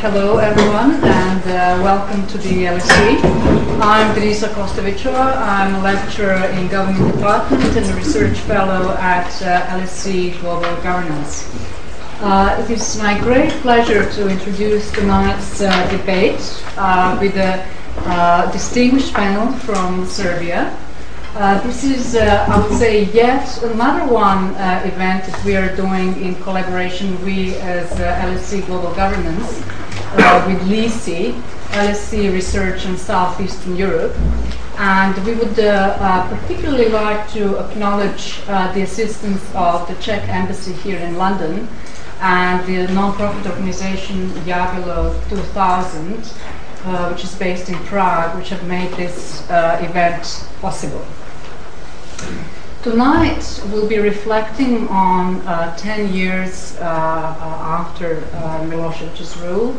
hello 0.00 0.38
everyone 0.38 0.94
and 1.04 1.42
uh, 1.42 1.78
welcome 1.84 2.26
to 2.26 2.38
the 2.38 2.64
LSE. 2.64 3.22
I'm 3.82 4.16
Denisa 4.16 4.48
Kostovicova. 4.48 5.36
I'm 5.36 5.74
a 5.74 5.82
lecturer 5.82 6.42
in 6.56 6.68
Government 6.68 7.16
Department 7.16 7.76
and 7.76 7.84
a 7.84 7.94
research 7.96 8.38
fellow 8.38 8.94
at 8.94 9.30
uh, 9.42 9.60
LSE 9.76 10.40
Global 10.40 10.74
Governance. 10.82 11.46
Uh, 12.22 12.64
it 12.64 12.70
is 12.70 12.96
my 12.96 13.20
great 13.20 13.50
pleasure 13.60 14.10
to 14.12 14.28
introduce 14.30 14.90
tonight's 14.90 15.60
uh, 15.60 15.90
debate 15.90 16.40
uh, 16.78 17.18
with 17.20 17.36
a 17.36 17.68
uh, 18.06 18.50
distinguished 18.52 19.12
panel 19.12 19.52
from 19.52 20.06
Serbia. 20.06 20.74
Uh, 21.34 21.60
this 21.60 21.84
is, 21.84 22.16
uh, 22.16 22.46
I 22.48 22.58
would 22.58 22.76
say, 22.78 23.04
yet 23.12 23.62
another 23.62 24.10
one 24.10 24.54
uh, 24.54 24.82
event 24.84 25.26
that 25.26 25.44
we 25.44 25.56
are 25.56 25.76
doing 25.76 26.20
in 26.22 26.34
collaboration, 26.36 27.22
we 27.22 27.54
as 27.56 27.88
LSE 27.90 28.66
Global 28.66 28.92
Governance, 28.94 29.62
uh, 30.12 30.44
with 30.46 30.62
LISI, 30.68 31.32
LSE 31.70 32.32
Research 32.32 32.84
in 32.84 32.96
Southeastern 32.96 33.76
Europe. 33.76 34.14
And 34.78 35.16
we 35.26 35.34
would 35.34 35.58
uh, 35.58 36.28
particularly 36.28 36.88
like 36.88 37.30
to 37.32 37.58
acknowledge 37.58 38.44
the 38.46 38.82
assistance 38.82 39.42
of 39.54 39.86
the 39.88 39.94
Czech 40.02 40.28
Embassy 40.28 40.72
here 40.72 40.98
in 40.98 41.16
London 41.16 41.68
and 42.20 42.66
the 42.66 42.92
non-profit 42.92 43.46
organization 43.46 44.30
Javilo 44.46 45.12
2000, 45.28 46.16
which 47.12 47.24
is 47.24 47.34
based 47.34 47.68
in 47.68 47.76
Prague, 47.84 48.36
which 48.36 48.48
have 48.48 48.66
made 48.66 48.90
this 48.92 49.42
event 49.50 50.48
possible. 50.60 51.04
Tonight 52.82 53.62
we'll 53.70 53.86
be 53.86 53.98
reflecting 53.98 54.88
on 54.88 55.42
uh, 55.42 55.76
10 55.76 56.14
years 56.14 56.78
uh, 56.78 56.80
uh 56.80 57.84
after 57.84 58.24
uh, 58.32 58.64
Milosevic's 58.64 59.36
rule 59.36 59.76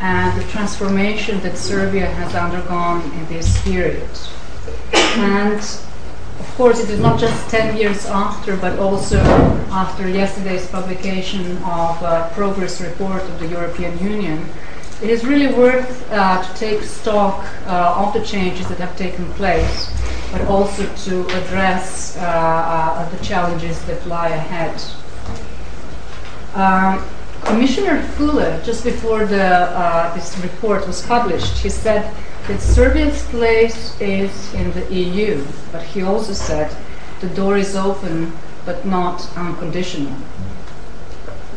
and 0.00 0.38
the 0.38 0.44
transformation 0.48 1.40
that 1.40 1.56
Serbia 1.56 2.04
has 2.04 2.34
undergone 2.34 3.00
in 3.12 3.26
this 3.28 3.58
period. 3.62 4.06
And 4.92 5.60
of 6.40 6.54
course, 6.58 6.78
it 6.78 6.90
is 6.90 7.00
not 7.00 7.18
just 7.18 7.48
10 7.48 7.78
years 7.78 8.04
after, 8.04 8.54
but 8.58 8.78
also 8.78 9.16
after 9.70 10.06
yesterday's 10.06 10.66
publication 10.66 11.56
of 11.64 12.02
a 12.02 12.30
progress 12.34 12.82
report 12.82 13.22
of 13.22 13.38
the 13.38 13.46
European 13.46 13.98
Union. 13.98 14.44
It 15.00 15.08
is 15.08 15.24
really 15.24 15.54
worth 15.54 16.06
uh, 16.12 16.42
to 16.42 16.54
take 16.58 16.82
stock 16.82 17.46
uh, 17.66 17.94
of 17.96 18.12
the 18.12 18.22
changes 18.22 18.68
that 18.68 18.76
have 18.76 18.94
taken 18.98 19.24
place 19.40 19.88
but 20.32 20.40
also 20.48 20.82
to 21.04 21.26
address 21.42 22.16
uh, 22.16 22.22
uh, 22.22 23.08
the 23.10 23.22
challenges 23.22 23.84
that 23.84 24.04
lie 24.06 24.30
ahead. 24.30 24.82
Um, 26.54 27.04
Commissioner 27.44 28.02
Füle, 28.16 28.64
just 28.64 28.82
before 28.82 29.26
the, 29.26 29.44
uh, 29.44 30.14
this 30.14 30.36
report 30.38 30.86
was 30.86 31.02
published, 31.02 31.58
he 31.58 31.68
said 31.68 32.10
that 32.48 32.60
Serbia's 32.60 33.22
place 33.24 34.00
is 34.00 34.54
in 34.54 34.72
the 34.72 34.92
EU, 34.92 35.44
but 35.70 35.82
he 35.82 36.02
also 36.02 36.32
said 36.32 36.74
the 37.20 37.28
door 37.28 37.58
is 37.58 37.76
open 37.76 38.32
but 38.64 38.86
not 38.86 39.28
unconditional. 39.36 40.14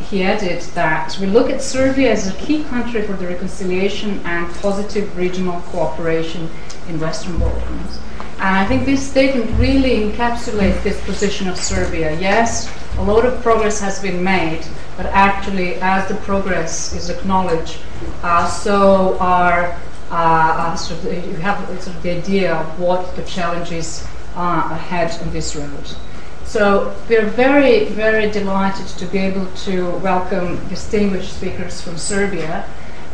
He 0.10 0.24
added 0.24 0.62
that 0.74 1.18
we 1.20 1.28
look 1.28 1.50
at 1.50 1.62
Serbia 1.62 2.12
as 2.12 2.28
a 2.28 2.34
key 2.34 2.64
country 2.66 3.02
for 3.04 3.14
the 3.14 3.28
reconciliation 3.28 4.20
and 4.26 4.54
positive 4.56 5.16
regional 5.18 5.62
cooperation 5.62 6.50
in 6.90 7.00
Western 7.00 7.40
Balkans. 7.40 8.00
And 8.38 8.58
I 8.58 8.66
think 8.66 8.86
this 8.86 9.10
statement 9.10 9.50
really 9.58 10.02
encapsulates 10.02 10.84
this 10.84 11.04
position 11.06 11.48
of 11.48 11.58
Serbia. 11.58 12.20
Yes, 12.20 12.70
a 12.98 13.04
lot 13.04 13.26
of 13.26 13.42
progress 13.42 13.80
has 13.80 14.02
been 14.02 14.24
made, 14.24 14.66
but 14.98 15.06
actually, 15.08 15.76
as 15.76 16.08
the 16.10 16.16
progress 16.16 16.94
is 16.94 17.10
acknowledged, 17.10 17.78
uh, 18.24 18.46
so 18.48 19.18
are 19.20 19.78
uh, 20.12 20.16
uh, 20.16 20.76
sort 20.76 21.04
of, 21.04 21.28
you 21.28 21.36
have 21.38 21.66
sort 21.82 21.96
of 21.96 22.04
the 22.04 22.12
idea 22.12 22.54
of 22.54 22.80
what 22.80 23.16
the 23.16 23.24
challenges 23.24 24.06
are 24.36 24.72
ahead 24.72 25.18
on 25.22 25.32
this 25.32 25.56
road. 25.56 25.96
So 26.46 26.96
we're 27.10 27.26
very, 27.26 27.86
very 27.86 28.30
delighted 28.30 28.88
to 29.00 29.06
be 29.08 29.18
able 29.18 29.48
to 29.66 29.92
welcome 29.98 30.66
distinguished 30.68 31.34
speakers 31.38 31.82
from 31.82 31.98
Serbia 31.98 32.66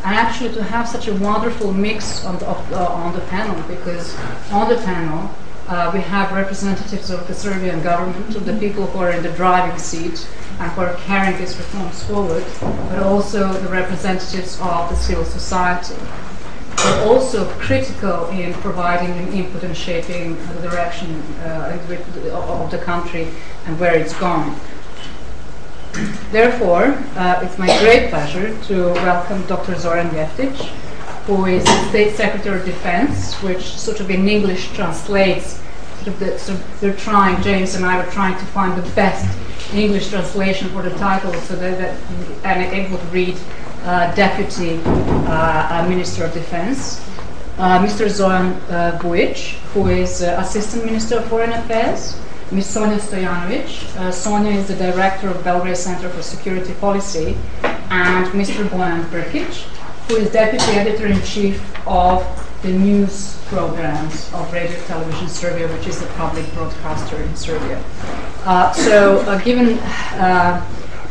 and 0.04 0.16
actually 0.16 0.54
to 0.54 0.64
have 0.64 0.88
such 0.88 1.08
a 1.08 1.14
wonderful 1.16 1.72
mix 1.72 2.26
on 2.26 2.38
the, 2.40 2.48
uh, 2.48 2.88
on 2.88 3.14
the 3.14 3.22
panel 3.22 3.56
because 3.68 4.18
on 4.52 4.68
the 4.68 4.78
panel 4.78 5.30
uh, 5.68 5.92
we 5.94 6.02
have 6.02 6.32
representatives 6.34 7.10
of 7.10 7.28
the 7.28 7.34
Serbian 7.34 7.82
government, 7.82 8.36
of 8.36 8.46
the 8.46 8.58
people 8.58 8.88
who 8.88 9.00
are 9.00 9.12
in 9.12 9.24
the 9.24 9.32
driving 9.34 9.78
seat 9.78 10.28
and 10.60 10.72
who 10.72 10.82
are 10.82 10.96
carrying 11.06 11.38
these 11.38 11.56
reforms 11.58 12.04
forward, 12.04 12.44
but 12.90 13.04
also 13.04 13.54
the 13.54 13.70
representatives 13.70 14.60
of 14.62 14.90
the 14.90 14.96
civil 14.96 15.24
society. 15.24 15.96
They're 16.76 17.08
also 17.08 17.46
critical 17.60 18.28
in 18.30 18.54
providing 18.56 19.12
an 19.12 19.32
input 19.34 19.64
and 19.64 19.78
shaping 19.78 20.36
the 20.48 20.70
direction 20.70 21.22
uh, 21.44 21.78
of 22.34 22.72
the 22.72 22.80
country 22.80 23.28
and 23.66 23.80
where 23.80 23.94
it's 23.94 24.18
going. 24.20 24.56
Therefore, 26.32 26.98
uh, 27.16 27.42
it's 27.44 27.58
my 27.58 27.68
great 27.80 28.10
pleasure 28.10 28.58
to 28.66 28.94
welcome 28.94 29.46
Dr. 29.48 29.76
Zoran 29.78 30.10
Jeftic, 30.12 30.54
who 31.26 31.46
is 31.46 31.64
State 31.90 32.16
Secretary 32.16 32.60
of 32.60 32.66
Defense, 32.66 33.36
which 33.44 33.64
sort 33.78 34.00
of 34.00 34.10
in 34.10 34.28
English 34.28 34.72
translates, 34.74 35.62
sort 35.98 36.08
of 36.08 36.20
the, 36.20 36.40
so 36.40 36.56
they're 36.80 36.96
trying, 36.96 37.42
James 37.44 37.76
and 37.76 37.86
I 37.86 38.04
were 38.04 38.12
trying 38.12 38.38
to 38.40 38.46
find 38.46 38.82
the 38.82 38.90
best 38.92 39.26
English 39.74 40.10
translation 40.10 40.70
for 40.70 40.82
the 40.82 40.92
title 40.92 41.34
so 41.34 41.56
that, 41.56 41.78
that 41.78 42.46
and 42.46 42.74
it 42.74 42.90
would 42.90 43.04
read 43.12 43.38
uh, 43.84 44.14
Deputy 44.16 44.80
uh, 44.86 45.86
Minister 45.90 46.26
of 46.26 46.34
Defense. 46.34 47.06
Uh, 47.58 47.84
Mr. 47.86 48.10
Zoran 48.10 48.54
uh, 48.70 48.98
Vujic, 49.02 49.56
who 49.74 49.88
is 49.88 50.24
uh, 50.24 50.38
Assistant 50.40 50.86
Minister 50.86 51.18
of 51.18 51.26
Foreign 51.26 51.52
Affairs. 51.52 52.18
Ms. 52.52 52.76
Sonja 52.76 53.00
Stojanovic. 53.00 53.96
Uh, 53.96 54.12
Sonja 54.12 54.54
is 54.54 54.68
the 54.68 54.76
director 54.76 55.30
of 55.30 55.42
Belgrade 55.42 55.78
Center 55.78 56.10
for 56.10 56.22
Security 56.22 56.74
Policy, 56.74 57.38
and 57.64 58.28
Mr. 58.34 58.68
Bojan 58.68 59.06
Brkic, 59.06 59.64
who 60.10 60.18
is 60.18 60.32
deputy 60.32 60.72
editor 60.74 61.08
in 61.08 61.22
chief 61.22 61.62
of 61.88 62.26
the 62.62 62.72
news 62.72 63.42
programs 63.46 64.30
of 64.34 64.52
Radio 64.52 64.78
Television 64.84 65.30
Serbia, 65.30 65.68
which 65.70 65.88
is 65.88 66.02
a 66.02 66.08
public 66.08 66.46
broadcaster 66.54 67.16
in 67.22 67.34
Serbia. 67.38 67.82
Uh, 68.44 68.74
so, 68.74 69.20
uh, 69.22 69.42
given 69.44 69.80
uh, 70.20 70.66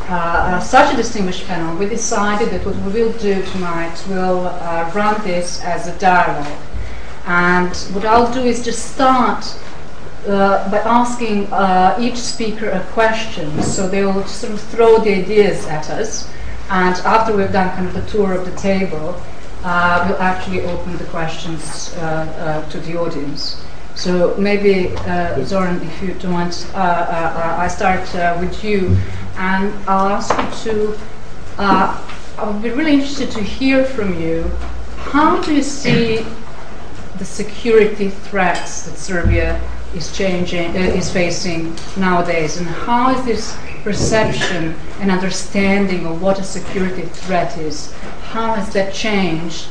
uh, 0.09 0.61
such 0.61 0.93
a 0.93 0.97
distinguished 0.97 1.47
panel, 1.47 1.75
we 1.79 1.89
decided 1.89 2.50
that 2.50 2.67
what 2.67 2.77
we 2.77 3.03
will 3.03 3.12
do 3.15 3.43
tonight, 3.53 4.05
we'll 4.11 4.47
uh, 4.47 4.91
run 4.95 5.19
this 5.25 5.62
as 5.62 5.87
a 5.87 5.99
dialogue. 5.99 6.61
And 7.25 7.75
what 7.95 8.05
I'll 8.05 8.33
do 8.33 8.41
is 8.41 8.62
just 8.62 8.93
start 8.93 9.43
uh, 9.45 9.69
by 10.26 10.78
asking 10.84 11.53
uh, 11.53 11.97
each 12.00 12.16
speaker 12.16 12.70
a 12.70 12.81
question. 12.92 13.62
So 13.62 13.88
they 13.88 14.04
will 14.04 14.25
sort 14.26 14.53
of 14.53 14.60
throw 14.60 14.98
the 14.98 15.14
ideas 15.14 15.66
at 15.66 15.91
us, 15.91 16.31
and 16.70 16.94
after 17.04 17.36
we've 17.36 17.53
done 17.53 17.75
kind 17.76 17.88
of 17.88 17.97
a 17.97 18.06
tour 18.10 18.32
of 18.32 18.44
the 18.44 18.56
table, 18.56 19.20
uh, 19.64 20.06
we'll 20.08 20.20
actually 20.20 20.62
open 20.62 20.97
the 20.97 21.04
questions 21.04 21.94
uh, 21.97 22.00
uh, 22.00 22.70
to 22.70 22.81
the 22.81 22.97
audience. 22.97 23.62
So 23.94 24.34
maybe 24.36 24.97
uh, 24.98 25.44
Zoran, 25.44 25.82
if 25.82 26.03
you 26.03 26.14
don't 26.14 26.32
mind, 26.32 26.66
I 26.75 27.69
start 27.69 28.00
with 28.41 28.64
you, 28.64 28.97
and 29.37 29.72
I'll 29.87 30.08
ask 30.08 30.31
you 30.64 30.72
to. 30.72 30.98
I 31.58 32.50
would 32.50 32.62
be 32.62 32.70
really 32.70 32.94
interested 32.94 33.31
to 33.32 33.42
hear 33.42 33.84
from 33.84 34.19
you. 34.19 34.44
How 35.12 35.42
do 35.42 35.54
you 35.54 35.62
see 35.62 36.25
the 37.19 37.25
security 37.26 38.08
threats 38.08 38.84
that 38.84 38.97
Serbia 38.97 39.60
is 39.95 40.17
changing, 40.17 40.77
uh, 40.77 40.81
is 40.81 41.11
facing 41.11 41.75
nowadays, 41.97 42.59
and 42.59 42.67
how 42.67 43.15
is 43.15 43.25
this 43.25 43.56
perception 43.83 44.75
and 45.01 45.11
understanding 45.11 46.06
of 46.06 46.23
what 46.23 46.39
a 46.39 46.45
security 46.45 47.03
threat 47.03 47.56
is, 47.59 47.93
how 48.33 48.55
has 48.55 48.73
that 48.73 48.93
changed 48.95 49.67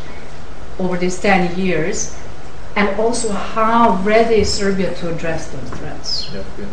over 0.80 0.98
these 0.98 1.20
10 1.20 1.58
years, 1.58 2.16
and 2.76 3.00
also 3.00 3.32
how 3.32 4.02
ready 4.04 4.36
is 4.36 4.54
Serbia 4.54 4.94
to 4.96 5.14
address 5.14 5.48
those 5.52 5.70
threats? 5.80 6.30
Yeah, 6.34 6.44
yeah. 6.58 6.66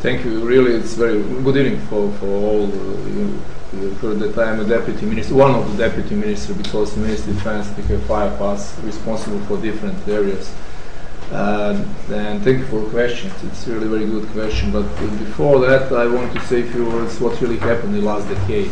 Thank 0.00 0.24
you. 0.24 0.44
Really, 0.46 0.72
it's 0.72 0.94
very 0.94 1.22
good 1.22 1.56
evening 1.56 1.80
for, 1.86 2.10
for 2.12 2.26
all. 2.26 2.64
Uh, 2.64 3.06
you, 3.08 3.40
heard 4.00 4.18
that 4.18 4.36
I 4.36 4.50
am 4.50 4.60
a 4.60 4.64
deputy 4.64 5.06
minister, 5.06 5.34
one 5.34 5.54
of 5.54 5.70
the 5.70 5.88
deputy 5.88 6.16
ministers, 6.16 6.56
because 6.56 6.94
the 6.94 7.00
Ministry 7.00 7.32
of 7.32 7.38
Defense, 7.38 7.68
we 7.76 7.84
have 7.84 8.02
five 8.04 8.32
of 8.40 8.84
responsible 8.84 9.40
for 9.42 9.60
different 9.60 10.08
areas. 10.08 10.52
Uh, 11.32 11.84
and 12.10 12.42
thank 12.42 12.58
you 12.58 12.66
for 12.66 12.84
questions. 12.90 13.32
It's 13.44 13.66
really 13.68 13.86
very 13.86 14.06
good 14.06 14.26
question. 14.30 14.72
But 14.72 14.88
before 15.18 15.60
that, 15.60 15.92
I 15.92 16.06
want 16.06 16.32
to 16.32 16.40
say 16.40 16.62
a 16.62 16.72
few 16.72 16.86
words 16.86 17.20
what 17.20 17.40
really 17.40 17.58
happened 17.58 17.94
in 17.94 18.00
the 18.00 18.06
last 18.06 18.28
decade 18.28 18.70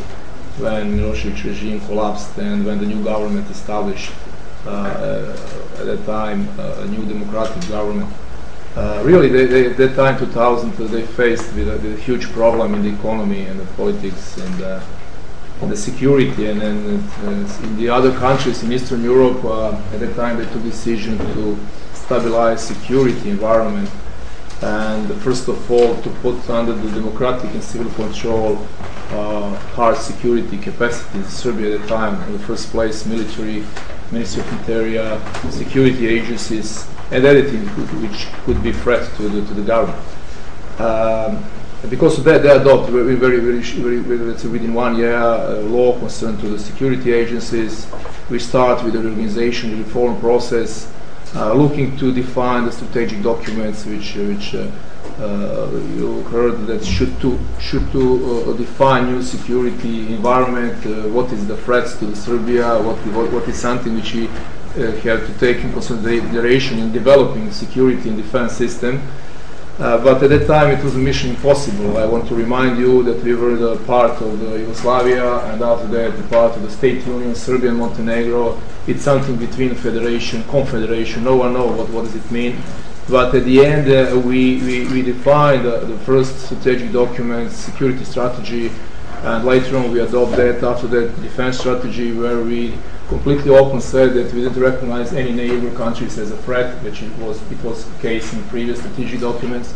when 0.58 0.98
Milosevic 0.98 1.44
regime 1.44 1.80
collapsed 1.82 2.36
and 2.38 2.66
when 2.66 2.78
the 2.78 2.86
new 2.86 3.02
government 3.04 3.48
established 3.48 4.10
uh, 4.66 5.36
at 5.78 5.86
that 5.86 6.04
time 6.04 6.48
uh, 6.58 6.82
a 6.82 6.86
new 6.86 7.04
democratic 7.06 7.68
government. 7.68 8.12
Uh, 8.74 9.02
really, 9.04 9.28
they, 9.28 9.46
they, 9.46 9.70
at 9.70 9.76
that 9.76 9.94
time, 9.94 10.18
2000, 10.18 10.72
they 10.88 11.02
faced 11.02 11.52
with 11.54 11.68
a, 11.68 11.72
with 11.78 11.98
a, 11.98 12.02
huge 12.02 12.26
problem 12.32 12.74
in 12.74 12.82
the 12.82 12.92
economy 12.92 13.42
and 13.42 13.58
the 13.58 13.66
politics 13.74 14.36
and 14.36 14.62
uh, 14.62 14.80
the 15.62 15.76
security. 15.76 16.46
And 16.46 16.60
uh, 16.62 17.64
in 17.64 17.76
the 17.76 17.88
other 17.88 18.12
countries 18.18 18.62
in 18.62 18.72
Eastern 18.72 19.02
Europe, 19.02 19.44
uh, 19.44 19.72
at 19.92 20.00
that 20.00 20.14
time 20.16 20.38
they 20.38 20.44
took 20.52 20.62
decision 20.62 21.18
to 21.18 21.58
stabilize 22.08 22.66
security 22.66 23.28
environment 23.28 23.86
and 24.62 25.12
first 25.20 25.46
of 25.46 25.70
all 25.70 25.94
to 26.00 26.08
put 26.22 26.48
under 26.48 26.72
the 26.72 26.90
democratic 26.92 27.50
and 27.50 27.62
civil 27.62 27.92
control 27.92 28.56
uh, 29.10 29.54
hard 29.76 29.94
security 29.94 30.56
capacity 30.56 31.18
in 31.18 31.24
Serbia 31.24 31.74
at 31.74 31.82
the 31.82 31.86
time. 31.86 32.14
In 32.28 32.32
the 32.32 32.38
first 32.38 32.70
place, 32.70 33.04
military, 33.04 33.62
Ministry 34.10 34.40
of 34.40 34.52
Interior, 34.58 35.20
security 35.50 36.06
agencies, 36.06 36.86
and 37.10 37.26
anything 37.26 37.66
which 38.02 38.26
could 38.44 38.62
be 38.62 38.72
threat 38.72 39.04
to 39.16 39.28
the, 39.28 39.46
to 39.46 39.52
the 39.52 39.62
government. 39.62 40.02
Um, 40.80 41.44
because 41.90 42.16
of 42.18 42.24
that, 42.24 42.42
they 42.42 42.48
adopt 42.48 42.88
very, 42.88 43.16
very, 43.16 43.40
very, 43.40 43.60
very, 43.60 43.98
very 43.98 44.50
within 44.50 44.72
one 44.72 44.96
year 44.96 45.14
a 45.14 45.60
law 45.60 45.98
concerned 45.98 46.40
to 46.40 46.48
the 46.48 46.58
security 46.58 47.12
agencies. 47.12 47.86
We 48.30 48.38
start 48.38 48.82
with 48.82 48.94
the 48.94 49.00
reorganization 49.00 49.78
reform 49.84 50.18
process 50.20 50.86
uh, 50.86 50.97
Uh, 51.34 51.52
looking 51.52 51.94
to 51.98 52.10
define 52.10 52.64
the 52.64 52.72
strategic 52.72 53.22
documents 53.22 53.84
which 53.84 54.16
uh, 54.16 54.20
which 54.22 54.54
uh, 54.54 54.66
uh, 55.20 55.68
you 55.94 56.22
heard 56.32 56.66
that 56.66 56.82
should 56.82 57.20
to 57.20 57.38
should 57.60 57.84
to 57.92 58.02
uh, 58.48 58.56
define 58.56 59.12
new 59.12 59.22
security 59.22 60.14
environment. 60.14 60.74
what 61.12 61.30
is 61.30 61.46
the 61.46 61.56
threats 61.58 61.98
to 61.98 62.16
Serbia? 62.16 62.78
What, 62.80 62.96
what 63.12 63.30
what 63.30 63.46
is 63.46 63.56
something 63.56 63.94
which 63.94 64.14
we 64.14 64.26
have 64.74 65.26
to 65.26 65.34
take 65.38 65.62
in 65.62 65.70
consideration 65.70 66.78
in 66.78 66.92
developing 66.92 67.52
security 67.52 68.08
and 68.08 68.16
defense 68.16 68.54
system. 68.54 69.02
Uh, 69.78 69.96
but 70.02 70.20
at 70.24 70.28
that 70.30 70.44
time 70.48 70.76
it 70.76 70.82
was 70.82 70.96
a 70.96 70.98
mission 70.98 71.30
impossible. 71.30 71.98
I 71.98 72.04
want 72.04 72.26
to 72.28 72.34
remind 72.34 72.78
you 72.78 73.04
that 73.04 73.22
we 73.22 73.32
were 73.36 73.54
the 73.54 73.76
part 73.84 74.20
of 74.20 74.40
the 74.40 74.58
Yugoslavia 74.58 75.38
and 75.52 75.62
after 75.62 75.86
that 75.86 76.16
the 76.16 76.24
part 76.24 76.56
of 76.56 76.62
the 76.62 76.70
state 76.70 77.06
union, 77.06 77.32
Serbia 77.36 77.70
and 77.70 77.78
Montenegro. 77.78 78.60
It's 78.88 79.02
something 79.02 79.36
between 79.36 79.76
federation, 79.76 80.42
confederation, 80.44 81.22
no 81.22 81.36
one 81.36 81.52
knows 81.52 81.78
what, 81.78 81.90
what 81.90 82.04
does 82.06 82.16
it 82.16 82.28
mean. 82.32 82.60
But 83.08 83.32
at 83.36 83.44
the 83.44 83.64
end 83.64 83.88
uh, 83.88 84.18
we, 84.18 84.60
we, 84.62 84.88
we, 84.88 85.02
defined 85.02 85.64
uh, 85.64 85.84
the 85.84 85.96
first 85.98 86.46
strategic 86.46 86.90
document, 86.90 87.52
security 87.52 88.04
strategy, 88.04 88.72
and 89.22 89.44
later 89.44 89.76
on 89.76 89.92
we 89.92 90.00
adopt 90.00 90.32
that 90.32 90.60
after 90.64 90.88
that 90.88 91.22
defense 91.22 91.56
strategy 91.56 92.12
where 92.12 92.42
we 92.42 92.74
completely 93.08 93.50
open 93.50 93.80
said 93.80 94.12
that 94.14 94.32
we 94.34 94.42
didn't 94.42 94.60
recognize 94.62 95.12
any 95.12 95.32
neighbor 95.32 95.74
countries 95.74 96.18
as 96.18 96.30
a 96.30 96.36
threat, 96.38 96.82
which 96.84 97.02
it 97.02 97.12
was 97.18 97.40
it 97.50 97.62
was 97.64 97.84
the 97.84 97.98
case 98.00 98.32
in 98.34 98.42
previous 98.44 98.78
strategic 98.78 99.20
documents. 99.20 99.74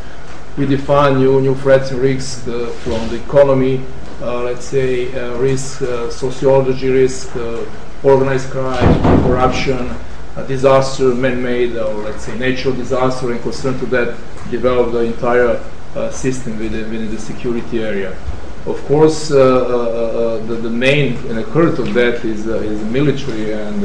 We 0.56 0.67
define 0.67 1.19
new 1.19 1.40
new 1.40 1.55
threats 1.55 1.90
and 1.90 2.00
risks 2.00 2.46
uh, 2.46 2.67
from 2.84 3.08
the 3.08 3.17
economy, 3.17 3.82
uh, 4.20 4.43
let's 4.43 4.67
say 4.67 5.12
uh, 5.14 5.37
risk, 5.38 5.81
uh, 5.81 6.11
sociology 6.11 6.90
risk, 6.90 7.34
uh, 7.37 7.64
organized 8.02 8.50
crime, 8.50 9.02
corruption, 9.23 9.90
disaster, 10.46 11.14
man-made 11.14 11.76
or 11.76 11.94
let's 12.05 12.25
say 12.25 12.38
natural 12.38 12.75
disaster, 12.75 13.32
and 13.32 13.40
concern 13.43 13.78
to 13.78 13.87
that 13.87 14.14
develop 14.50 14.93
the 14.93 15.00
entire 15.00 15.58
system 16.11 16.58
within, 16.58 16.90
within 16.90 17.11
the 17.14 17.20
security 17.20 17.82
area. 17.82 18.17
Of 18.64 18.85
course, 18.87 19.32
uh, 19.32 19.37
uh, 19.37 19.41
uh, 19.41 20.47
the, 20.47 20.55
the, 20.55 20.70
main 20.70 21.17
and 21.26 21.37
the 21.38 21.43
core 21.43 21.67
of 21.67 21.94
that 21.94 22.25
is 22.25 22.47
is 22.47 22.81
military 22.85 23.53
and 23.53 23.85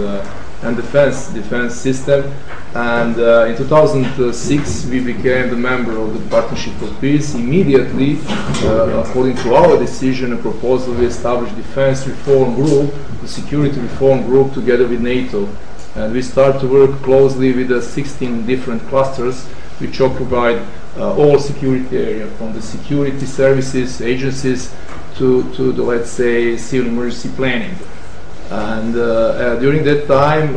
and 0.61 0.75
defense 0.75 1.29
defense 1.29 1.75
system. 1.75 2.31
And 2.75 3.17
uh, 3.17 3.45
in 3.45 3.57
2006, 3.57 4.85
we 4.85 4.99
became 4.99 5.49
the 5.49 5.55
member 5.55 5.97
of 5.97 6.13
the 6.13 6.29
Partnership 6.29 6.73
for 6.75 6.93
Peace. 7.01 7.33
Immediately, 7.33 8.19
uh, 8.27 9.03
according 9.03 9.37
to 9.37 9.55
our 9.55 9.79
decision 9.79 10.31
and 10.31 10.41
proposal, 10.41 10.93
we 10.93 11.05
established 11.05 11.55
Defense 11.55 12.05
Reform 12.05 12.53
Group, 12.53 12.93
the 13.21 13.27
Security 13.27 13.79
Reform 13.79 14.23
Group, 14.27 14.53
together 14.53 14.87
with 14.87 15.01
NATO. 15.01 15.49
And 15.95 16.13
we 16.13 16.21
start 16.21 16.59
to 16.61 16.67
work 16.67 17.01
closely 17.01 17.51
with 17.51 17.69
the 17.69 17.81
16 17.81 18.45
different 18.45 18.83
clusters 18.89 19.47
which 19.79 20.01
occupied 20.01 20.57
uh, 20.57 20.67
all 20.99 21.39
security 21.39 21.97
area, 21.97 22.27
from 22.37 22.53
the 22.53 22.61
security 22.61 23.25
services 23.25 24.01
agencies 24.01 24.73
to, 25.15 25.43
to 25.55 25.71
the, 25.71 25.83
let's 25.83 26.09
say, 26.09 26.57
civil 26.57 26.89
emergency 26.89 27.29
planning. 27.35 27.75
And 28.49 28.95
uh, 28.95 29.01
uh, 29.01 29.59
during 29.59 29.83
that 29.83 30.07
time, 30.07 30.55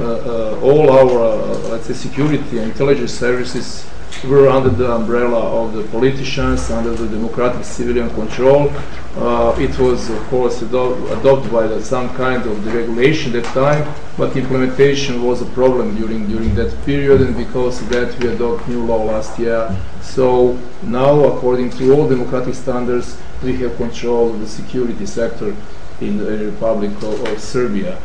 all 0.62 0.90
our, 0.90 1.34
let's 1.70 1.86
say, 1.86 1.94
security 1.94 2.58
and 2.58 2.70
intelligence 2.70 3.12
services 3.12 3.84
were 4.24 4.48
under 4.48 4.70
the 4.70 4.90
umbrella 4.92 5.40
of 5.62 5.72
the 5.72 5.82
politicians, 5.84 6.70
under 6.70 6.94
the 6.94 7.08
democratic 7.08 7.64
civilian 7.64 8.10
control. 8.10 8.72
Uh, 9.16 9.54
it 9.58 9.76
was, 9.78 10.08
of 10.10 10.18
course, 10.28 10.62
ado- 10.62 10.94
adopted 11.18 11.50
by 11.50 11.66
the, 11.66 11.82
some 11.82 12.08
kind 12.14 12.46
of 12.46 12.64
the 12.64 12.70
regulation 12.70 13.34
at 13.34 13.42
that 13.42 13.54
time, 13.54 13.94
but 14.16 14.36
implementation 14.36 15.22
was 15.22 15.42
a 15.42 15.46
problem 15.46 15.96
during 15.96 16.28
during 16.28 16.54
that 16.54 16.72
period, 16.84 17.20
and 17.20 17.36
because 17.36 17.82
of 17.82 17.88
that, 17.88 18.16
we 18.20 18.28
adopted 18.28 18.68
new 18.68 18.84
law 18.84 19.02
last 19.04 19.38
year. 19.38 19.74
So 20.02 20.58
now, 20.82 21.24
according 21.24 21.70
to 21.78 21.92
all 21.92 22.08
democratic 22.08 22.54
standards, 22.54 23.16
we 23.42 23.56
have 23.62 23.76
control 23.76 24.32
of 24.32 24.40
the 24.40 24.48
security 24.48 25.06
sector 25.06 25.56
in 26.00 26.18
the 26.18 26.46
Republic 26.50 26.90
of, 27.02 27.20
of 27.26 27.40
Serbia. 27.40 27.98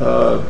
Uh, 0.00 0.44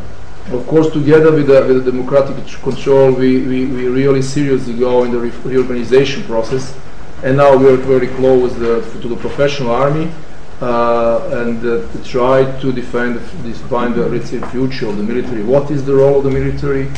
of 0.53 0.67
course, 0.67 0.91
together 0.93 1.33
with 1.33 1.47
the, 1.47 1.65
with 1.67 1.85
the 1.85 1.91
democratic 1.91 2.37
control, 2.61 3.13
we, 3.13 3.47
we, 3.47 3.65
we, 3.65 3.89
really 3.89 4.21
seriously 4.21 4.75
go 4.75 5.05
in 5.05 5.11
the 5.11 5.19
re 5.19 5.31
reorganization 5.31 6.23
process. 6.25 6.77
And 7.23 7.39
now 7.39 7.57
we 7.57 7.67
are 7.69 7.77
very 7.77 8.09
close 8.09 8.53
uh, 8.57 8.87
to 9.01 9.09
the 9.09 9.17
professional 9.17 9.71
army 9.71 10.11
uh, 10.61 11.47
and 11.47 11.65
uh, 11.65 12.05
try 12.05 12.45
to 12.61 12.73
defend, 12.73 13.15
define 13.43 13.95
the 13.95 14.49
future 14.53 14.87
of 14.87 14.99
the 14.99 15.03
military. 15.03 15.43
What 15.43 15.71
is 15.71 15.87
the 15.87 15.95
role 15.95 16.19
of 16.19 16.25
the 16.25 16.31
military? 16.31 16.91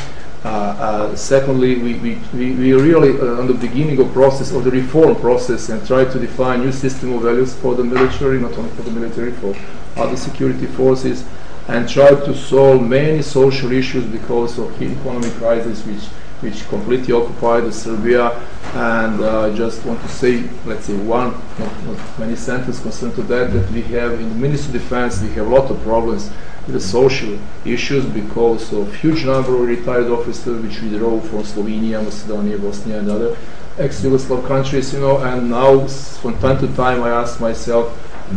Uh, 0.44 0.48
uh, 0.48 1.16
secondly, 1.16 1.76
we, 1.76 1.94
we, 1.98 2.18
we, 2.34 2.72
really 2.72 3.18
uh, 3.20 3.40
on 3.40 3.46
the 3.46 3.54
beginning 3.54 4.00
of 4.00 4.12
process 4.12 4.52
of 4.52 4.64
the 4.64 4.70
reform 4.70 5.14
process 5.16 5.68
and 5.68 5.84
try 5.86 6.04
to 6.04 6.18
define 6.18 6.60
new 6.60 6.72
system 6.72 7.12
of 7.14 7.22
values 7.22 7.54
for 7.54 7.74
the 7.76 7.84
military, 7.84 8.40
not 8.40 8.52
only 8.58 8.70
for 8.70 8.82
the 8.82 8.90
military, 8.90 9.32
for 9.32 9.56
other 9.96 10.16
security 10.16 10.66
forces 10.66 11.24
and 11.68 11.88
tried 11.88 12.24
to 12.24 12.34
solve 12.34 12.82
many 12.82 13.22
social 13.22 13.72
issues 13.72 14.04
because 14.04 14.58
of 14.58 14.80
economic 14.80 15.32
crisis 15.34 15.84
which 15.86 16.04
which 16.40 16.68
completely 16.68 17.14
occupied 17.14 17.72
Serbia. 17.72 18.30
And 18.74 19.22
uh, 19.22 19.46
I 19.46 19.54
just 19.54 19.84
want 19.86 20.00
to 20.02 20.08
say, 20.08 20.48
let's 20.66 20.84
say 20.84 20.96
one, 20.96 21.30
not, 21.58 21.84
not 21.84 22.18
many 22.18 22.36
sentences 22.36 22.82
concerned 22.82 23.14
to 23.14 23.22
that, 23.22 23.52
that 23.52 23.70
we 23.70 23.82
have 23.82 24.20
in 24.20 24.28
the 24.28 24.34
Ministry 24.34 24.76
of 24.76 24.82
Defense, 24.82 25.22
we 25.22 25.28
have 25.30 25.46
a 25.46 25.50
lot 25.50 25.70
of 25.70 25.80
problems 25.82 26.30
with 26.66 26.74
the 26.74 26.80
social 26.80 27.38
issues 27.64 28.04
because 28.04 28.72
of 28.72 28.94
huge 28.96 29.24
number 29.24 29.54
of 29.54 29.60
retired 29.62 30.10
officers 30.10 30.62
which 30.62 30.80
we 30.82 30.90
withdrew 30.90 31.20
from 31.20 31.42
Slovenia, 31.42 32.04
Macedonia, 32.04 32.58
Bosnia 32.58 32.98
and 32.98 33.10
other 33.10 33.36
ex-Yugoslav 33.78 34.46
countries, 34.46 34.92
you 34.92 35.00
know, 35.00 35.18
and 35.18 35.50
now 35.50 35.86
from 35.86 36.38
time 36.40 36.58
to 36.58 36.68
time 36.74 37.02
I 37.02 37.10
ask 37.10 37.40
myself, 37.40 37.86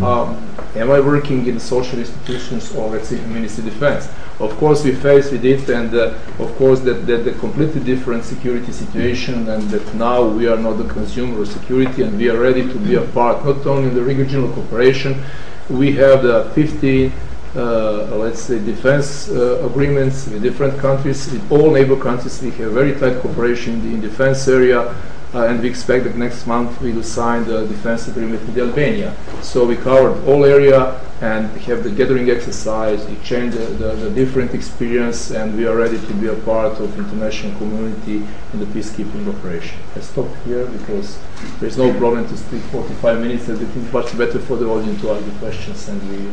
um, 0.04 0.38
am 0.76 0.92
I 0.92 1.00
working 1.00 1.48
in 1.48 1.60
social 1.60 2.00
institutions 2.00 2.74
or 2.76 2.90
let's 2.90 3.10
say 3.10 3.20
Ministry 3.26 3.68
of 3.68 3.74
Defense? 3.74 4.10
Of 4.40 4.56
course, 4.58 4.84
we 4.84 4.94
face 4.94 5.32
with 5.32 5.44
it, 5.44 5.68
and 5.70 5.94
uh, 5.94 6.14
of 6.40 6.56
course 6.58 6.80
that 6.82 7.06
that 7.08 7.26
the 7.26 7.34
completely 7.34 7.82
different 7.82 8.24
security 8.24 8.72
situation, 8.72 9.50
and 9.50 9.64
that 9.72 9.94
now 9.96 10.24
we 10.24 10.48
are 10.48 10.58
not 10.58 10.78
the 10.78 10.88
consumer 10.88 11.42
of 11.42 11.48
security, 11.48 12.04
and 12.04 12.18
we 12.18 12.30
are 12.30 12.40
ready 12.40 12.62
to 12.62 12.78
be 12.80 12.96
a 12.96 13.06
part 13.08 13.44
not 13.44 13.66
only 13.66 13.90
in 13.90 13.96
the 13.96 14.04
regional 14.04 14.52
cooperation. 14.54 15.22
We 15.70 15.92
have 15.98 16.24
the 16.24 16.50
50 16.56 17.12
uh, 17.56 18.16
let's 18.16 18.42
say, 18.42 18.60
defense 18.60 19.28
uh, 19.30 19.66
agreements 19.66 20.28
with 20.28 20.44
different 20.44 20.78
countries. 20.80 21.32
With 21.32 21.52
all 21.52 21.72
neighbor 21.72 22.00
countries, 22.00 22.42
we 22.42 22.52
have 22.52 22.74
very 22.74 22.94
tight 22.94 23.22
cooperation 23.22 23.74
in 23.74 23.82
the 23.82 23.94
in 23.96 24.02
defense 24.02 24.48
area. 24.48 24.96
Uh, 25.34 25.46
and 25.46 25.62
we 25.62 25.70
expect 25.70 26.06
that 26.06 26.16
next 26.16 26.48
month 26.48 26.82
we 26.82 26.92
will 26.92 27.04
sign 27.04 27.46
the 27.46 27.68
defense 27.68 28.08
agreement 28.08 28.42
with 28.48 28.58
Albania. 28.58 29.16
So 29.44 29.66
we 29.66 29.76
covered 29.76 30.26
all 30.28 30.44
area 30.44 31.00
and 31.22 31.46
have 31.62 31.84
the 31.84 31.92
gathering 31.92 32.30
exercise, 32.30 33.06
exchange 33.06 33.54
the, 33.54 33.66
the, 33.66 33.96
the, 33.96 34.10
different 34.10 34.54
experience, 34.56 35.32
and 35.32 35.56
we 35.56 35.68
are 35.68 35.76
ready 35.76 36.00
to 36.00 36.14
be 36.14 36.28
a 36.28 36.36
part 36.36 36.80
of 36.80 36.98
international 36.98 37.56
community 37.58 38.26
in 38.54 38.60
the 38.60 38.66
peacekeeping 38.68 39.28
operation. 39.28 39.78
I 39.96 40.00
stop 40.00 40.28
here 40.46 40.66
because 40.66 41.20
there's 41.60 41.78
no 41.78 41.92
problem 42.00 42.28
to 42.28 42.38
speak 42.38 42.62
45 42.72 43.22
minutes, 43.22 43.50
and 43.50 43.60
I 43.60 43.66
think 43.66 43.92
much 43.94 44.18
better 44.18 44.40
for 44.40 44.56
the 44.56 44.68
audience 44.68 45.02
to 45.02 45.12
ask 45.12 45.26
the 45.26 45.32
questions, 45.40 45.90
and 45.90 46.02
we 46.10 46.32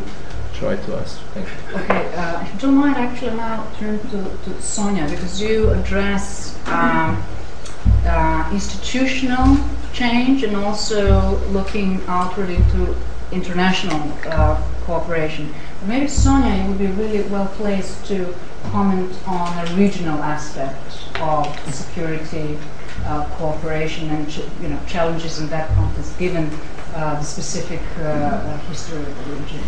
try 0.54 0.76
to 0.76 0.96
ask. 0.96 1.18
Thank 1.34 1.48
you. 1.48 1.78
Okay, 1.80 2.14
uh, 2.14 2.46
if 2.46 2.62
you 2.62 2.70
mind, 2.70 2.96
actually 2.96 3.36
now 3.36 3.68
turn 3.78 3.98
to, 3.98 4.22
to 4.22 4.50
Sonja 4.60 5.10
because 5.10 5.42
you 5.42 5.70
address. 5.70 6.56
Um, 6.68 7.22
institutional 8.52 9.56
change 9.92 10.42
and 10.42 10.54
also 10.56 11.38
looking 11.48 12.02
outward 12.06 12.50
into 12.50 12.94
international 13.32 14.00
uh, 14.26 14.62
cooperation. 14.84 15.52
Maybe 15.86 16.06
Sonja, 16.06 16.62
you 16.62 16.68
would 16.68 16.78
be 16.78 16.86
really 16.86 17.22
well 17.28 17.48
placed 17.48 18.06
to 18.06 18.34
comment 18.70 19.12
on 19.26 19.66
a 19.66 19.74
regional 19.74 20.22
aspect 20.22 20.80
of 21.20 21.74
security 21.74 22.58
uh, 23.04 23.26
cooperation 23.36 24.08
and 24.10 24.36
you 24.60 24.68
know 24.68 24.80
challenges 24.86 25.40
in 25.40 25.48
that 25.48 25.68
context, 25.74 26.18
given 26.18 26.50
uh, 26.94 27.14
the 27.18 27.22
specific 27.22 27.80
uh, 27.98 28.02
uh, 28.02 28.58
history 28.68 28.98
of 28.98 29.24
the 29.26 29.34
region. 29.34 29.60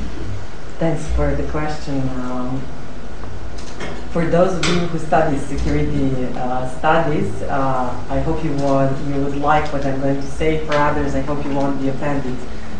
Thanks 0.79 1.07
for 1.09 1.35
the 1.35 1.47
question. 1.51 2.01
Um, 2.21 2.63
for 4.13 4.27
those 4.27 4.57
of 4.59 4.65
you 4.67 4.87
who 4.89 4.99
study 4.99 5.39
security 5.39 6.27
uh, 6.37 6.69
studies, 6.79 7.31
uh, 7.43 8.07
I 8.09 8.21
hope 8.21 8.43
you 8.43 8.53
would, 8.53 8.97
you 9.07 9.23
would 9.23 9.37
like 9.37 9.71
what 9.73 9.85
I'm 9.85 10.01
going 10.01 10.17
to 10.17 10.27
say. 10.27 10.65
For 10.67 10.75
others, 10.75 11.15
I 11.15 11.21
hope 11.21 11.45
you 11.45 11.53
won't 11.53 11.81
be 11.81 11.89
offended 11.89 12.37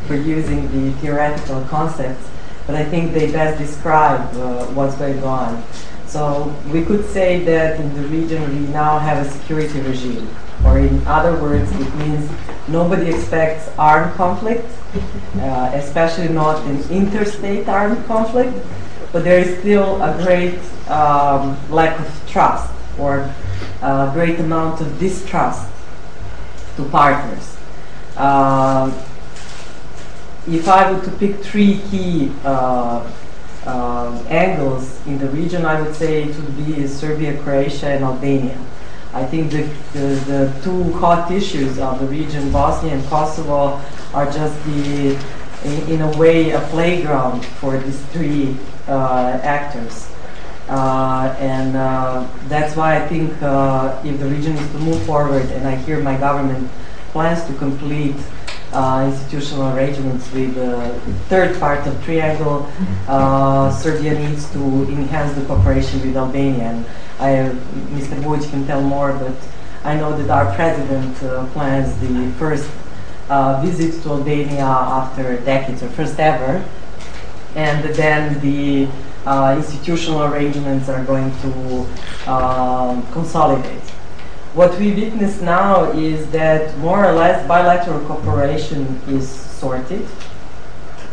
for 0.07 0.17
using 0.17 0.63
the 0.73 0.99
theoretical 1.01 1.63
concepts, 1.65 2.27
but 2.67 2.75
I 2.75 2.85
think 2.85 3.13
they 3.13 3.31
best 3.31 3.59
describe 3.59 4.35
uh, 4.37 4.67
what's 4.69 4.97
going 4.97 5.23
on. 5.23 5.63
So 6.07 6.55
we 6.73 6.85
could 6.85 7.05
say 7.11 7.45
that 7.45 7.79
in 7.79 7.95
the 7.95 8.09
region 8.09 8.43
we 8.49 8.73
now 8.73 8.99
have 8.99 9.27
a 9.27 9.31
security 9.31 9.81
regime, 9.83 10.27
or 10.65 10.79
in 10.79 11.07
other 11.07 11.41
words, 11.41 11.71
it 11.71 11.95
means 11.97 12.31
nobody 12.69 13.11
expects 13.15 13.69
armed 13.79 14.15
conflict, 14.15 14.67
uh, 15.37 15.71
especially 15.75 16.31
not 16.31 16.65
an 16.65 16.81
interstate 16.91 17.69
armed 17.69 18.03
conflict, 18.07 18.57
but 19.13 19.25
there 19.25 19.39
is 19.39 19.59
still 19.61 20.03
a 20.03 20.13
great 20.23 20.59
um, 20.91 21.57
lack 21.71 21.99
of 21.99 22.29
trust 22.29 22.73
or 22.99 23.33
a 23.83 24.11
great 24.13 24.39
amount 24.41 24.81
of 24.81 24.99
distrust 24.99 25.69
to 26.77 26.85
partners. 26.85 27.57
Uh, 28.17 28.93
if 30.49 30.67
I 30.69 30.91
were 30.91 31.05
to 31.05 31.11
pick 31.13 31.37
three 31.37 31.81
key 31.91 32.33
uh, 32.45 33.11
uh, 33.67 34.25
angles 34.29 34.99
in 35.07 35.19
the 35.19 35.29
region, 35.29 35.65
I 35.65 35.81
would 35.81 35.95
say 35.95 36.25
it 36.25 36.37
would 36.37 36.57
be 36.57 36.87
Serbia, 36.87 37.41
Croatia, 37.43 37.89
and 37.89 38.05
Albania. 38.05 38.59
I 39.13 39.25
think 39.25 39.51
the, 39.51 39.63
the, 39.93 40.07
the, 40.27 40.61
two 40.63 40.93
hot 40.95 41.31
issues 41.33 41.79
of 41.79 41.99
the 41.99 42.07
region, 42.07 42.51
Bosnia 42.53 42.95
and 42.95 43.05
Kosovo, 43.07 43.81
are 44.13 44.27
just 44.31 44.63
the, 44.65 45.19
in, 45.65 45.91
in 45.93 46.01
a 46.03 46.19
way, 46.19 46.51
a 46.51 46.61
playground 46.69 47.45
for 47.45 47.79
these 47.79 48.01
three 48.07 48.57
actors. 48.89 50.09
Uh, 50.69 51.35
and 51.39 51.77
uh, 51.77 52.29
that's 52.49 52.77
why 52.77 53.03
I 53.03 53.09
think 53.09 53.33
uh, 53.43 54.01
if 54.05 54.19
the 54.19 54.27
region 54.27 54.53
is 54.53 54.71
to 54.73 54.79
move 54.79 55.03
forward, 55.05 55.47
and 55.53 55.67
I 55.67 55.77
hear 55.77 56.01
my 56.01 56.17
government 56.19 56.71
plans 57.13 57.43
to 57.45 57.55
complete 57.55 58.17
uh, 58.73 59.11
institutional 59.11 59.75
arrangements 59.75 60.31
with 60.33 60.55
the 60.55 61.01
third 61.31 61.59
part 61.59 61.87
of 61.87 62.05
Triangle, 62.05 62.71
uh, 63.09 63.71
Serbia 63.71 64.19
needs 64.19 64.51
to 64.53 64.59
enhance 64.93 65.35
the 65.35 65.45
cooperation 65.47 66.01
with 66.07 66.15
Albania. 66.17 66.65
And 66.65 66.87
I, 67.19 67.57
Mr. 67.97 68.21
Vujic 68.21 68.51
can 68.51 68.67
tell 68.67 68.83
more, 68.83 69.15
but 69.15 69.35
I 69.85 69.97
know 69.97 70.15
that 70.21 70.29
our 70.29 70.55
president 70.55 71.23
uh, 71.23 71.47
plans 71.53 71.99
the 72.01 72.31
first 72.39 72.71
uh, 73.31 73.63
visit 73.65 74.03
to 74.03 74.11
Albania 74.11 74.65
after 74.65 75.39
decades, 75.41 75.83
or 75.83 75.89
first 75.89 76.19
ever. 76.21 76.63
And 77.55 77.85
then 77.95 78.41
the 78.41 78.89
uh, 79.27 79.57
institutional 79.57 80.25
arrangements 80.25 80.89
are 80.89 81.05
going 81.05 81.31
to 81.43 82.31
um, 82.31 83.07
consolidate. 83.13 83.83
What 84.55 84.79
we 84.79 84.95
witness 84.95 85.41
now 85.41 85.93
is 85.93 86.31
that 86.31 86.77
more 86.79 87.05
or 87.05 87.13
less 87.13 87.47
bilateral 87.47 88.01
cooperation 88.07 89.01
is 89.07 89.29
sorted, 89.29 90.07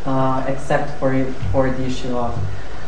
uh, 0.06 0.46
except 0.48 0.98
for, 1.00 1.12
for 1.52 1.70
the 1.70 1.84
issue 1.84 2.16
of 2.18 2.38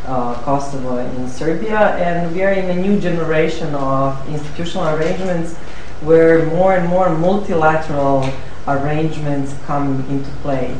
uh, 0.05 0.41
Kosovo 0.43 0.97
in 0.97 1.27
Serbia, 1.27 1.97
and 1.97 2.33
we 2.33 2.41
are 2.43 2.53
in 2.53 2.69
a 2.69 2.81
new 2.81 2.99
generation 2.99 3.75
of 3.75 4.17
institutional 4.29 4.87
arrangements 4.95 5.55
where 6.01 6.45
more 6.45 6.75
and 6.75 6.87
more 6.87 7.09
multilateral 7.09 8.29
arrangements 8.67 9.53
come 9.65 10.05
into 10.09 10.29
play. 10.41 10.75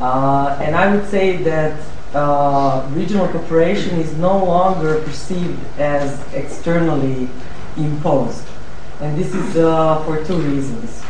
Uh, 0.00 0.58
and 0.60 0.74
I 0.74 0.94
would 0.94 1.08
say 1.08 1.36
that 1.44 1.78
uh, 2.14 2.88
regional 2.92 3.28
cooperation 3.28 3.98
is 3.98 4.14
no 4.14 4.44
longer 4.44 5.00
perceived 5.02 5.58
as 5.78 6.20
externally 6.32 7.28
imposed. 7.76 8.44
And 9.00 9.18
this 9.18 9.34
is 9.34 9.56
uh, 9.56 10.02
for 10.04 10.24
two 10.24 10.38
reasons. 10.38 11.02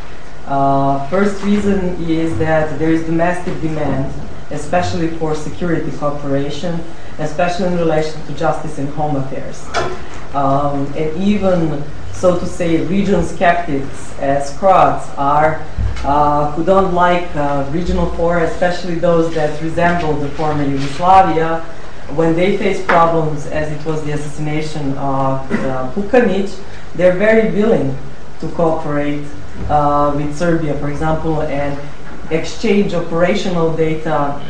Uh, 0.46 1.06
first 1.08 1.42
reason 1.44 1.96
is 2.10 2.36
that 2.38 2.78
there 2.78 2.90
is 2.90 3.04
domestic 3.04 3.58
demand, 3.60 4.12
especially 4.50 5.08
for 5.18 5.34
security 5.34 5.90
cooperation, 5.98 6.80
especially 7.18 7.66
in 7.68 7.76
relation 7.76 8.24
to 8.26 8.32
justice 8.34 8.78
and 8.78 8.88
home 8.90 9.16
affairs. 9.16 9.66
Um, 10.34 10.86
and 10.96 11.16
even, 11.22 11.84
so 12.12 12.38
to 12.38 12.46
say, 12.46 12.84
region 12.86 13.24
skeptics, 13.24 14.18
as 14.18 14.56
Croats 14.58 15.08
are, 15.16 15.64
uh, 16.04 16.52
who 16.52 16.64
don't 16.64 16.92
like 16.92 17.34
uh, 17.34 17.68
regional 17.72 18.10
fora, 18.10 18.44
especially 18.44 18.96
those 18.96 19.34
that 19.34 19.60
resemble 19.62 20.12
the 20.14 20.28
former 20.30 20.64
Yugoslavia, 20.64 21.60
when 22.14 22.36
they 22.36 22.58
face 22.58 22.84
problems, 22.84 23.46
as 23.46 23.72
it 23.72 23.84
was 23.86 24.04
the 24.04 24.12
assassination 24.12 24.92
of 24.98 25.50
uh, 25.50 25.90
Pukanic, 25.94 26.54
they're 26.94 27.16
very 27.16 27.50
willing 27.50 27.96
to 28.40 28.48
cooperate 28.50 29.24
uh, 29.68 30.12
with 30.14 30.36
Serbia, 30.36 30.74
for 30.74 30.90
example, 30.90 31.42
and 31.42 31.78
exchange 32.30 32.92
operational 32.92 33.74
data, 33.74 34.40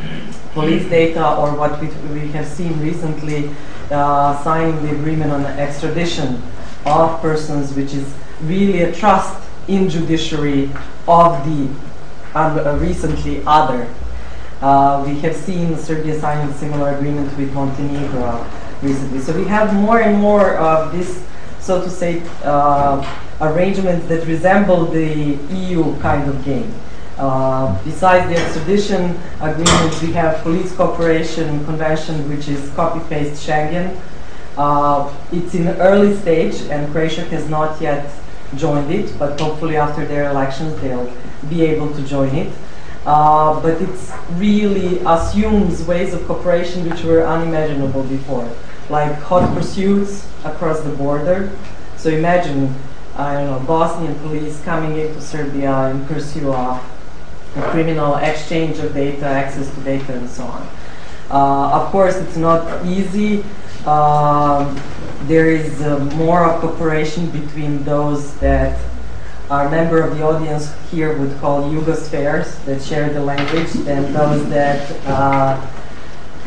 police 0.53 0.89
data, 0.89 1.37
or 1.37 1.55
what 1.57 1.81
we, 1.81 1.87
we 2.13 2.29
have 2.33 2.47
seen 2.47 2.79
recently, 2.81 3.51
uh, 3.91 4.43
signing 4.43 4.75
the 4.85 4.91
agreement 4.93 5.31
on 5.31 5.45
extradition 5.45 6.43
of 6.85 7.21
persons, 7.21 7.75
which 7.75 7.95
is 7.95 8.13
really 8.43 8.83
a 8.83 8.93
trust 8.93 9.41
in 9.69 9.89
judiciary 9.89 10.71
of 11.07 11.45
the 11.47 11.69
uh, 12.35 12.79
recently 12.81 13.43
other. 13.47 13.89
Uh, 14.61 15.05
we 15.07 15.19
have 15.21 15.37
seen 15.37 15.77
Serbia 15.77 16.19
signing 16.19 16.49
a 16.51 16.55
similar 16.55 16.95
agreement 16.97 17.37
with 17.37 17.53
Montenegro 17.53 18.47
recently. 18.83 19.21
So 19.21 19.37
we 19.37 19.45
have 19.47 19.75
more 19.75 20.01
and 20.01 20.21
more 20.21 20.57
of 20.57 20.93
this, 20.93 21.23
so 21.61 21.83
to 21.83 21.91
say, 21.91 22.23
uh, 22.43 23.05
arrangements 23.41 24.07
that 24.09 24.27
resemble 24.27 24.87
the 24.87 25.39
EU 25.51 25.99
kind 26.01 26.29
of 26.29 26.45
game. 26.45 26.73
Uh, 27.17 27.81
besides 27.85 28.29
the 28.29 28.37
extradition 28.43 29.17
agreement, 29.41 30.03
we 30.03 30.13
have 30.13 30.43
police 30.43 30.75
cooperation 30.75 31.65
convention, 31.65 32.29
which 32.29 32.49
is 32.49 32.71
copy-paste 32.75 33.47
Schengen. 33.47 34.01
Uh, 34.57 35.13
it's 35.33 35.55
in 35.55 35.69
early 35.81 36.17
stage, 36.17 36.63
and 36.71 36.91
Croatia 36.93 37.25
has 37.25 37.49
not 37.49 37.81
yet 37.81 38.11
joined 38.57 38.91
it, 38.93 39.19
but 39.19 39.39
hopefully 39.41 39.77
after 39.77 40.05
their 40.07 40.31
elections 40.31 40.81
they'll 40.81 41.13
be 41.49 41.63
able 41.63 41.93
to 41.95 42.03
join 42.03 42.35
it. 42.35 42.53
Uh, 43.07 43.61
but 43.61 43.81
it 43.83 44.13
really 44.37 44.99
assumes 45.01 45.83
ways 45.85 46.15
of 46.15 46.25
cooperation 46.27 46.89
which 46.89 47.03
were 47.05 47.27
unimaginable 47.27 48.03
before, 48.05 48.51
like 48.89 49.13
hot 49.21 49.55
pursuits 49.55 50.27
across 50.45 50.81
the 50.81 50.91
border. 50.91 51.51
So 51.99 52.09
imagine, 52.09 52.75
I 53.15 53.35
don't 53.35 53.47
know, 53.47 53.67
Bosnian 53.67 54.15
police 54.21 54.63
coming 54.65 54.99
into 54.99 55.21
Serbia 55.21 55.91
in 55.91 56.07
pursuit 56.07 56.45
of 56.45 56.83
criminal 57.71 58.17
exchange 58.17 58.79
of 58.79 58.95
data, 58.95 59.27
access 59.27 59.73
to 59.75 59.81
data, 59.83 60.15
and 60.15 60.29
so 60.29 60.45
on. 60.45 60.69
Uh, 61.31 61.81
of 61.83 61.91
course, 61.91 62.17
it's 62.17 62.37
not 62.37 62.85
easy. 62.87 63.45
Um, 63.87 64.81
there 65.27 65.49
is 65.49 65.81
uh, 65.81 65.99
more 66.17 66.45
of 66.45 66.61
cooperation 66.61 67.31
between 67.31 67.83
those 67.85 68.35
that 68.37 68.79
our 69.51 69.69
member 69.69 70.01
of 70.03 70.17
the 70.17 70.23
audience 70.25 70.73
here 70.91 71.17
would 71.19 71.39
call 71.39 71.71
Yugospheres 71.71 72.65
that 72.65 72.83
share 72.83 73.13
the 73.13 73.21
language 73.23 73.71
than 73.85 74.13
those 74.13 74.49
that 74.49 74.91
uh, 75.07 75.61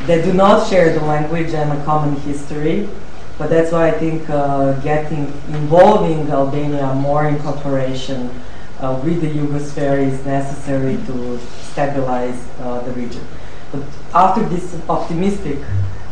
that 0.05 0.23
do 0.23 0.33
not 0.33 0.67
share 0.69 0.93
the 0.93 1.05
language 1.05 1.53
and 1.53 1.71
a 1.71 1.83
common 1.85 2.15
history. 2.21 2.89
But 3.37 3.49
that's 3.51 3.71
why 3.71 3.89
I 3.89 3.91
think 3.91 4.27
uh, 4.29 4.73
getting 4.81 5.27
involving 5.49 6.29
Albania 6.31 6.93
more 6.95 7.27
in 7.27 7.37
cooperation 7.39 8.31
uh, 8.79 8.99
with 9.03 9.21
the 9.21 9.27
Yugosphere 9.29 9.99
is 9.99 10.25
necessary 10.25 10.97
to 11.05 11.39
stabilize 11.61 12.47
uh, 12.59 12.81
the 12.81 12.91
region. 12.93 13.25
But 13.71 13.83
after 14.13 14.41
this 14.49 14.75
optimistic 14.89 15.59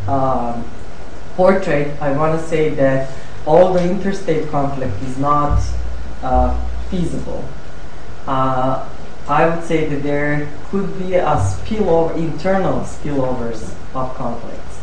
um, 0.06 0.64
portrait, 1.36 2.00
I 2.00 2.12
want 2.12 2.40
to 2.40 2.46
say 2.48 2.70
that 2.70 3.12
all 3.46 3.74
the 3.74 3.88
interstate 3.88 4.48
conflict 4.48 5.00
is 5.02 5.18
not 5.18 5.62
uh, 6.22 6.58
feasible. 6.90 7.44
Uh, 8.26 8.88
I 9.28 9.48
would 9.48 9.64
say 9.64 9.86
that 9.88 10.02
there 10.02 10.48
could 10.70 10.98
be 10.98 11.14
a 11.14 11.36
spillover, 11.36 12.16
internal 12.16 12.80
spillovers 12.80 13.74
of 13.94 14.14
conflicts, 14.14 14.80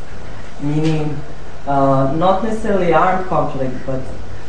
meaning 0.62 1.18
uh, 1.66 2.14
not 2.18 2.44
necessarily 2.44 2.94
armed 2.94 3.28
conflict, 3.28 3.76
but 3.86 4.02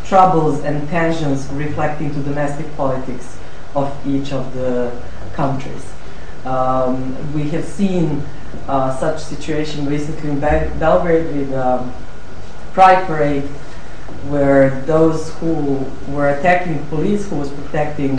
troubles 0.04 0.62
and 0.64 0.86
tensions 0.88 1.46
reflecting 1.52 2.12
to 2.12 2.20
domestic 2.22 2.66
politics 2.76 3.38
of 3.74 3.90
each 4.06 4.32
of 4.32 4.52
the 4.54 4.92
countries. 5.32 5.92
Um, 6.44 7.32
we 7.32 7.48
have 7.50 7.64
seen 7.64 8.22
uh, 8.68 8.96
such 8.98 9.20
situation 9.20 9.86
recently 9.86 10.30
in 10.30 10.40
Bel- 10.40 10.70
Belgrade 10.78 11.34
with 11.34 11.52
um, 11.54 11.92
Pride 12.72 13.06
Parade, 13.06 13.44
where 14.28 14.80
those 14.82 15.32
who 15.34 15.84
were 16.08 16.30
attacking 16.30 16.84
police, 16.86 17.28
who 17.28 17.36
was 17.36 17.50
protecting, 17.50 18.18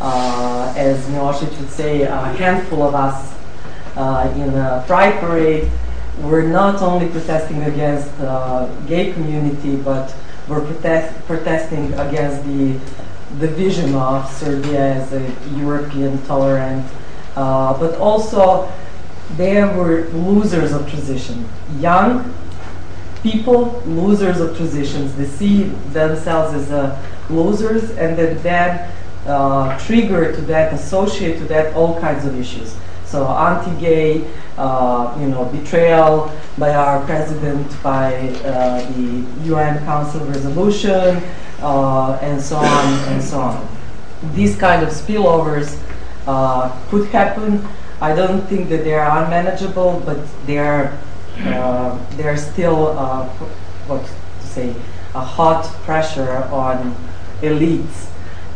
uh, 0.00 0.72
as 0.76 1.04
Milosevic 1.06 1.58
would 1.58 1.70
say, 1.70 2.02
a 2.02 2.16
handful 2.36 2.82
of 2.82 2.94
us 2.94 3.34
uh, 3.96 4.32
in 4.36 4.54
a 4.54 4.84
Pride 4.86 5.18
Parade, 5.20 5.70
were 6.20 6.42
not 6.42 6.82
only 6.82 7.08
protesting 7.08 7.62
against 7.62 8.16
the 8.18 8.68
gay 8.86 9.12
community, 9.12 9.76
but 9.76 10.14
were 10.48 10.60
protest, 10.60 11.14
protesting 11.26 11.92
against 11.94 12.44
the 12.44 12.78
the 13.40 13.48
vision 13.48 13.94
of 13.94 14.26
Serbia 14.32 14.94
as 14.94 15.12
a 15.12 15.20
European 15.54 16.20
tolerant, 16.24 16.84
uh, 17.36 17.78
but 17.78 17.94
also 17.98 18.72
they 19.36 19.62
were 19.62 20.08
losers 20.08 20.72
of 20.72 20.88
transition. 20.88 21.48
Young 21.78 22.34
people, 23.22 23.82
losers 23.86 24.40
of 24.40 24.56
transitions. 24.56 25.14
They 25.16 25.26
see 25.26 25.64
themselves 25.92 26.54
as 26.54 26.70
uh, 26.70 27.00
losers, 27.28 27.90
and 27.90 28.16
then 28.16 28.42
that 28.42 28.94
uh, 29.26 29.78
trigger 29.78 30.34
to 30.34 30.40
that, 30.42 30.72
associate 30.72 31.38
to 31.38 31.44
that 31.44 31.74
all 31.74 32.00
kinds 32.00 32.24
of 32.24 32.38
issues. 32.38 32.76
So 33.04 33.26
anti-gay, 33.26 34.28
uh, 34.56 35.16
you 35.18 35.28
know, 35.28 35.44
betrayal 35.46 36.30
by 36.58 36.74
our 36.74 37.04
president, 37.06 37.82
by 37.82 38.14
uh, 38.44 38.90
the 38.92 39.24
UN 39.44 39.78
Council 39.84 40.24
resolution, 40.26 41.22
uh, 41.60 42.18
and 42.20 42.40
so 42.40 42.56
on 42.56 43.08
and 43.08 43.22
so 43.22 43.40
on. 43.40 43.68
These 44.34 44.56
kind 44.56 44.82
of 44.82 44.90
spillovers 44.90 45.80
uh, 46.26 46.70
could 46.90 47.08
happen. 47.08 47.66
I 48.00 48.14
don't 48.14 48.42
think 48.42 48.68
that 48.68 48.84
they 48.84 48.94
are 48.94 49.24
unmanageable, 49.24 50.02
but 50.04 50.18
they 50.46 50.58
are 50.58 50.96
uh, 51.38 51.98
they 52.16 52.24
are 52.24 52.36
still 52.36 52.98
uh, 52.98 53.28
what 53.86 54.04
to 54.04 54.46
say 54.46 54.74
a 55.14 55.20
hot 55.20 55.64
pressure 55.84 56.44
on 56.50 56.94
elites. 57.42 58.06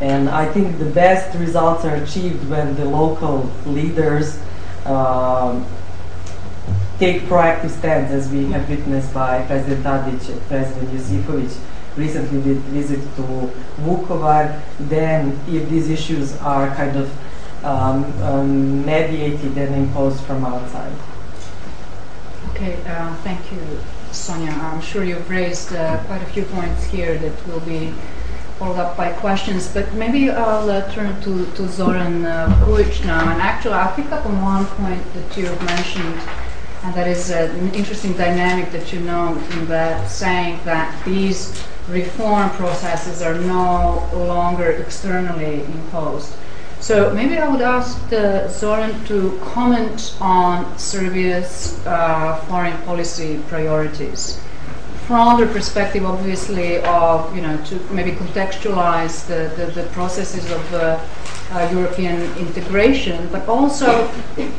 And 0.00 0.28
I 0.28 0.46
think 0.52 0.78
the 0.78 0.90
best 0.90 1.36
results 1.38 1.84
are 1.84 1.94
achieved 1.94 2.48
when 2.50 2.74
the 2.74 2.84
local 2.84 3.50
leaders 3.66 4.38
um, 4.84 5.64
take 6.98 7.22
proactive 7.22 7.70
stands, 7.70 8.10
as 8.10 8.30
we 8.30 8.50
have 8.50 8.68
witnessed 8.68 9.14
by 9.14 9.44
President 9.46 9.84
Tadic 9.84 10.28
and 10.28 10.40
President 10.48 10.90
Josipovic 10.90 11.56
recently 11.96 12.42
did 12.42 12.58
visit 12.72 13.00
to 13.16 13.50
Vukovar. 13.82 14.60
Then, 14.80 15.38
if 15.48 15.68
these 15.68 15.88
issues 15.90 16.36
are 16.38 16.74
kind 16.74 16.96
of 16.96 17.12
um, 17.64 18.04
um, 18.22 18.84
mediated 18.84 19.56
and 19.56 19.74
imposed 19.74 20.22
from 20.24 20.44
outside. 20.44 20.92
Okay, 22.50 22.76
uh, 22.86 23.14
thank 23.22 23.50
you, 23.52 23.58
Sonja. 24.10 24.52
I'm 24.52 24.80
sure 24.80 25.04
you've 25.04 25.28
raised 25.30 25.72
uh, 25.72 26.02
quite 26.04 26.22
a 26.22 26.26
few 26.26 26.44
points 26.44 26.84
here 26.84 27.16
that 27.18 27.48
will 27.48 27.60
be 27.60 27.92
followed 28.58 28.78
up 28.78 28.96
by 28.96 29.12
questions, 29.12 29.68
but 29.72 29.92
maybe 29.94 30.30
I'll 30.30 30.70
uh, 30.70 30.88
turn 30.92 31.20
to, 31.22 31.46
to 31.52 31.68
Zoran 31.68 32.24
uh, 32.24 32.48
now. 33.04 33.32
And 33.32 33.42
actually, 33.42 33.74
I'll 33.74 33.94
pick 33.94 34.10
up 34.12 34.26
on 34.26 34.40
one 34.40 34.66
point 34.66 35.02
that 35.14 35.36
you've 35.36 35.62
mentioned, 35.64 36.20
and 36.84 36.94
that 36.94 37.08
is 37.08 37.30
an 37.30 37.74
interesting 37.74 38.12
dynamic 38.12 38.70
that 38.72 38.92
you 38.92 39.00
know 39.00 39.36
in 39.52 39.66
that 39.66 40.10
saying 40.10 40.60
that 40.64 41.04
these 41.04 41.60
reform 41.88 42.50
processes 42.50 43.22
are 43.22 43.34
no 43.34 44.08
longer 44.14 44.70
externally 44.70 45.64
imposed. 45.64 46.34
So 46.82 47.14
maybe 47.14 47.38
I 47.38 47.46
would 47.46 47.62
ask 47.62 47.96
Zoran 48.10 49.04
to 49.04 49.38
comment 49.54 50.16
on 50.20 50.76
Serbia's 50.76 51.78
uh, 51.86 52.34
foreign 52.48 52.76
policy 52.82 53.40
priorities. 53.46 54.40
From 55.06 55.40
the 55.40 55.46
perspective, 55.46 56.04
obviously, 56.04 56.78
of 56.82 57.36
you 57.36 57.42
know 57.42 57.56
to 57.66 57.78
maybe 57.92 58.10
contextualize 58.10 59.24
the, 59.28 59.54
the, 59.54 59.70
the 59.70 59.86
processes 59.90 60.50
of 60.50 60.74
uh, 60.74 60.98
uh, 61.52 61.68
European 61.70 62.20
integration, 62.36 63.28
but 63.30 63.48
also 63.48 64.10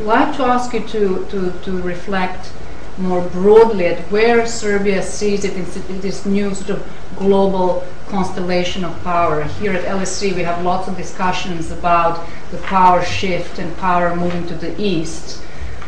like 0.04 0.34
to 0.38 0.44
ask 0.44 0.72
you 0.74 0.88
to, 0.88 1.26
to, 1.30 1.52
to 1.64 1.82
reflect 1.82 2.54
more 2.98 3.22
broadly 3.30 3.88
at 3.88 4.00
where 4.12 4.46
Serbia 4.46 5.02
sees 5.02 5.44
it 5.44 5.54
in 5.56 6.00
this 6.02 6.26
new 6.26 6.54
sort 6.54 6.70
of 6.72 6.92
global 7.18 7.86
constellation 8.08 8.84
of 8.84 9.04
power. 9.04 9.44
Here 9.44 9.74
at 9.74 9.86
LSE, 9.86 10.36
we 10.36 10.44
have 10.44 10.64
lots 10.64 10.88
of 10.88 10.96
discussions 10.96 11.72
about 11.72 12.28
the 12.52 12.58
power 12.60 13.04
shift 13.04 13.60
and 13.60 13.76
power 13.78 14.16
moving 14.16 14.46
to 14.48 14.56
the 14.56 14.80
east. 14.80 15.42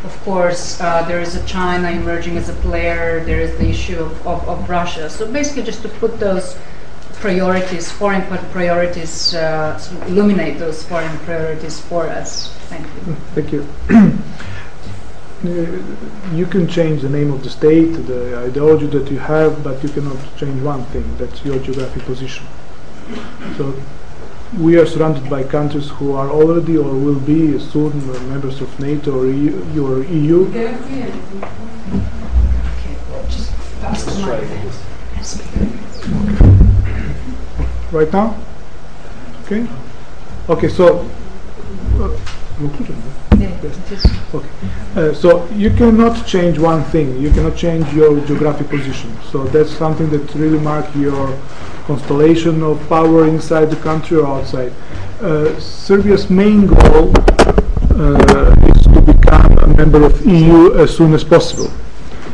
Of 0.04 0.20
course, 0.24 0.80
uh, 0.82 1.04
there 1.08 1.22
is 1.22 1.36
a 1.36 1.46
China 1.46 1.90
emerging 1.90 2.38
as 2.38 2.50
a 2.50 2.54
player, 2.54 3.24
there 3.26 3.42
is 3.42 3.58
the 3.58 3.70
issue 3.70 4.00
of, 4.00 4.28
of, 4.28 4.48
of 4.48 4.70
Russia. 4.70 5.10
So 5.10 5.32
basically, 5.32 5.64
just 5.64 5.82
to 5.82 5.90
put 5.90 6.20
those 6.20 6.58
priorities, 7.14 7.92
foreign 7.92 8.22
priorities, 8.52 9.34
uh, 9.34 9.80
illuminate 10.08 10.60
those 10.60 10.84
foreign 10.84 11.18
priorities 11.20 11.80
for 11.80 12.08
us. 12.08 12.54
Thank 12.70 12.86
you. 12.86 13.16
Thank 13.34 13.52
you. 13.52 14.14
you 16.34 16.46
can 16.46 16.68
change 16.68 17.02
the 17.02 17.10
name 17.10 17.32
of 17.32 17.44
the 17.44 17.50
state, 17.50 17.92
the 18.08 18.38
ideology 18.38 18.88
that 18.88 19.10
you 19.12 19.20
have, 19.20 19.64
but 19.64 19.82
you 19.84 19.90
cannot 19.90 20.18
change 20.38 20.62
one 20.62 20.84
thing, 20.86 21.06
that's 21.18 21.44
your 21.44 21.60
geographic 21.60 22.04
position. 22.04 22.46
So 23.58 23.74
we 24.58 24.78
are 24.78 24.86
surrounded 24.86 25.30
by 25.30 25.44
countries 25.44 25.90
who 25.90 26.14
are 26.14 26.30
already 26.30 26.78
or 26.78 26.94
will 26.94 27.20
be 27.20 27.60
soon 27.60 28.08
members 28.30 28.62
of 28.62 28.80
NATO 28.80 29.20
or 29.20 29.28
EU. 29.28 29.86
Or 29.86 30.04
EU. 30.04 30.46
Right 37.92 38.12
now? 38.12 38.36
Okay. 39.44 39.68
Okay, 40.50 40.70
so. 40.70 41.10
Uh. 42.00 43.25
Okay. 44.34 44.50
Uh, 44.96 45.14
so 45.14 45.48
you 45.50 45.70
cannot 45.70 46.26
change 46.26 46.58
one 46.58 46.84
thing. 46.86 47.20
You 47.20 47.32
cannot 47.32 47.56
change 47.56 47.92
your 47.94 48.20
geographic 48.26 48.70
position. 48.70 49.16
So 49.32 49.46
that's 49.46 49.72
something 49.72 50.10
that 50.10 50.34
really 50.36 50.60
marks 50.60 50.96
your 50.96 51.38
constellation 51.86 52.64
of 52.64 52.88
power 52.90 53.28
inside 53.28 53.66
the 53.66 53.76
country 53.78 54.18
or 54.18 54.28
outside. 54.28 54.72
Uh, 55.22 55.60
Serbia's 55.60 56.30
main 56.30 56.68
goal 56.68 57.14
uh, 57.92 58.56
is 58.68 58.84
to 58.84 59.02
become 59.02 59.58
a 59.60 59.68
member 59.68 60.04
of 60.04 60.26
EU 60.26 60.74
as 60.76 60.96
soon 60.96 61.14
as 61.14 61.24
possible. 61.24 61.72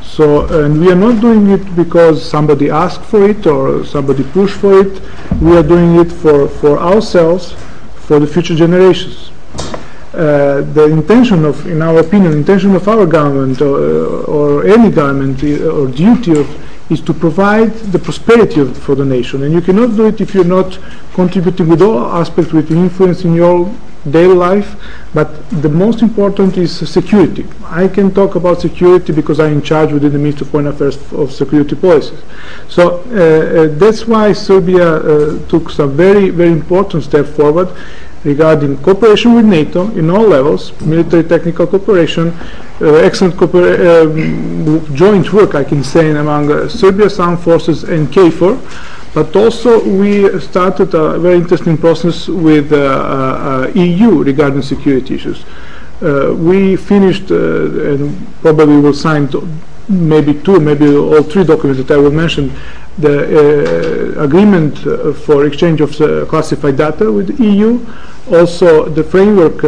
So, 0.03 0.45
and 0.63 0.79
we 0.79 0.91
are 0.91 0.95
not 0.95 1.21
doing 1.21 1.49
it 1.51 1.75
because 1.75 2.23
somebody 2.23 2.69
asked 2.69 3.05
for 3.05 3.29
it 3.29 3.47
or 3.47 3.85
somebody 3.85 4.23
pushed 4.23 4.57
for 4.57 4.79
it. 4.81 5.01
We 5.41 5.55
are 5.55 5.63
doing 5.63 5.95
it 5.95 6.11
for, 6.11 6.49
for 6.49 6.77
ourselves, 6.77 7.53
for 7.95 8.19
the 8.19 8.27
future 8.27 8.55
generations. 8.55 9.30
Uh, 10.21 10.61
the 10.73 10.85
intention 10.85 11.43
of, 11.45 11.65
in 11.65 11.81
our 11.81 11.97
opinion, 11.97 12.31
intention 12.33 12.75
of 12.75 12.87
our 12.87 13.07
government 13.07 13.59
or, 13.59 14.23
or 14.25 14.67
any 14.67 14.91
government 14.91 15.43
uh, 15.43 15.75
or 15.75 15.87
duty 15.87 16.33
is 16.91 17.01
to 17.01 17.11
provide 17.11 17.73
the 17.91 17.97
prosperity 17.97 18.63
for 18.71 18.93
the 18.93 19.03
nation. 19.03 19.41
And 19.41 19.51
you 19.51 19.61
cannot 19.61 19.95
do 19.95 20.05
it 20.05 20.21
if 20.21 20.35
you're 20.35 20.43
not 20.43 20.77
contributing 21.15 21.69
with 21.69 21.81
all 21.81 22.05
aspects, 22.21 22.53
with 22.53 22.69
influence 22.69 23.25
in 23.25 23.33
your 23.33 23.73
daily 24.11 24.35
life. 24.35 24.75
But 25.11 25.49
the 25.49 25.69
most 25.69 26.03
important 26.03 26.55
is 26.55 26.87
security. 26.87 27.47
I 27.65 27.87
can 27.87 28.13
talk 28.13 28.35
about 28.35 28.61
security 28.61 29.13
because 29.13 29.39
I'm 29.39 29.53
in 29.53 29.61
charge 29.63 29.91
within 29.91 30.11
the 30.11 30.19
Ministry 30.19 30.45
of 30.45 30.51
Foreign 30.51 30.67
Affairs 30.67 30.97
of 31.13 31.31
security 31.31 31.75
policies. 31.75 32.21
So 32.67 32.83
uh, 32.83 33.01
uh, 33.01 33.79
that's 33.79 34.05
why 34.05 34.33
Serbia 34.33 34.87
uh, 34.97 35.47
took 35.47 35.71
some 35.71 35.97
very, 35.97 36.29
very 36.29 36.51
important 36.51 37.05
step 37.05 37.25
forward 37.25 37.69
regarding 38.23 38.77
cooperation 38.77 39.33
with 39.33 39.45
NATO 39.45 39.89
in 39.91 40.09
all 40.09 40.27
levels, 40.27 40.79
military 40.81 41.23
technical 41.23 41.65
cooperation, 41.67 42.29
uh, 42.81 42.93
excellent 42.95 43.41
um, 43.41 44.95
joint 44.95 45.33
work, 45.33 45.55
I 45.55 45.63
can 45.63 45.83
say, 45.83 46.11
among 46.11 46.51
uh, 46.51 46.67
Serbia's 46.67 47.19
armed 47.19 47.39
forces 47.39 47.83
and 47.83 48.07
KFOR, 48.07 48.59
but 49.13 49.35
also 49.35 49.83
we 49.83 50.39
started 50.39 50.93
a 50.93 51.19
very 51.19 51.35
interesting 51.35 51.77
process 51.77 52.27
with 52.27 52.71
uh, 52.71 52.77
uh, 52.77 53.67
uh 53.67 53.71
EU 53.75 54.23
regarding 54.23 54.61
security 54.61 55.15
issues. 55.15 55.43
Uh, 56.01 56.33
we 56.35 56.75
finished 56.75 57.29
and 57.29 58.27
probably 58.41 58.77
will 58.77 58.93
sign 58.93 59.27
maybe 59.91 60.33
two, 60.33 60.59
maybe 60.59 60.95
all 60.95 61.23
three 61.23 61.43
documents 61.43 61.83
that 61.83 61.93
I 61.93 61.97
will 61.97 62.11
mention 62.11 62.51
the 62.97 64.15
uh, 64.17 64.23
agreement 64.23 64.85
uh, 64.85 65.13
for 65.13 65.45
exchange 65.45 65.81
of 65.81 65.99
uh, 66.01 66.25
classified 66.25 66.77
data 66.77 67.11
with 67.11 67.35
the 67.35 67.43
EU, 67.43 67.85
also 68.31 68.87
the 68.89 69.03
framework 69.03 69.63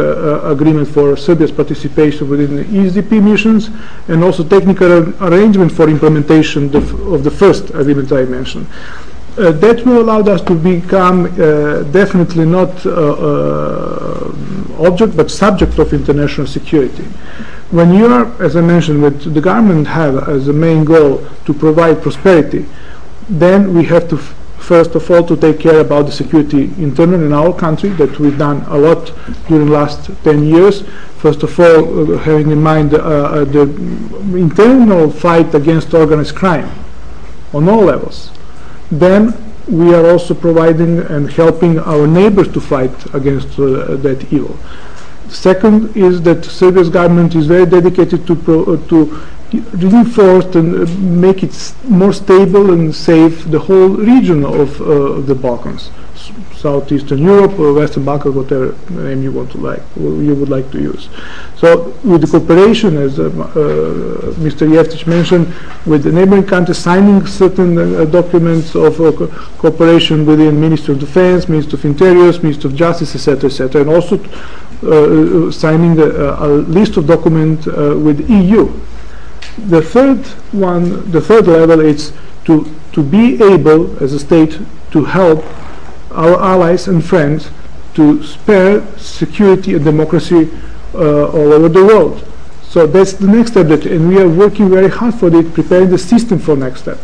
agreement 0.46 0.88
for 0.88 1.16
Serbia's 1.16 1.52
participation 1.52 2.28
within 2.28 2.56
the 2.56 2.64
ESDP 2.64 3.22
missions, 3.22 3.70
and 4.08 4.22
also 4.22 4.44
technical 4.44 4.90
arrangement 5.22 5.72
for 5.72 5.88
implementation 5.88 6.74
of 6.74 7.24
the 7.24 7.30
first 7.30 7.70
agreement 7.70 8.12
I 8.12 8.24
mentioned. 8.24 8.66
Uh, 9.36 9.50
that 9.50 9.84
will 9.84 10.00
allow 10.00 10.20
us 10.20 10.40
to 10.42 10.54
become 10.54 11.24
uh, 11.26 11.82
definitely 11.90 12.46
not 12.46 12.70
uh, 12.86 14.30
object 14.78 15.16
but 15.16 15.28
subject 15.28 15.76
of 15.80 15.92
international 15.92 16.46
security. 16.46 17.04
When 17.70 17.94
you 17.94 18.06
are, 18.06 18.42
as 18.42 18.56
I 18.56 18.60
mentioned, 18.60 19.02
the 19.02 19.40
government 19.40 19.86
have 19.88 20.28
as 20.28 20.48
a 20.48 20.52
main 20.52 20.84
goal 20.84 21.26
to 21.46 21.54
provide 21.54 22.02
prosperity, 22.02 22.66
then 23.28 23.74
we 23.74 23.84
have 23.84 24.08
to 24.10 24.18
first 24.64 24.94
of 24.94 25.10
all, 25.10 25.22
to 25.22 25.36
take 25.36 25.60
care 25.60 25.80
about 25.80 26.06
the 26.06 26.12
security 26.12 26.64
internal 26.78 27.22
in 27.22 27.32
our 27.32 27.52
country, 27.52 27.90
that 27.90 28.18
we've 28.18 28.38
done 28.38 28.62
a 28.62 28.76
lot 28.76 29.12
during 29.46 29.66
the 29.66 29.72
last 29.72 30.10
10 30.24 30.44
years. 30.44 30.82
First 31.18 31.42
of 31.42 31.60
all, 31.60 32.14
uh, 32.14 32.18
having 32.18 32.50
in 32.50 32.62
mind 32.62 32.94
uh, 32.94 32.98
uh, 32.98 33.44
the 33.44 33.62
internal 34.34 35.10
fight 35.10 35.54
against 35.54 35.92
organized 35.92 36.34
crime 36.34 36.70
on 37.52 37.68
all 37.68 37.84
levels. 37.84 38.30
Then 38.90 39.34
we 39.68 39.94
are 39.94 40.06
also 40.10 40.34
providing 40.34 40.98
and 40.98 41.30
helping 41.30 41.78
our 41.78 42.06
neighbors 42.06 42.48
to 42.52 42.60
fight 42.60 43.14
against 43.14 43.58
uh, 43.58 43.96
that 43.96 44.26
evil. 44.32 44.56
Second 45.28 45.96
is 45.96 46.20
that 46.22 46.44
Serbia's 46.44 46.90
government 46.90 47.34
is 47.34 47.46
very 47.46 47.66
dedicated 47.66 48.26
to 48.26 48.34
uh, 48.34 48.76
pro, 49.62 49.88
uh, 49.88 49.90
reinforce 49.90 50.56
and 50.56 50.74
uh, 50.74 50.92
make 51.00 51.42
it 51.42 51.74
more 51.84 52.12
stable 52.12 52.72
and 52.72 52.94
safe 52.94 53.44
the 53.50 53.58
whole 53.58 53.88
region 53.88 54.44
of 54.44 54.80
uh, 54.80 55.20
the 55.20 55.34
Balkans, 55.34 55.90
southeastern 56.54 57.18
Europe 57.18 57.58
or 57.58 57.72
Western 57.72 58.04
Balkans, 58.04 58.34
whatever 58.34 58.74
name 58.90 59.22
you 59.22 59.32
want 59.32 59.50
to 59.52 59.58
like, 59.58 59.82
you 59.96 60.34
would 60.34 60.48
like 60.48 60.70
to 60.72 60.80
use. 60.80 61.08
So 61.56 61.94
with 62.04 62.22
the 62.22 62.26
cooperation, 62.26 62.96
as 62.96 63.18
uh, 63.18 63.30
Mr. 64.38 64.70
Jeftic 64.72 65.06
mentioned, 65.06 65.52
with 65.86 66.04
the 66.04 66.12
neighboring 66.12 66.44
countries 66.46 66.78
signing 66.78 67.26
certain 67.26 67.74
documents 68.10 68.74
of 68.74 68.96
co- 68.96 69.28
cooperation 69.58 70.26
within 70.26 70.60
Ministry 70.60 70.94
of 70.94 71.00
Defense, 71.00 71.48
Ministry 71.48 71.78
of 71.78 71.84
Interior, 71.84 72.32
Ministry 72.42 72.70
of 72.70 72.76
Justice, 72.76 73.14
etc., 73.14 73.50
etc., 73.50 73.80
and 73.82 73.90
also 73.90 74.18
signing 75.50 75.98
a, 75.98 76.46
list 76.46 76.96
of 76.96 77.06
documents 77.06 77.66
with 77.66 78.28
EU. 78.28 78.72
The 79.58 79.82
third 79.82 80.26
one, 80.52 81.10
the 81.10 81.20
third 81.20 81.46
level 81.46 81.80
is 81.80 82.12
to, 82.44 82.70
to 82.92 83.02
be 83.02 83.42
able, 83.42 84.02
as 84.02 84.12
a 84.12 84.18
state, 84.18 84.58
to 84.90 85.04
help 85.04 85.44
our 86.10 86.40
allies 86.40 86.88
and 86.88 87.04
friends 87.04 87.50
to 87.94 88.22
spare 88.22 88.86
security 88.96 89.74
and 89.74 89.84
democracy 89.84 90.50
uh, 90.94 91.28
all 91.28 91.52
over 91.52 91.68
the 91.68 91.84
world. 91.84 92.26
So 92.62 92.86
that's 92.86 93.12
the 93.12 93.28
next 93.28 93.52
step, 93.52 93.68
that, 93.68 93.86
and 93.86 94.08
we 94.08 94.18
are 94.20 94.28
working 94.28 94.68
very 94.68 94.88
hard 94.88 95.14
for 95.14 95.34
it, 95.34 95.54
preparing 95.54 95.90
the 95.90 95.98
system 95.98 96.38
for 96.38 96.56
next 96.56 96.82
step. 96.82 96.98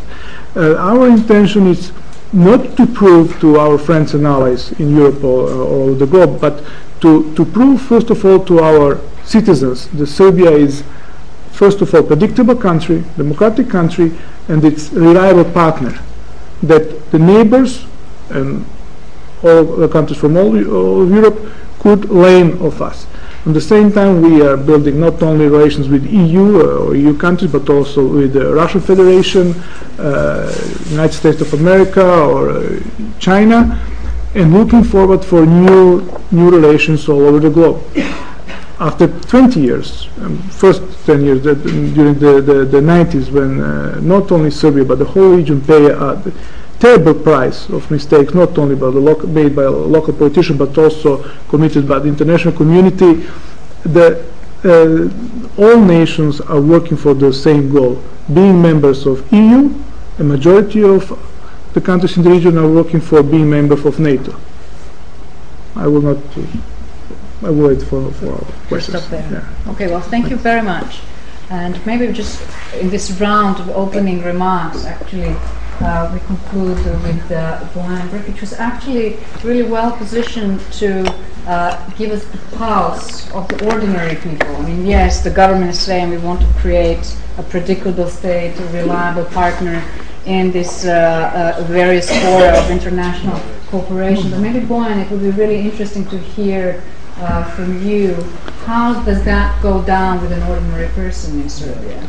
Uh, 0.57 0.75
our 0.77 1.09
intention 1.09 1.69
is 1.69 1.93
not 2.33 2.77
to 2.77 2.87
prove 2.87 3.39
to 3.41 3.59
our 3.59 3.79
friends 3.79 4.15
and 4.15 4.27
allies 4.27 4.73
in 4.81 4.97
Europe 4.97 5.23
or, 5.23 5.49
or 5.49 5.95
the 5.95 6.07
globe, 6.07 6.41
but 6.41 6.65
to, 7.01 7.35
to 7.35 7.45
prove, 7.45 7.81
first 7.81 8.11
of 8.11 8.25
all, 8.25 8.45
to 8.45 8.59
our 8.61 9.01
citizens 9.25 9.89
that 9.89 10.07
Serbia 10.07 10.51
is 10.51 10.83
first 11.61 11.83
of 11.83 11.95
all, 11.95 12.03
predictable 12.03 12.57
country, 12.57 13.05
democratic 13.19 13.69
country, 13.69 14.11
and 14.49 14.65
its 14.65 14.91
reliable 14.95 15.45
partner. 15.45 15.93
That 16.63 17.11
the 17.11 17.19
neighbors 17.19 17.85
and 18.31 18.65
all 19.43 19.65
the 19.65 19.89
countries 19.89 20.19
from 20.19 20.39
all, 20.39 20.53
all 20.75 21.03
of 21.03 21.11
Europe 21.11 21.39
could 21.81 22.09
learn 22.09 22.49
of 22.63 22.81
us. 22.81 23.07
At 23.45 23.53
the 23.53 23.61
same 23.61 23.93
time, 23.93 24.23
we 24.23 24.41
are 24.41 24.57
building 24.57 25.01
not 25.01 25.23
only 25.23 25.49
relations 25.49 25.87
with 25.91 26.07
EU 26.07 26.47
uh, 26.61 26.85
or 26.85 26.97
EU 26.97 27.15
countries, 27.17 27.53
but 27.53 27.69
also 27.69 28.07
with 28.07 28.33
the 28.33 28.55
Russian 28.55 28.81
Federation, 28.81 29.53
uh, 29.99 30.51
United 30.89 31.13
States 31.23 31.41
of 31.43 31.53
America, 31.53 32.05
or 32.33 32.51
uh, 32.51 32.81
China, 33.19 33.59
and 34.35 34.55
looking 34.55 34.83
forward 34.83 35.23
for 35.23 35.45
new 35.45 35.85
new 36.31 36.49
relations 36.51 37.07
all 37.09 37.23
over 37.29 37.41
the 37.41 37.51
globe 37.51 37.83
after 38.81 39.09
20 39.09 39.61
years, 39.61 40.09
um, 40.23 40.39
first 40.49 40.83
10 41.05 41.23
years 41.23 41.43
that, 41.45 41.59
um, 41.67 41.93
during 41.93 42.15
the, 42.19 42.41
the, 42.41 42.65
the 42.65 42.81
90s, 42.81 43.31
when 43.31 43.61
uh, 43.61 44.01
not 44.01 44.33
only 44.33 44.51
Serbia 44.51 44.85
but 44.85 44.99
the 44.99 45.05
whole 45.05 45.37
region 45.37 45.61
pay 45.61 45.91
a 45.91 46.33
terrible 46.79 47.15
price 47.15 47.69
of 47.69 47.91
mistakes, 47.91 48.33
not 48.33 48.57
only 48.57 48.75
by 48.75 48.91
the 48.91 48.99
local, 48.99 49.29
made 49.29 49.55
by 49.55 49.65
local 49.65 50.15
politicians 50.15 50.59
but 50.59 50.77
also 50.79 51.23
committed 51.49 51.87
by 51.87 51.99
the 51.99 52.09
international 52.09 52.55
community, 52.57 53.27
the, 53.83 54.25
uh, 54.65 55.63
all 55.63 55.79
nations 55.79 56.41
are 56.41 56.61
working 56.61 56.97
for 56.97 57.13
the 57.13 57.31
same 57.33 57.71
goal, 57.71 58.03
being 58.33 58.63
members 58.63 59.07
of 59.07 59.31
EU. 59.31 59.75
A 60.19 60.25
majority 60.25 60.83
of 60.83 61.19
the 61.75 61.81
countries 61.83 62.17
in 62.17 62.23
the 62.23 62.31
region 62.31 62.57
are 62.57 62.69
working 62.69 63.01
for 63.01 63.23
being 63.23 63.49
members 63.49 63.85
of 63.85 64.01
NATO. 64.01 64.35
I 65.77 65.87
will 65.87 66.03
not. 66.03 66.17
Uh, 66.37 66.43
Will 67.43 67.55
wait 67.69 67.83
for, 67.83 68.11
for 68.13 68.37
questions. 68.69 68.99
Stop 68.99 69.11
there. 69.11 69.31
Yeah. 69.31 69.73
Okay, 69.73 69.87
well, 69.89 70.01
thank 70.01 70.29
you 70.31 70.37
very 70.37 70.63
much. 70.63 71.01
And 71.49 71.85
maybe 71.85 72.13
just 72.13 72.41
in 72.75 72.91
this 72.91 73.11
round 73.21 73.59
of 73.59 73.71
opening 73.71 74.23
remarks, 74.23 74.85
actually, 74.85 75.35
uh, 75.81 76.11
we 76.13 76.21
conclude 76.21 76.77
with 77.03 77.33
uh, 77.33 77.61
Bojan 77.73 78.09
Brkic, 78.11 78.37
who's 78.37 78.53
actually 78.53 79.17
really 79.43 79.63
well 79.63 79.91
positioned 79.97 80.61
to 80.73 81.13
uh, 81.47 81.91
give 81.97 82.11
us 82.11 82.25
the 82.27 82.39
pulse 82.57 83.31
of 83.33 83.49
the 83.49 83.73
ordinary 83.73 84.17
people. 84.17 84.55
I 84.57 84.63
mean, 84.67 84.87
yes, 84.87 85.25
the 85.25 85.31
government 85.31 85.71
is 85.71 85.81
saying 85.81 86.11
we 86.11 86.19
want 86.19 86.41
to 86.43 86.47
create 86.61 87.17
a 87.39 87.43
predictable 87.43 88.09
state, 88.09 88.55
a 88.61 88.67
reliable 88.67 89.25
partner 89.25 89.83
in 90.27 90.53
this 90.53 90.85
uh, 90.85 91.57
uh, 91.59 91.63
various 91.65 92.11
fora 92.23 92.59
of 92.59 92.71
international 92.71 93.41
cooperation. 93.69 94.31
But 94.31 94.41
maybe, 94.41 94.61
Bojan, 94.61 95.03
it 95.03 95.11
would 95.11 95.23
be 95.23 95.31
really 95.31 95.61
interesting 95.61 96.05
to 96.11 96.19
hear 96.19 96.83
from 97.21 97.87
you, 97.87 98.15
how 98.65 99.03
does 99.05 99.23
that 99.25 99.61
go 99.63 99.83
down 99.83 100.23
with 100.23 100.33
an 100.33 100.43
ordinary 100.45 100.89
person 100.89 101.43
in 101.43 101.49
Serbia? 101.51 102.03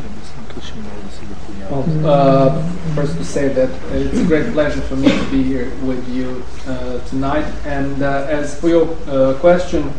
Well, 1.70 2.06
uh, 2.06 2.62
first 2.94 3.16
to 3.16 3.24
say 3.24 3.48
that 3.48 3.70
it's 3.92 4.18
a 4.18 4.24
great 4.24 4.52
pleasure 4.52 4.80
for 4.80 4.96
me 4.96 5.08
to 5.08 5.30
be 5.30 5.42
here 5.42 5.70
with 5.82 6.06
you 6.08 6.42
uh, 6.66 7.00
tonight. 7.06 7.44
And 7.66 8.02
uh, 8.02 8.26
as 8.28 8.58
for 8.58 8.68
your 8.68 8.96
uh, 9.06 9.34
question, 9.40 9.92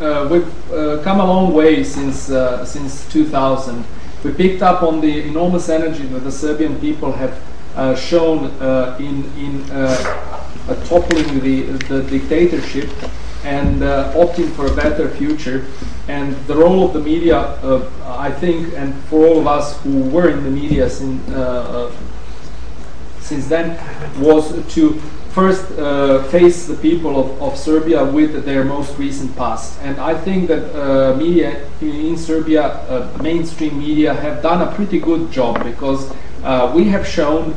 uh, 0.00 0.28
we've 0.30 0.72
uh, 0.72 1.02
come 1.02 1.20
a 1.20 1.24
long 1.24 1.54
way 1.54 1.84
since 1.84 2.30
uh, 2.30 2.64
since 2.64 3.10
2000. 3.12 3.84
We 4.24 4.32
picked 4.32 4.62
up 4.62 4.82
on 4.82 5.00
the 5.00 5.22
enormous 5.26 5.68
energy 5.68 6.04
that 6.04 6.20
the 6.20 6.32
Serbian 6.32 6.78
people 6.80 7.12
have 7.12 7.38
uh, 7.76 7.94
shown 7.94 8.46
uh, 8.60 8.96
in 9.00 9.24
in 9.38 9.70
uh, 9.70 9.96
uh, 10.68 10.74
toppling 10.84 11.40
the 11.40 11.62
the 11.88 12.02
dictatorship 12.04 12.90
and 13.44 13.82
uh, 13.82 14.12
opting 14.14 14.50
for 14.52 14.66
a 14.66 14.74
better 14.74 15.08
future. 15.08 15.66
And 16.08 16.36
the 16.46 16.56
role 16.56 16.84
of 16.84 16.92
the 16.92 17.00
media, 17.00 17.38
uh, 17.38 17.88
I 18.04 18.30
think, 18.30 18.72
and 18.74 18.94
for 19.04 19.26
all 19.26 19.38
of 19.40 19.46
us 19.46 19.80
who 19.82 20.02
were 20.10 20.28
in 20.30 20.42
the 20.44 20.50
media 20.50 20.88
since, 20.88 21.28
uh, 21.30 21.90
uh, 21.90 23.20
since 23.20 23.48
then, 23.48 23.78
was 24.20 24.52
to 24.74 25.00
first 25.30 25.70
uh, 25.78 26.22
face 26.24 26.66
the 26.66 26.74
people 26.74 27.18
of, 27.18 27.42
of 27.42 27.56
Serbia 27.56 28.04
with 28.04 28.44
their 28.44 28.64
most 28.64 28.98
recent 28.98 29.34
past. 29.36 29.80
And 29.80 29.98
I 29.98 30.14
think 30.14 30.48
that 30.48 30.74
uh, 30.74 31.16
media 31.16 31.68
in, 31.80 32.16
Serbia, 32.18 33.08
mainstream 33.22 33.78
media, 33.78 34.12
have 34.12 34.42
done 34.42 34.60
a 34.60 34.74
pretty 34.74 35.00
good 35.00 35.32
job 35.32 35.64
because 35.64 36.12
we 36.74 36.84
have 36.88 37.06
shown 37.06 37.56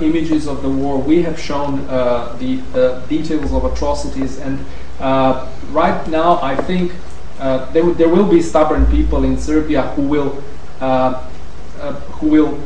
images 0.00 0.48
of 0.48 0.62
the 0.62 0.70
war, 0.70 0.96
we 0.96 1.22
have 1.22 1.38
shown 1.38 1.86
the 2.38 3.02
details 3.08 3.52
of 3.52 3.64
atrocities, 3.64 4.38
and 4.38 4.64
right 5.00 6.06
now 6.08 6.40
I 6.42 6.56
think 6.56 6.92
uh, 7.40 7.70
there, 7.72 7.90
there 7.94 8.08
will 8.08 8.28
be 8.28 8.42
stubborn 8.42 8.86
people 8.86 9.24
in 9.24 9.38
Serbia 9.38 9.82
who 9.94 10.02
will 10.02 10.42
uh, 10.80 11.26
uh, 11.80 11.94
who 12.20 12.28
will 12.28 12.58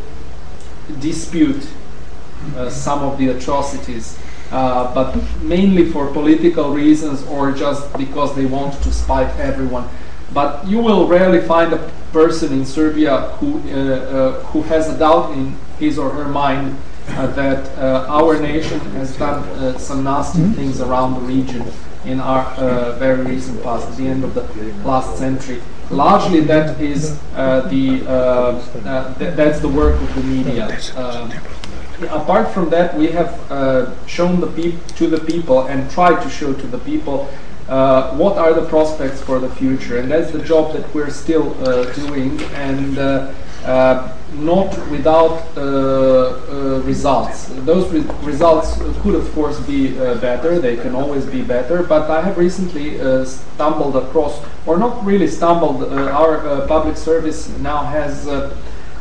dispute 1.00 1.66
uh, 2.56 2.68
some 2.68 3.02
of 3.02 3.16
the 3.16 3.28
atrocities, 3.28 4.18
uh, 4.50 4.92
but 4.92 5.16
mainly 5.42 5.90
for 5.90 6.12
political 6.12 6.74
reasons 6.74 7.22
or 7.28 7.52
just 7.52 7.96
because 7.96 8.34
they 8.34 8.44
want 8.46 8.74
to 8.82 8.92
spite 8.92 9.30
everyone. 9.38 9.88
But 10.32 10.66
you 10.66 10.78
will 10.80 11.06
rarely 11.06 11.40
find 11.40 11.72
a 11.72 11.90
person 12.12 12.52
in 12.52 12.64
Serbia 12.64 13.28
who 13.38 13.60
uh, 13.70 13.78
uh, 13.78 14.32
who 14.50 14.62
has 14.62 14.88
a 14.88 14.98
doubt 14.98 15.32
in 15.32 15.54
his 15.78 15.98
or 15.98 16.10
her 16.10 16.28
mind 16.28 16.76
uh, 17.08 17.26
that 17.28 17.78
uh, 17.78 18.06
our 18.08 18.40
nation 18.40 18.80
has 18.98 19.16
done 19.16 19.42
uh, 19.50 19.78
some 19.78 20.02
nasty 20.04 20.42
things 20.54 20.80
around 20.80 21.14
the 21.14 21.20
region 21.20 21.62
in 22.06 22.20
our 22.20 22.44
uh, 22.56 22.96
very 22.98 23.22
recent 23.24 23.62
past, 23.62 23.96
the 23.96 24.06
end 24.06 24.24
of 24.24 24.34
the 24.34 24.42
last 24.86 25.18
century. 25.18 25.60
Largely, 25.90 26.40
that 26.40 26.80
is 26.80 27.18
uh, 27.34 27.60
the 27.68 28.04
uh, 28.06 28.10
uh, 28.12 29.14
th- 29.18 29.34
that's 29.34 29.60
the 29.60 29.68
work 29.68 30.00
of 30.00 30.14
the 30.14 30.22
media. 30.22 30.66
Um, 30.96 31.32
apart 32.10 32.50
from 32.52 32.70
that, 32.70 32.96
we 32.96 33.08
have 33.08 33.50
uh, 33.50 34.06
shown 34.06 34.40
the 34.40 34.46
peop- 34.48 34.86
to 34.96 35.06
the 35.06 35.20
people 35.20 35.66
and 35.66 35.90
tried 35.90 36.22
to 36.22 36.30
show 36.30 36.52
to 36.52 36.66
the 36.66 36.78
people 36.78 37.28
uh, 37.68 38.14
what 38.16 38.36
are 38.36 38.52
the 38.52 38.66
prospects 38.66 39.22
for 39.22 39.38
the 39.38 39.48
future, 39.50 39.98
and 39.98 40.10
that's 40.10 40.30
the 40.32 40.42
job 40.42 40.72
that 40.74 40.92
we're 40.94 41.10
still 41.10 41.54
uh, 41.66 41.90
doing, 41.94 42.40
and 42.54 42.98
uh, 42.98 43.02
uh, 43.02 43.34
not 43.64 44.90
without 44.90 45.42
uh, 45.56 45.60
uh, 45.60 46.82
results. 46.84 47.46
Those 47.64 47.90
re- 47.92 48.00
results 48.22 48.76
could, 49.02 49.14
of 49.14 49.32
course, 49.32 49.60
be 49.60 49.98
uh, 49.98 50.16
better. 50.16 50.58
They 50.58 50.76
can 50.76 50.94
always 50.94 51.24
be 51.26 51.42
better. 51.42 51.82
But 51.82 52.10
I 52.10 52.22
have 52.22 52.36
recently 52.36 53.00
uh, 53.00 53.24
stumbled 53.24 53.96
across, 53.96 54.44
or 54.66 54.78
not 54.78 55.04
really 55.04 55.28
stumbled. 55.28 55.82
Uh, 55.84 56.10
our 56.10 56.46
uh, 56.46 56.66
public 56.66 56.96
service 56.96 57.48
now 57.58 57.84
has. 57.84 58.26
Uh, 58.26 58.56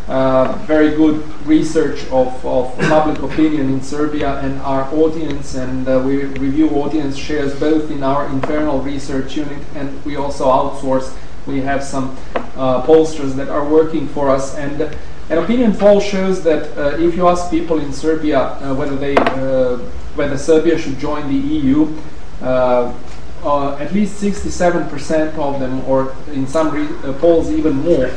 uh, 0.05 0.51
very 0.67 0.89
good 0.97 1.23
research 1.45 2.03
of, 2.11 2.45
of 2.45 2.77
public 2.89 3.19
opinion 3.19 3.69
in 3.69 3.81
Serbia 3.81 4.37
and 4.39 4.59
our 4.59 4.83
audience, 4.93 5.55
and 5.55 5.87
uh, 5.87 6.01
we 6.05 6.25
review 6.25 6.69
audience 6.71 7.15
shares 7.15 7.57
both 7.57 7.89
in 7.89 8.03
our 8.03 8.27
internal 8.27 8.81
research 8.81 9.37
unit 9.37 9.63
and 9.75 10.03
we 10.03 10.17
also 10.17 10.45
outsource. 10.45 11.15
We 11.45 11.61
have 11.61 11.83
some 11.83 12.17
uh, 12.35 12.83
pollsters 12.83 13.35
that 13.35 13.49
are 13.49 13.67
working 13.67 14.07
for 14.07 14.29
us, 14.29 14.55
and 14.55 14.81
an 15.29 15.37
opinion 15.37 15.73
poll 15.73 15.99
shows 15.99 16.43
that 16.43 16.77
uh, 16.77 16.97
if 16.97 17.15
you 17.15 17.27
ask 17.27 17.49
people 17.49 17.79
in 17.79 17.91
Serbia 17.91 18.39
uh, 18.39 18.75
whether 18.75 18.95
they 18.95 19.15
uh, 19.17 19.77
whether 20.15 20.37
Serbia 20.37 20.77
should 20.77 20.99
join 20.99 21.27
the 21.27 21.35
EU, 21.35 21.93
at 22.41 23.93
least 23.93 24.21
67% 24.21 25.37
of 25.37 25.59
them, 25.59 25.83
or 25.85 26.15
in 26.31 26.47
some 26.47 26.71
polls 27.19 27.49
even 27.49 27.73
more, 27.73 28.11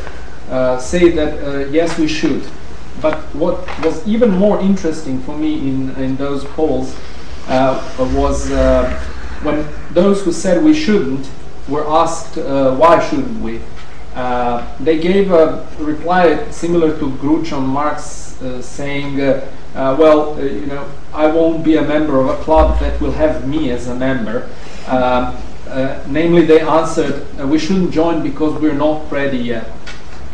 uh, 0.50 0.78
say 0.78 1.10
that 1.10 1.42
uh, 1.42 1.66
yes, 1.70 1.98
we 1.98 2.06
should. 2.06 2.44
But 3.00 3.18
what 3.34 3.66
was 3.84 4.06
even 4.06 4.30
more 4.30 4.60
interesting 4.60 5.20
for 5.22 5.36
me 5.36 5.58
in, 5.68 5.90
in 5.96 6.16
those 6.16 6.44
polls 6.44 6.94
uh, 7.48 7.82
was 8.14 8.48
when 9.42 9.66
those 9.92 10.22
who 10.22 10.32
said 10.32 10.62
we 10.62 10.74
shouldn't 10.74 11.28
were 11.68 11.86
asked 11.88 12.36
why 12.36 13.00
shouldn't 13.08 13.40
we. 13.40 13.60
they 14.80 14.98
gave 14.98 15.30
a 15.30 15.66
reply 15.78 16.50
similar 16.50 16.98
to 16.98 17.10
Groucho 17.22 17.60
Marx 17.60 18.36
saying, 18.60 19.18
well, 19.74 20.42
you 20.42 20.66
know, 20.66 20.88
I 21.12 21.26
won't 21.26 21.64
be 21.64 21.76
a 21.76 21.82
member 21.82 22.20
of 22.20 22.28
a 22.28 22.36
club 22.42 22.78
that 22.80 23.00
will 23.00 23.12
have 23.12 23.48
me 23.48 23.70
as 23.70 23.88
a 23.88 23.94
member. 23.94 24.48
Uh, 24.86 25.40
uh, 25.68 26.04
namely, 26.08 26.44
they 26.44 26.60
answered, 26.60 27.26
uh, 27.40 27.46
we 27.46 27.58
shouldn't 27.58 27.90
join 27.90 28.22
because 28.22 28.60
we're 28.60 28.72
not 28.72 29.10
ready 29.10 29.38
yet 29.38 29.68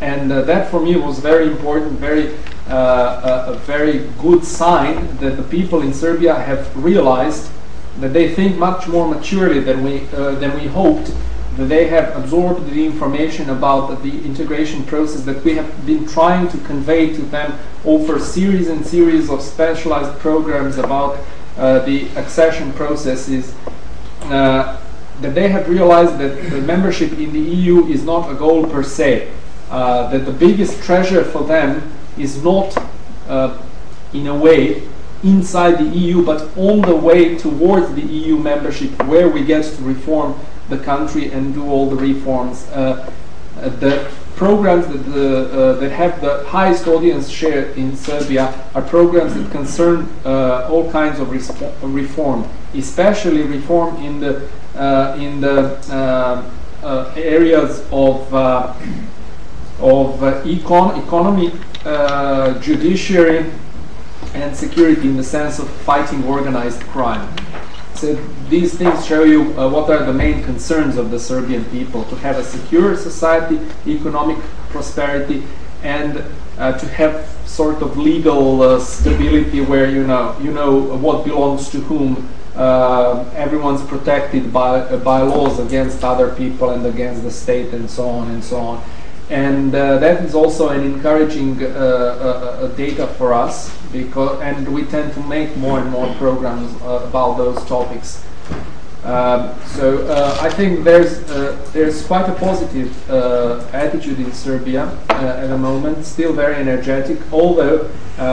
and 0.02 0.32
uh, 0.32 0.42
that 0.42 0.68
for 0.68 0.80
me 0.80 0.96
was 0.96 1.20
very 1.20 1.46
important, 1.46 1.92
very 1.92 2.34
uh, 2.68 3.46
a, 3.46 3.52
a, 3.52 3.54
very 3.58 4.08
good 4.20 4.44
sign 4.44 5.16
that 5.18 5.36
the 5.36 5.42
people 5.44 5.80
in 5.82 5.94
Serbia 5.94 6.34
have 6.34 6.76
realized 6.76 7.50
that 8.00 8.12
they 8.12 8.34
think 8.34 8.58
much 8.58 8.88
more 8.88 9.08
maturely 9.12 9.60
than 9.60 9.82
we 9.82 10.06
uh, 10.08 10.32
than 10.36 10.54
we 10.60 10.66
hoped. 10.68 11.14
That 11.56 11.66
they 11.66 11.88
have 11.88 12.16
absorbed 12.16 12.70
the 12.70 12.86
information 12.86 13.50
about 13.50 14.02
the 14.02 14.24
integration 14.24 14.84
process 14.84 15.22
that 15.24 15.44
we 15.44 15.54
have 15.54 15.84
been 15.84 16.08
trying 16.08 16.48
to 16.48 16.58
convey 16.58 17.14
to 17.14 17.22
them 17.22 17.58
over 17.84 18.18
series 18.18 18.68
and 18.68 18.86
series 18.86 19.28
of 19.28 19.42
specialized 19.42 20.18
programs 20.18 20.78
about 20.78 21.18
uh, 21.58 21.80
the 21.80 22.08
accession 22.16 22.72
processes. 22.72 23.54
Uh, 24.22 24.80
that 25.20 25.34
they 25.34 25.48
have 25.48 25.68
realized 25.68 26.18
that 26.18 26.50
the 26.50 26.60
membership 26.62 27.12
in 27.12 27.32
the 27.32 27.38
EU 27.38 27.86
is 27.86 28.02
not 28.02 28.30
a 28.30 28.34
goal 28.34 28.66
per 28.66 28.82
se 28.82 29.30
uh, 29.72 30.06
that 30.10 30.26
the 30.26 30.32
biggest 30.32 30.82
treasure 30.82 31.24
for 31.24 31.44
them 31.44 31.90
is 32.18 32.44
not, 32.44 32.76
uh, 33.26 33.56
in 34.12 34.26
a 34.26 34.34
way, 34.34 34.82
inside 35.22 35.78
the 35.78 35.96
EU, 35.96 36.24
but 36.24 36.56
on 36.56 36.80
the 36.82 36.94
way 36.94 37.36
towards 37.36 37.94
the 37.94 38.02
EU 38.02 38.36
membership, 38.36 38.90
where 39.04 39.28
we 39.28 39.44
get 39.44 39.64
to 39.64 39.82
reform 39.82 40.38
the 40.68 40.78
country 40.78 41.30
and 41.30 41.54
do 41.54 41.68
all 41.68 41.88
the 41.88 41.96
reforms. 41.96 42.68
Uh, 42.70 43.10
uh 43.56 43.68
the 43.80 44.10
programs 44.36 44.86
that, 44.88 44.98
the, 45.12 45.46
uh, 45.52 45.72
that 45.74 45.90
have 45.90 46.20
the 46.20 46.42
highest 46.48 46.88
audience 46.88 47.28
share 47.28 47.70
in 47.72 47.94
Serbia 47.94 48.52
are 48.74 48.82
programs 48.82 49.34
that 49.34 49.50
concern 49.52 50.08
all 50.24 50.90
kinds 50.90 51.20
of 51.20 51.30
reform, 51.82 52.48
especially 52.74 53.42
reform 53.42 53.96
in 53.96 54.20
the 54.20 54.48
in 55.18 55.40
the 55.40 55.78
areas 57.16 57.84
of 57.92 58.32
of 59.82 60.22
uh, 60.22 60.40
econ 60.44 61.04
economy, 61.04 61.52
uh, 61.84 62.58
judiciary, 62.60 63.44
and 64.34 64.56
security 64.56 65.08
in 65.08 65.16
the 65.16 65.24
sense 65.24 65.58
of 65.58 65.68
fighting 65.68 66.24
organized 66.24 66.80
crime. 66.82 67.28
So 67.94 68.14
these 68.48 68.74
things 68.74 69.06
show 69.06 69.22
you 69.24 69.56
uh, 69.58 69.68
what 69.68 69.88
are 69.90 70.04
the 70.04 70.12
main 70.12 70.42
concerns 70.42 70.96
of 70.96 71.10
the 71.10 71.18
Serbian 71.18 71.64
people: 71.66 72.04
to 72.04 72.16
have 72.16 72.36
a 72.36 72.44
secure 72.44 72.96
society, 72.96 73.60
economic 73.86 74.38
prosperity, 74.70 75.44
and 75.82 76.24
uh, 76.58 76.78
to 76.78 76.86
have 76.88 77.28
sort 77.46 77.82
of 77.82 77.98
legal 77.98 78.62
uh, 78.62 78.80
stability 78.80 79.60
where 79.60 79.88
you 79.88 80.04
know 80.04 80.36
you 80.40 80.52
know 80.52 80.96
what 80.96 81.24
belongs 81.24 81.70
to 81.70 81.80
whom. 81.80 82.28
Uh, 82.54 83.24
everyone's 83.34 83.80
protected 83.86 84.52
by 84.52 84.84
by 84.96 85.22
laws 85.22 85.58
against 85.58 86.04
other 86.04 86.34
people 86.34 86.68
and 86.68 86.84
against 86.84 87.22
the 87.22 87.30
state 87.30 87.72
and 87.72 87.88
so 87.88 88.06
on 88.06 88.30
and 88.30 88.44
so 88.44 88.58
on 88.58 88.84
and 89.30 89.74
uh, 89.74 89.98
that 89.98 90.24
is 90.24 90.34
also 90.34 90.68
an 90.68 90.84
encouraging 90.84 91.62
uh, 91.62 91.66
uh, 91.66 91.70
uh, 91.70 92.66
data 92.76 93.06
for 93.06 93.32
us 93.32 93.74
because 93.92 94.40
and 94.40 94.66
we 94.72 94.84
tend 94.84 95.12
to 95.14 95.20
make 95.20 95.56
more 95.56 95.78
and 95.78 95.90
more 95.90 96.12
programs 96.14 96.70
uh, 96.82 97.06
about 97.08 97.36
those 97.36 97.62
topics. 97.64 98.24
Um, 99.04 99.52
so 99.66 100.06
uh, 100.06 100.38
I 100.40 100.48
think 100.48 100.84
there's 100.84 101.24
there's 101.72 102.06
quite 102.06 102.28
a 102.28 102.34
positive 102.34 102.92
attitude 103.74 104.20
in 104.20 104.32
Serbia 104.32 104.96
at 105.08 105.46
the 105.48 105.58
moment. 105.58 106.04
Still 106.04 106.32
very 106.32 106.56
energetic 106.56 107.18
although 107.32 107.88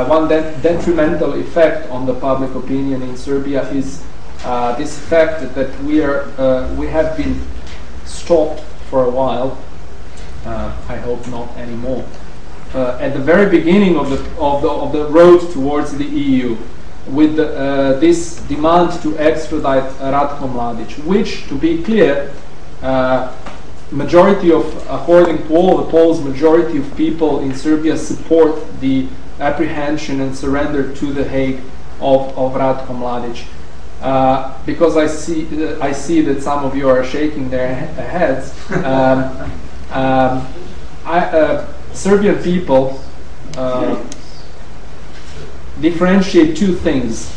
one 0.08 0.28
de- 0.28 0.58
detrimental 0.62 1.34
effect 1.34 1.90
on 1.90 2.06
the 2.06 2.14
public 2.14 2.54
opinion 2.56 3.02
in 3.02 3.18
Serbia 3.18 3.68
is 3.72 4.04
this 4.78 5.00
fact 5.00 5.56
that 5.56 5.72
we 5.84 6.02
are 6.02 6.28
we 6.78 6.88
have 6.88 7.18
been 7.18 7.42
stopped 8.06 8.62
for 8.90 9.06
a 9.06 9.10
while 9.10 9.58
I 10.88 10.98
hope 10.98 11.26
not 11.28 11.56
anymore. 11.58 12.06
Uh, 12.74 12.98
at 13.00 13.14
the 13.14 13.20
very 13.20 13.50
beginning 13.50 13.98
of 13.98 14.10
the, 14.10 14.18
of 14.40 14.62
the, 14.62 14.70
of 14.70 14.92
the 14.92 15.06
road 15.08 15.40
towards 15.52 15.98
the 15.98 16.06
EU, 16.06 16.56
with 17.08 17.40
uh, 17.40 17.94
this 18.00 18.40
demand 18.42 19.02
to 19.02 19.18
extradite 19.18 19.90
Ratko 20.00 20.48
Mladic, 20.48 21.04
which, 21.06 21.48
to 21.48 21.56
be 21.56 21.82
clear, 21.82 22.32
uh, 22.84 23.36
majority 23.92 24.52
of, 24.52 24.66
according 24.88 25.40
to 25.48 25.56
all 25.56 25.78
the 25.78 25.90
polls, 25.90 26.22
majority 26.22 26.78
of 26.78 26.96
people 26.96 27.40
in 27.40 27.56
Serbia 27.56 27.98
support 27.98 28.80
the 28.80 29.08
apprehension 29.40 30.22
and 30.22 30.36
surrender 30.36 30.94
to 30.96 31.12
the 31.12 31.24
Hague 31.24 31.62
of, 32.00 32.38
of 32.38 32.54
Ratko 32.54 32.88
Mladic. 32.88 33.48
Uh, 34.02 34.58
because 34.66 34.96
I 34.96 35.08
see, 35.08 35.66
uh, 35.66 35.84
I 35.84 35.92
see 35.92 36.22
that 36.22 36.42
some 36.42 36.64
of 36.64 36.76
you 36.76 36.88
are 36.88 37.04
shaking 37.04 37.50
their 37.50 37.76
he- 37.76 38.02
heads. 38.02 38.54
Um, 38.72 39.52
um, 39.92 40.48
I, 41.06 41.20
uh, 41.20 41.74
Serbian 41.94 42.42
people 42.44 43.02
uh, 43.56 44.04
differentiate 45.82 46.56
two 46.56 46.76
things. 46.76 47.36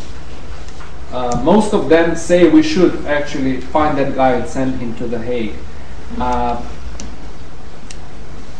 Uh, 1.10 1.40
most 1.44 1.74
of 1.74 1.88
them 1.88 2.16
say 2.16 2.48
we 2.48 2.62
should 2.62 3.06
actually 3.06 3.60
find 3.60 3.96
that 3.98 4.14
guy 4.14 4.32
and 4.32 4.48
send 4.48 4.80
him 4.80 4.94
to 4.96 5.06
The 5.06 5.18
Hague. 5.18 5.54
Uh, 6.18 6.62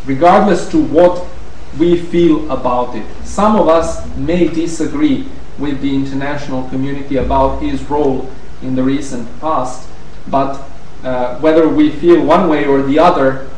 regardless 0.07 0.71
to 0.71 0.83
what 0.83 1.27
we 1.79 1.97
feel 1.97 2.51
about 2.51 2.95
it. 2.95 3.07
Some 3.25 3.57
of 3.57 3.69
us 3.69 4.07
may 4.17 4.49
disagree 4.49 5.27
with 5.59 5.81
the 5.81 5.95
international 5.95 6.69
community 6.69 7.17
about 7.17 7.63
his 7.63 7.83
role 7.89 8.31
in 8.63 8.75
the 8.75 8.83
recent 8.83 9.29
past, 9.41 9.89
but 10.29 10.63
uh, 11.03 11.39
whether 11.41 11.69
we 11.69 11.91
feel 11.91 12.23
one 12.25 12.49
way 12.49 12.67
or 12.67 12.83
the 12.83 12.99
other, 12.99 13.49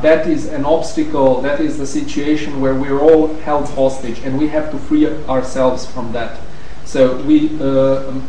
that 0.00 0.26
is 0.26 0.46
an 0.46 0.64
obstacle, 0.64 1.40
that 1.40 1.60
is 1.60 1.78
the 1.78 1.86
situation 1.86 2.60
where 2.60 2.74
we're 2.74 3.00
all 3.00 3.34
held 3.42 3.68
hostage 3.70 4.18
and 4.20 4.38
we 4.38 4.48
have 4.48 4.70
to 4.70 4.78
free 4.78 5.06
ourselves 5.28 5.86
from 5.86 6.12
that. 6.12 6.40
So 6.84 7.22
we, 7.22 7.56
uh, 7.60 7.64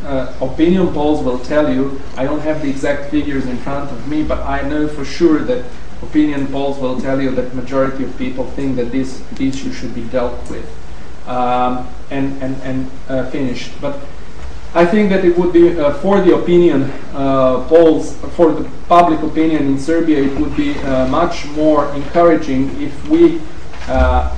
uh, 0.06 0.36
opinion 0.40 0.94
polls 0.94 1.24
will 1.24 1.40
tell 1.40 1.74
you, 1.74 2.00
I 2.16 2.26
don't 2.26 2.42
have 2.42 2.62
the 2.62 2.70
exact 2.70 3.10
figures 3.10 3.48
in 3.48 3.58
front 3.58 3.92
of 3.92 4.08
me, 4.08 4.24
but 4.24 4.40
I 4.46 4.62
know 4.62 4.88
for 4.88 5.04
sure 5.04 5.40
that 5.40 5.66
opinion 6.04 6.46
polls 6.48 6.78
will 6.78 7.02
tell 7.02 7.20
you 7.20 7.32
that 7.32 7.56
majority 7.56 8.04
of 8.04 8.16
people 8.20 8.46
think 8.52 8.76
that 8.76 8.92
this 8.92 9.24
issue 9.40 9.74
should 9.74 9.96
be 9.96 10.04
dealt 10.10 10.48
with 10.50 10.70
um, 11.28 11.88
and, 12.12 12.42
and, 12.42 12.56
and 12.62 12.92
uh, 13.10 13.30
finished. 13.32 13.72
But 13.82 14.00
I 14.74 14.86
think 14.86 15.10
that 15.10 15.26
it 15.26 15.38
would 15.38 15.52
be 15.52 15.78
uh, 15.78 15.94
for 15.96 16.22
the 16.22 16.34
opinion 16.34 16.84
uh, 17.14 17.68
polls, 17.68 18.16
for 18.38 18.54
the 18.54 18.70
public 18.88 19.22
opinion 19.22 19.66
in 19.68 19.78
Serbia, 19.78 20.24
it 20.24 20.40
would 20.40 20.56
be 20.56 20.76
uh, 20.80 21.08
much 21.08 21.46
more 21.48 21.94
encouraging 21.94 22.82
if 22.82 23.08
we, 23.10 23.42
uh, 23.88 24.34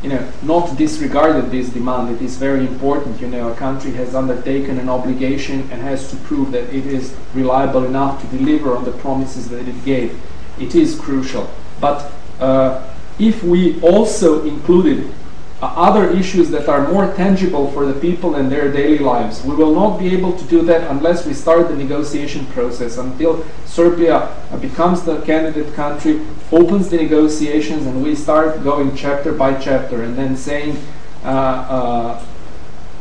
you 0.00 0.10
know, 0.10 0.32
not 0.42 0.76
disregarded 0.78 1.50
this 1.50 1.70
demand. 1.70 2.14
It 2.14 2.22
is 2.22 2.36
very 2.36 2.60
important. 2.68 3.20
You 3.20 3.26
know, 3.26 3.48
a 3.48 3.56
country 3.56 3.90
has 3.94 4.14
undertaken 4.14 4.78
an 4.78 4.88
obligation 4.88 5.68
and 5.72 5.82
has 5.82 6.08
to 6.10 6.16
prove 6.18 6.52
that 6.52 6.72
it 6.72 6.86
is 6.86 7.16
reliable 7.34 7.84
enough 7.84 8.20
to 8.20 8.36
deliver 8.38 8.76
on 8.76 8.84
the 8.84 8.92
promises 8.92 9.48
that 9.48 9.66
it 9.66 9.84
gave. 9.84 10.20
It 10.60 10.76
is 10.76 10.94
crucial. 10.94 11.50
But 11.80 12.12
uh, 12.38 12.94
if 13.18 13.42
we 13.42 13.80
also 13.80 14.44
included 14.44 15.12
other 15.60 16.08
issues 16.10 16.50
that 16.50 16.68
are 16.68 16.86
more 16.92 17.12
tangible 17.14 17.70
for 17.72 17.84
the 17.84 17.98
people 18.00 18.36
and 18.36 18.50
their 18.50 18.70
daily 18.70 18.98
lives. 18.98 19.42
We 19.44 19.56
will 19.56 19.74
not 19.74 19.98
be 19.98 20.14
able 20.14 20.38
to 20.38 20.44
do 20.44 20.62
that 20.62 20.88
unless 20.88 21.26
we 21.26 21.34
start 21.34 21.68
the 21.68 21.76
negotiation 21.76 22.46
process, 22.46 22.96
until 22.96 23.44
Serbia 23.66 24.34
becomes 24.60 25.02
the 25.02 25.20
candidate 25.22 25.74
country, 25.74 26.20
opens 26.52 26.90
the 26.90 26.98
negotiations, 26.98 27.86
and 27.86 28.04
we 28.04 28.14
start 28.14 28.62
going 28.62 28.94
chapter 28.94 29.32
by 29.32 29.54
chapter 29.58 30.02
and 30.02 30.16
then 30.16 30.36
saying, 30.36 30.76
uh, 31.24 31.28
uh, 31.28 32.26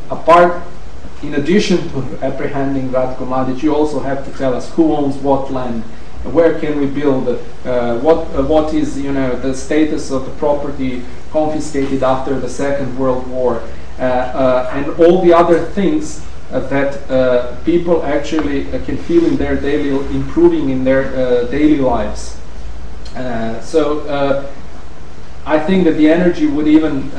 apart, 0.09 0.63
in 1.21 1.35
addition 1.35 1.77
to 1.89 2.19
apprehending 2.23 2.89
Ratko 2.89 3.27
Mladic, 3.27 3.61
you 3.61 3.75
also 3.75 3.99
have 3.99 4.25
to 4.25 4.35
tell 4.37 4.55
us 4.55 4.71
who 4.71 4.95
owns 4.95 5.15
what 5.17 5.51
land 5.51 5.83
where 6.33 6.59
can 6.59 6.79
we 6.79 6.87
build, 6.87 7.27
uh, 7.65 7.97
what, 7.99 8.17
uh, 8.35 8.43
what 8.43 8.73
is 8.73 8.99
you 8.99 9.11
know, 9.11 9.35
the 9.35 9.55
status 9.55 10.11
of 10.11 10.25
the 10.25 10.31
property 10.31 11.03
confiscated 11.31 12.03
after 12.03 12.39
the 12.39 12.49
Second 12.49 12.97
World 12.97 13.27
War, 13.27 13.61
uh, 13.99 14.01
uh 14.01 14.71
and 14.73 14.89
all 14.99 15.21
the 15.21 15.33
other 15.33 15.65
things 15.65 16.23
that 16.49 17.09
uh, 17.09 17.55
people 17.65 18.03
actually 18.03 18.63
can 18.85 18.97
feel 18.97 19.25
in 19.25 19.35
their 19.35 19.59
daily, 19.59 19.89
improving 20.15 20.69
in 20.69 20.83
their 20.85 21.11
daily 21.51 21.77
lives. 21.77 22.39
so 23.61 24.47
I 25.45 25.59
think 25.59 25.85
that 25.85 25.97
the 25.97 26.09
energy 26.09 26.47
would 26.47 26.67
even 26.67 27.11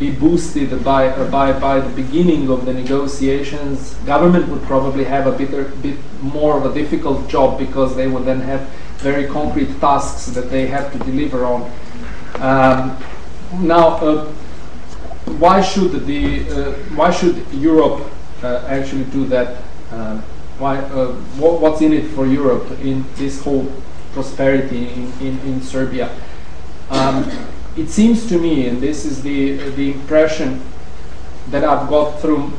be 0.00 0.10
boosted 0.10 0.82
by, 0.82 1.08
uh, 1.08 1.30
by, 1.30 1.52
by 1.52 1.78
the 1.78 1.94
beginning 1.94 2.50
of 2.50 2.64
the 2.64 2.72
negotiations. 2.72 3.94
Government 4.06 4.48
would 4.48 4.62
probably 4.62 5.04
have 5.04 5.26
a 5.26 5.32
bit, 5.32 5.52
a 5.52 5.64
bit 5.82 5.98
more 6.22 6.56
of 6.56 6.64
a 6.64 6.74
difficult 6.74 7.28
job 7.28 7.58
because 7.58 7.94
they 7.94 8.08
would 8.08 8.24
then 8.24 8.40
have 8.40 8.62
very 8.96 9.26
concrete 9.28 9.78
tasks 9.78 10.26
that 10.26 10.50
they 10.50 10.66
have 10.66 10.90
to 10.92 10.98
deliver 11.00 11.44
on. 11.44 11.70
Um, 12.36 12.96
now, 13.58 13.96
uh, 13.96 14.26
why 15.38 15.60
should 15.60 16.06
the 16.06 16.48
uh, 16.48 16.72
why 16.94 17.10
should 17.10 17.44
Europe 17.52 18.08
uh, 18.42 18.64
actually 18.68 19.04
do 19.04 19.26
that? 19.26 19.62
Um, 19.90 20.22
what's 20.58 21.80
in 21.80 21.92
it 21.92 22.06
for 22.10 22.26
Europe 22.26 22.70
in 22.82 23.04
this 23.16 23.42
whole 23.42 23.72
prosperity 24.12 24.88
in, 25.20 25.62
Serbia? 25.62 26.10
Um, 26.90 27.30
it 27.76 27.88
seems 27.88 28.28
to 28.28 28.38
me, 28.38 28.68
and 28.68 28.80
this 28.80 29.06
is 29.06 29.22
the, 29.22 29.56
the 29.70 29.92
impression 29.92 30.60
that 31.48 31.64
I've 31.64 31.88
got 31.88 32.20
through 32.20 32.52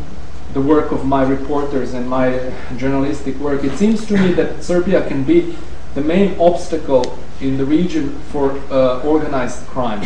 the 0.54 0.62
work 0.62 0.92
of 0.92 1.06
my 1.06 1.24
reporters 1.24 1.94
and 1.94 2.10
my 2.10 2.52
journalistic 2.78 3.36
work, 3.38 3.64
it 3.64 3.78
seems 3.78 4.06
to 4.08 4.18
me 4.18 4.34
that 4.34 4.64
Serbia 4.64 5.08
can 5.08 5.24
be 5.24 5.56
the 5.94 6.02
main 6.02 6.40
obstacle 6.40 7.20
in 7.40 7.58
the 7.58 7.66
region 7.66 8.18
for 8.32 8.58
organized 9.06 9.68
crime, 9.68 10.02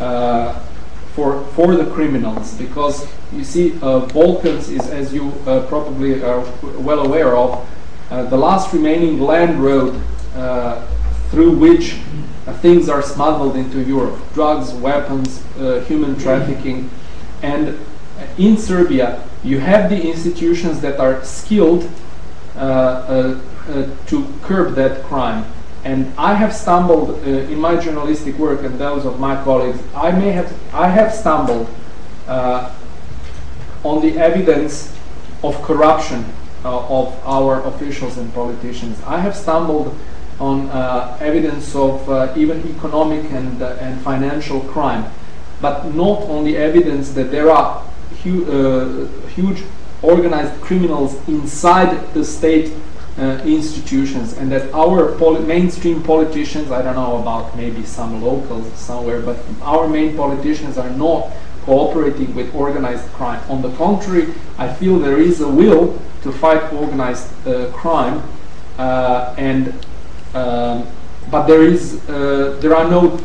uh, 0.00 0.58
for, 1.14 1.44
for 1.54 1.74
the 1.74 1.90
criminals, 1.92 2.54
because 2.54 3.06
you 3.32 3.42
see, 3.42 3.78
uh, 3.82 4.00
Balkans 4.06 4.68
is, 4.68 4.88
as 4.88 5.14
you 5.14 5.32
uh, 5.46 5.66
probably 5.66 6.22
are 6.22 6.40
well 6.78 7.06
aware 7.06 7.36
of, 7.36 7.66
uh, 8.10 8.22
the 8.24 8.36
last 8.36 8.72
remaining 8.72 9.18
land 9.20 9.60
road 9.62 10.00
uh, 10.34 10.86
through 11.30 11.50
which 11.56 11.98
uh, 12.46 12.52
things 12.58 12.88
are 12.88 13.02
smuggled 13.02 13.56
into 13.56 13.82
Europe 13.82 14.18
drugs, 14.34 14.72
weapons, 14.74 15.42
human 15.88 16.16
trafficking. 16.18 16.88
And 17.42 17.78
in 18.38 18.56
Serbia, 18.56 19.26
you 19.42 19.58
have 19.58 19.90
the 19.90 20.00
institutions 20.00 20.80
that 20.82 21.00
are 21.00 21.24
skilled 21.24 21.90
to 22.54 24.34
curb 24.42 24.74
that 24.74 25.02
crime. 25.04 25.44
And 25.86 26.12
I 26.18 26.34
have 26.34 26.52
stumbled 26.52 27.22
in 27.22 27.60
my 27.60 27.76
journalistic 27.76 28.36
work 28.38 28.64
and 28.64 28.76
those 28.76 29.06
of 29.06 29.20
my 29.20 29.40
colleagues, 29.44 29.78
I 29.94 30.10
may 30.10 30.32
have, 30.32 30.52
I 30.74 30.88
have 30.88 31.14
stumbled 31.14 31.68
on 32.26 34.02
the 34.02 34.18
evidence 34.18 34.92
of 35.44 35.62
corruption 35.62 36.24
uh, 36.64 36.86
of 36.88 37.14
our 37.24 37.62
officials 37.66 38.18
and 38.18 38.32
politicians. 38.34 39.00
I 39.06 39.20
have 39.20 39.36
stumbled 39.36 39.96
on 40.40 40.68
uh, 40.70 41.16
evidence 41.20 41.76
of 41.76 42.10
uh, 42.10 42.34
even 42.36 42.68
economic 42.68 43.30
and, 43.30 43.62
uh, 43.62 43.76
and 43.80 44.00
financial 44.02 44.60
crime, 44.62 45.08
but 45.60 45.94
not 45.94 46.22
on 46.22 46.44
the 46.44 46.56
evidence 46.56 47.12
that 47.12 47.30
there 47.30 47.50
are 47.50 47.80
hu 48.24 49.06
huge 49.36 49.62
organized 50.02 50.60
criminals 50.60 51.16
inside 51.28 52.12
the 52.14 52.24
state 52.24 52.72
uh, 53.18 53.40
institutions 53.44 54.36
and 54.36 54.50
that 54.52 54.72
our 54.74 55.12
poli 55.12 55.40
mainstream 55.40 56.02
politicians, 56.02 56.70
I 56.70 56.82
don't 56.82 56.96
know 56.96 57.18
about 57.18 57.56
maybe 57.56 57.84
some 57.84 58.22
locals 58.22 58.70
somewhere, 58.74 59.20
but 59.20 59.38
our 59.62 59.88
main 59.88 60.16
politicians 60.16 60.76
are 60.78 60.90
not 60.90 61.30
cooperating 61.62 62.34
with 62.34 62.54
organized 62.54 63.10
crime. 63.12 63.42
On 63.48 63.62
the 63.62 63.72
contrary, 63.76 64.32
I 64.58 64.72
feel 64.72 64.98
there 64.98 65.18
is 65.18 65.40
a 65.40 65.48
will 65.48 66.00
to 66.22 66.32
fight 66.32 66.72
organized 66.72 67.28
uh, 67.46 67.70
crime 67.72 68.22
uh, 68.78 69.34
and 69.38 69.72
um, 70.34 70.86
but 71.30 71.46
there 71.46 71.62
is 71.62 72.06
uh, 72.08 72.56
there 72.60 72.76
are 72.76 72.88
no 72.88 73.18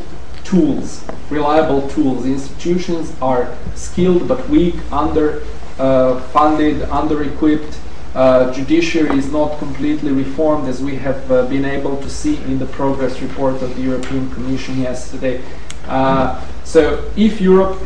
tools, 0.44 1.04
reliable 1.30 1.88
tools. 1.90 2.26
Institutions 2.26 3.14
are 3.22 3.56
skilled 3.76 4.28
but 4.28 4.48
weak, 4.50 4.76
under 4.92 5.44
uh, 5.78 6.20
funded, 6.30 6.82
under 6.84 7.24
equipped. 7.24 7.80
Uh, 8.13 8.52
judiciary 8.52 9.17
is 9.17 9.32
not 9.32 9.58
completely 9.58 10.12
reformed, 10.12 10.67
as 10.67 10.82
we 10.82 10.95
have 10.95 11.32
uh, 11.32 11.45
been 11.47 11.63
able 11.63 11.95
to 12.02 12.10
see 12.10 12.36
in 12.43 12.60
the 12.60 12.65
progress 12.65 13.21
report 13.21 13.62
of 13.62 13.74
the 13.76 13.82
European 13.82 14.30
Commission 14.32 14.78
yesterday. 14.80 15.41
Uh, 15.88 16.43
so, 16.65 17.10
if 17.15 17.39
Europe 17.39 17.82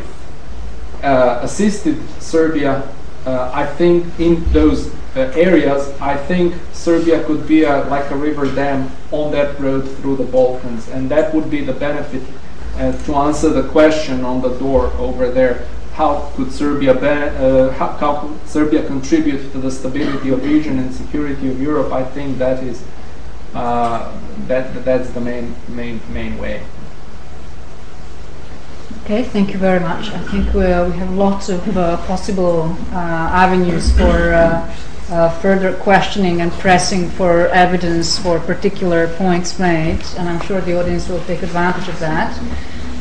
uh, 1.02 1.38
assisted 1.42 1.96
Serbia, 2.20 2.82
I 3.24 3.66
think 3.66 4.06
in 4.20 4.44
those 4.52 4.94
areas, 5.16 5.88
I 6.00 6.16
think 6.16 6.54
Serbia 6.72 7.24
could 7.24 7.48
be 7.48 7.64
a, 7.64 7.84
like 7.84 8.10
a 8.10 8.16
river 8.16 8.46
dam 8.54 8.90
on 9.10 9.32
that 9.32 9.58
road 9.58 9.82
through 9.98 10.16
the 10.16 10.24
Balkans, 10.24 10.88
and 10.88 11.08
that 11.10 11.34
would 11.34 11.50
be 11.50 11.64
the 11.64 11.72
benefit 11.72 12.22
uh, 12.76 12.92
to 13.04 13.14
answer 13.14 13.48
the 13.48 13.68
question 13.68 14.24
on 14.24 14.42
the 14.42 14.56
door 14.58 14.92
over 14.98 15.30
there. 15.30 15.66
How 15.96 16.30
could 16.36 16.52
Serbia 16.52 16.92
uh, 16.92 17.72
how, 17.72 17.88
how 17.96 18.20
could 18.20 18.46
Serbia 18.46 18.86
contribute 18.86 19.50
to 19.52 19.58
the 19.58 19.70
stability 19.70 20.28
of 20.28 20.44
region 20.44 20.78
and 20.78 20.94
security 20.94 21.48
of 21.48 21.58
Europe? 21.58 21.90
I 21.90 22.04
think 22.04 22.36
that 22.36 22.62
is 22.62 22.84
uh, 23.54 24.12
that 24.46 24.84
that's 24.84 25.08
the 25.12 25.22
main 25.22 25.54
main 25.68 26.02
main 26.12 26.36
way. 26.36 26.62
Okay, 29.04 29.22
thank 29.22 29.54
you 29.54 29.58
very 29.58 29.80
much. 29.80 30.10
I 30.10 30.18
think 30.18 30.52
we, 30.52 30.64
uh, 30.64 30.86
we 30.86 30.98
have 30.98 31.14
lots 31.14 31.48
of 31.48 31.62
uh, 31.74 31.96
possible 32.06 32.76
uh, 32.92 32.96
avenues 33.32 33.90
for 33.96 34.34
uh, 34.34 35.30
further 35.40 35.74
questioning 35.76 36.42
and 36.42 36.52
pressing 36.52 37.08
for 37.08 37.46
evidence 37.48 38.18
for 38.18 38.38
particular 38.40 39.08
points 39.16 39.58
made, 39.58 40.02
and 40.18 40.28
I'm 40.28 40.42
sure 40.42 40.60
the 40.60 40.78
audience 40.78 41.08
will 41.08 41.24
take 41.24 41.42
advantage 41.42 41.88
of 41.88 41.98
that. 42.00 42.36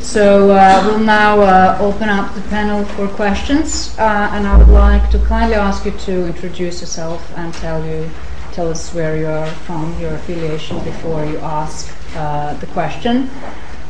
So 0.06 0.52
uh, 0.52 0.84
we'll 0.86 1.00
now 1.00 1.42
uh, 1.42 1.78
open 1.82 2.10
up 2.10 2.34
the 2.36 2.42
panel 2.42 2.86
for 2.86 3.08
questions, 3.08 3.98
uh, 3.98 4.30
and 4.32 4.46
I 4.48 4.56
would 4.56 4.70
like 4.70 5.10
to 5.10 5.20
kindly 5.26 5.56
ask 5.56 5.84
you 5.84 5.92
to 5.92 6.28
introduce 6.28 6.80
yourself 6.80 7.20
and 7.36 7.52
tell 7.56 7.84
you, 7.84 8.10
tell 8.54 8.70
us 8.70 8.94
where 8.94 9.18
you 9.18 9.26
are 9.26 9.48
from, 9.66 10.00
your 10.00 10.14
affiliation 10.14 10.82
before 10.84 11.26
you 11.26 11.38
ask 11.40 11.92
uh, 12.16 12.54
the 12.54 12.68
question. 12.68 13.30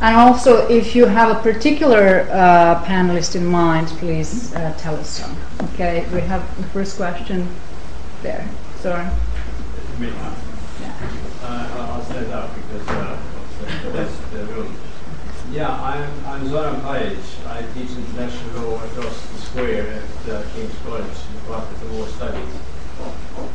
And 0.01 0.15
also, 0.15 0.67
if 0.69 0.95
you 0.95 1.05
have 1.05 1.37
a 1.37 1.39
particular 1.41 2.27
uh, 2.31 2.81
panelist 2.85 3.35
in 3.35 3.45
mind, 3.45 3.89
please 3.99 4.51
tell 4.77 4.95
us 4.95 5.09
so. 5.09 5.29
Okay, 5.73 6.07
we 6.13 6.21
have 6.21 6.41
the 6.57 6.63
first 6.69 6.95
question 6.95 7.47
there. 8.23 8.47
Sorry. 8.79 9.05
Me. 9.99 10.07
Yeah. 10.07 10.93
Uh, 11.43 11.91
I'll 11.93 12.03
stand 12.05 12.31
up 12.31 12.55
because 12.55 12.87
uh, 12.87 13.19
that's 13.91 14.17
the. 14.31 14.54
Yeah, 15.55 15.71
I'm, 15.71 16.25
I'm 16.25 16.49
Zoran 16.49 16.81
Pajic. 16.81 17.47
I 17.47 17.61
teach 17.73 17.89
international 17.91 18.71
law 18.71 18.83
across 18.83 19.25
the 19.27 19.37
square 19.37 19.87
at 19.87 20.29
uh, 20.29 20.43
King's 20.53 20.77
College, 20.83 21.15
Department 21.39 21.81
of 21.81 21.95
War 21.95 22.07
Studies. 22.07 22.53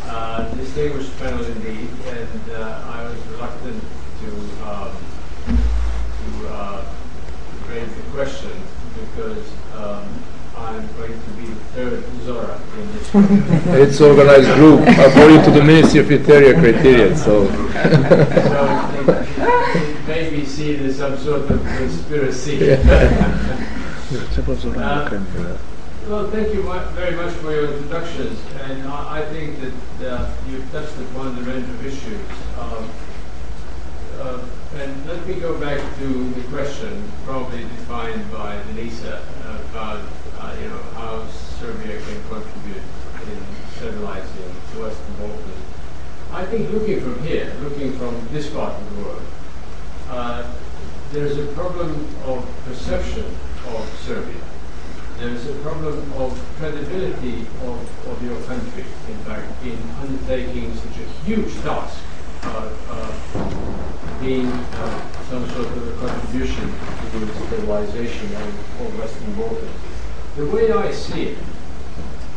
Uh, 0.07 0.49
distinguished 0.55 1.15
panel 1.19 1.45
indeed, 1.45 1.91
and 2.07 2.53
uh, 2.53 2.85
I 2.87 3.05
was 3.05 3.19
reluctant 3.27 3.85
to 4.23 4.31
um, 4.65 4.97
to 5.45 6.49
uh, 6.49 6.85
raise 7.69 7.95
the 7.95 8.03
question 8.15 8.57
because 8.95 9.53
um, 9.77 10.09
I'm 10.61 10.87
going 10.97 11.13
to 11.13 11.31
be 11.31 11.47
the 11.47 11.55
third 11.75 12.05
Zora 12.25 12.61
in 12.79 12.93
this 12.93 13.15
It's 13.91 14.01
organized 14.01 14.55
group 14.55 14.81
according 14.87 15.43
to 15.45 15.51
the 15.51 15.65
Ministry 15.65 16.01
of 16.01 16.11
Interior 16.11 16.55
criteria, 16.55 17.17
so. 17.17 17.47
so 17.47 17.55
it, 19.75 20.07
may 20.07 20.31
be 20.31 20.43
as 20.43 20.97
some 20.97 21.17
sort 21.19 21.51
of 21.51 21.63
conspiracy. 21.63 22.73
uh, 22.73 22.77
well, 26.09 26.31
thank 26.31 26.53
you 26.53 26.63
very 26.95 27.17
much 27.17 27.33
for 27.35 27.53
your 27.53 27.73
introductions, 27.73 28.39
and 28.63 28.83
I, 28.89 29.21
I 29.21 29.25
think 29.27 29.59
that 29.61 30.13
uh, 30.13 30.31
you've 30.49 30.71
touched 30.73 30.99
upon 30.99 31.37
the 31.37 31.43
range 31.43 31.69
of 31.69 31.87
issues. 31.87 32.21
Um, 32.59 32.91
And 34.21 35.07
let 35.07 35.27
me 35.27 35.41
go 35.41 35.59
back 35.59 35.81
to 35.97 36.31
the 36.35 36.43
question, 36.49 37.11
probably 37.25 37.63
defined 37.63 38.31
by 38.31 38.61
Denisa, 38.65 39.23
about 39.71 40.05
uh, 40.39 40.55
you 40.61 40.69
know 40.69 40.83
how 40.93 41.27
Serbia 41.59 41.99
can 41.99 42.23
contribute 42.29 42.83
in 43.23 43.39
stabilizing 43.77 44.53
the 44.75 44.81
Western 44.83 45.15
Balkans. 45.17 45.65
I 46.33 46.45
think 46.45 46.71
looking 46.71 47.01
from 47.01 47.23
here, 47.23 47.51
looking 47.63 47.97
from 47.97 48.29
this 48.31 48.51
part 48.51 48.75
of 48.75 48.95
the 48.95 49.03
world, 49.03 49.23
uh, 50.11 50.53
there's 51.13 51.39
a 51.39 51.47
problem 51.55 52.07
of 52.27 52.47
perception 52.67 53.25
of 53.69 54.01
Serbia. 54.05 54.43
There's 55.19 55.47
a 55.47 55.55
problem 55.61 56.13
of 56.13 56.39
credibility 56.59 57.47
of, 57.65 58.23
your 58.23 58.41
country, 58.43 58.85
in 59.09 59.19
fact, 59.25 59.65
in 59.65 59.79
undertaking 60.03 60.75
such 60.77 60.99
a 60.99 61.07
huge 61.25 61.55
task 61.63 61.99
uh, 62.43 62.71
uh, 62.89 63.40
being 64.21 64.47
uh, 64.47 65.13
some 65.31 65.49
sort 65.51 65.67
of 65.67 65.89
a 65.89 66.07
contribution 66.07 66.71
to 67.11 67.19
the 67.21 67.33
stabilization 67.47 68.27
of, 68.37 68.81
of 68.81 68.99
Western 68.99 69.35
Balkans. 69.35 69.71
The 70.37 70.47
way 70.47 70.71
I 70.71 70.93
see 70.93 71.23
it, 71.29 71.39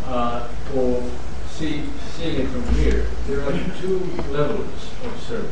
uh, 0.05 0.47
or 0.75 1.03
see, 1.49 1.83
seeing 2.15 2.41
it 2.41 2.47
from 2.47 2.63
here, 2.75 3.05
there 3.27 3.41
are 3.41 3.51
two 3.81 3.99
levels 4.31 4.89
of 5.03 5.21
Serbia. 5.27 5.49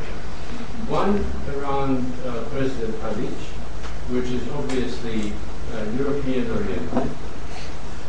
One 0.88 1.24
around 1.54 2.10
uh, 2.26 2.44
President 2.50 2.94
Tadic, 3.00 3.36
which 4.08 4.30
is 4.30 4.48
obviously 4.52 5.32
uh, 5.74 5.84
European 5.98 6.50
oriented, 6.50 7.10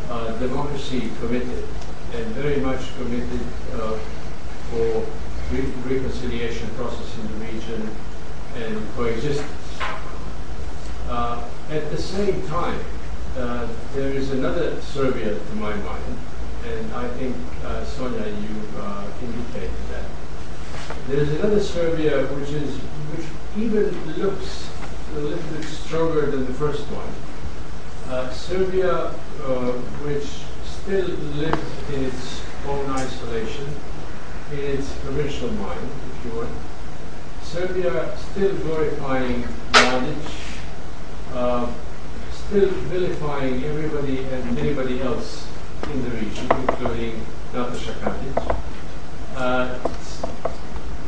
uh, 0.08 0.38
democracy 0.38 1.10
committed, 1.20 1.64
and 2.14 2.26
very 2.34 2.60
much 2.60 2.94
committed 2.96 3.40
uh, 3.74 3.98
for 4.70 5.06
re- 5.52 5.94
reconciliation 5.94 6.68
process 6.70 7.18
in 7.18 7.28
the 7.28 7.52
region 7.52 7.90
and 8.56 8.94
coexistence. 8.94 9.50
Uh, 11.08 11.42
at 11.70 11.90
the 11.90 11.98
same 11.98 12.46
time, 12.46 12.80
uh, 13.36 13.68
there 13.94 14.10
is 14.10 14.30
another 14.30 14.80
Serbia 14.80 15.34
to 15.34 15.54
my 15.56 15.74
mind, 15.74 16.18
and 16.66 16.94
I 16.94 17.08
think 17.08 17.36
uh, 17.64 17.84
Sonja, 17.84 18.26
you 18.26 18.54
indicated 19.22 19.70
that. 19.90 20.04
There 21.08 21.18
is 21.18 21.30
another 21.40 21.60
Serbia 21.60 22.26
which 22.26 22.50
is 22.50 22.78
even 23.56 24.18
looks 24.18 24.68
a 25.14 25.18
little 25.18 25.56
bit 25.56 25.64
stronger 25.64 26.30
than 26.30 26.46
the 26.46 26.54
first 26.54 26.84
one. 26.90 28.32
Serbia, 28.32 29.10
which 30.04 30.28
still 30.64 31.08
lives 31.36 31.92
in 31.92 32.04
its 32.04 32.42
own 32.66 32.90
isolation, 32.90 33.66
in 34.52 34.58
its 34.58 34.92
provincial 34.98 35.50
mind, 35.52 35.88
if 36.18 36.24
you 36.24 36.38
want. 36.38 36.50
Serbia 37.54 38.18
still 38.32 38.52
glorifying 38.56 39.44
Mladic, 39.70 40.18
uh, 41.34 41.72
still 42.32 42.68
vilifying 42.90 43.62
everybody 43.62 44.24
and 44.24 44.58
anybody 44.58 45.00
else 45.00 45.46
in 45.84 46.02
the 46.02 46.10
region, 46.10 46.50
including 46.50 47.24
Nataša 47.52 47.94
Kandic. 48.02 48.56
Uh, 49.36 49.78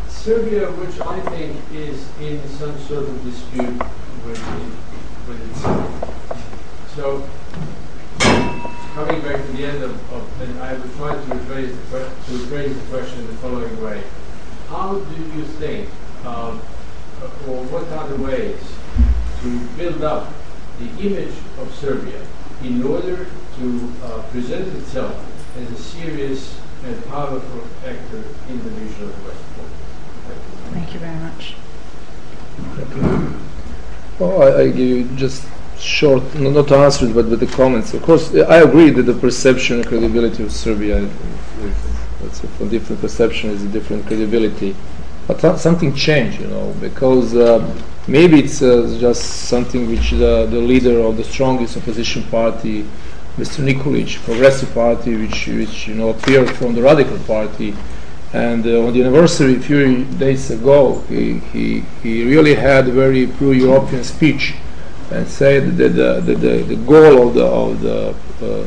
Serbia, 0.08 0.70
which 0.70 1.00
I 1.00 1.18
think 1.34 1.56
is 1.74 2.06
in 2.20 2.40
some 2.48 2.78
sort 2.78 3.08
of 3.08 3.24
dispute 3.24 3.82
with, 4.24 4.38
with 5.26 5.50
itself. 5.50 5.90
So, 6.94 7.28
coming 8.94 9.20
back 9.22 9.44
to 9.44 9.52
the 9.52 9.64
end 9.66 9.82
of, 9.82 9.90
of 10.12 10.40
and 10.42 10.60
I 10.60 10.74
will 10.74 10.88
try 10.90 11.12
to 11.12 11.20
rephrase 11.22 11.74
the, 11.90 11.98
to 11.98 12.38
rephrase 12.38 12.72
the 12.72 12.96
question 12.96 13.18
in 13.18 13.26
the 13.26 13.32
following 13.34 13.82
way. 13.82 14.04
How 14.68 14.96
do 14.96 15.22
you 15.36 15.42
think, 15.58 15.88
um, 16.26 16.60
or 17.48 17.62
what 17.70 17.86
are 17.96 18.08
the 18.08 18.22
ways 18.22 18.60
to 19.42 19.60
build 19.76 20.02
up 20.02 20.32
the 20.78 20.88
image 21.06 21.34
of 21.58 21.72
Serbia 21.74 22.20
in 22.62 22.82
order 22.82 23.26
to 23.58 23.92
uh, 24.02 24.22
present 24.32 24.66
itself 24.76 25.14
as 25.56 25.70
a 25.70 25.76
serious 25.76 26.58
and 26.84 27.04
powerful 27.06 27.62
actor 27.86 28.22
in 28.48 28.62
the 28.62 28.70
region 28.70 29.04
of 29.04 29.16
the 29.16 29.28
West 29.28 29.42
Balkans? 29.56 30.72
Thank 30.72 30.92
you 30.94 31.00
very 31.00 31.16
much. 31.16 31.54
Well, 34.18 34.42
I, 34.42 34.62
I 34.62 34.66
give 34.68 34.78
you 34.78 35.04
just 35.16 35.46
short, 35.78 36.22
no, 36.34 36.50
not 36.50 36.72
answers, 36.72 37.12
but 37.12 37.26
with 37.26 37.40
the 37.40 37.46
comments. 37.46 37.94
Of 37.94 38.02
course, 38.02 38.34
I 38.34 38.62
agree 38.62 38.90
that 38.90 39.02
the 39.02 39.14
perception 39.14 39.76
and 39.76 39.86
credibility 39.86 40.42
of 40.42 40.52
Serbia, 40.52 40.98
if- 41.02 41.96
let's 42.22 42.40
say 42.40 42.68
different 42.68 43.00
perception, 43.00 43.50
is 43.50 43.62
a 43.62 43.68
different 43.68 44.06
credibility. 44.06 44.74
But 45.26 45.40
th- 45.40 45.58
something 45.58 45.94
changed, 45.94 46.40
you 46.40 46.46
know, 46.46 46.74
because 46.80 47.34
uh, 47.34 47.58
maybe 48.06 48.38
it's 48.40 48.62
uh, 48.62 48.96
just 49.00 49.22
something 49.48 49.88
which 49.88 50.10
the, 50.10 50.46
the 50.48 50.60
leader 50.60 51.00
of 51.00 51.16
the 51.16 51.24
strongest 51.24 51.76
opposition 51.76 52.22
party, 52.24 52.84
Mr. 53.36 53.62
Nikolic, 53.64 54.22
Progressive 54.24 54.72
Party, 54.72 55.16
which, 55.16 55.48
which 55.48 55.88
you 55.88 55.94
know 55.94 56.10
appeared 56.10 56.50
from 56.50 56.74
the 56.74 56.82
Radical 56.82 57.18
Party, 57.20 57.74
and 58.32 58.66
uh, 58.66 58.86
on 58.86 58.92
the 58.92 59.02
anniversary 59.02 59.56
a 59.56 59.60
few 59.60 60.04
days 60.04 60.50
ago, 60.50 61.00
he, 61.08 61.38
he, 61.52 61.80
he 62.02 62.24
really 62.24 62.54
had 62.54 62.88
a 62.88 62.92
very 62.92 63.26
pro-European 63.26 64.04
speech 64.04 64.54
and 65.10 65.26
said 65.28 65.76
that 65.76 65.90
the, 65.90 66.20
the, 66.20 66.34
the, 66.34 66.62
the 66.62 66.76
goal 66.76 67.28
of 67.28 67.34
the, 67.34 67.44
of, 67.44 67.80
the, 67.80 68.08
uh, 68.42 68.66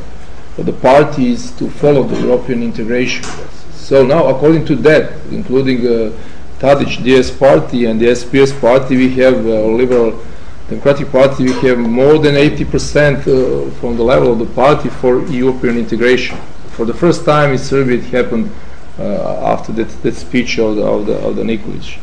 of 0.58 0.66
the 0.66 0.72
party 0.72 1.32
is 1.32 1.50
to 1.52 1.68
follow 1.68 2.02
the 2.02 2.20
European 2.20 2.62
integration. 2.62 3.24
So 3.72 4.04
now, 4.04 4.28
according 4.28 4.64
to 4.66 4.76
that, 4.76 5.12
including 5.30 5.86
uh, 5.86 6.12
Tadic 6.60 7.02
DS 7.02 7.30
party 7.30 7.86
and 7.86 7.98
the 7.98 8.08
SPS 8.08 8.52
party, 8.60 8.94
we 8.94 9.08
have 9.14 9.46
uh, 9.46 9.64
Liberal 9.64 10.22
Democratic 10.68 11.10
Party, 11.10 11.44
we 11.44 11.52
have 11.66 11.78
more 11.78 12.18
than 12.18 12.34
80% 12.34 13.20
uh, 13.20 13.70
from 13.80 13.96
the 13.96 14.02
level 14.02 14.32
of 14.32 14.38
the 14.40 14.54
party 14.54 14.90
for 14.90 15.24
European 15.28 15.78
integration. 15.78 16.36
For 16.76 16.84
the 16.84 16.92
first 16.92 17.24
time 17.24 17.52
in 17.52 17.58
Serbia, 17.58 17.96
it 17.96 18.04
happened 18.04 18.52
uh, 18.98 19.52
after 19.52 19.72
that, 19.72 19.88
that 20.02 20.14
speech 20.14 20.58
of 20.58 20.76
the, 20.76 20.82
of 20.82 21.06
the, 21.06 21.14
of 21.26 21.36
the 21.36 21.42
Nikolic. 21.44 21.98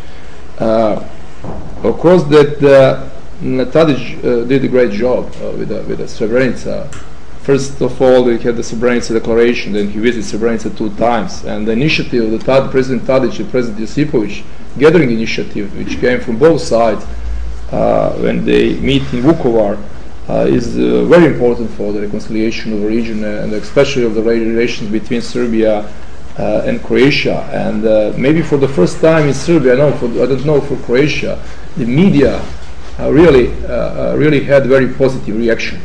Uh, 0.58 1.08
of 1.84 2.00
course, 2.00 2.24
that 2.24 2.58
uh, 2.64 3.08
Tadic 3.40 4.18
uh, 4.26 4.44
did 4.48 4.66
a 4.66 4.68
great 4.68 4.92
job 4.92 5.26
uh, 5.36 5.52
with, 5.52 5.70
the, 5.70 5.84
with 5.84 6.00
the 6.00 6.06
Srebrenica. 6.06 6.92
First 7.48 7.80
of 7.80 8.02
all, 8.02 8.26
we 8.26 8.38
had 8.40 8.58
the 8.58 8.62
Srebrenica 8.62 9.14
Declaration, 9.14 9.72
then 9.72 9.90
he 9.90 10.00
visited 10.00 10.26
Srebrenica 10.26 10.78
two 10.78 10.90
times. 10.98 11.46
And 11.46 11.66
the 11.66 11.72
initiative 11.72 12.26
of 12.26 12.32
the 12.32 12.40
Tad, 12.40 12.70
President 12.72 13.08
Tadic 13.08 13.40
and 13.40 13.50
President 13.50 13.80
Josipovic, 13.80 14.44
gathering 14.78 15.12
initiative, 15.12 15.74
which 15.78 15.98
came 16.02 16.20
from 16.20 16.38
both 16.38 16.60
sides 16.60 17.06
uh, 17.72 18.12
when 18.16 18.44
they 18.44 18.78
meet 18.82 19.04
in 19.14 19.22
Vukovar, 19.22 19.82
uh, 20.28 20.46
is 20.46 20.78
uh, 20.78 21.06
very 21.06 21.28
important 21.28 21.70
for 21.70 21.94
the 21.94 22.02
reconciliation 22.02 22.74
of 22.74 22.82
the 22.82 22.88
region 22.88 23.24
uh, 23.24 23.44
and 23.44 23.54
especially 23.54 24.04
of 24.04 24.14
the 24.14 24.22
relations 24.22 24.92
between 24.92 25.22
Serbia 25.22 25.90
uh, 26.38 26.64
and 26.66 26.84
Croatia. 26.84 27.50
And 27.54 27.86
uh, 27.86 28.12
maybe 28.18 28.42
for 28.42 28.58
the 28.58 28.68
first 28.68 29.00
time 29.00 29.30
in 29.30 29.34
Serbia, 29.34 29.88
I, 29.88 29.92
for, 29.94 30.08
I 30.08 30.26
don't 30.26 30.46
know 30.46 30.60
for 30.60 30.76
Croatia, 30.84 31.42
the 31.78 31.86
media 31.86 32.46
really, 33.00 33.48
really 34.18 34.44
had 34.44 34.66
very 34.66 34.94
positive 34.96 35.38
reaction. 35.38 35.80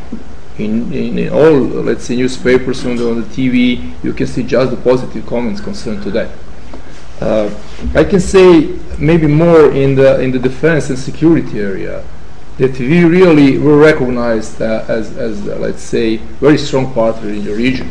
In, 0.59 0.92
in, 0.92 1.30
all, 1.30 1.61
let's 1.61 2.05
say, 2.05 2.16
newspapers 2.16 2.84
on 2.84 2.96
the, 2.96 3.11
on 3.11 3.22
the 3.22 3.26
TV, 3.26 3.92
you 4.05 4.12
can 4.12 4.26
see 4.26 4.42
just 4.42 4.70
the 4.70 4.76
positive 4.76 5.26
comments 5.26 5.61
concerned 5.61 6.03
to 6.03 6.11
that. 6.11 6.30
Uh, 7.20 7.50
I 7.94 8.05
can 8.05 8.20
say 8.20 8.78
maybe 8.98 9.26
more 9.26 9.70
in 9.70 9.94
the 9.94 10.20
in 10.20 10.32
the 10.32 10.38
defense 10.38 10.90
and 10.90 10.98
security 10.98 11.61
area 11.61 12.05
that 12.59 12.78
we 12.78 13.05
really 13.05 13.59
were 13.59 13.78
recognized 13.78 14.61
uh, 14.61 14.84
as, 14.88 15.16
as 15.16 15.48
uh, 15.48 15.57
let's 15.57 15.82
say 15.82 16.16
very 16.16 16.59
strong 16.59 16.92
partner 16.92 17.30
in 17.30 17.44
the 17.44 17.55
region. 17.55 17.90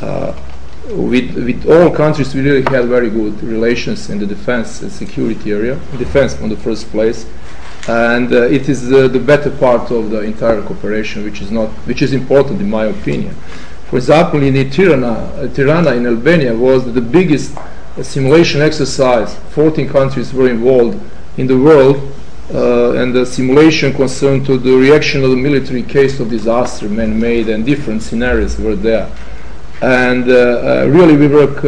Uh, 0.00 0.38
with 0.90 1.34
with 1.36 1.68
all 1.68 1.90
countries, 1.90 2.34
we 2.34 2.40
really 2.42 2.62
had 2.62 2.86
very 2.86 3.10
good 3.10 3.42
relations 3.42 4.10
in 4.10 4.18
the 4.18 4.26
defense 4.26 4.82
and 4.82 4.92
security 4.92 5.52
area. 5.52 5.74
Defense, 5.98 6.38
in 6.40 6.48
the 6.48 6.56
first 6.56 6.88
place, 6.90 7.26
and 7.90 8.32
uh, 8.32 8.42
it 8.42 8.68
is 8.68 8.92
uh, 8.92 9.08
the 9.08 9.18
better 9.18 9.50
part 9.50 9.90
of 9.90 10.10
the 10.10 10.20
entire 10.20 10.62
cooperation, 10.62 11.24
which 11.24 11.40
is 11.40 11.50
not 11.50 11.68
which 11.88 12.02
is 12.02 12.12
important 12.12 12.60
in 12.60 12.70
my 12.70 12.84
opinion. 12.84 13.34
For 13.88 13.96
example, 13.96 14.40
in 14.42 14.54
Tirana, 14.70 15.08
uh, 15.08 15.48
Tirana 15.48 15.92
in 15.94 16.06
Albania 16.06 16.54
was 16.54 16.84
the 16.92 17.00
biggest 17.00 17.58
simulation 18.02 18.60
exercise. 18.60 19.34
14 19.50 19.88
countries 19.88 20.32
were 20.32 20.48
involved 20.48 21.00
in 21.36 21.48
the 21.48 21.58
world, 21.58 21.96
uh, 22.54 22.92
and 22.92 23.12
the 23.12 23.26
simulation 23.26 23.92
concerned 23.92 24.46
to 24.46 24.56
the 24.56 24.72
reaction 24.72 25.24
of 25.24 25.30
the 25.30 25.36
military 25.48 25.82
case 25.82 26.20
of 26.20 26.30
disaster, 26.30 26.88
man-made, 26.88 27.48
and 27.48 27.66
different 27.66 28.02
scenarios 28.02 28.56
were 28.58 28.76
there. 28.76 29.10
And 29.82 30.30
uh, 30.30 30.86
really, 30.88 31.16
we 31.16 31.26
work 31.26 31.64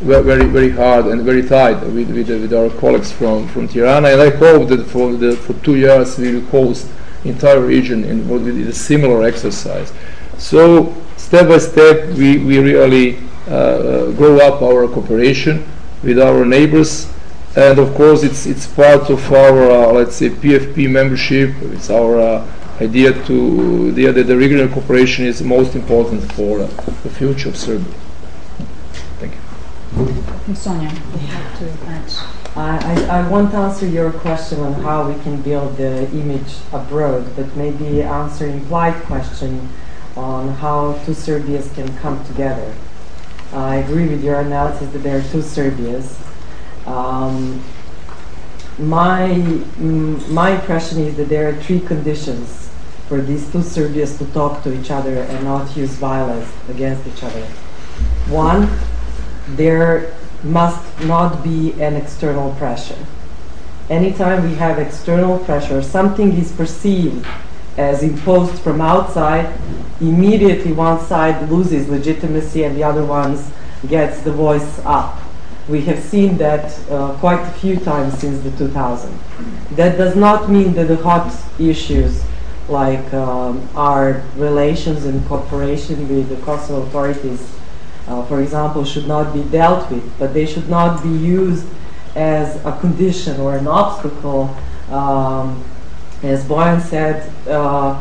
very, 0.00 0.46
very 0.46 0.70
hard 0.70 1.06
and 1.06 1.22
very 1.22 1.42
tight 1.42 1.80
with, 1.84 2.10
with, 2.10 2.28
with 2.28 2.54
our 2.54 2.70
colleagues 2.80 3.12
from, 3.12 3.46
from 3.48 3.68
Tirana. 3.68 4.08
And 4.08 4.20
I 4.20 4.30
hope 4.30 4.68
that 4.68 4.86
for 4.86 5.12
the 5.12 5.36
for 5.36 5.52
two 5.64 5.76
years 5.76 6.18
we 6.18 6.34
will 6.34 6.46
host 6.46 6.88
entire 7.24 7.60
region 7.60 8.04
in 8.04 8.26
did 8.44 8.66
a 8.66 8.72
similar 8.72 9.22
exercise. 9.22 9.92
So 10.38 10.94
step 11.16 11.48
by 11.48 11.58
step, 11.58 12.08
we, 12.16 12.38
we 12.38 12.58
really 12.58 13.18
uh, 13.46 13.52
uh, 13.52 14.10
grow 14.12 14.38
up 14.38 14.62
our 14.62 14.88
cooperation 14.88 15.66
with 16.02 16.18
our 16.18 16.46
neighbors 16.46 17.12
and 17.56 17.78
of 17.78 17.94
course 17.94 18.22
it's 18.22 18.46
it's 18.46 18.66
part 18.66 19.10
of 19.10 19.32
our 19.32 19.70
uh, 19.70 19.92
let's 19.92 20.16
say 20.16 20.30
PFP 20.30 20.88
membership. 20.88 21.50
It's 21.62 21.90
our 21.90 22.18
uh, 22.18 22.46
idea 22.80 23.12
to 23.26 23.92
the 23.92 24.06
that 24.06 24.24
the 24.24 24.36
regional 24.36 24.68
cooperation 24.68 25.26
is 25.26 25.42
most 25.42 25.74
important 25.74 26.32
for 26.32 26.58
the 26.58 27.10
future 27.10 27.50
of 27.50 27.56
Serbia. 27.56 27.94
Sonja, 30.06 30.90
you 30.90 31.28
to 31.58 32.56
I, 32.56 33.06
I 33.20 33.28
won't 33.28 33.54
answer 33.54 33.86
your 33.86 34.10
question 34.12 34.60
on 34.60 34.74
how 34.74 35.08
we 35.08 35.20
can 35.22 35.40
build 35.42 35.76
the 35.76 36.10
image 36.10 36.56
abroad, 36.72 37.36
but 37.36 37.54
maybe 37.56 38.02
answer 38.02 38.46
implied 38.46 38.94
question 39.04 39.68
on 40.16 40.48
how 40.54 40.98
two 41.04 41.14
Serbias 41.14 41.72
can 41.74 41.96
come 41.98 42.24
together. 42.24 42.74
I 43.52 43.76
agree 43.76 44.08
with 44.08 44.24
your 44.24 44.40
analysis 44.40 44.90
that 44.92 44.98
there 44.98 45.18
are 45.18 45.30
two 45.30 45.42
Serbias. 45.42 46.18
Um, 46.86 47.62
my, 48.78 49.28
mm, 49.28 50.28
my 50.30 50.52
impression 50.52 51.00
is 51.00 51.16
that 51.16 51.28
there 51.28 51.48
are 51.48 51.54
three 51.62 51.80
conditions 51.80 52.70
for 53.06 53.20
these 53.20 53.50
two 53.52 53.62
Serbias 53.62 54.18
to 54.18 54.26
talk 54.32 54.62
to 54.62 54.72
each 54.72 54.90
other 54.90 55.22
and 55.22 55.44
not 55.44 55.76
use 55.76 55.90
violence 55.90 56.50
against 56.68 57.06
each 57.06 57.22
other. 57.22 57.44
One, 58.28 58.68
there 59.56 60.14
must 60.42 61.00
not 61.04 61.42
be 61.42 61.72
an 61.80 61.94
external 61.96 62.52
pressure. 62.54 63.06
Anytime 63.88 64.48
we 64.48 64.54
have 64.54 64.78
external 64.78 65.38
pressure, 65.38 65.82
something 65.82 66.32
is 66.32 66.52
perceived 66.52 67.26
as 67.76 68.02
imposed 68.02 68.60
from 68.62 68.80
outside, 68.80 69.52
immediately 70.00 70.72
one 70.72 71.00
side 71.00 71.50
loses 71.50 71.88
legitimacy 71.88 72.64
and 72.64 72.76
the 72.76 72.84
other 72.84 73.04
one 73.04 73.38
gets 73.88 74.20
the 74.22 74.32
voice 74.32 74.80
up. 74.84 75.20
We 75.68 75.82
have 75.82 75.98
seen 75.98 76.36
that 76.38 76.78
uh, 76.90 77.14
quite 77.18 77.40
a 77.40 77.50
few 77.52 77.76
times 77.76 78.18
since 78.18 78.40
the 78.42 78.50
2000s. 78.50 79.10
That 79.76 79.96
does 79.96 80.16
not 80.16 80.50
mean 80.50 80.74
that 80.74 80.88
the 80.88 80.96
hot 80.96 81.34
issues 81.58 82.22
like 82.68 83.12
um, 83.12 83.68
our 83.74 84.22
relations 84.36 85.04
and 85.04 85.26
cooperation 85.26 86.08
with 86.08 86.28
the 86.28 86.36
Kosovo 86.44 86.82
authorities, 86.82 87.59
for 88.28 88.40
example, 88.40 88.84
should 88.84 89.06
not 89.06 89.32
be 89.32 89.42
dealt 89.44 89.90
with, 89.90 90.18
but 90.18 90.34
they 90.34 90.46
should 90.46 90.68
not 90.68 91.02
be 91.02 91.08
used 91.08 91.66
as 92.14 92.56
a 92.64 92.76
condition 92.80 93.40
or 93.40 93.56
an 93.56 93.66
obstacle, 93.66 94.54
um, 94.90 95.62
as 96.22 96.44
Boyan 96.44 96.80
said, 96.80 97.30
uh, 97.48 98.00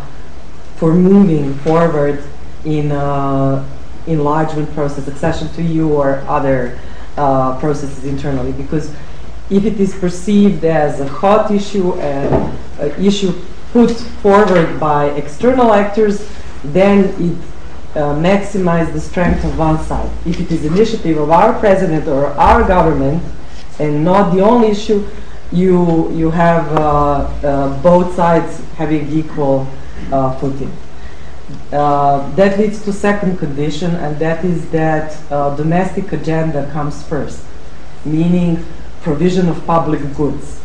for 0.77 0.93
moving 0.93 1.53
forward 1.59 2.23
in 2.65 2.91
uh, 2.91 3.65
enlargement 4.07 4.71
process, 4.73 5.07
accession 5.07 5.47
to 5.49 5.61
EU 5.61 5.89
or 5.89 6.23
other 6.27 6.79
uh, 7.17 7.59
processes 7.59 8.05
internally. 8.05 8.51
Because 8.51 8.93
if 9.49 9.65
it 9.65 9.79
is 9.79 9.93
perceived 9.95 10.63
as 10.63 10.99
a 10.99 11.07
hot 11.07 11.51
issue, 11.51 11.93
an 11.99 12.55
issue 13.03 13.33
put 13.71 13.91
forward 14.21 14.79
by 14.79 15.05
external 15.11 15.73
actors, 15.73 16.27
then 16.63 17.05
it 17.21 17.37
uh, 17.99 18.15
maximizes 18.15 18.93
the 18.93 19.01
strength 19.01 19.43
of 19.43 19.57
one 19.59 19.77
side. 19.83 20.09
If 20.25 20.39
it 20.39 20.51
is 20.51 20.63
initiative 20.63 21.17
of 21.17 21.31
our 21.31 21.59
president 21.59 22.07
or 22.07 22.27
our 22.27 22.65
government 22.65 23.21
and 23.77 24.05
not 24.05 24.33
the 24.33 24.41
only 24.41 24.69
issue, 24.69 25.05
you 25.51 26.09
you 26.11 26.31
have 26.31 26.71
uh, 26.71 26.81
uh, 26.81 27.81
both 27.81 28.15
sides 28.15 28.61
having 28.77 29.11
equal 29.11 29.67
uh, 30.11 30.31
footing. 30.39 30.71
Uh, 31.73 32.29
that 32.35 32.57
leads 32.59 32.81
to 32.83 32.93
second 32.93 33.37
condition, 33.37 33.95
and 33.95 34.17
that 34.19 34.45
is 34.45 34.69
that 34.69 35.17
uh, 35.31 35.55
domestic 35.55 36.13
agenda 36.13 36.69
comes 36.71 37.03
first, 37.03 37.43
meaning 38.05 38.63
provision 39.01 39.49
of 39.49 39.65
public 39.65 40.01
goods, 40.15 40.61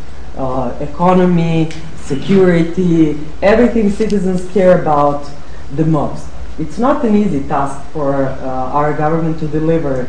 economy, 0.80 1.70
security, 1.96 3.18
everything 3.42 3.90
citizens 3.90 4.46
care 4.52 4.80
about 4.82 5.28
the 5.74 5.84
most. 5.84 6.33
It's 6.58 6.78
not 6.78 7.04
an 7.04 7.16
easy 7.16 7.42
task 7.48 7.84
for 7.90 8.26
uh, 8.26 8.46
our 8.72 8.92
government 8.92 9.40
to 9.40 9.48
deliver 9.48 10.08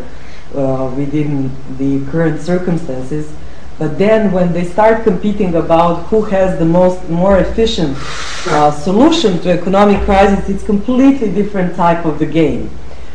uh, 0.53 0.93
within 0.95 1.51
the 1.77 2.05
current 2.11 2.39
circumstances. 2.39 3.33
But 3.79 3.97
then, 3.97 4.31
when 4.31 4.53
they 4.53 4.63
start 4.63 5.03
competing 5.03 5.55
about 5.55 6.05
who 6.05 6.21
has 6.21 6.57
the 6.59 6.65
most 6.65 7.09
more 7.09 7.39
efficient 7.39 7.97
uh, 8.47 8.71
solution 8.71 9.39
to 9.41 9.51
economic 9.51 10.01
crisis, 10.05 10.47
it's 10.47 10.63
completely 10.63 11.31
different 11.31 11.75
type 11.75 12.05
of 12.05 12.19
the 12.19 12.25
game, 12.25 12.69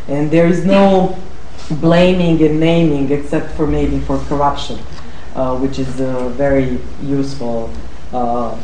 and 0.09 0.31
there 0.31 0.47
is 0.47 0.66
no 0.66 1.16
blaming 1.81 2.43
and 2.43 2.61
naming 2.61 3.11
except 3.11 3.53
for 3.53 3.66
maybe 3.66 4.01
for 4.01 4.18
corruption, 4.24 4.78
uh, 5.35 5.57
which 5.57 5.78
is 5.78 6.01
a 6.01 6.28
very 6.31 6.78
useful 7.03 7.70
uh, 8.12 8.55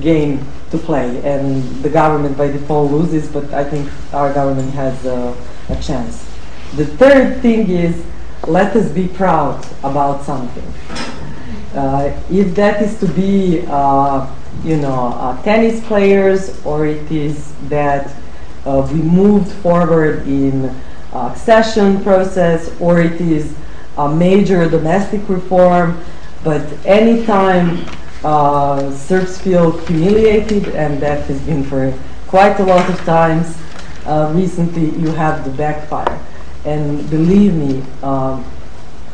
game 0.00 0.44
to 0.70 0.78
play, 0.78 1.22
and 1.22 1.62
the 1.82 1.88
government 1.88 2.36
by 2.36 2.48
default 2.48 2.90
loses, 2.90 3.28
but 3.28 3.52
I 3.54 3.64
think 3.64 3.90
our 4.12 4.32
government 4.32 4.72
has 4.74 5.04
a 5.06 5.34
chance. 5.80 6.24
The 6.74 6.86
third 6.86 7.40
thing 7.40 7.70
is 7.70 8.04
let 8.46 8.76
us 8.76 8.90
be 8.90 9.08
proud 9.08 9.66
about 9.82 10.22
something. 10.24 10.72
Uh, 11.74 12.18
if 12.30 12.54
that 12.54 12.80
is 12.80 12.98
to 13.00 13.08
be, 13.08 13.64
uh, 13.68 14.26
you 14.64 14.76
know, 14.76 15.08
uh, 15.14 15.42
tennis 15.42 15.84
players, 15.86 16.64
or 16.64 16.86
it 16.86 17.10
is 17.10 17.52
that 17.68 18.14
uh, 18.64 18.88
we 18.92 19.00
moved 19.00 19.50
forward 19.62 20.26
in 20.26 20.74
accession 21.12 22.02
process, 22.02 22.70
or 22.80 23.00
it 23.00 23.20
is 23.20 23.54
a 23.98 24.08
major 24.08 24.68
domestic 24.68 25.28
reform, 25.28 26.02
but 26.44 26.62
anytime 26.86 27.84
uh, 27.88 28.05
Serbs 28.22 29.40
feel 29.40 29.78
humiliated, 29.86 30.68
and 30.74 31.00
that 31.00 31.24
has 31.26 31.40
been 31.42 31.64
for 31.64 31.92
quite 32.26 32.58
a 32.60 32.64
lot 32.64 32.88
of 32.88 32.98
times. 33.04 33.56
Uh, 34.04 34.32
recently, 34.34 34.90
you 35.00 35.10
have 35.12 35.44
the 35.44 35.50
backfire. 35.50 36.18
And 36.64 37.08
believe 37.10 37.54
me, 37.54 37.82
um, 38.02 38.44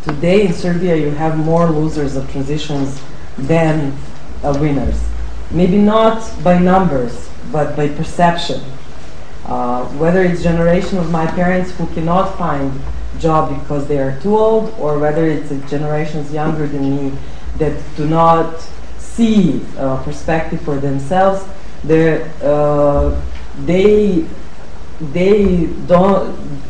today 0.05 0.47
in 0.47 0.53
Serbia, 0.53 0.97
you 0.97 1.11
have 1.11 1.37
more 1.37 1.67
losers 1.67 2.17
of 2.17 2.31
transitions 2.31 3.01
than 3.37 3.97
uh, 4.43 4.57
winners. 4.61 5.03
Maybe 5.51 5.79
not 5.79 6.33
by 6.43 6.59
numbers, 6.59 7.29
but 7.51 7.77
by 7.77 7.89
perception. 7.89 8.63
Uh, 9.45 9.85
whether 9.99 10.23
it's 10.23 10.43
generation 10.43 10.99
of 10.99 11.11
my 11.11 11.27
parents 11.27 11.73
who 11.73 11.87
cannot 11.89 12.39
find 12.39 12.73
job 13.19 13.59
because 13.61 13.87
they 13.89 13.99
are 13.99 14.19
too 14.21 14.37
old, 14.37 14.75
or 14.79 14.99
whether 14.99 15.27
it's 15.27 15.51
generations 15.71 16.33
younger 16.33 16.67
than 16.67 16.97
me 16.97 17.19
that 17.59 17.79
do 17.97 18.07
not 18.07 18.67
see 19.15 19.61
uh, 19.77 20.03
perspective 20.03 20.61
for 20.63 20.77
themselves, 20.77 21.45
uh, 21.85 23.23
they 23.65 24.25
they 25.13 25.67
don't 25.87 26.63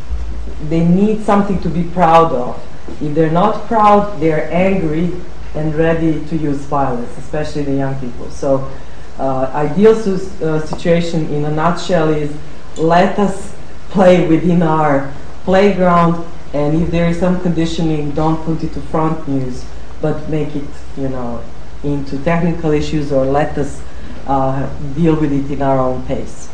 they 0.69 0.83
need 0.83 1.23
something 1.23 1.59
to 1.61 1.69
be 1.69 1.83
proud 1.83 2.31
of. 2.31 2.61
If 3.01 3.15
they're 3.15 3.31
not 3.31 3.67
proud, 3.67 4.19
they're 4.19 4.51
angry 4.51 5.11
and 5.55 5.75
ready 5.75 6.25
to 6.25 6.35
use 6.35 6.57
violence, 6.65 7.15
especially 7.17 7.63
the 7.63 7.73
young 7.73 7.95
people. 7.99 8.29
So, 8.31 8.71
uh, 9.19 9.51
ideal 9.53 9.91
uh, 9.93 10.59
situation 10.65 11.27
in 11.29 11.45
a 11.45 11.51
nutshell 11.51 12.09
is 12.09 12.35
let 12.77 13.19
us 13.19 13.53
play 13.89 14.27
within 14.27 14.63
our 14.63 15.13
playground, 15.43 16.25
and 16.53 16.81
if 16.81 16.89
there 16.89 17.07
is 17.07 17.19
some 17.19 17.39
conditioning, 17.41 18.11
don't 18.11 18.43
put 18.45 18.63
it 18.63 18.73
to 18.73 18.81
front 18.81 19.27
news, 19.27 19.63
but 20.01 20.29
make 20.29 20.55
it, 20.55 20.63
you 20.97 21.09
know, 21.09 21.43
into 21.83 22.17
technical 22.23 22.71
issues 22.71 23.11
or 23.11 23.25
let 23.25 23.57
us 23.57 23.81
uh, 24.27 24.67
deal 24.95 25.15
with 25.19 25.31
it 25.31 25.51
in 25.51 25.61
our 25.61 25.79
own 25.79 26.05
pace. 26.05 26.49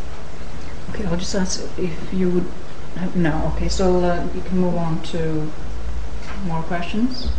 Okay, 0.90 1.06
I'll 1.06 1.18
just 1.18 1.36
ask 1.36 1.62
if 1.78 2.14
you 2.14 2.30
would. 2.32 2.46
Have, 2.96 3.16
no, 3.16 3.54
okay, 3.56 3.70
so 3.70 4.04
uh, 4.04 4.28
you 4.34 4.42
can 4.42 4.58
move 4.58 4.76
on 4.76 5.02
to 5.14 5.50
more 6.46 6.64
questions. 6.64 7.32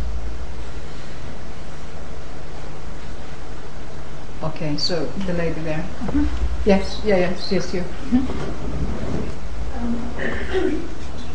Okay, 4.41 4.77
so 4.77 5.05
the 5.27 5.33
lady 5.33 5.61
there. 5.61 5.85
Mm-hmm. 6.07 6.25
Yes, 6.65 7.01
yeah, 7.03 7.17
yes, 7.17 7.51
yes, 7.51 7.73
you. 7.73 7.81
Mm-hmm. 7.81 9.27
Um, 9.81 9.95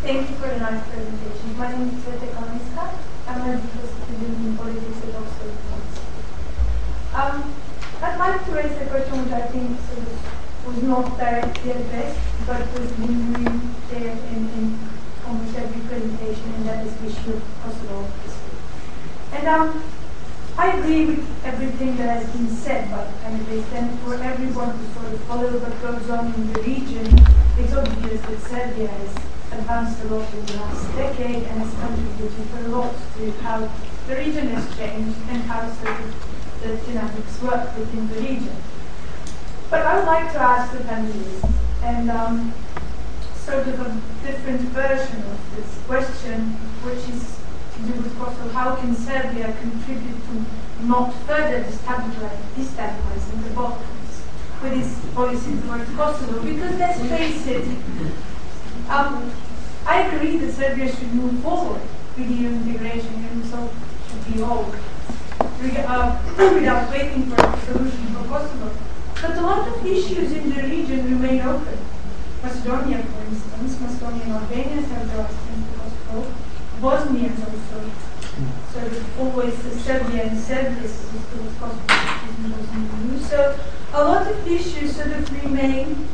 thank 0.07 0.31
you 0.31 0.37
for 0.37 0.47
the 0.47 0.59
nice 0.59 0.87
presentation. 0.87 1.59
My 1.59 1.73
name 1.73 1.89
is 1.89 1.95
Sveta 2.05 2.31
Kalinska. 2.31 2.95
I'm 3.27 3.41
a 3.43 3.59
student 3.59 4.47
in 4.47 4.57
politics 4.57 5.03
at 5.03 5.15
Oxford 5.17 5.51
um, 7.17 7.55
I'd 8.03 8.19
like 8.19 8.45
to 8.45 8.53
raise 8.53 8.77
a 8.77 8.87
question 8.87 9.25
which 9.25 9.33
I 9.33 9.47
think 9.49 9.73
of 9.73 10.67
was 10.67 10.83
not 10.83 11.17
directly 11.17 11.71
addressed, 11.71 12.21
but 12.47 12.61
was 12.77 12.99
lingering 12.99 13.75
there 13.89 14.13
in, 14.13 14.51
in 14.53 14.79
almost 15.27 15.57
every 15.57 15.81
presentation, 15.89 16.53
and 16.55 16.67
that 16.69 16.87
is 16.87 16.95
the 16.97 17.07
issue 17.07 17.33
of 17.37 17.43
Kosovo. 17.63 18.07
And 19.33 19.49
um, 19.49 19.83
I 20.59 20.73
agree 20.73 21.07
with 21.07 21.25
everything 21.45 21.97
that 21.97 22.21
has 22.21 22.29
been 22.37 22.49
said 22.49 22.91
by 22.91 23.09
candidates, 23.23 23.73
and 23.73 23.99
for 24.01 24.15
everyone 24.15 24.77
who 24.77 24.85
sort 24.93 25.13
of 25.15 25.21
follows 25.25 25.63
what 25.63 25.81
goes 25.81 26.11
on 26.11 26.35
in 26.35 26.53
the 26.53 26.61
region, 26.61 27.07
it's 27.57 27.73
obvious 27.73 28.21
that 28.21 28.41
Serbia 28.41 28.89
has 28.89 29.17
advanced 29.53 30.03
a 30.05 30.09
lot 30.09 30.35
in 30.35 30.45
the 30.45 30.57
last 30.57 30.95
decade 30.97 31.45
and 31.45 31.63
has 31.63 31.73
contributed 31.81 32.67
a 32.67 32.69
lot 32.69 32.95
to 33.17 33.31
how 33.41 33.71
the 34.07 34.17
region 34.17 34.49
has 34.49 34.77
changed 34.77 35.17
and 35.31 35.43
how 35.45 35.73
sort 35.73 36.01
of 36.01 36.36
the 36.67 36.77
dynamics 36.87 37.43
work 37.43 37.77
within 37.79 38.09
the 38.09 38.21
region. 38.21 38.57
But 39.71 39.83
I 39.83 39.97
would 39.99 40.07
like 40.07 40.33
to 40.33 40.41
ask 40.41 40.73
the 40.73 40.79
panelists, 40.85 41.53
and 41.83 42.11
um, 42.11 42.55
sort 43.37 43.67
of 43.69 43.81
a 43.81 44.27
different 44.27 44.61
version 44.75 45.23
of 45.23 45.57
this 45.57 45.79
question, 45.87 46.53
which 46.83 47.03
is 47.15 47.39
to 47.77 47.93
do 47.93 48.03
with 48.03 48.19
Kosovo. 48.19 48.49
How 48.51 48.77
can 48.77 48.95
Serbia 48.95 49.55
contribute 49.61 50.21
to 50.27 50.45
not 50.87 51.13
further 51.27 51.63
destabilizing 51.63 53.45
the 53.45 53.51
Balkans 53.51 54.23
with 54.63 54.73
its 54.73 55.15
policy 55.15 55.61
towards 55.61 55.91
Kosovo? 55.95 56.43
Because 56.43 56.79
let's 56.79 57.01
face 57.01 57.47
it, 57.47 57.69
um, 58.89 59.31
I 59.87 60.03
agree 60.03 60.39
that 60.39 60.53
Serbia 60.53 60.89
should 60.89 61.13
move 61.15 61.41
forward 61.43 61.83
with 62.17 62.31
EU 62.31 62.49
integration, 62.49 63.15
and 63.31 63.45
so 63.45 63.71
should 64.09 64.35
be 64.35 64.43
all, 64.43 64.75
uh, 65.41 66.19
without 66.55 66.91
waiting 66.91 67.27
for 67.27 67.41
a 67.41 67.61
solution 67.65 68.07
for 68.15 68.25
Kosovo. 68.29 68.71
But 69.21 69.37
a 69.37 69.41
lot 69.41 69.69
of 69.69 69.87
issues 69.87 70.33
in 70.33 70.51
the 70.51 70.63
region 70.63 71.05
remain 71.05 71.43
open. 71.43 71.79
Macedonia, 72.43 73.03
for 73.03 73.25
instance, 73.25 73.81
Macedonia 73.81 74.25
and 74.25 74.33
Albania 74.33 74.83
have 74.83 75.09
the 75.09 75.25
Kosovo. 75.79 76.35
Bosnia 76.81 77.31
is 77.31 77.41
also 77.41 77.91
So 78.73 78.81
of 78.81 79.19
always 79.19 79.55
Serbia 79.83 80.25
and 80.25 80.39
Serbia 80.39 80.83
is 80.83 81.07
Kosovo. 81.59 81.87
So 83.21 83.59
a 83.93 84.05
lot 84.05 84.27
of 84.27 84.47
issues 84.47 84.97
sort 84.97 85.09
of 85.09 85.45
remain 85.45 86.09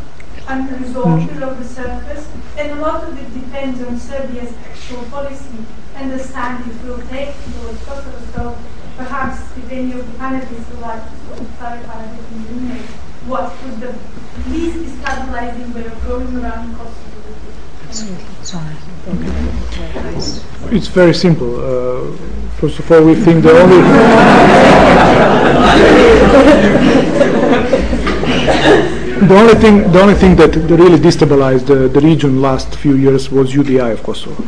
unresolved 0.46 1.28
mm. 1.28 1.34
below 1.34 1.54
the 1.54 1.64
surface, 1.64 2.28
and 2.56 2.78
a 2.78 2.80
lot 2.80 3.04
of 3.04 3.18
it 3.18 3.34
depends 3.34 3.82
on 3.82 3.98
Serbia's 3.98 4.54
actual 4.68 5.04
policy 5.04 5.66
and 5.96 6.10
the 6.10 6.18
stand 6.18 6.64
it 6.70 6.76
will 6.84 7.00
take 7.08 7.34
towards 7.44 7.84
Kosovo. 7.84 8.18
So 8.34 8.58
perhaps 8.96 9.40
if 9.56 9.70
any 9.70 9.92
of 9.92 10.06
the 10.06 10.18
panelists 10.18 10.68
would 10.70 10.80
like 10.80 11.02
to 11.04 11.44
clarify 11.58 12.04
everything 12.04 12.40
you 12.48 12.60
made, 12.68 12.86
what 13.30 13.52
would 13.64 13.80
the 13.80 13.94
least 14.50 14.78
destabilizing 14.78 15.74
way 15.74 15.86
of 15.86 16.06
going 16.06 16.36
around 16.36 16.74
Kosovo 16.76 17.12
it's 20.70 20.88
very 20.88 21.12
simple. 21.12 21.60
Uh, 21.60 22.16
first 22.58 22.78
of 22.78 22.90
all, 22.90 23.04
we 23.04 23.14
think 23.14 23.42
the 23.42 23.50
only 23.50 23.82
the 29.28 29.36
only 29.36 29.54
thing 29.54 29.92
the 29.92 30.00
only 30.00 30.14
thing 30.14 30.36
that 30.36 30.56
really 30.56 30.98
destabilized 30.98 31.66
the, 31.66 31.88
the 31.88 32.00
region 32.00 32.40
last 32.40 32.74
few 32.76 32.96
years 32.96 33.30
was 33.30 33.52
UDI 33.52 33.92
of 33.92 34.02
Kosovo, 34.02 34.42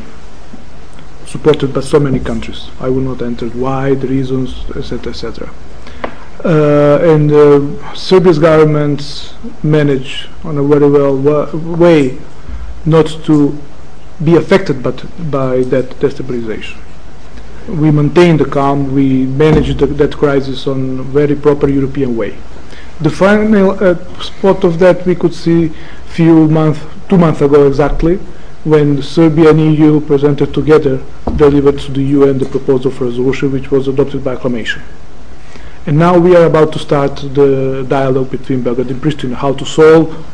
supported 1.34 1.74
by 1.74 1.80
so 1.80 1.98
many 1.98 2.20
countries. 2.20 2.60
I 2.78 2.88
will 2.88 3.06
not 3.10 3.20
enter 3.20 3.46
why, 3.64 3.94
the 4.02 4.06
reasons, 4.06 4.50
etc., 4.76 5.10
etc. 5.14 5.50
Uh, 6.44 7.12
and 7.12 7.26
uh, 7.32 7.94
Serbia's 7.94 8.38
government 8.38 9.00
managed 9.64 10.28
on 10.44 10.58
a 10.58 10.62
very 10.62 10.88
well 10.88 11.16
wa- 11.28 11.50
way 11.82 12.18
not 12.86 13.08
to 13.28 13.36
be 14.22 14.36
affected 14.36 14.76
but 14.80 14.98
by 15.38 15.54
that 15.72 15.86
destabilization. 16.02 16.76
We 17.82 17.90
maintained 17.90 18.38
the 18.38 18.48
calm, 18.58 18.94
we 18.94 19.06
managed 19.26 19.78
the, 19.80 19.86
that 19.86 20.12
crisis 20.16 20.68
on 20.68 21.00
a 21.00 21.02
very 21.02 21.34
proper 21.34 21.68
European 21.68 22.16
way. 22.16 22.32
The 23.00 23.10
final 23.10 23.70
uh, 23.72 23.96
spot 24.20 24.62
of 24.62 24.78
that 24.78 25.04
we 25.04 25.16
could 25.16 25.34
see 25.34 25.72
few 26.18 26.46
months, 26.46 26.80
two 27.08 27.18
months 27.18 27.40
ago 27.40 27.66
exactly, 27.66 28.20
when 28.64 29.02
Serbia 29.02 29.50
and 29.50 29.60
EU 29.60 30.00
presented 30.00 30.54
together, 30.54 31.02
delivered 31.36 31.78
to 31.80 31.92
the 31.92 32.02
UN 32.02 32.38
the 32.38 32.46
proposal 32.46 32.90
for 32.90 33.04
resolution 33.04 33.52
which 33.52 33.70
was 33.70 33.88
adopted 33.88 34.24
by 34.24 34.32
acclamation. 34.32 34.82
And 35.86 35.98
now 35.98 36.18
we 36.18 36.34
are 36.34 36.46
about 36.46 36.72
to 36.72 36.78
start 36.78 37.16
the 37.34 37.84
dialogue 37.86 38.30
between 38.30 38.62
Belgrade 38.62 38.90
and 38.90 39.02
Pristina, 39.02 39.34
how 39.34 39.52
to 39.52 39.66
solve 39.66 40.26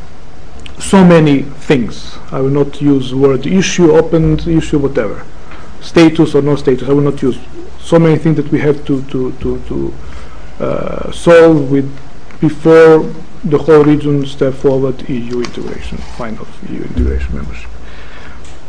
so 0.78 1.04
many 1.04 1.42
things. 1.42 2.16
I 2.30 2.40
will 2.40 2.50
not 2.50 2.80
use 2.80 3.12
word 3.12 3.46
issue, 3.46 3.90
open 3.92 4.38
issue, 4.48 4.78
whatever. 4.78 5.26
Status 5.80 6.36
or 6.36 6.42
no 6.42 6.54
status, 6.54 6.88
I 6.88 6.92
will 6.92 7.02
not 7.02 7.20
use 7.20 7.38
so 7.80 7.98
many 7.98 8.16
things 8.16 8.36
that 8.36 8.48
we 8.52 8.60
have 8.60 8.84
to, 8.86 9.02
to, 9.06 9.32
to, 9.32 9.60
to 9.66 9.94
uh, 10.60 11.10
solve 11.10 11.70
with 11.70 11.90
before 12.40 13.12
the 13.44 13.58
whole 13.58 13.82
region 13.82 14.24
step 14.26 14.54
forward 14.54 15.08
EU 15.08 15.40
integration, 15.40 15.98
final 16.16 16.46
EU 16.68 16.82
integration 16.82 17.34
membership. 17.34 17.70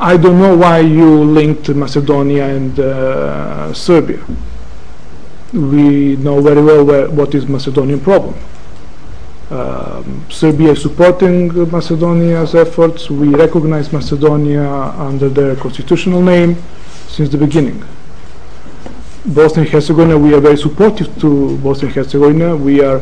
I 0.01 0.17
don't 0.17 0.39
know 0.39 0.57
why 0.57 0.79
you 0.79 1.23
linked 1.23 1.69
Macedonia 1.69 2.47
and 2.55 2.79
uh, 2.79 3.73
Serbia. 3.73 4.19
We 5.53 6.15
know 6.17 6.41
very 6.41 6.61
well 6.61 6.83
where, 6.83 7.09
what 7.09 7.35
is 7.35 7.45
Macedonian 7.47 7.99
problem 7.99 8.35
um, 9.51 10.25
Serbia 10.29 10.71
is 10.71 10.81
supporting 10.81 11.53
Macedonia's 11.69 12.55
efforts. 12.55 13.09
We 13.09 13.35
recognize 13.35 13.91
Macedonia 13.91 14.65
under 14.97 15.27
their 15.27 15.55
constitutional 15.57 16.21
name 16.21 16.55
since 17.07 17.29
the 17.29 17.37
beginning. 17.37 17.83
Bosnia 19.25 19.65
and 19.65 19.69
Herzegovina, 19.69 20.17
we 20.17 20.33
are 20.33 20.39
very 20.39 20.57
supportive 20.57 21.19
to 21.19 21.57
Bosnia 21.57 21.87
and 21.87 21.95
Herzegovina. 21.95 22.55
We 22.55 22.81
are 22.81 23.01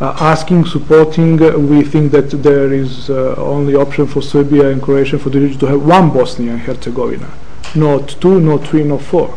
asking, 0.00 0.64
supporting. 0.66 1.42
Uh, 1.42 1.58
we 1.58 1.82
think 1.82 2.12
that 2.12 2.30
there 2.30 2.72
is 2.72 3.10
uh, 3.10 3.34
only 3.36 3.74
option 3.74 4.06
for 4.06 4.22
Serbia 4.22 4.70
and 4.70 4.82
Croatia 4.82 5.18
for 5.18 5.30
the 5.30 5.40
region 5.40 5.58
to 5.60 5.66
have 5.66 5.84
one 5.84 6.10
Bosnia 6.10 6.52
and 6.52 6.60
Herzegovina, 6.60 7.30
not 7.74 8.08
two, 8.20 8.40
not 8.40 8.66
three, 8.66 8.84
not 8.84 9.02
four. 9.02 9.36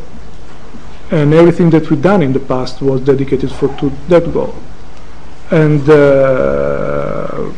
And 1.12 1.34
everything 1.34 1.70
that 1.72 1.89
we've 1.89 2.01
done 2.01 2.22
in 2.22 2.32
the 2.32 2.39
past 2.39 2.82
was 2.82 3.01
dedicated 3.01 3.51
for 3.51 3.68
to 3.78 3.91
that 4.07 4.32
goal. 4.32 4.55
And 5.49 5.89
uh, 5.89 7.51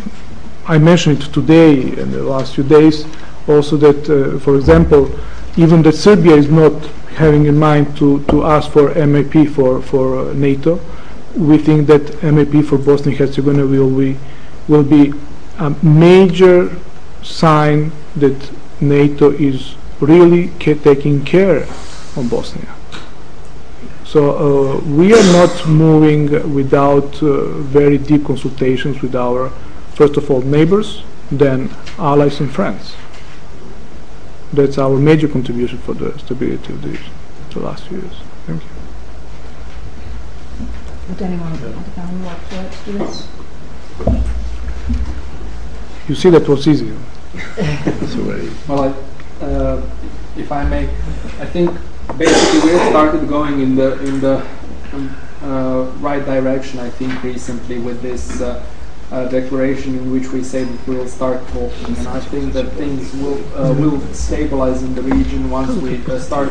I 0.65 0.77
mentioned 0.77 1.21
it 1.21 1.33
today 1.33 1.81
in 1.81 2.11
the 2.11 2.23
last 2.23 2.55
few 2.55 2.63
days 2.63 3.05
also 3.47 3.77
that, 3.77 4.09
uh, 4.09 4.39
for 4.39 4.55
example, 4.55 5.11
even 5.57 5.81
that 5.83 5.93
Serbia 5.93 6.35
is 6.35 6.49
not 6.49 6.73
having 7.15 7.45
in 7.45 7.57
mind 7.57 7.95
to, 7.97 8.23
to 8.25 8.45
ask 8.45 8.71
for 8.71 8.93
MAP 8.95 9.47
for, 9.49 9.81
for 9.81 10.29
uh, 10.29 10.33
NATO, 10.33 10.79
we 11.35 11.57
think 11.57 11.87
that 11.87 12.21
MAP 12.23 12.63
for 12.65 12.77
Bosnia 12.77 13.11
and 13.11 13.17
Herzegovina 13.17 13.65
will 13.65 13.89
be, 13.89 14.17
will 14.67 14.83
be 14.83 15.13
a 15.57 15.69
major 15.83 16.75
sign 17.21 17.91
that 18.15 18.51
NATO 18.81 19.31
is 19.31 19.75
really 19.99 20.49
taking 20.59 21.23
care 21.23 21.63
of 22.15 22.27
Bosnia. 22.29 22.73
So 24.05 24.75
uh, 24.75 24.79
we 24.81 25.13
are 25.13 25.33
not 25.33 25.67
moving 25.67 26.53
without 26.53 27.23
uh, 27.23 27.45
very 27.61 27.97
deep 27.97 28.25
consultations 28.25 29.01
with 29.01 29.15
our, 29.15 29.49
first 29.95 30.17
of 30.17 30.29
all, 30.29 30.41
neighbors, 30.41 31.03
then 31.31 31.71
allies 31.97 32.39
and 32.39 32.51
friends. 32.51 32.95
That's 34.51 34.77
our 34.77 34.97
major 34.99 35.27
contribution 35.27 35.79
for 35.79 35.95
the 35.95 36.17
stability 36.19 36.73
of 36.73 36.81
the, 36.83 36.99
the 37.49 37.59
last 37.59 37.85
few 37.85 38.01
years. 38.01 38.13
Thank 38.45 38.61
you. 38.63 38.72
Would 41.09 41.21
anyone 41.21 41.51
like 42.23 42.49
to 42.49 42.55
add 42.55 42.71
to 42.71 42.91
this? 42.93 43.27
You 46.07 46.15
see, 46.15 46.29
that 46.29 46.47
was 46.47 46.67
easy. 46.67 46.93
well, 48.67 48.95
I, 49.41 49.43
uh, 49.43 49.81
if 50.37 50.51
I 50.51 50.63
may, 50.63 50.83
I 51.39 51.45
think 51.45 51.71
basically 52.17 52.71
we 52.71 52.77
started 52.89 53.27
going 53.27 53.59
in 53.61 53.75
the 53.75 53.99
in 54.03 54.21
the 54.21 54.45
um, 54.93 55.15
uh, 55.41 55.83
right 55.99 56.23
direction. 56.25 56.79
I 56.79 56.89
think 56.89 57.21
recently 57.23 57.79
with 57.79 58.01
this 58.01 58.41
uh, 58.41 58.63
uh, 59.11 59.27
declaration 59.27 59.95
in 59.95 60.11
which 60.11 60.29
we 60.31 60.43
say 60.43 60.63
that 60.63 60.87
we 60.87 60.95
will 60.95 61.07
start 61.07 61.45
talking, 61.49 61.95
and 61.97 62.07
I 62.07 62.19
think 62.19 62.53
that 62.53 62.71
things 62.73 63.13
will 63.15 63.39
uh, 63.55 63.73
will 63.73 63.99
stabilize 64.13 64.83
in 64.83 64.95
the 64.95 65.01
region 65.01 65.49
once 65.49 65.75
we 65.81 66.03
uh, 66.05 66.19
start. 66.19 66.49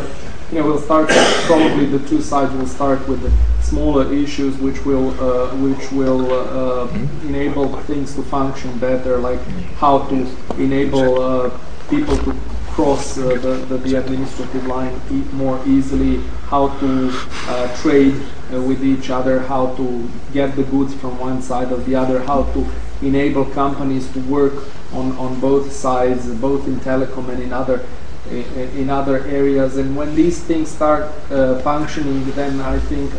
You 0.53 0.59
know, 0.59 0.66
we'll 0.66 0.80
start 0.80 1.09
probably 1.46 1.86
the 1.86 2.07
two 2.07 2.20
sides 2.20 2.53
will 2.53 2.66
start 2.66 3.09
with 3.09 3.22
the 3.22 3.32
smaller 3.62 4.12
issues 4.12 4.59
which 4.59 4.84
will 4.84 5.11
uh, 5.18 5.48
which 5.57 5.90
will 5.90 6.90
enable 7.26 7.74
things 7.82 8.14
to 8.16 8.22
function 8.22 8.78
better, 8.78 9.16
like 9.16 9.40
how 9.80 10.07
to 10.11 10.28
enable 10.59 11.50
people 11.88 12.16
to 12.18 12.36
cross 12.72 13.18
uh, 13.18 13.28
the, 13.28 13.55
the, 13.68 13.76
the, 13.78 13.94
administrative 13.94 14.66
line 14.66 14.98
e 15.11 15.22
more 15.32 15.61
easily, 15.66 16.16
how 16.48 16.68
to 16.80 17.11
uh, 17.12 17.76
trade 17.82 18.14
uh, 18.53 18.61
with 18.62 18.82
each 18.82 19.11
other, 19.11 19.40
how 19.40 19.74
to 19.76 20.09
get 20.32 20.57
the 20.57 20.62
goods 20.64 20.94
from 20.94 21.18
one 21.18 21.42
side 21.42 21.70
or 21.70 21.76
the 21.78 21.94
other, 21.94 22.20
how 22.24 22.42
to 22.55 22.66
enable 23.03 23.44
companies 23.44 24.11
to 24.12 24.20
work 24.20 24.55
on, 24.92 25.12
on 25.12 25.38
both 25.38 25.70
sides, 25.72 26.26
both 26.36 26.66
in 26.66 26.76
telecom 26.80 27.28
and 27.28 27.42
in 27.42 27.53
other 27.53 27.84
in 28.30 28.88
other 28.88 29.24
areas. 29.26 29.76
And 29.76 29.96
when 29.96 30.14
these 30.14 30.42
things 30.42 30.70
start 30.70 31.10
uh, 31.30 31.60
functioning, 31.60 32.24
then 32.32 32.60
I 32.60 32.78
think 32.78 33.12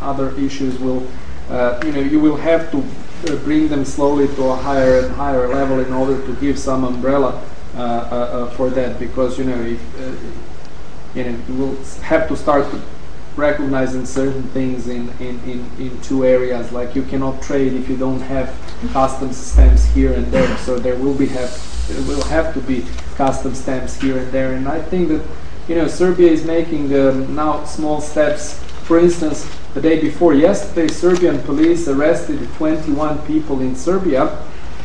other 0.00 0.34
issues 0.38 0.78
will, 0.78 1.06
uh, 1.50 1.80
you 1.84 1.92
know, 1.92 2.00
you 2.00 2.20
will 2.20 2.36
have 2.36 2.70
to 2.72 2.78
uh, 2.78 3.36
bring 3.44 3.68
them 3.68 3.84
slowly 3.84 4.26
to 4.36 4.44
a 4.44 4.56
higher 4.56 5.00
and 5.00 5.14
higher 5.14 5.48
level 5.48 5.80
in 5.80 5.92
order 5.92 6.24
to 6.24 6.34
give 6.36 6.58
some 6.58 6.84
umbrella 6.84 7.42
uh, 7.74 7.80
uh, 7.80 7.84
uh, 7.84 8.50
for 8.50 8.70
that 8.70 8.98
because 8.98 9.38
you 9.38 9.44
know 9.44 9.60
if 9.60 9.80
you 11.14 11.24
know 11.24 11.38
you 11.48 11.54
will 11.54 11.76
have 12.02 12.26
to 12.26 12.36
start 12.36 12.66
recognizing 13.36 14.04
certain 14.04 14.42
things 14.48 14.88
in, 14.88 15.08
in, 15.20 15.38
in, 15.44 15.70
in 15.78 16.00
two 16.00 16.24
areas. 16.24 16.72
Like 16.72 16.96
you 16.96 17.02
cannot 17.04 17.40
trade 17.40 17.72
if 17.72 17.88
you 17.88 17.96
don't 17.96 18.20
have 18.22 18.52
customs 18.92 19.36
stamps 19.36 19.84
here 19.86 20.12
and 20.12 20.26
there. 20.32 20.56
So 20.58 20.78
there 20.78 20.96
will 20.96 21.14
be 21.14 21.26
have 21.26 21.50
there 21.88 22.02
will 22.02 22.22
have 22.24 22.54
to 22.54 22.60
be 22.60 22.86
custom 23.16 23.54
stamps 23.54 24.00
here 24.00 24.18
and 24.18 24.30
there. 24.30 24.52
And 24.52 24.68
I 24.68 24.80
think 24.80 25.08
that 25.08 25.22
you 25.68 25.74
know 25.74 25.88
Serbia 25.88 26.30
is 26.30 26.44
making 26.44 26.94
um, 26.94 27.34
now 27.34 27.64
small 27.64 28.00
steps. 28.00 28.54
For 28.84 28.98
instance, 28.98 29.46
the 29.74 29.80
day 29.80 30.00
before 30.00 30.34
yesterday, 30.34 30.88
Serbian 30.88 31.42
police 31.42 31.88
arrested 31.88 32.40
21 32.56 33.18
people 33.26 33.60
in 33.60 33.76
Serbia 33.76 34.36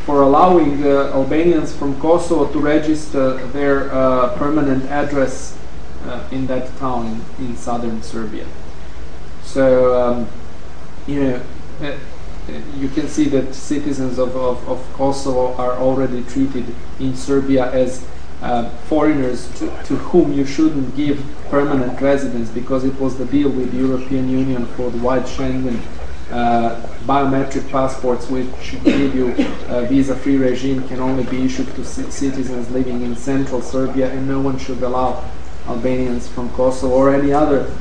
for 0.05 0.21
allowing 0.21 0.83
uh, 0.83 1.11
Albanians 1.13 1.73
from 1.73 1.97
Kosovo 1.99 2.51
to 2.51 2.59
register 2.59 3.35
their 3.47 3.93
uh, 3.93 4.35
permanent 4.37 4.83
address 4.89 5.57
uh, 6.05 6.27
in 6.31 6.45
that 6.47 6.75
town 6.77 7.21
in, 7.39 7.55
southern 7.55 8.03
Serbia. 8.03 8.45
So, 9.43 9.95
um, 10.01 10.27
you 11.07 11.23
know, 11.23 11.41
uh, 11.81 11.95
you 12.77 12.89
can 12.89 13.07
see 13.07 13.25
that 13.29 13.53
citizens 13.55 14.19
of, 14.19 14.35
of, 14.35 14.67
of, 14.67 14.93
Kosovo 14.93 15.53
are 15.55 15.73
already 15.73 16.23
treated 16.23 16.65
in 16.99 17.15
Serbia 17.15 17.71
as 17.71 18.05
uh, 18.41 18.69
foreigners 18.89 19.47
to, 19.59 19.67
to, 19.85 19.95
whom 19.95 20.33
you 20.33 20.45
shouldn't 20.45 20.95
give 20.95 21.23
permanent 21.49 21.99
residence 22.01 22.49
because 22.49 22.83
it 22.83 22.99
was 22.99 23.17
the 23.17 23.25
deal 23.25 23.49
with 23.49 23.71
the 23.71 23.77
European 23.77 24.27
Union 24.29 24.65
for 24.75 24.91
the 24.91 24.97
white 24.97 25.23
Schengen 25.23 25.79
uh, 26.31 26.81
biometric 27.05 27.69
passports 27.69 28.29
which 28.29 28.47
give 28.83 29.15
you 29.15 29.29
a 29.69 29.85
visa-free 29.85 30.37
regime 30.37 30.85
can 30.87 30.99
only 30.99 31.23
be 31.25 31.45
issued 31.45 31.73
to 31.75 31.85
citizens 31.85 32.69
living 32.71 33.01
in 33.01 33.15
central 33.15 33.61
Serbia 33.61 34.11
and 34.11 34.27
no 34.27 34.41
one 34.41 34.57
should 34.57 34.81
allow 34.83 35.23
Albanians 35.67 36.27
from 36.27 36.49
Kosovo 36.51 36.93
or 36.93 37.13
any 37.13 37.31
other 37.31 37.71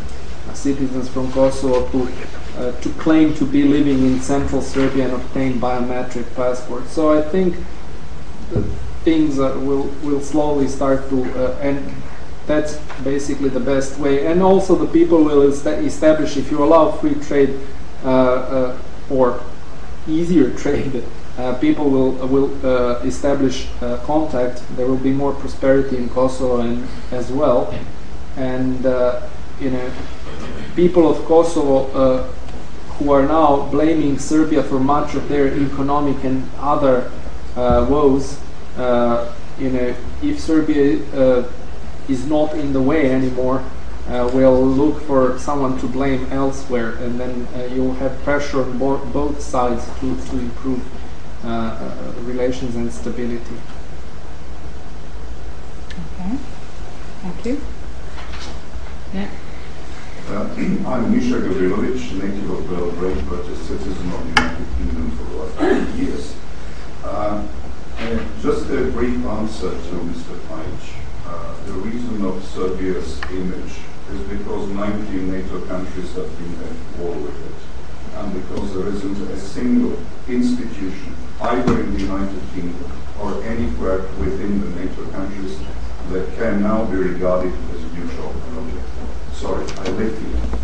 citizens 0.54 1.08
from 1.08 1.32
Kosovo 1.32 1.88
to 1.90 2.12
uh, 2.58 2.72
to 2.80 2.90
claim 2.90 3.34
to 3.34 3.46
be 3.46 3.62
living 3.62 3.98
in 4.04 4.20
central 4.20 4.60
Serbia 4.60 5.04
and 5.06 5.14
obtain 5.14 5.58
biometric 5.60 6.34
passports. 6.34 6.92
So 6.92 7.18
I 7.18 7.22
think 7.22 7.56
things 9.04 9.38
uh, 9.38 9.58
will 9.62 9.84
will 10.02 10.20
slowly 10.20 10.68
start 10.68 11.08
to 11.08 11.22
uh, 11.34 11.58
and 11.60 11.78
that's 12.46 12.76
basically 13.04 13.48
the 13.48 13.60
best 13.60 13.98
way. 13.98 14.26
And 14.26 14.42
also 14.42 14.74
the 14.74 14.86
people 14.86 15.22
will 15.22 15.42
establish 15.42 16.36
if 16.36 16.50
you 16.50 16.62
allow 16.62 16.90
free 16.90 17.14
trade 17.14 17.58
uh, 18.04 18.08
uh, 18.08 18.78
or 19.10 19.40
easier 20.08 20.50
trade. 20.62 21.04
Uh, 21.38 21.54
people 21.54 21.88
will 21.88 22.12
will 22.28 22.50
establish 23.06 23.66
contact. 24.04 24.62
There 24.76 24.86
will 24.86 25.02
be 25.10 25.12
more 25.12 25.32
prosperity 25.32 25.96
in 25.96 26.10
Kosovo 26.10 26.60
and 26.60 26.86
as 27.10 27.32
well, 27.32 27.72
and 28.36 28.84
you 29.58 29.70
know 29.70 29.90
people 30.76 31.08
of 31.08 31.24
Kosovo 31.24 31.88
who 32.98 33.12
are 33.12 33.26
now 33.26 33.66
blaming 33.70 34.18
Serbia 34.18 34.62
for 34.62 34.78
much 34.78 35.14
of 35.14 35.28
their 35.28 35.46
economic 35.48 36.22
and 36.24 36.48
other 36.58 37.10
uh, 37.56 37.86
woes. 37.88 38.38
Uh, 38.76 39.32
you 39.58 39.70
know, 39.70 39.94
if 40.22 40.40
Serbia 40.40 41.02
uh, 41.14 41.50
is 42.08 42.26
not 42.26 42.54
in 42.54 42.72
the 42.72 42.82
way 42.82 43.10
anymore, 43.10 43.64
uh, 44.08 44.28
will 44.32 44.64
look 44.66 45.02
for 45.02 45.38
someone 45.38 45.78
to 45.78 45.86
blame 45.86 46.26
elsewhere, 46.32 46.94
and 46.96 47.20
then 47.20 47.46
uh, 47.54 47.64
you'll 47.72 47.94
have 47.94 48.18
pressure 48.22 48.62
on 48.62 48.78
bo 48.78 48.98
both 49.12 49.40
sides 49.40 49.86
to, 50.00 50.16
to 50.26 50.38
improve 50.38 50.82
uh, 51.44 52.12
relations 52.22 52.74
and 52.74 52.92
stability. 52.92 53.56
Okay, 56.18 56.36
thank 57.22 57.46
you. 57.46 57.60
Yeah. 59.14 59.30
Uh, 60.28 60.48
I'm 60.86 61.10
Misha 61.12 61.34
Gavrilovic, 61.40 61.98
native 62.14 62.48
of 62.48 62.70
Belgrade, 62.70 63.28
but 63.28 63.40
a 63.40 63.56
citizen 63.56 64.12
of 64.12 64.22
the 64.22 64.40
United 64.40 64.66
Kingdom 64.78 65.10
for 65.16 65.24
the 65.24 65.36
last 65.36 65.56
20 65.58 66.02
years. 66.02 66.36
Uh, 67.02 67.44
just 68.40 68.70
a 68.70 68.90
brief 68.92 69.24
answer 69.26 69.70
to 69.70 69.94
Mr. 70.06 70.38
Pajic. 70.46 70.94
Uh, 71.26 71.54
the 71.66 71.72
reason 71.72 72.24
of 72.24 72.42
Serbia's 72.44 73.20
image 73.30 73.74
is 74.12 74.20
because 74.28 74.68
19 74.70 75.32
NATO 75.32 75.60
countries 75.66 76.14
have 76.14 76.30
been 76.38 76.54
at 76.64 76.98
war 76.98 77.14
with 77.14 77.46
it, 77.46 78.14
and 78.14 78.32
because 78.32 78.74
there 78.74 78.88
isn't 78.88 79.20
a 79.28 79.38
single 79.38 79.98
institution, 80.28 81.16
either 81.40 81.80
in 81.80 81.94
the 81.94 82.00
United 82.00 82.40
Kingdom 82.54 82.92
or 83.20 83.42
anywhere 83.42 84.02
within 84.20 84.60
the 84.60 84.80
NATO 84.80 85.04
countries, 85.10 85.58
that 86.10 86.32
can 86.36 86.62
now 86.62 86.84
be 86.84 86.96
regarded 86.96 87.52
as 87.74 87.82
neutral 87.92 88.32
sorry, 89.42 89.66
I 89.78 89.90
live 89.98 90.16
here. 90.22 90.58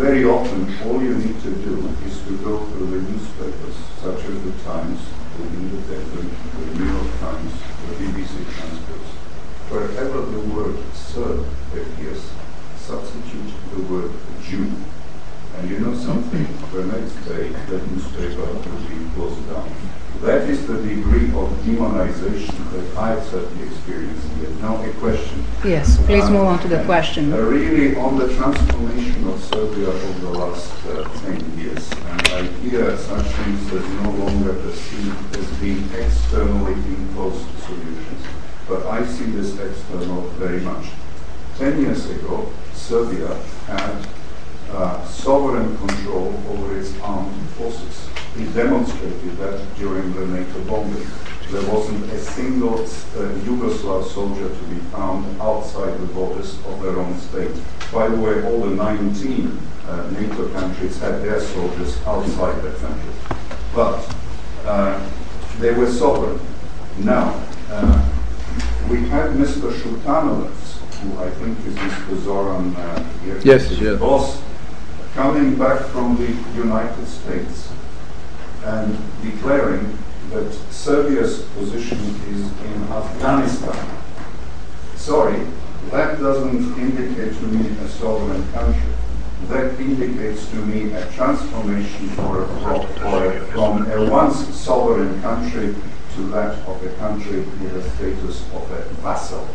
Very 0.00 0.24
often, 0.24 0.64
all 0.88 1.02
you 1.02 1.14
need 1.16 1.38
to 1.42 1.50
do 1.50 1.86
is 2.06 2.16
to 2.24 2.32
go 2.38 2.64
through 2.72 2.86
the 2.96 3.02
newspapers, 3.12 3.76
such 4.00 4.24
as 4.24 4.42
the 4.42 4.52
Times, 4.64 5.00
the 5.36 5.44
Independent, 5.44 6.32
the 6.56 6.78
New 6.80 6.92
York 6.96 7.10
Times, 7.20 7.52
the 7.84 7.94
BBC 8.00 8.32
transcripts. 8.56 9.12
Wherever 9.68 10.22
the 10.22 10.40
word 10.48 10.78
Serb 10.94 11.44
appears, 11.76 12.30
substitute 12.78 13.52
the 13.74 13.82
word 13.82 14.12
Jew. 14.48 14.72
And 15.58 15.68
you 15.68 15.80
know 15.80 15.94
something? 15.94 16.48
The 16.72 16.86
next 16.86 17.16
day, 17.28 17.50
that 17.50 17.90
newspaper 17.92 18.46
will 18.46 18.80
be 18.88 19.10
closed 19.14 19.46
down. 19.46 19.68
That 20.20 20.50
is 20.50 20.66
the 20.66 20.74
degree 20.74 21.32
of 21.32 21.48
demonization 21.64 22.52
that 22.72 22.98
I've 22.98 23.24
certainly 23.24 23.66
experienced 23.66 24.28
here. 24.34 24.50
Now, 24.60 24.76
a 24.84 24.92
question. 25.00 25.42
Yes, 25.64 25.96
please 26.04 26.28
move 26.28 26.44
on 26.44 26.58
to 26.58 26.68
the 26.68 26.84
question. 26.84 27.32
Uh, 27.32 27.38
really, 27.38 27.96
on 27.96 28.18
the 28.18 28.28
transformation 28.36 29.26
of 29.26 29.42
Serbia 29.42 29.88
over 29.88 30.18
the 30.20 30.38
last 30.38 30.74
uh, 30.88 31.08
10 31.20 31.58
years, 31.58 31.90
and 31.90 32.28
I 32.28 32.42
hear 32.60 32.98
such 32.98 33.24
things 33.28 33.72
as 33.72 33.88
no 34.02 34.10
longer 34.10 34.52
perceived 34.60 35.36
as 35.38 35.46
being 35.58 35.88
externally 35.94 36.74
imposed 36.74 37.46
solutions. 37.60 38.22
But 38.68 38.84
I 38.88 39.06
see 39.06 39.24
this 39.24 39.58
external 39.58 40.28
very 40.36 40.60
much. 40.60 40.84
10 41.56 41.80
years 41.80 42.10
ago, 42.10 42.52
Serbia 42.74 43.40
had 43.64 44.06
uh, 44.70 45.02
sovereign 45.06 45.78
control 45.78 46.34
over 46.50 46.78
its 46.78 46.92
armed 47.00 47.48
forces 47.56 48.09
he 48.36 48.44
demonstrated 48.52 49.36
that 49.38 49.60
during 49.76 50.12
the 50.14 50.26
NATO 50.26 50.60
bombing. 50.64 51.06
There 51.50 51.68
wasn't 51.68 52.04
a 52.12 52.18
single 52.18 52.74
uh, 52.78 53.34
Yugoslav 53.42 54.04
soldier 54.06 54.48
to 54.48 54.64
be 54.66 54.76
found 54.92 55.40
outside 55.40 55.98
the 55.98 56.06
borders 56.06 56.54
of 56.64 56.80
their 56.80 56.96
own 56.96 57.18
state. 57.18 57.50
By 57.92 58.08
the 58.08 58.16
way, 58.16 58.44
all 58.44 58.60
the 58.60 58.76
19 58.76 59.58
uh, 59.88 60.10
NATO 60.10 60.48
countries 60.50 60.96
had 61.00 61.22
their 61.22 61.40
soldiers 61.40 62.00
outside 62.06 62.62
their 62.62 62.74
country. 62.74 63.12
But 63.74 64.14
uh, 64.64 65.04
they 65.58 65.72
were 65.72 65.90
sovereign. 65.90 66.38
Now, 66.98 67.44
uh, 67.68 68.08
we 68.88 69.08
had 69.08 69.30
Mr. 69.32 69.72
Shutanovac, 69.72 70.52
who 71.00 71.18
I 71.18 71.30
think 71.30 71.58
is 71.66 71.74
Mr. 71.74 72.22
Zoran 72.22 72.76
uh, 72.76 73.12
yes, 73.24 73.72
yes. 73.72 73.98
boss, 73.98 74.40
coming 75.14 75.56
back 75.56 75.80
from 75.86 76.16
the 76.16 76.28
United 76.54 77.06
States 77.08 77.70
and 78.64 78.98
declaring 79.22 79.96
that 80.30 80.52
Serbia's 80.70 81.42
position 81.56 81.98
is 82.28 82.40
in 82.64 82.82
Afghanistan. 82.90 83.98
Sorry, 84.96 85.46
that 85.90 86.20
doesn't 86.20 86.78
indicate 86.78 87.36
to 87.38 87.46
me 87.46 87.76
a 87.78 87.88
sovereign 87.88 88.46
country. 88.52 88.92
That 89.48 89.80
indicates 89.80 90.48
to 90.50 90.56
me 90.56 90.92
a 90.92 91.10
transformation 91.12 92.08
for, 92.10 92.46
for, 92.46 92.86
for, 92.86 93.40
from 93.52 93.90
a 93.90 94.08
once 94.10 94.54
sovereign 94.54 95.20
country 95.22 95.74
to 96.14 96.22
that 96.28 96.58
of 96.68 96.84
a 96.84 96.90
country 96.96 97.38
with 97.40 97.72
the 97.72 97.82
status 97.90 98.42
of 98.52 98.70
a 98.70 98.82
vassal. 99.00 99.48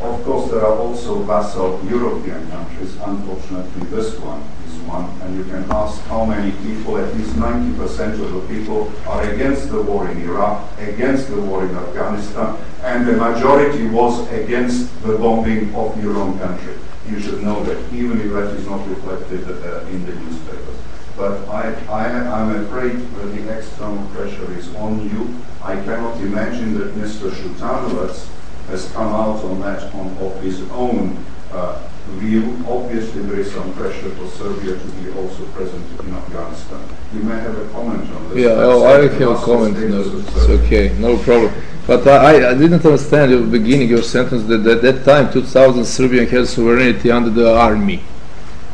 Of 0.00 0.24
course, 0.24 0.50
there 0.50 0.64
are 0.64 0.78
also 0.78 1.22
vassal 1.22 1.84
European 1.84 2.50
countries. 2.50 2.96
Unfortunately, 2.96 3.86
this 3.88 4.18
one 4.18 4.42
is 4.70 4.80
one. 4.82 5.08
And 5.22 5.36
you 5.36 5.44
can 5.44 5.64
ask 5.70 6.00
how 6.02 6.24
many 6.24 6.52
people, 6.62 6.96
at 6.98 7.14
least 7.16 7.34
90% 7.34 8.20
of 8.24 8.32
the 8.32 8.54
people, 8.54 8.92
are 9.06 9.22
against 9.30 9.70
the 9.70 9.82
war 9.82 10.08
in 10.08 10.22
Iraq, 10.22 10.78
against 10.78 11.28
the 11.28 11.40
war 11.40 11.64
in 11.64 11.74
Afghanistan, 11.74 12.56
and 12.82 13.06
the 13.06 13.12
majority 13.12 13.86
was 13.88 14.28
against 14.30 15.02
the 15.02 15.16
bombing 15.18 15.74
of 15.74 16.02
your 16.02 16.16
own 16.16 16.38
country. 16.38 16.74
You 17.08 17.20
should 17.20 17.42
know 17.42 17.62
that, 17.64 17.78
even 17.92 18.20
if 18.20 18.32
that 18.32 18.54
is 18.54 18.66
not 18.66 18.86
reflected 18.88 19.42
uh, 19.48 19.80
in 19.86 20.06
the 20.06 20.14
newspapers. 20.14 20.76
But 21.16 21.48
I, 21.48 21.74
I, 21.90 22.06
am 22.40 22.64
afraid 22.64 22.96
that 22.96 23.26
the 23.34 23.58
external 23.58 24.06
pressure 24.14 24.50
is 24.56 24.74
on 24.76 25.02
you. 25.10 25.36
I 25.62 25.74
cannot 25.74 26.16
imagine 26.20 26.78
that 26.78 26.94
Mr. 26.94 27.30
Shutanovac 27.30 28.26
has 28.68 28.90
come 28.92 29.12
out 29.12 29.44
on 29.44 29.60
that 29.60 29.92
on, 29.94 30.16
of 30.18 30.40
his 30.40 30.62
own 30.70 31.22
uh, 31.52 31.82
view. 32.18 32.64
Obviously, 32.68 33.22
there 33.22 33.40
is 33.40 33.52
some 33.52 33.72
pressure 33.74 34.10
for 34.10 34.26
Serbia 34.28 34.78
to 34.78 34.86
be 35.02 35.10
also 35.12 35.44
present 35.46 35.84
in 36.00 36.14
Afghanistan. 36.14 36.80
You 37.14 37.20
may 37.22 37.38
have 37.40 37.56
a 37.58 37.68
comment 37.70 38.10
on 38.10 38.28
this. 38.28 38.38
Yeah, 38.38 38.50
oh, 38.50 38.84
I 38.84 39.02
have 39.02 39.20
a 39.20 39.34
comment. 39.36 39.78
No, 39.78 40.00
it's 40.00 40.48
okay, 40.64 40.94
no 40.98 41.18
problem. 41.18 41.52
But 41.86 42.06
I, 42.06 42.50
I 42.50 42.54
didn't 42.54 42.84
understand 42.84 43.32
the 43.32 43.38
beginning 43.38 43.88
your 43.88 44.02
sentence 44.02 44.44
that 44.44 44.66
at 44.66 44.82
that 44.82 45.04
time, 45.04 45.32
2000, 45.32 45.84
Serbia 45.84 46.24
had 46.26 46.46
sovereignty 46.46 47.10
under 47.10 47.30
the 47.30 47.56
army. 47.56 48.02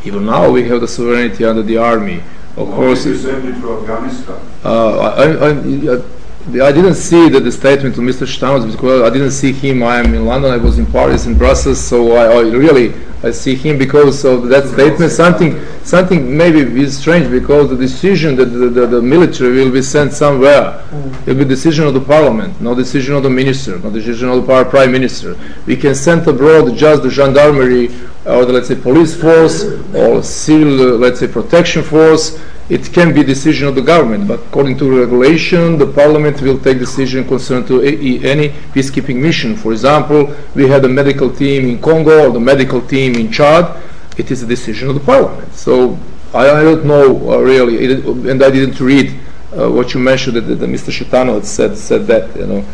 Even 0.05 0.27
now, 0.27 0.51
we 0.51 0.69
have 0.69 0.81
the 0.81 0.89
sovereignty 0.89 1.45
under 1.45 1.63
the 1.63 1.79
army. 1.79 2.23
Of 2.57 2.69
Why 2.69 2.77
course, 2.77 3.05
did 3.05 3.17
you 3.17 3.19
send 3.19 3.49
it 3.49 3.61
to 3.61 3.79
Afghanistan? 3.81 4.41
uh, 4.65 4.99
I, 4.99 5.25
I, 5.25 5.51
I, 5.95 6.03
I 6.49 6.71
didn't 6.71 6.95
see 6.95 7.29
the, 7.29 7.41
the 7.41 7.51
statement 7.51 7.97
to 7.97 8.01
Mr. 8.01 8.25
Stamos 8.25 8.71
because 8.71 9.03
I 9.03 9.13
didn't 9.13 9.33
see 9.33 9.53
him. 9.53 9.83
I 9.83 9.99
am 9.99 10.15
in 10.15 10.27
London. 10.27 10.53
I 10.53 10.57
was 10.57 10.79
in 10.79 10.87
Paris 10.87 11.27
and 11.27 11.37
Brussels, 11.37 11.81
so 11.81 12.13
I, 12.13 12.27
I 12.27 12.41
really 12.43 12.95
I 13.25 13.33
see 13.33 13.57
him 13.57 13.79
because 13.79 14.25
of 14.25 14.47
that 14.47 14.65
statement. 14.69 15.11
Something 15.11 15.61
something 15.83 16.37
maybe 16.37 16.61
is 16.81 16.97
strange 16.97 17.29
because 17.33 17.71
the 17.71 17.77
decision 17.77 18.37
that 18.37 18.45
the, 18.45 18.69
the, 18.69 18.87
the 18.87 19.03
military 19.03 19.57
will 19.57 19.73
be 19.73 19.83
sent 19.83 20.13
somewhere 20.13 20.85
it 21.27 21.27
will 21.27 21.35
be 21.35 21.45
decision 21.45 21.85
of 21.85 21.95
the 21.95 22.01
parliament, 22.01 22.61
no 22.61 22.77
decision 22.77 23.17
of 23.17 23.25
the 23.25 23.31
minister, 23.31 23.81
no 23.81 23.91
decision 23.91 24.29
of 24.29 24.47
the 24.47 24.65
prime 24.67 24.93
minister. 24.93 25.37
We 25.67 25.77
can 25.77 25.97
send 25.97 26.29
abroad 26.29 26.77
just 26.77 27.03
the 27.03 27.11
gendarmerie 27.11 27.87
or 28.25 28.45
the 28.45 28.53
let's 28.53 28.69
say 28.69 28.77
police 28.77 29.21
force 29.21 29.65
or 29.95 30.23
civil 30.23 30.97
let's 30.97 31.19
say 31.19 31.27
protection 31.27 31.83
force 31.83 32.41
it 32.69 32.93
can 32.93 33.15
be 33.15 33.23
decision 33.23 33.69
of 33.69 33.75
the 33.75 33.83
government, 33.83 34.27
but 34.27 34.41
according 34.41 34.77
to 34.79 34.99
regulation, 34.99 35.79
the 35.79 35.87
parliament 35.87 36.41
will 36.43 36.59
take 36.59 36.79
decision 36.79 37.27
concerning 37.27 37.67
to 37.69 37.81
any 37.83 38.49
peacekeeping 38.75 39.17
mission. 39.17 39.57
For 39.57 39.73
example, 39.73 40.35
we 40.55 40.69
had 40.69 40.85
a 40.85 40.89
medical 40.89 41.31
team 41.31 41.69
in 41.69 41.81
Congo 41.81 42.29
or 42.29 42.33
the 42.33 42.41
medical 42.41 42.81
team 42.81 43.15
in 43.15 43.31
Chad. 43.31 43.83
It 44.17 44.31
is 44.31 44.43
a 44.43 44.47
decision 44.47 44.89
of 44.89 44.95
the 44.95 45.01
parliament. 45.01 45.55
So 45.55 45.99
I, 46.35 46.51
I 46.51 46.63
don't 46.63 46.85
know 46.85 47.33
uh, 47.33 47.39
really, 47.39 47.77
it, 47.85 48.05
and 48.05 48.43
I 48.43 48.51
didn't 48.51 48.81
read 48.81 49.15
uh, 49.57 49.71
what 49.71 49.95
you 49.95 50.01
mentioned 50.01 50.37
that, 50.37 50.43
that 50.43 50.69
Mr. 50.69 50.91
Shitano 50.91 51.35
had 51.35 51.47
said 51.47 51.77
said 51.79 52.07
that 52.09 52.37
you 52.37 52.47
know. 52.47 52.65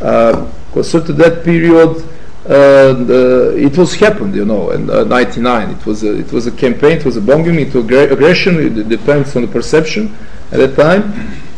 Uh, 0.00 0.50
concerned 0.72 1.06
to 1.06 1.12
that 1.12 1.44
period, 1.44 2.02
and 2.48 3.10
uh, 3.10 3.50
it 3.50 3.76
was 3.76 3.94
happened, 3.94 4.34
you 4.34 4.44
know, 4.44 4.70
in 4.70 4.88
uh, 4.88 5.04
'99. 5.04 5.70
It 5.70 5.86
was 5.86 6.02
a, 6.02 6.18
it 6.18 6.32
was 6.32 6.46
a 6.46 6.52
campaign. 6.52 6.98
It 6.98 7.04
was 7.04 7.16
a 7.16 7.20
bombing. 7.20 7.60
It 7.60 7.74
was 7.74 7.84
aggra- 7.84 8.10
aggression. 8.10 8.78
It 8.78 8.88
depends 8.88 9.36
on 9.36 9.42
the 9.42 9.48
perception 9.48 10.16
at 10.50 10.58
that 10.58 10.74
time. 10.74 11.12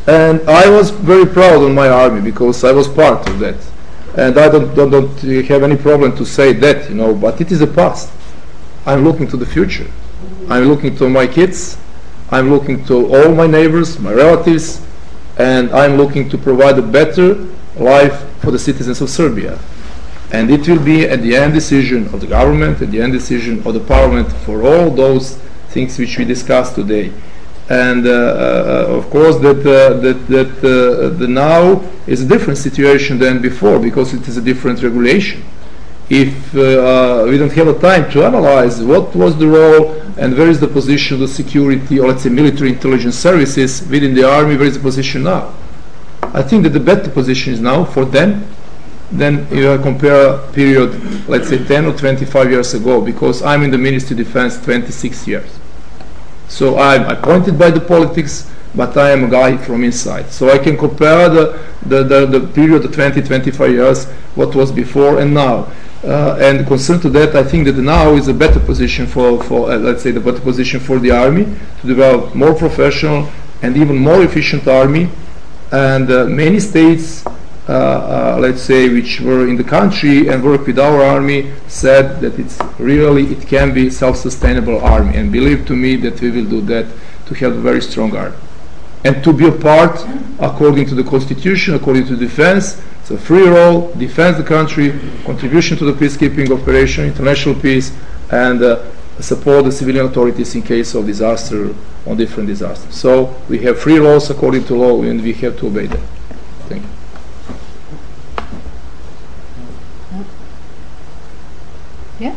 And 0.08 0.40
I 0.50 0.68
was 0.68 0.90
very 0.90 1.26
proud 1.26 1.62
of 1.62 1.70
my 1.72 1.88
army 1.88 2.20
because 2.20 2.64
I 2.64 2.72
was 2.72 2.88
part 2.88 3.28
of 3.28 3.38
that. 3.38 3.54
And 4.16 4.36
I 4.38 4.48
don't, 4.48 4.74
don't 4.74 4.90
don't 4.90 5.46
have 5.46 5.62
any 5.62 5.76
problem 5.76 6.16
to 6.16 6.24
say 6.26 6.52
that, 6.54 6.88
you 6.90 6.96
know. 6.96 7.14
But 7.14 7.40
it 7.40 7.52
is 7.52 7.60
the 7.60 7.68
past. 7.68 8.10
I'm 8.84 9.04
looking 9.04 9.28
to 9.28 9.36
the 9.36 9.46
future. 9.46 9.86
I'm 10.48 10.64
looking 10.64 10.96
to 10.96 11.08
my 11.08 11.28
kids. 11.28 11.78
I'm 12.32 12.50
looking 12.50 12.84
to 12.86 13.14
all 13.14 13.32
my 13.32 13.46
neighbors, 13.46 14.00
my 14.00 14.12
relatives, 14.12 14.84
and 15.38 15.70
I'm 15.70 15.96
looking 15.96 16.28
to 16.30 16.38
provide 16.38 16.76
a 16.78 16.82
better 16.82 17.34
life 17.76 18.24
for 18.40 18.50
the 18.50 18.58
citizens 18.58 19.00
of 19.00 19.08
Serbia 19.08 19.58
and 20.32 20.50
it 20.50 20.66
will 20.66 20.82
be 20.82 21.04
at 21.04 21.20
the 21.20 21.36
end 21.36 21.52
decision 21.52 22.06
of 22.14 22.20
the 22.20 22.26
government, 22.26 22.80
at 22.80 22.90
the 22.90 23.00
end 23.00 23.12
decision 23.12 23.64
of 23.66 23.74
the 23.74 23.80
parliament 23.80 24.32
for 24.44 24.62
all 24.62 24.90
those 24.90 25.36
things 25.68 25.98
which 25.98 26.18
we 26.18 26.24
discussed 26.24 26.74
today. 26.74 27.12
And 27.68 28.06
uh, 28.06 28.10
uh, 28.10 28.86
of 28.96 29.08
course, 29.10 29.36
that 29.36 29.60
uh, 29.60 30.00
that 30.00 30.26
that 30.28 30.58
uh, 30.58 31.16
the 31.16 31.28
now 31.28 31.84
is 32.06 32.22
a 32.22 32.26
different 32.26 32.58
situation 32.58 33.18
than 33.18 33.40
before 33.40 33.78
because 33.78 34.14
it 34.14 34.26
is 34.26 34.36
a 34.36 34.42
different 34.42 34.82
regulation. 34.82 35.44
If 36.08 36.54
uh, 36.54 36.60
uh, 36.60 37.26
we 37.28 37.38
don't 37.38 37.52
have 37.52 37.68
a 37.68 37.78
time 37.78 38.10
to 38.12 38.24
analyze 38.24 38.82
what 38.82 39.14
was 39.14 39.38
the 39.38 39.46
role 39.46 39.92
and 40.18 40.36
where 40.36 40.48
is 40.48 40.60
the 40.60 40.68
position 40.68 41.14
of 41.14 41.20
the 41.20 41.28
security 41.28 42.00
or 42.00 42.08
let's 42.08 42.22
say 42.22 42.28
military 42.28 42.70
intelligence 42.70 43.16
services 43.16 43.86
within 43.88 44.14
the 44.14 44.28
army, 44.28 44.56
where 44.56 44.66
is 44.66 44.74
the 44.74 44.82
position 44.82 45.22
now? 45.22 45.54
I 46.22 46.42
think 46.42 46.64
that 46.64 46.70
the 46.70 46.80
better 46.80 47.10
position 47.10 47.52
is 47.52 47.60
now 47.60 47.84
for 47.84 48.04
them 48.04 48.46
then 49.12 49.46
you 49.54 49.78
compare 49.78 50.34
a 50.34 50.52
period, 50.52 51.28
let's 51.28 51.48
say 51.48 51.62
10 51.62 51.84
or 51.84 51.96
25 51.96 52.50
years 52.50 52.74
ago, 52.74 53.00
because 53.00 53.42
I'm 53.42 53.62
in 53.62 53.70
the 53.70 53.78
Ministry 53.78 54.18
of 54.18 54.26
Defense 54.26 54.62
26 54.64 55.28
years. 55.28 55.58
So 56.48 56.78
I'm 56.78 57.04
appointed 57.04 57.58
by 57.58 57.70
the 57.70 57.80
politics, 57.80 58.50
but 58.74 58.96
I 58.96 59.10
am 59.10 59.24
a 59.24 59.28
guy 59.28 59.56
from 59.58 59.84
inside. 59.84 60.30
So 60.30 60.50
I 60.50 60.58
can 60.58 60.78
compare 60.78 61.28
the, 61.28 61.60
the, 61.84 62.02
the, 62.02 62.26
the 62.26 62.46
period 62.48 62.84
of 62.84 62.94
20, 62.94 63.22
25 63.22 63.70
years, 63.70 64.06
what 64.34 64.54
was 64.54 64.72
before 64.72 65.20
and 65.20 65.34
now. 65.34 65.70
Uh, 66.04 66.36
and 66.40 66.66
concerned 66.66 67.02
to 67.02 67.10
that, 67.10 67.36
I 67.36 67.44
think 67.44 67.66
that 67.66 67.76
now 67.76 68.14
is 68.14 68.28
a 68.28 68.34
better 68.34 68.58
position 68.58 69.06
for, 69.06 69.42
for 69.44 69.70
uh, 69.70 69.76
let's 69.76 70.02
say, 70.02 70.10
the 70.10 70.20
better 70.20 70.40
position 70.40 70.80
for 70.80 70.98
the 70.98 71.10
army 71.10 71.44
to 71.80 71.86
develop 71.86 72.34
more 72.34 72.54
professional 72.54 73.30
and 73.60 73.76
even 73.76 73.96
more 73.98 74.22
efficient 74.22 74.66
army. 74.66 75.08
And 75.70 76.10
uh, 76.10 76.26
many 76.26 76.60
states 76.60 77.24
let's 77.68 78.62
say, 78.62 78.88
which 78.88 79.20
were 79.20 79.46
in 79.48 79.56
the 79.56 79.64
country 79.64 80.28
and 80.28 80.42
work 80.42 80.66
with 80.66 80.78
our 80.78 81.02
army, 81.02 81.52
said 81.68 82.20
that 82.20 82.38
it's 82.38 82.58
really 82.78 83.24
it 83.32 83.46
can 83.46 83.72
be 83.72 83.90
self-sustainable 83.90 84.80
army, 84.80 85.16
and 85.16 85.30
believe 85.30 85.66
to 85.66 85.76
me 85.76 85.96
that 85.96 86.20
we 86.20 86.30
will 86.30 86.48
do 86.48 86.60
that 86.62 86.86
to 87.26 87.34
have 87.34 87.52
a 87.52 87.60
very 87.60 87.80
strong 87.80 88.14
army, 88.16 88.36
and 89.04 89.22
to 89.22 89.32
be 89.32 89.46
a 89.46 89.52
part 89.52 90.04
according 90.40 90.86
to 90.86 90.94
the 90.94 91.04
constitution, 91.04 91.74
according 91.74 92.06
to 92.06 92.16
defense. 92.16 92.82
It's 93.00 93.10
a 93.10 93.18
free 93.18 93.48
role, 93.48 93.92
defend 93.94 94.36
the 94.36 94.44
country, 94.44 94.92
contribution 95.24 95.76
to 95.78 95.84
the 95.84 95.92
peacekeeping 95.92 96.50
operation, 96.56 97.04
international 97.04 97.56
peace, 97.56 97.92
and 98.30 98.62
uh, 98.62 98.84
support 99.20 99.64
the 99.64 99.72
civilian 99.72 100.06
authorities 100.06 100.54
in 100.54 100.62
case 100.62 100.94
of 100.94 101.06
disaster 101.06 101.74
on 102.06 102.16
different 102.16 102.48
disasters. 102.48 102.94
So 102.94 103.34
we 103.48 103.58
have 103.64 103.80
free 103.80 103.98
roles 103.98 104.30
according 104.30 104.64
to 104.66 104.76
law, 104.76 105.02
and 105.02 105.20
we 105.20 105.32
have 105.32 105.58
to 105.58 105.66
obey 105.66 105.86
them. 105.86 106.02
Thank 106.68 106.82
you. 106.82 106.88
Yeah. 112.22 112.36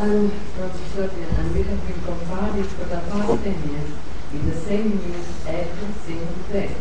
I'm 0.00 0.28
from 0.28 0.72
Serbia 0.90 1.28
and 1.38 1.54
we 1.54 1.62
have 1.62 1.86
been 1.86 2.00
bombarded 2.04 2.66
for 2.66 2.84
the 2.86 2.98
past 2.98 3.44
10 3.44 3.70
years 3.70 3.90
with 4.32 4.44
the 4.50 4.58
same 4.66 4.90
news 4.90 5.28
every 5.46 5.92
single 6.04 6.42
day. 6.50 6.74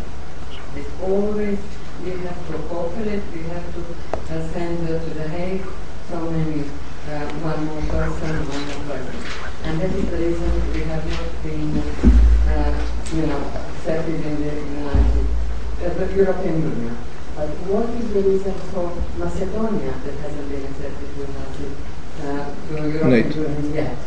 It's 0.75 0.89
always, 1.03 1.59
we 2.03 2.09
have 2.09 2.47
to 2.47 2.57
cooperate, 2.69 3.21
we 3.35 3.43
have 3.53 3.67
to 3.75 3.81
uh, 4.33 4.51
send 4.51 4.89
uh, 4.89 4.97
to 4.97 5.09
the 5.13 5.27
Hague 5.29 5.67
so 6.09 6.31
many, 6.31 6.61
uh, 6.61 7.29
one 7.45 7.65
more 7.65 7.81
person, 7.83 8.49
one 8.49 8.65
more 8.65 8.97
person. 8.97 9.15
And 9.65 9.79
that 9.79 9.91
is 9.91 10.09
the 10.09 10.17
reason 10.17 10.73
we 10.73 10.81
have 10.89 11.05
not 11.05 11.43
been, 11.43 11.77
uh, 12.49 12.73
you 13.13 13.27
know, 13.27 13.41
accepted 13.77 14.25
in 14.25 14.41
the 14.41 14.55
United, 14.55 15.27
uh, 15.85 15.93
the 15.93 16.15
European 16.15 16.61
Union. 16.63 16.97
But 17.35 17.47
what 17.71 17.89
is 17.95 18.13
the 18.13 18.21
reason 18.21 18.53
for 18.75 18.91
Macedonia 19.17 19.93
that 20.03 20.15
hasn't 20.19 20.49
been 20.51 20.63
accepted 20.67 21.07
to 21.15 21.21
United, 21.25 21.71
uh, 22.27 22.51
European 22.69 23.73
yet? 23.73 23.97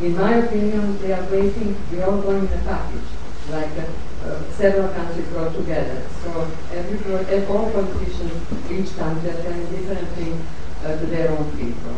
In 0.00 0.16
my 0.16 0.34
opinion, 0.34 0.98
they 1.00 1.12
are 1.12 1.24
waiting, 1.30 1.76
we 1.92 2.02
all 2.02 2.20
going 2.20 2.46
in 2.48 2.52
a 2.58 2.62
package, 2.64 3.08
like 3.50 3.70
uh, 3.78 4.26
uh, 4.26 4.42
several 4.52 4.88
countries 4.88 5.26
go 5.28 5.52
together. 5.52 6.02
So 6.24 6.50
every, 6.74 6.98
pro- 6.98 7.24
ev- 7.24 7.50
all 7.50 7.70
politicians, 7.70 8.32
each 8.70 8.96
country 8.96 9.30
are 9.30 9.42
telling 9.42 9.66
different 9.70 10.08
things 10.16 10.40
uh, 10.84 10.96
to 10.98 11.06
their 11.06 11.30
own 11.30 11.50
people. 11.56 11.94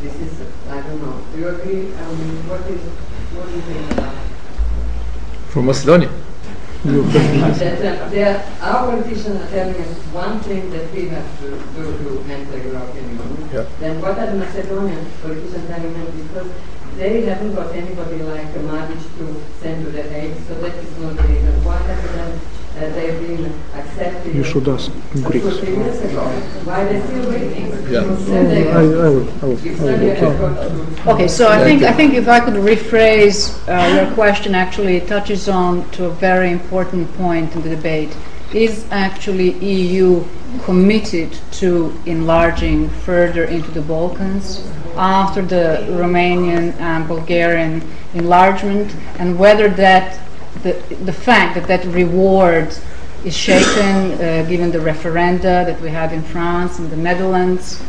This 0.00 0.14
is, 0.14 0.46
I 0.70 0.80
don't 0.80 1.00
know, 1.02 1.20
do 1.32 1.38
you 1.40 1.48
agree? 1.48 1.92
I 1.94 2.04
mean, 2.14 2.48
what 2.48 2.60
is, 2.70 2.80
what 3.34 3.46
do 3.48 3.54
you 3.54 3.62
think 3.62 3.92
about? 3.92 4.14
From 5.50 5.66
Macedonia. 5.66 6.10
That 6.84 8.02
uh, 8.02 8.08
there, 8.10 8.44
our 8.60 8.90
politicians 8.90 9.40
are 9.40 9.48
telling 9.48 9.74
us 9.80 9.96
one 10.12 10.38
thing 10.40 10.68
that 10.70 10.92
we 10.92 11.08
have 11.08 11.40
to 11.40 11.50
do 11.74 11.96
to 11.96 12.24
enter 12.30 12.58
European 12.58 13.08
Union. 13.08 13.48
Yeah. 13.52 13.66
Then 13.80 14.02
what 14.02 14.18
are 14.18 14.26
the 14.26 14.36
Macedonian 14.36 15.06
politicians 15.22 15.66
telling 15.66 15.96
us? 15.96 16.14
Because 16.14 16.52
they 16.96 17.22
haven't 17.22 17.54
got 17.54 17.74
anybody 17.74 18.18
like 18.22 18.52
Mladic 18.54 19.00
to 19.18 19.42
send 19.60 19.86
to 19.86 19.92
the 19.92 20.02
Hague, 20.02 20.36
so 20.46 20.60
that 20.60 20.74
is 20.74 20.98
not 20.98 21.16
the 21.16 21.22
reason. 21.22 21.62
Have 21.62 22.14
then 22.14 22.40
uh, 22.76 22.80
they've 22.80 23.20
been 23.20 23.52
accepted? 23.74 24.34
You 24.34 24.44
should 24.44 24.68
ask 24.68 24.90
Greeks. 25.12 25.44
years 25.62 26.00
ago? 26.02 26.24
Why 26.64 26.84
they 26.84 27.00
still 27.00 27.30
waiting? 27.30 27.66
Yeah. 27.90 28.04
You 28.04 28.16
said 28.16 28.50
they 28.50 28.70
I, 28.70 28.80
I 28.80 28.82
will, 28.82 29.00
I 29.00 29.08
will, 29.08 29.28
I 29.42 29.46
will 29.46 30.04
okay. 30.44 31.10
Okay, 31.10 31.28
so 31.28 31.48
I 31.48 31.62
think. 31.62 31.82
I 31.82 31.92
think 31.92 32.14
if 32.14 32.28
I 32.28 32.40
could 32.40 32.54
rephrase 32.54 33.38
uh, 33.68 33.94
your 33.94 34.12
question, 34.14 34.54
actually 34.54 34.96
it 34.96 35.06
touches 35.06 35.48
on 35.48 35.88
to 35.92 36.06
a 36.06 36.10
very 36.10 36.50
important 36.50 37.12
point 37.14 37.54
in 37.54 37.62
the 37.62 37.70
debate. 37.70 38.16
Is 38.52 38.86
actually 38.92 39.50
EU 39.58 40.24
committed 40.62 41.36
to 41.52 41.92
enlarging 42.06 42.88
further 42.88 43.44
into 43.44 43.70
the 43.72 43.80
Balkans 43.80 44.64
after 44.96 45.42
the 45.42 45.84
Romanian 45.90 46.72
and 46.78 47.08
Bulgarian 47.08 47.82
enlargement, 48.14 48.94
and 49.18 49.38
whether 49.38 49.68
that 49.68 50.20
the 50.62 50.72
the 51.04 51.12
fact 51.12 51.54
that 51.54 51.66
that 51.66 51.84
reward 51.86 52.74
is 53.24 53.36
shaken 53.36 54.12
uh, 54.12 54.44
given 54.48 54.70
the 54.70 54.78
referenda 54.78 55.64
that 55.64 55.80
we 55.80 55.90
had 55.90 56.12
in 56.12 56.22
France 56.22 56.78
and 56.78 56.90
the 56.90 56.96
Netherlands 56.96 57.82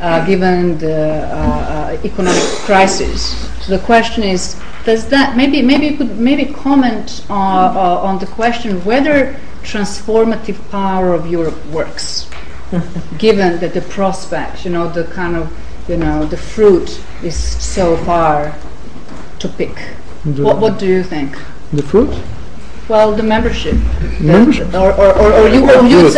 uh, 0.00 0.24
given 0.26 0.78
the 0.78 1.24
uh, 1.24 1.94
uh, 1.94 1.98
economic 2.04 2.42
crisis. 2.66 3.48
So 3.64 3.76
the 3.76 3.84
question 3.84 4.24
is, 4.24 4.60
does 4.84 5.08
that 5.08 5.36
maybe 5.36 5.62
maybe 5.62 5.86
you 5.86 5.96
could 5.96 6.18
maybe 6.18 6.46
comment 6.46 7.24
uh, 7.30 7.34
uh, 7.34 8.00
on 8.02 8.18
the 8.18 8.26
question 8.26 8.84
whether 8.84 9.36
transformative 9.62 10.58
power 10.70 11.14
of 11.14 11.26
Europe 11.26 11.64
works, 11.66 12.28
given 13.18 13.60
that 13.60 13.74
the 13.74 13.82
prospect, 13.82 14.64
you 14.64 14.72
know, 14.72 14.88
the 14.88 15.04
kind 15.04 15.36
of 15.36 15.52
you 15.88 15.96
know, 15.96 16.24
the 16.26 16.36
fruit 16.36 17.00
is 17.22 17.36
so 17.36 17.96
far 17.98 18.54
to 19.38 19.48
pick. 19.48 19.78
What, 20.24 20.58
what 20.58 20.78
do 20.78 20.86
you 20.86 21.02
think? 21.02 21.36
The 21.72 21.82
fruit? 21.82 22.14
Well, 22.88 23.14
the 23.14 23.22
membership. 23.22 23.76
Membership? 24.20 24.74
Or, 24.74 24.92
or, 24.92 25.16
or, 25.16 25.32
or 25.32 25.48
you, 25.48 25.62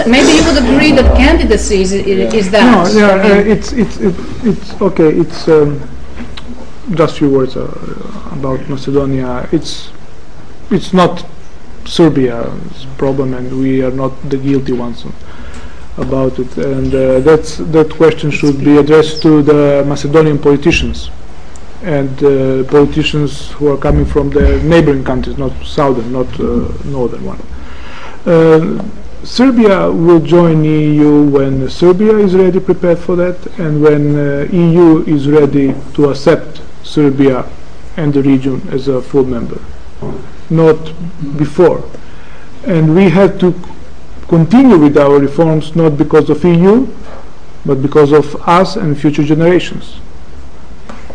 maybe 0.08 0.32
you 0.32 0.44
would 0.44 0.58
agree 0.64 0.92
that 0.92 1.16
candidacy 1.16 1.82
is, 1.82 1.92
is 1.92 2.50
that. 2.50 2.64
No, 2.64 2.98
yeah, 3.00 3.10
I 3.12 3.22
mean- 3.22 3.48
uh, 3.48 3.52
it's, 3.52 3.72
it's, 3.72 3.98
it's, 3.98 4.80
okay, 4.80 5.10
it's, 5.10 5.46
um, 5.46 5.80
just 6.94 7.18
few 7.18 7.30
words 7.30 7.56
uh, 7.56 7.66
about 8.32 8.68
Macedonia. 8.68 9.48
It's, 9.52 9.92
it's 10.70 10.92
not 10.92 11.24
Serbia's 11.84 12.86
problem 12.98 13.34
and 13.34 13.60
we 13.60 13.82
are 13.82 13.90
not 13.90 14.10
the 14.28 14.36
guilty 14.36 14.72
ones 14.72 15.04
about 15.96 16.38
it. 16.38 16.56
And 16.56 16.94
uh, 16.94 17.20
that's, 17.20 17.58
that 17.58 17.90
question 17.90 18.30
should 18.30 18.58
be 18.58 18.78
addressed 18.78 19.22
to 19.22 19.42
the 19.42 19.84
Macedonian 19.86 20.38
politicians 20.38 21.10
and 21.84 22.24
uh, 22.24 22.64
politicians 22.70 23.50
who 23.52 23.68
are 23.68 23.76
coming 23.76 24.06
from 24.06 24.30
the 24.30 24.62
neighboring 24.62 25.04
countries, 25.04 25.36
not 25.36 25.52
southern, 25.64 26.12
not 26.12 26.28
uh, 26.40 26.72
northern 26.84 27.22
one. 27.24 27.40
Uh, 28.24 28.82
Serbia 29.22 29.90
will 29.90 30.20
join 30.20 30.64
EU 30.64 31.24
when 31.28 31.68
Serbia 31.68 32.16
is 32.16 32.34
ready, 32.34 32.58
prepared 32.58 32.98
for 32.98 33.16
that, 33.16 33.46
and 33.58 33.82
when 33.82 34.16
uh, 34.16 34.48
EU 34.50 35.02
is 35.04 35.28
ready 35.28 35.74
to 35.94 36.10
accept 36.10 36.62
Serbia 36.82 37.44
and 37.96 38.12
the 38.12 38.22
region 38.22 38.66
as 38.70 38.88
a 38.88 39.00
full 39.02 39.24
member, 39.24 39.60
not 40.50 40.76
before. 41.36 41.84
And 42.66 42.94
we 42.94 43.10
have 43.10 43.38
to 43.40 43.54
continue 44.28 44.78
with 44.78 44.96
our 44.96 45.18
reforms 45.18 45.76
not 45.76 45.98
because 45.98 46.30
of 46.30 46.42
EU, 46.44 46.86
but 47.66 47.82
because 47.82 48.12
of 48.12 48.36
us 48.48 48.76
and 48.76 48.98
future 48.98 49.22
generations. 49.22 50.00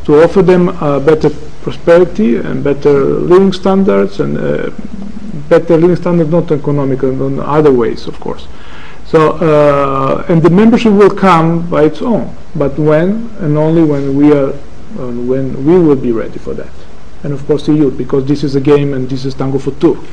To 0.10 0.24
offer 0.24 0.41
them 0.41 0.70
uh, 0.70 0.99
better 0.99 1.30
prosperity 1.62 2.38
and 2.38 2.64
better 2.64 2.99
living 2.99 3.53
standards 3.53 4.20
and 4.20 4.39
uh, 4.39 4.72
better 5.47 5.78
living 5.78 5.97
standards, 5.97 6.32
not 6.32 6.51
economic, 6.51 7.03
and 7.03 7.39
other 7.39 7.72
ways, 7.72 8.07
of 8.07 8.20
course. 8.20 8.47
So, 9.05 9.34
uh, 9.34 10.26
and 10.28 10.41
the 10.41 10.49
membership 10.49 10.93
will 10.93 11.12
come 11.12 11.70
by 11.70 11.84
its 11.84 12.01
own, 12.01 12.36
but 12.55 12.80
when 12.80 13.30
and 13.38 13.55
only 13.55 13.84
when 13.84 14.16
we 14.16 14.34
are, 14.34 14.49
uh, 14.49 15.12
when 15.30 15.64
we 15.64 15.78
will 15.78 15.95
be 15.95 16.12
ready 16.12 16.39
for 16.39 16.55
that. 16.55 16.74
And 17.22 17.32
of 17.32 17.45
course, 17.45 17.68
youth, 17.68 17.95
because 17.95 18.26
this 18.26 18.43
is 18.43 18.55
a 18.55 18.62
game 18.62 18.95
and 18.95 19.07
this 19.07 19.26
is 19.26 19.36
tango 19.36 19.60
for 19.60 19.74
two. 19.74 20.03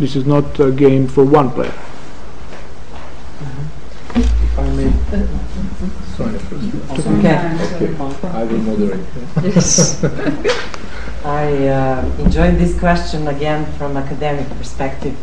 This 0.00 0.16
is 0.16 0.26
not 0.26 0.58
a 0.58 0.72
game 0.72 1.06
for 1.06 1.22
one 1.22 1.52
player. 1.52 1.74
If 4.16 4.58
I 4.58 4.68
may. 4.70 5.53
Sonja 6.16 6.40
first. 6.40 7.06
Okay. 7.18 8.28
I 8.28 8.44
will 8.44 8.58
moderate. 8.58 9.00
Yes. 9.42 10.02
I 11.24 11.68
uh, 11.68 12.04
enjoyed 12.18 12.58
this 12.58 12.78
question 12.78 13.28
again 13.28 13.64
from 13.78 13.96
academic 13.96 14.48
perspective. 14.58 15.16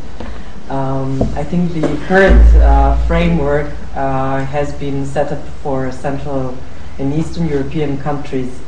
Um, 0.70 1.22
I 1.36 1.44
think 1.44 1.74
the 1.74 1.88
current 2.08 2.56
uh, 2.56 2.98
framework 3.06 3.72
uh, 3.96 4.44
has 4.46 4.74
been 4.74 5.06
set 5.06 5.32
up 5.32 5.46
for 5.62 5.92
Central 5.92 6.58
and 6.98 7.14
Eastern 7.14 7.48
European 7.48 7.98
countries, 8.00 8.60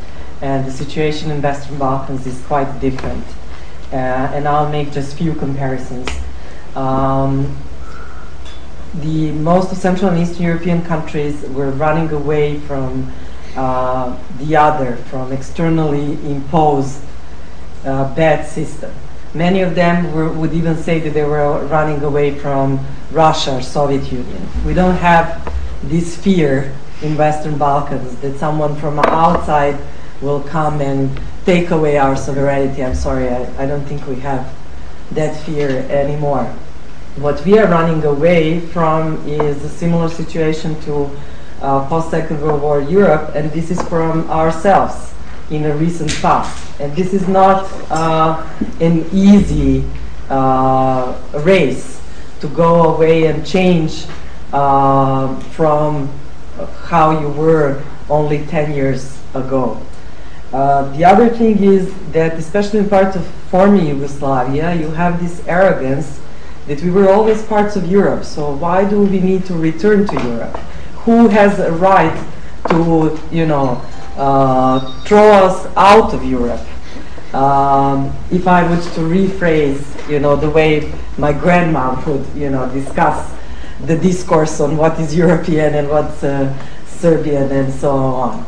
and 0.42 0.66
the 0.66 0.72
situation 0.72 1.32
in 1.32 1.42
Western 1.42 1.78
Balkans 1.78 2.28
is 2.28 2.40
quite 2.46 2.80
different. 2.80 3.26
Uh, 3.92 4.36
and 4.36 4.48
I'll 4.48 4.70
make 4.70 4.92
just 4.92 5.18
few 5.18 5.34
comparisons. 5.34 6.10
Um, 6.76 7.56
the 8.96 9.32
most 9.32 9.76
Central 9.76 10.12
and 10.12 10.20
Eastern 10.20 10.44
European 10.44 10.84
countries 10.84 11.42
were 11.50 11.72
running 11.72 12.12
away 12.12 12.60
from 12.62 13.12
uh, 13.56 14.18
the 14.38 14.56
other, 14.56 14.96
from 14.96 15.32
externally 15.32 16.14
imposed 16.30 17.04
uh, 17.86 18.14
bad 18.16 18.46
system. 18.46 18.92
Many 19.34 19.62
of 19.62 19.74
them 19.76 20.14
were, 20.14 20.32
would 20.32 20.54
even 20.54 20.78
say 20.78 21.00
that 21.00 21.14
they 21.14 21.24
were 21.24 21.66
running 21.66 22.04
away 22.04 22.38
from 22.38 22.86
Russia 23.12 23.58
or 23.58 23.62
Soviet 23.62 24.12
Union. 24.12 24.48
We 24.66 24.74
don't 24.74 24.96
have 24.96 25.42
this 25.84 26.16
fear 26.16 26.74
in 27.02 27.18
Western 27.18 27.58
Balkans 27.58 28.16
that 28.18 28.38
someone 28.38 28.76
from 28.76 29.00
outside 29.00 29.78
will 30.22 30.42
come 30.42 30.82
and 30.82 31.20
take 31.46 31.72
away 31.72 31.98
our 31.98 32.16
sovereignty. 32.16 32.84
I'm 32.84 32.96
sorry, 32.96 33.28
I, 33.30 33.64
I 33.64 33.66
don't 33.66 33.84
think 33.86 34.08
we 34.08 34.16
have 34.22 34.56
that 35.12 35.36
fear 35.44 35.70
anymore. 35.90 36.54
What 37.18 37.46
we 37.46 37.60
are 37.60 37.68
running 37.68 38.04
away 38.06 38.60
from 38.60 39.24
is 39.28 39.64
a 39.64 39.70
similar 39.70 40.10
situation 40.10 40.82
to 40.82 41.12
uh, 41.62 41.88
post-Second 41.88 42.42
World 42.42 42.64
War 42.64 42.82
Europe, 42.82 43.36
and 43.36 43.52
this 43.52 43.70
is 43.70 43.80
from 43.84 44.28
ourselves 44.32 45.14
in 45.52 45.66
a 45.66 45.78
recent 45.78 46.10
past. 46.24 46.80
And 46.80 46.96
this 46.96 47.14
is 47.14 47.28
not 47.28 47.72
uh, 47.92 48.44
an 48.80 49.06
easy 49.14 49.86
uh, 50.28 51.16
race 51.46 52.02
to 52.40 52.48
go 52.48 52.96
away 52.96 53.28
and 53.28 53.46
change 53.46 54.06
uh, 54.52 55.40
from 55.52 56.10
how 56.86 57.20
you 57.22 57.30
were 57.30 57.84
only 58.10 58.44
10 58.48 58.74
years 58.74 59.20
ago. 59.36 59.80
Uh, 60.52 60.92
the 60.98 61.06
other 61.06 61.30
thing 61.30 61.64
is 61.64 61.94
that, 62.12 62.34
especially 62.40 62.80
in 62.80 62.90
parts 62.90 63.16
of 63.16 63.24
former 63.52 63.78
Yugoslavia, 63.78 64.74
you 64.74 64.90
have 64.90 65.22
this 65.22 65.48
arrogance 65.48 66.20
that 66.68 66.82
we 66.82 66.90
were 66.90 67.10
always 67.10 67.44
parts 67.44 67.76
of 67.76 67.90
Europe. 67.90 68.24
So 68.24 68.54
why 68.54 68.90
do 68.90 69.02
we 69.02 69.20
need 69.20 69.46
to 69.46 69.54
return 69.54 70.08
to 70.08 70.24
Europe? 70.24 70.58
Who 71.06 71.28
has 71.28 71.60
a 71.60 71.72
right 71.72 72.16
to, 72.70 73.20
you 73.32 73.46
know, 73.46 73.82
uh, 74.16 74.80
throw 75.04 75.32
us 75.32 75.68
out 75.76 76.14
of 76.14 76.24
Europe? 76.24 76.62
Um, 77.34 78.16
if 78.32 78.48
I 78.48 78.64
were 78.64 78.78
to 78.78 79.00
rephrase, 79.02 80.10
you 80.10 80.20
know, 80.20 80.36
the 80.36 80.50
way 80.50 80.94
my 81.18 81.34
grandma 81.34 82.00
would, 82.06 82.26
you 82.36 82.50
know, 82.50 82.70
discuss 82.72 83.34
the 83.86 83.98
discourse 83.98 84.62
on 84.62 84.78
what 84.78 85.00
is 85.00 85.16
European 85.16 85.74
and 85.74 85.90
what's 85.90 86.24
uh, 86.24 86.54
Serbian 86.86 87.52
and 87.52 87.74
so 87.74 87.92
on. 87.92 88.46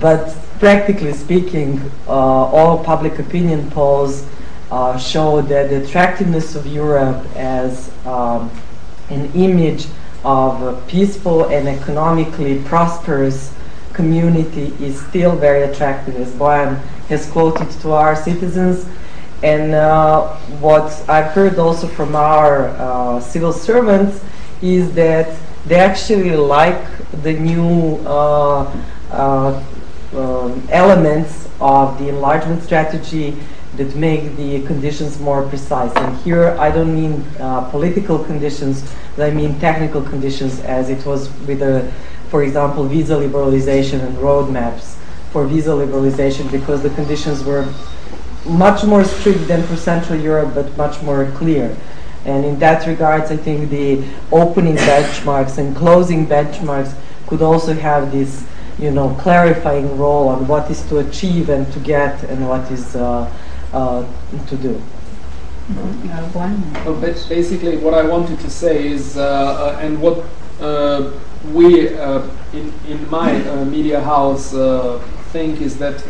But 0.00 0.34
practically 0.58 1.12
speaking, 1.12 1.80
uh, 2.08 2.10
all 2.10 2.82
public 2.82 3.18
opinion 3.18 3.70
polls 3.70 4.26
uh, 4.72 4.96
show 4.96 5.42
that 5.42 5.68
the 5.68 5.84
attractiveness 5.84 6.54
of 6.54 6.66
Europe 6.66 7.26
as 7.36 7.92
um, 8.06 8.50
an 9.10 9.30
image 9.34 9.84
of 10.24 10.62
a 10.62 10.80
peaceful 10.88 11.44
and 11.50 11.68
economically 11.68 12.58
prosperous 12.62 13.52
community 13.92 14.72
is 14.80 14.98
still 15.08 15.36
very 15.36 15.64
attractive, 15.64 16.16
as 16.16 16.32
Boyan 16.32 16.78
has 17.10 17.30
quoted 17.30 17.70
to 17.82 17.92
our 17.92 18.16
citizens. 18.16 18.86
And 19.42 19.74
uh, 19.74 20.28
what 20.64 20.88
I've 21.06 21.32
heard 21.32 21.58
also 21.58 21.86
from 21.86 22.16
our 22.16 22.68
uh, 22.68 23.20
civil 23.20 23.52
servants 23.52 24.24
is 24.62 24.94
that 24.94 25.36
they 25.66 25.80
actually 25.80 26.34
like 26.34 26.80
the 27.22 27.34
new 27.34 27.96
uh, 28.06 28.62
uh, 29.10 29.62
um, 30.14 30.66
elements 30.70 31.46
of 31.60 31.98
the 31.98 32.08
enlargement 32.08 32.62
strategy 32.62 33.36
that 33.76 33.94
make 33.96 34.36
the 34.36 34.62
conditions 34.66 35.18
more 35.18 35.42
precise. 35.48 35.92
And 35.96 36.16
here 36.18 36.50
I 36.58 36.70
don't 36.70 36.94
mean 36.94 37.24
uh, 37.40 37.62
political 37.70 38.22
conditions, 38.22 38.84
but 39.16 39.30
I 39.30 39.34
mean 39.34 39.58
technical 39.60 40.02
conditions 40.02 40.60
as 40.60 40.90
it 40.90 41.04
was 41.06 41.30
with 41.46 41.62
for 42.32 42.42
example, 42.42 42.84
visa 42.84 43.12
liberalization 43.12 44.00
and 44.00 44.16
roadmaps 44.16 44.96
for 45.32 45.46
visa 45.46 45.68
liberalization 45.68 46.50
because 46.50 46.82
the 46.82 46.88
conditions 46.90 47.44
were 47.44 47.70
much 48.46 48.84
more 48.84 49.04
strict 49.04 49.46
than 49.48 49.62
for 49.64 49.76
Central 49.76 50.18
Europe, 50.18 50.54
but 50.54 50.74
much 50.78 51.02
more 51.02 51.30
clear. 51.32 51.76
And 52.24 52.44
in 52.46 52.58
that 52.60 52.86
regards, 52.86 53.30
I 53.30 53.36
think 53.36 53.68
the 53.68 54.02
opening 54.32 54.76
benchmarks 54.76 55.58
and 55.58 55.76
closing 55.76 56.26
benchmarks 56.26 56.94
could 57.26 57.42
also 57.42 57.74
have 57.74 58.10
this, 58.10 58.46
you 58.78 58.90
know, 58.90 59.14
clarifying 59.20 59.98
role 59.98 60.28
on 60.28 60.48
what 60.48 60.70
is 60.70 60.82
to 60.88 61.00
achieve 61.00 61.50
and 61.50 61.70
to 61.74 61.80
get 61.80 62.22
and 62.24 62.48
what 62.48 62.70
is 62.70 62.96
uh, 62.96 63.30
uh, 63.72 64.04
to 64.48 64.56
do. 64.56 64.80
One. 66.34 66.72
Well, 66.84 66.94
ba- 67.00 67.14
basically, 67.28 67.76
what 67.78 67.94
I 67.94 68.02
wanted 68.02 68.38
to 68.40 68.50
say 68.50 68.88
is, 68.88 69.16
uh, 69.16 69.22
uh, 69.22 69.78
and 69.80 70.00
what 70.00 70.24
uh, 70.60 71.10
we 71.52 71.96
uh, 71.96 72.22
in, 72.52 72.72
in 72.88 73.08
my 73.10 73.30
uh, 73.48 73.64
media 73.64 74.00
house 74.00 74.52
uh, 74.54 74.98
think 75.32 75.60
is 75.60 75.78
that 75.78 76.04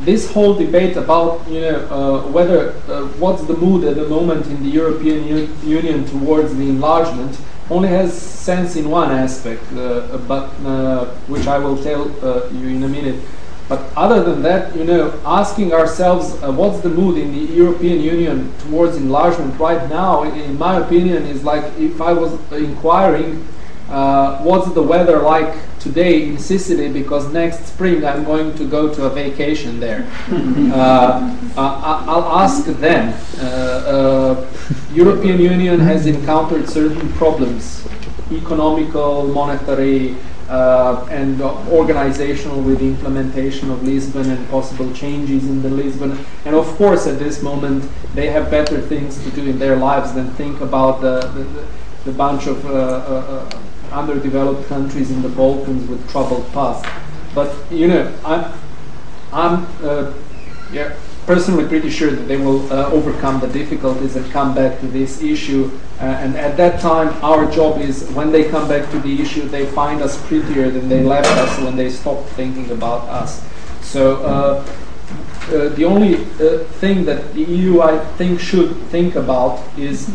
this 0.00 0.30
whole 0.32 0.54
debate 0.54 0.96
about 0.96 1.46
you 1.48 1.60
know 1.60 1.78
uh, 1.90 2.30
whether 2.30 2.70
uh, 2.88 3.06
what's 3.18 3.42
the 3.44 3.54
mood 3.56 3.84
at 3.84 3.96
the 3.96 4.06
moment 4.08 4.46
in 4.46 4.62
the 4.62 4.68
European 4.70 5.26
U- 5.26 5.48
Union 5.64 6.04
towards 6.06 6.54
the 6.54 6.68
enlargement 6.68 7.36
only 7.70 7.88
has 7.88 8.12
sense 8.16 8.76
in 8.76 8.88
one 8.88 9.10
aspect, 9.10 9.62
uh, 9.72 10.16
but 10.28 10.50
uh, 10.64 11.04
which 11.26 11.46
I 11.46 11.58
will 11.58 11.76
tell 11.82 12.02
uh, 12.24 12.48
you 12.50 12.68
in 12.68 12.82
a 12.82 12.88
minute. 12.88 13.20
But 13.68 13.80
other 13.96 14.22
than 14.22 14.42
that, 14.42 14.74
you 14.74 14.84
know, 14.84 15.20
asking 15.26 15.74
ourselves 15.74 16.42
uh, 16.42 16.50
what's 16.50 16.80
the 16.80 16.88
mood 16.88 17.18
in 17.18 17.32
the 17.32 17.52
European 17.52 18.00
Union 18.00 18.52
towards 18.60 18.96
enlargement 18.96 19.58
right 19.60 19.88
now, 19.90 20.22
in, 20.22 20.56
my 20.56 20.78
opinion, 20.78 21.24
is 21.24 21.44
like 21.44 21.64
if 21.78 22.00
I 22.00 22.12
was 22.14 22.32
inquiring 22.52 23.46
uh, 23.90 24.38
what's 24.42 24.70
the 24.72 24.82
weather 24.82 25.20
like 25.20 25.54
today 25.78 26.28
in 26.28 26.38
Sicily 26.38 26.92
because 26.92 27.32
next 27.32 27.66
spring 27.66 28.04
I'm 28.04 28.24
going 28.24 28.54
to 28.56 28.64
go 28.64 28.92
to 28.92 29.06
a 29.06 29.10
vacation 29.10 29.80
there. 29.80 30.06
uh, 30.30 31.36
I, 31.56 32.14
will 32.14 32.24
ask 32.24 32.66
them. 32.66 33.14
Uh, 33.38 33.44
uh, 33.44 34.46
European 34.92 35.40
Union 35.40 35.80
has 35.80 36.06
encountered 36.06 36.68
certain 36.68 37.10
problems, 37.14 37.86
economical, 38.30 39.26
monetary, 39.28 40.16
uh, 40.48 41.06
and 41.10 41.40
organizational 41.40 42.60
with 42.60 42.78
the 42.78 42.86
implementation 42.86 43.70
of 43.70 43.82
Lisbon 43.82 44.30
and 44.30 44.48
possible 44.48 44.92
changes 44.92 45.44
in 45.44 45.62
the 45.62 45.68
Lisbon. 45.68 46.18
And 46.44 46.54
of 46.54 46.66
course, 46.76 47.06
at 47.06 47.18
this 47.18 47.42
moment, 47.42 47.88
they 48.14 48.30
have 48.30 48.50
better 48.50 48.80
things 48.80 49.22
to 49.24 49.30
do 49.30 49.48
in 49.48 49.58
their 49.58 49.76
lives 49.76 50.14
than 50.14 50.30
think 50.30 50.60
about 50.60 51.00
the, 51.00 51.20
the, 51.20 51.66
the 52.04 52.12
bunch 52.12 52.46
of 52.46 52.64
uh, 52.66 52.70
uh, 52.70 53.60
underdeveloped 53.92 54.66
countries 54.68 55.10
in 55.10 55.22
the 55.22 55.28
Balkans 55.28 55.88
with 55.88 56.08
troubled 56.10 56.50
past. 56.52 56.84
But 57.34 57.54
you 57.70 57.88
know, 57.88 58.14
I'm, 58.24 58.52
I'm 59.32 59.66
uh, 59.82 60.12
yeah, 60.72 60.94
personally 61.28 61.68
pretty 61.68 61.90
sure 61.90 62.10
that 62.10 62.26
they 62.26 62.38
will 62.38 62.72
uh, 62.72 62.90
overcome 62.90 63.38
the 63.38 63.48
difficulties 63.48 64.16
and 64.16 64.24
come 64.32 64.54
back 64.54 64.80
to 64.80 64.86
this 64.86 65.22
issue. 65.22 65.70
Uh, 66.00 66.04
and 66.04 66.34
at 66.38 66.56
that 66.56 66.80
time, 66.80 67.08
our 67.22 67.44
job 67.52 67.78
is 67.82 68.08
when 68.12 68.32
they 68.32 68.48
come 68.48 68.66
back 68.66 68.90
to 68.90 68.98
the 69.00 69.20
issue, 69.20 69.46
they 69.46 69.66
find 69.66 70.00
us 70.00 70.16
prettier 70.26 70.70
than 70.70 70.88
they 70.88 71.04
left 71.04 71.28
us 71.36 71.58
when 71.60 71.76
they 71.76 71.90
stopped 71.90 72.26
thinking 72.30 72.70
about 72.70 73.06
us. 73.08 73.46
So. 73.82 74.16
Uh, 74.24 74.64
uh 75.48 75.68
the 75.76 75.84
only 75.84 76.16
uh, 76.16 76.64
thing 76.80 77.06
that 77.06 77.32
the 77.32 77.42
EU, 77.42 77.80
I 77.80 77.96
think, 78.18 78.38
should 78.38 78.76
think 78.92 79.16
about 79.16 79.64
is 79.78 80.10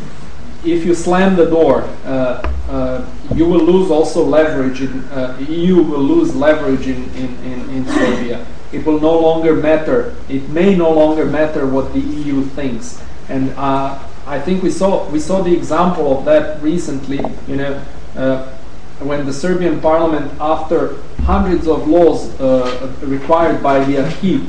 if 0.63 0.85
you 0.85 0.93
slam 0.93 1.35
the 1.35 1.49
door, 1.49 1.81
uh, 2.05 3.03
you 3.33 3.45
will 3.45 3.65
lose 3.65 3.89
also 3.89 4.23
leverage. 4.23 4.81
In, 4.81 5.03
EU 5.49 5.81
will 5.81 6.03
lose 6.03 6.35
leverage 6.35 6.85
in, 6.87 7.03
in, 7.15 7.33
in, 7.51 7.69
in, 7.71 7.85
Serbia. 7.87 8.45
It 8.73 8.85
will 8.85 8.99
no 8.99 9.17
longer 9.19 9.55
matter. 9.55 10.15
It 10.29 10.49
may 10.49 10.75
no 10.75 10.91
longer 10.91 11.25
matter 11.25 11.67
what 11.67 11.93
the 11.93 11.99
EU 11.99 12.43
thinks. 12.43 13.01
And 13.29 13.51
uh, 13.51 13.99
I 14.25 14.39
think 14.39 14.63
we 14.63 14.71
saw 14.71 15.09
we 15.09 15.19
saw 15.19 15.41
the 15.41 15.55
example 15.55 16.17
of 16.17 16.25
that 16.25 16.61
recently. 16.61 17.21
You 17.47 17.55
know, 17.55 17.85
uh, 18.15 18.51
when 18.99 19.25
the 19.25 19.33
Serbian 19.33 19.79
parliament, 19.79 20.31
after 20.39 20.95
hundreds 21.23 21.67
of 21.67 21.87
laws 21.87 22.29
uh, 22.39 22.93
required 23.01 23.61
by 23.61 23.83
the 23.83 23.97
acquis, 24.05 24.41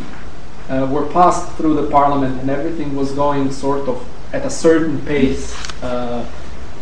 were 0.91 1.07
passed 1.13 1.53
through 1.57 1.75
the 1.75 1.91
parliament, 1.91 2.41
and 2.41 2.51
everything 2.51 2.97
was 2.97 3.13
going 3.13 3.53
sort 3.53 3.89
of 3.89 4.05
at 4.35 4.45
a 4.45 4.51
certain 4.51 5.01
pace, 5.07 5.55
uh, 5.83 6.29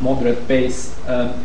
moderate 0.00 0.48
pace. 0.48 0.96
Um, 1.06 1.44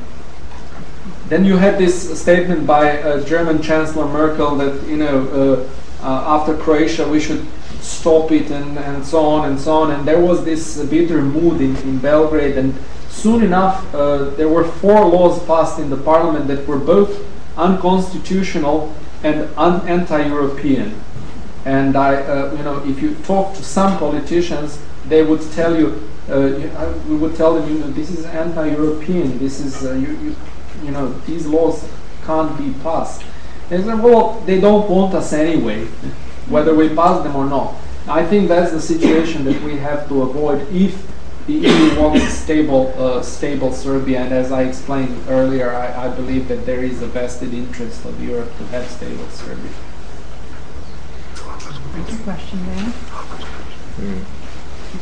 then 1.27 1.43
you 1.43 1.57
had 1.57 1.77
this 1.77 2.19
statement 2.21 2.65
by 2.65 3.01
uh, 3.01 3.23
German 3.25 3.61
Chancellor 3.61 4.07
Merkel 4.07 4.55
that 4.55 4.87
you 4.87 4.95
know 4.95 5.27
uh, 5.27 5.69
uh, 6.01 6.37
after 6.39 6.55
Croatia 6.55 7.07
we 7.07 7.19
should 7.19 7.45
stop 7.81 8.31
it 8.31 8.51
and, 8.51 8.77
and 8.77 9.05
so 9.05 9.25
on 9.25 9.49
and 9.49 9.59
so 9.59 9.73
on. 9.77 9.91
And 9.91 10.07
there 10.07 10.19
was 10.19 10.43
this 10.43 10.77
bitter 10.85 11.21
mood 11.21 11.61
in, 11.61 11.75
in 11.77 11.99
Belgrade. 11.99 12.57
And 12.57 12.75
soon 13.09 13.43
enough, 13.43 13.93
uh, 13.93 14.29
there 14.31 14.49
were 14.49 14.63
four 14.63 15.05
laws 15.05 15.43
passed 15.45 15.79
in 15.79 15.89
the 15.89 15.97
parliament 15.97 16.47
that 16.47 16.67
were 16.67 16.79
both 16.79 17.25
unconstitutional 17.57 18.93
and 19.23 19.49
un- 19.57 19.87
anti-European. 19.87 20.99
And 21.65 21.95
I, 21.95 22.15
uh, 22.15 22.53
you 22.55 22.63
know, 22.63 22.83
if 22.85 23.01
you 23.01 23.15
talk 23.23 23.55
to 23.55 23.63
some 23.63 23.97
politicians, 23.97 24.79
they 25.07 25.23
would 25.23 25.41
tell 25.51 25.77
you, 25.77 26.09
uh, 26.29 26.93
we 27.07 27.15
would 27.15 27.35
tell 27.35 27.55
them, 27.55 27.69
you 27.71 27.79
know, 27.79 27.91
this 27.91 28.09
is 28.11 28.25
anti-European. 28.25 29.37
This 29.39 29.59
is, 29.59 29.85
uh, 29.85 29.93
you, 29.93 30.09
you, 30.19 30.35
you 30.83 30.91
know, 30.91 31.11
these 31.25 31.45
laws 31.47 31.87
can't 32.25 32.57
be 32.57 32.73
passed. 32.83 33.23
They 33.69 33.81
say, 33.81 33.93
well, 33.95 34.41
they 34.45 34.61
don't 34.61 34.89
want 34.89 35.13
us 35.13 35.33
anyway, 35.33 35.85
whether 36.47 36.73
we 36.73 36.89
pass 36.89 37.23
them 37.23 37.35
or 37.35 37.45
not. 37.45 37.75
I 38.07 38.25
think 38.25 38.47
that's 38.47 38.71
the 38.71 38.81
situation 38.81 39.43
that 39.45 39.61
we 39.63 39.75
have 39.77 40.07
to 40.07 40.21
avoid 40.21 40.61
if 40.71 41.05
the 41.47 41.53
EU 41.53 41.99
wants 41.99 42.25
stable, 42.27 42.93
uh, 42.97 43.21
stable 43.21 43.73
Serbia. 43.73 44.21
And 44.21 44.33
as 44.33 44.51
I 44.51 44.63
explained 44.63 45.17
earlier, 45.27 45.71
I, 45.71 46.05
I, 46.05 46.07
believe 46.09 46.47
that 46.49 46.65
there 46.65 46.83
is 46.83 47.01
a 47.01 47.07
vested 47.07 47.53
interest 47.53 48.05
of 48.05 48.21
Europe 48.21 48.55
to 48.57 48.65
have 48.67 48.89
stable 48.89 49.27
Serbia. 49.29 49.71
Question 52.23 52.65
there. 52.65 52.93
Mm. 53.97 54.25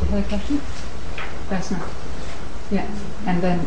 Other 0.02 0.22
question? 0.22 0.60
Vesna. 1.48 2.05
Yeah, 2.68 2.90
and 3.26 3.40
then 3.40 3.60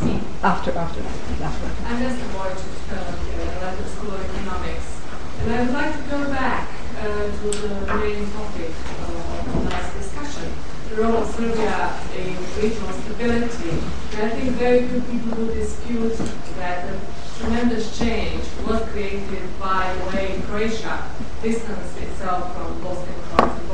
see 0.00 0.20
after 0.42 0.72
after 0.72 1.02
after. 1.44 1.68
I'm 1.84 2.00
just 2.00 2.24
a 2.24 2.28
boy 2.32 2.48
to 2.48 2.96
uh, 2.96 3.76
the 3.76 3.84
School 3.88 4.14
of 4.14 4.24
Economics, 4.24 5.02
and 5.42 5.52
I 5.52 5.62
would 5.64 5.74
like 5.74 5.92
to 5.92 6.02
go 6.08 6.30
back 6.30 6.68
uh, 6.98 7.28
to 7.28 7.50
the 7.50 7.94
main 8.00 8.24
topic 8.32 8.72
of 9.04 9.64
last 9.68 9.92
discussion, 9.98 10.50
the 10.88 10.96
role 11.02 11.16
of 11.18 11.28
Serbia 11.28 12.00
in 12.16 12.36
regional 12.56 12.92
stability. 12.92 13.84
And 14.16 14.22
I 14.22 14.30
think 14.30 14.56
very 14.56 14.88
few 14.88 15.02
people 15.02 15.44
would 15.44 15.52
dispute 15.54 16.16
that 16.56 16.88
a 16.88 16.98
tremendous 17.38 17.98
change 17.98 18.44
was 18.66 18.80
created 18.88 19.44
by 19.60 19.94
the 19.94 20.16
way 20.16 20.40
Croatia 20.46 21.04
distanced 21.42 21.98
itself 21.98 22.56
from 22.56 22.80
Bosnia 22.82 23.14
and 23.38 23.67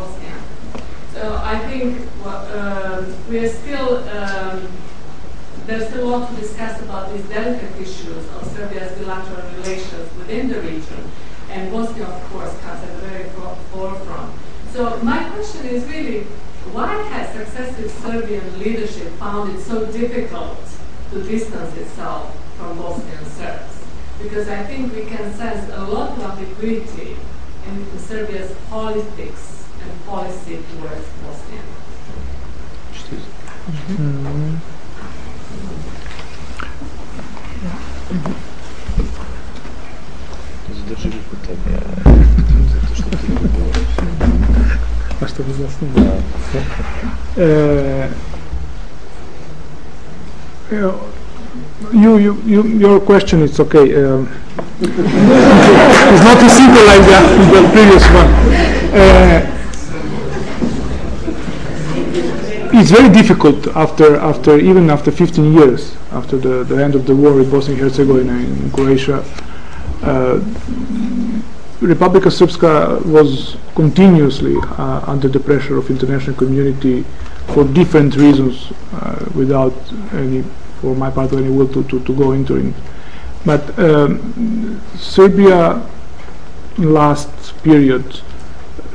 So 1.25 1.41
I 1.43 1.59
think 1.71 1.97
um, 2.27 3.31
we 3.31 3.39
are 3.39 3.49
still, 3.49 4.07
um, 4.11 4.69
there's 5.67 5.89
still 5.89 6.05
a 6.05 6.11
lot 6.11 6.29
to 6.29 6.37
discuss 6.39 6.83
about 6.83 7.15
these 7.15 7.25
delicate 7.31 7.75
issues 7.81 8.29
of 8.37 8.47
Serbia's 8.55 8.93
bilateral 8.99 9.41
relations 9.57 10.15
within 10.19 10.49
the 10.49 10.61
region. 10.61 11.11
And 11.49 11.73
Bosnia, 11.73 12.05
of 12.05 12.23
course, 12.25 12.55
comes 12.61 12.85
at 12.85 13.01
the 13.01 13.09
very 13.09 13.31
forefront. 13.73 14.35
So 14.75 14.99
my 15.03 15.25
question 15.31 15.65
is 15.65 15.85
really, 15.87 16.25
why 16.77 16.93
has 16.93 17.35
successive 17.35 17.91
Serbian 17.91 18.59
leadership 18.59 19.11
found 19.13 19.57
it 19.57 19.63
so 19.63 19.87
difficult 19.87 20.59
to 21.11 21.23
distance 21.23 21.75
itself 21.79 22.37
from 22.59 22.77
Bosnian 22.77 23.25
Serbs? 23.31 23.83
Because 24.23 24.51
I 24.51 24.63
think 24.65 24.95
we 24.95 25.07
can 25.07 25.33
sense 25.33 25.73
a 25.73 25.85
lot 25.85 26.19
of 26.19 26.23
ambiguity 26.23 27.17
in 27.67 27.99
Serbia's 27.99 28.55
politics 28.69 29.64
and 29.84 30.06
policy 30.06 30.56
towards 30.72 31.08
Bosnia. 31.24 31.64
Mm-hmm. 33.70 34.58
Задержи 40.76 41.12
питання. 41.30 41.80
А 45.22 45.28
что 45.28 45.44
вы 45.44 45.54
заснули? 45.54 46.12
You, 51.92 52.18
you, 52.18 52.42
you, 52.46 52.64
your 52.64 53.00
question 53.00 53.42
is 53.42 53.60
okay. 53.60 53.96
Um, 53.96 54.30
it's 54.82 56.24
not 56.24 56.38
as 56.44 56.56
simple 56.56 56.86
like 56.86 57.02
that, 57.10 57.26
the 57.52 57.62
previous 57.74 58.06
one. 58.14 58.30
Uh, 58.94 59.40
it's 62.77 62.91
very 62.91 63.09
difficult 63.13 63.67
after, 63.69 64.17
after 64.17 64.59
even 64.59 64.91
after 64.91 65.11
15 65.13 65.53
years 65.53 65.97
after 66.11 66.37
the, 66.37 66.65
the 66.65 66.83
end 66.83 66.95
of 66.95 67.07
the 67.07 67.15
war 67.15 67.41
in 67.41 67.49
Bosnia 67.51 67.77
and 67.77 67.83
Herzegovina 67.83 68.33
in 68.33 68.71
Croatia. 68.73 69.25
Uh, 70.03 70.41
Republika 71.81 72.31
Srpska 72.31 73.05
was 73.05 73.57
continuously 73.75 74.57
uh, 74.79 75.05
under 75.07 75.29
the 75.29 75.39
pressure 75.39 75.77
of 75.77 75.91
international 75.91 76.35
community 76.37 77.05
for 77.49 77.65
different 77.65 78.17
reasons, 78.17 78.73
uh, 78.93 79.25
without 79.35 79.75
any, 80.13 80.43
for 80.81 80.95
my 80.97 81.11
part, 81.11 81.33
any 81.33 81.51
will 81.51 81.69
to, 81.69 81.85
to, 81.85 82.03
to 82.05 82.17
go 82.17 82.33
into 82.33 82.57
it. 82.57 82.75
But 83.45 83.79
um, 83.79 84.81
Serbia, 84.97 85.87
last 86.79 87.63
period, 87.63 88.21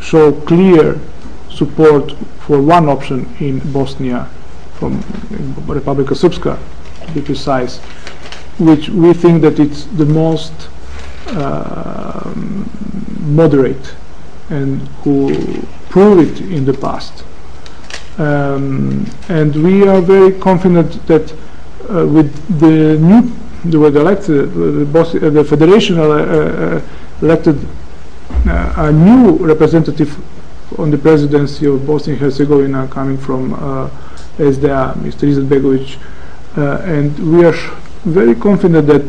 showed 0.02 0.46
clear 0.48 1.00
support 1.50 2.12
for 2.40 2.62
one 2.62 2.90
option 2.90 3.28
in 3.40 3.60
Bosnia 3.72 4.28
from 4.74 5.00
Republika 5.68 6.16
Srpska, 6.16 6.58
to 7.06 7.12
be 7.14 7.22
precise, 7.22 7.80
which 8.60 8.90
we 8.90 9.14
think 9.14 9.42
that 9.42 9.60
it's 9.60 9.86
the 9.86 10.06
most 10.06 10.54
uh, 11.28 12.32
moderate 13.20 13.96
and 14.50 14.80
who 15.04 15.34
proved 15.90 16.40
it 16.40 16.52
in 16.52 16.66
the 16.66 16.74
past. 16.74 17.24
Um, 18.18 19.06
and 19.30 19.56
we 19.64 19.88
are 19.88 20.02
very 20.02 20.32
confident 20.40 21.06
that 21.08 21.32
uh, 21.32 22.06
with 22.06 22.60
the 22.60 22.98
new, 23.00 23.32
the 23.66 23.80
were 23.80 23.88
elected, 23.88 24.54
the, 24.54 24.86
Bos- 24.86 25.14
the 25.14 25.44
federation 25.44 26.00
uh, 26.00 26.04
uh, 26.04 26.82
elected 27.22 27.58
uh, 28.48 28.74
a 28.78 28.92
new 28.92 29.38
representative 29.38 30.18
on 30.78 30.92
the 30.92 30.98
presidency 30.98 31.66
of 31.66 31.86
Bosnia 31.86 32.16
and 32.16 32.22
Herzegovina 32.22 32.88
coming 32.88 33.18
from 33.18 33.54
uh, 33.54 33.90
SDA, 34.38 34.94
Mr. 34.96 35.28
Izetbegovic, 35.28 35.98
uh, 36.58 36.82
and 36.84 37.18
we 37.32 37.46
are 37.46 37.56
very 38.06 38.36
confident 38.36 38.88
that 38.88 39.02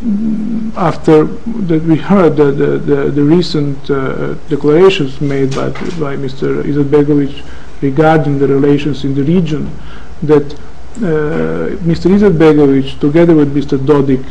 mm, 0.00 0.74
after 0.76 1.24
that 1.24 1.82
we 1.82 1.96
heard 1.96 2.36
the, 2.36 2.52
the, 2.52 2.78
the, 2.78 3.10
the 3.10 3.22
recent 3.22 3.90
uh, 3.90 4.34
declarations 4.48 5.20
made 5.20 5.54
by, 5.54 5.68
by 5.98 6.16
Mr. 6.16 6.62
Izetbegovic 6.62 7.44
regarding 7.82 8.38
the 8.38 8.46
relations 8.46 9.04
in 9.04 9.14
the 9.14 9.22
region, 9.22 9.70
that 10.22 10.54
uh, 10.96 11.76
Mr. 11.84 12.10
Izetbegovic, 12.10 12.98
together 13.00 13.34
with 13.34 13.54
Mr. 13.54 13.78
Dodik, 13.78 14.24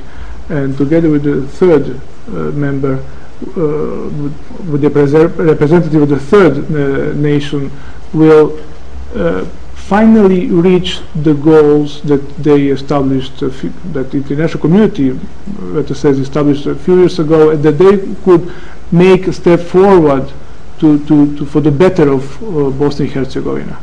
and 0.50 0.78
together 0.78 1.10
with 1.10 1.24
the 1.24 1.48
third 1.48 2.02
uh, 2.28 2.52
member, 2.52 3.04
with, 3.42 4.70
with 4.70 4.82
the 4.82 4.90
representative 5.38 6.02
of 6.02 6.10
the 6.10 6.20
third 6.20 6.58
uh, 6.58 7.14
nation, 7.14 7.72
will 8.14 8.60
uh, 9.16 9.46
finally 9.74 10.48
reach 10.48 11.00
the 11.22 11.34
goals 11.34 12.02
that 12.04 12.22
they 12.38 12.68
established, 12.70 13.40
that 13.40 14.10
the 14.12 14.18
international 14.18 14.60
community, 14.60 15.12
uh, 15.12 15.84
established 16.20 16.66
a 16.66 16.76
few 16.76 17.00
years 17.00 17.20
ago, 17.20 17.52
and 17.52 17.62
that 17.62 17.78
they 17.78 17.98
could 18.24 18.52
make 18.92 19.28
a 19.28 19.34
step 19.34 19.60
forward 19.60 20.28
for 20.80 21.62
the 21.62 21.72
better 21.72 22.12
of 22.12 22.44
uh, 22.44 22.70
Bosnia 22.72 23.08
and 23.08 23.16
Herzegovina. 23.16 23.78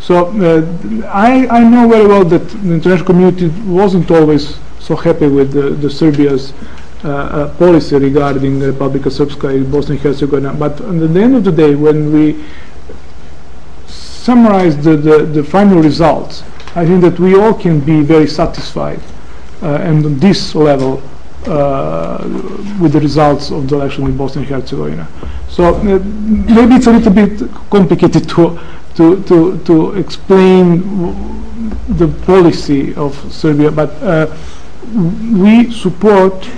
So 0.00 0.26
uh, 0.26 1.08
I, 1.08 1.62
know 1.64 1.88
very 1.88 2.06
well 2.06 2.24
that 2.24 2.48
the 2.48 2.74
international 2.74 3.06
community 3.06 3.48
wasn't 3.66 4.10
always 4.10 4.58
so 4.78 4.94
happy 4.96 5.26
with 5.26 5.52
the 5.52 5.90
Serbia's 5.90 6.52
uh, 7.04 7.54
policy 7.58 7.96
regarding 7.96 8.58
the 8.58 8.72
Republika 8.72 9.10
Srpska 9.10 9.54
in 9.54 9.70
Bosnia 9.70 9.98
and 9.98 10.00
Herzegovina. 10.00 10.54
But 10.54 10.80
at 10.80 11.14
the 11.14 11.20
end 11.20 11.36
of 11.36 11.44
the 11.44 11.52
day, 11.52 11.74
when 11.74 12.12
we 12.12 12.44
summarize 13.86 14.76
the, 14.82 14.96
the, 14.96 15.18
the 15.24 15.44
final 15.44 15.82
results, 15.82 16.42
I 16.74 16.84
think 16.84 17.00
that 17.02 17.18
we 17.18 17.34
all 17.34 17.54
can 17.54 17.80
be 17.80 18.02
very 18.02 18.26
satisfied 18.26 19.00
uh, 19.62 19.76
and 19.76 20.04
on 20.04 20.18
this 20.18 20.54
level 20.54 21.02
uh, 21.46 22.18
with 22.80 22.92
the 22.92 23.00
results 23.00 23.50
of 23.50 23.68
the 23.68 23.76
election 23.76 24.04
in 24.04 24.16
Bosnia 24.16 24.44
and 24.44 24.54
Herzegovina. 24.54 25.08
So 25.48 25.74
uh, 25.74 25.98
maybe 25.98 26.74
it's 26.74 26.86
a 26.86 26.92
little 26.92 27.12
bit 27.12 27.40
complicated 27.70 28.28
to, 28.28 28.58
to, 28.96 29.22
to, 29.24 29.58
to 29.64 29.92
explain 29.92 30.82
the 31.88 32.08
policy 32.26 32.94
of 32.94 33.14
Serbia, 33.32 33.70
but 33.70 33.90
uh, 34.02 34.26
we 35.32 35.72
support, 35.72 36.48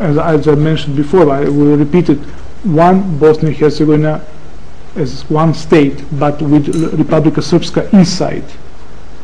as, 0.00 0.18
as 0.18 0.48
I 0.48 0.54
mentioned 0.54 0.96
before, 0.96 1.30
I 1.30 1.40
will 1.40 1.76
repeat 1.76 2.08
it, 2.08 2.18
one 2.64 3.18
Bosnia 3.18 3.48
and 3.48 3.56
Herzegovina 3.56 4.24
as 4.96 5.28
one 5.30 5.54
state, 5.54 6.04
but 6.18 6.40
with 6.42 6.66
Republika 6.96 7.40
Srpska 7.40 7.92
inside. 7.92 8.44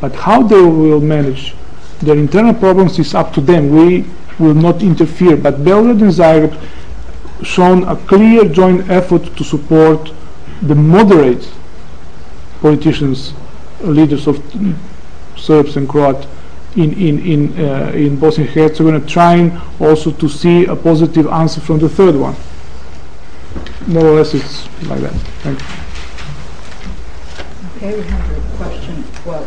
But 0.01 0.15
how 0.15 0.43
they 0.43 0.61
will 0.61 1.01
manage 1.01 1.55
their 2.01 2.17
internal 2.17 2.55
problems 2.55 2.99
is 2.99 3.15
up 3.15 3.33
to 3.35 3.41
them. 3.41 3.71
We 3.71 4.05
will 4.39 4.55
not 4.55 4.83
interfere. 4.83 5.37
But 5.37 5.65
Belgrade 5.65 6.03
and 6.03 6.13
Zagreb 6.13 6.61
shown 7.43 7.85
a 7.85 7.97
clear 7.97 8.45
joint 8.49 8.89
effort 8.91 9.37
to 9.37 9.45
support 9.45 10.13
the 10.63 10.75
moderate 10.75 11.49
politicians, 12.61 13.35
leaders 13.81 14.27
of 14.27 14.43
Serbs 15.37 15.77
and 15.77 15.89
Croat 15.89 16.27
in 16.77 16.93
in 16.95 17.19
in 17.21 17.59
uh, 17.65 17.93
in 17.95 18.19
Bosnia 18.19 18.47
and 18.47 18.55
Herzegovina, 18.57 19.01
trying 19.07 19.61
also 19.81 20.11
to 20.11 20.29
see 20.29 20.67
a 20.67 20.75
positive 20.77 21.27
answer 21.29 21.61
from 21.61 21.79
the 21.79 21.89
third 21.89 22.17
one. 22.17 22.35
More 23.87 24.07
or 24.07 24.17
less, 24.17 24.35
it's 24.35 24.67
like 24.89 25.01
that. 25.01 25.13
Thank 25.43 25.61
you. 25.61 25.67
Okay, 27.77 28.01
we 28.01 28.07
have 28.09 28.31
a 28.31 28.57
question. 28.57 29.05
Well, 29.25 29.47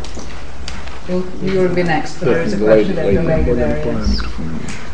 you'll, 1.08 1.26
you'll 1.42 1.74
be 1.74 1.82
next. 1.82 2.14
There 2.20 2.42
is 2.42 2.54
a 2.54 2.56
question 2.58 2.96
lady- 2.96 3.16
that 3.16 3.22
the 3.22 3.28
lady. 3.28 3.52
lady 3.52 3.82
there 3.84 4.87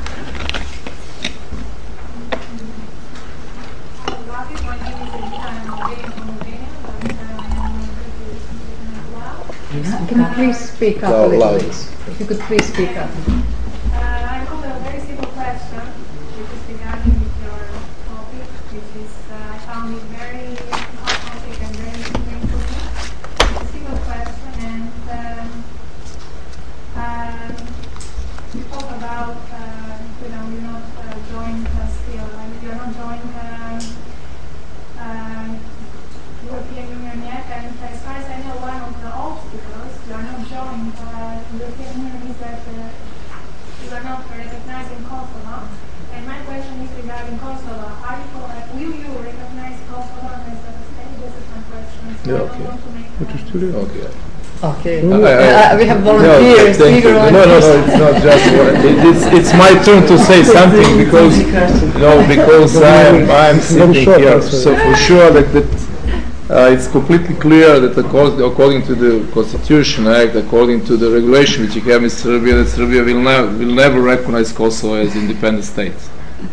British 9.84 9.98
citizen 9.98 10.02
as. 10.02 10.08
Can 10.08 10.18
you 10.18 10.26
please 10.34 10.70
speak 10.70 11.02
up 11.02 11.10
a 11.10 11.16
oh, 11.16 11.26
little 11.26 11.58
bit? 11.58 11.68
If 12.08 12.20
you 12.20 12.26
could 12.26 12.40
please 12.40 12.64
speak 12.66 12.96
up. 12.96 13.10
Uh, 13.10 13.96
I 13.96 14.40
have 14.40 14.52
a 14.52 14.80
very 14.80 15.00
simple 15.00 15.26
question, 15.32 15.84
which 16.36 16.50
is 16.52 16.62
regarding 16.72 17.20
with 17.20 17.36
your 17.44 17.60
topic, 18.08 18.48
which 18.72 18.90
is, 19.04 19.14
uh, 19.30 19.54
I 19.54 19.58
found 19.68 19.94
it 19.94 20.02
very 20.16 20.56
hot 21.00 21.16
topic 21.28 21.62
and 21.62 21.76
very 21.76 21.96
interesting 22.00 22.40
to 22.40 22.56
me. 22.56 22.78
It's 23.44 23.60
a 23.60 23.72
simple 23.72 23.98
question, 24.08 24.52
and 24.64 24.92
um, 25.12 25.48
um, 26.96 27.52
you 28.54 28.62
talk 28.72 28.88
about, 28.96 29.36
uh, 29.52 29.98
you 30.22 30.28
know, 30.32 30.44
you're 30.48 30.66
not 30.68 30.84
uh, 30.96 31.16
joined 31.30 31.66
uh, 31.68 31.86
still, 31.88 32.24
uh, 32.24 32.48
you're 32.62 32.74
not 32.74 32.90
joined 32.94 33.32
um, 33.36 33.80
uh, 34.98 35.74
European 36.44 36.88
Union 36.88 37.18
yet, 37.24 37.46
and 37.50 37.72
as 37.80 38.02
far 38.02 38.16
as 38.16 38.26
I 38.28 38.36
know, 38.44 38.56
one 38.60 38.76
of 38.76 39.00
the 39.00 39.08
obstacles 39.08 39.94
you 40.06 40.12
are 40.12 40.22
not 40.22 40.44
joined 40.44 40.92
uh, 41.00 41.40
European 41.56 41.96
Union 42.04 42.28
is 42.28 42.36
that 42.36 42.60
uh, 42.60 42.92
you 43.80 43.88
are 43.88 44.04
not 44.04 44.20
recognizing 44.28 45.00
Kosovo. 45.08 45.64
And 46.12 46.26
my 46.28 46.44
question 46.44 46.84
is 46.84 46.92
regarding 47.00 47.38
Kosovo. 47.40 47.88
Are 48.04 48.20
you, 48.20 48.36
uh, 48.36 48.68
will 48.76 48.92
you 48.92 49.12
recognize 49.24 49.80
Kosovo 49.88 50.28
as 50.44 50.60
a 50.60 50.72
state? 50.92 51.16
This 51.24 51.32
is 51.32 51.46
my 51.48 51.62
question. 51.72 52.04
So 52.04 52.12
Yeah, 52.26 52.34
okay. 52.34 52.64
What 53.18 53.34
is 53.34 53.50
to 53.52 53.58
do? 53.60 53.76
Okay. 53.76 54.08
Okay. 54.62 54.96
I- 55.02 55.14
I- 55.14 55.74
Uh, 55.74 55.78
we 55.78 55.84
have 55.86 56.00
No, 56.04 56.12
volunteers, 56.18 56.76
thank 56.78 56.96
eager 56.98 57.08
you. 57.10 57.14
No, 57.14 57.44
no, 57.44 57.58
no, 57.60 57.84
it's 57.84 57.98
not 58.04 58.14
just 58.22 58.46
one. 58.56 58.76
It, 58.88 58.96
it's, 59.10 59.24
it's 59.38 59.52
my 59.54 59.70
turn 59.84 60.06
to 60.06 60.16
say 60.18 60.42
something 60.58 60.96
because, 61.04 61.36
no, 62.04 62.26
because 62.26 62.76
I'm, 62.82 63.30
I'm 63.30 63.60
sitting 63.60 63.92
here. 63.92 64.40
So 64.40 64.74
for 64.76 64.94
sure 64.96 65.30
that, 65.36 65.52
that 65.52 65.68
uh, 66.50 66.70
it's 66.74 66.88
completely 66.88 67.34
clear 67.34 67.78
that 67.80 67.96
accord- 67.98 68.40
according 68.40 68.82
to 68.86 68.94
the 68.94 69.30
Constitution 69.32 70.06
Act, 70.06 70.34
according 70.36 70.84
to 70.86 70.96
the 70.96 71.10
regulation 71.10 71.64
which 71.64 71.74
you 71.74 71.82
have 71.92 72.02
in 72.02 72.10
Serbia, 72.10 72.54
that 72.54 72.68
Serbia 72.68 73.02
will, 73.02 73.20
never 73.20 73.48
will 73.58 73.74
never 73.74 74.00
recognize 74.00 74.50
Kosovo 74.52 74.94
as 74.94 75.14
independent 75.16 75.64
state. 75.64 75.94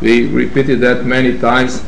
We 0.01 0.27
repeated 0.27 0.79
that 0.81 1.05
many 1.05 1.37
times, 1.37 1.81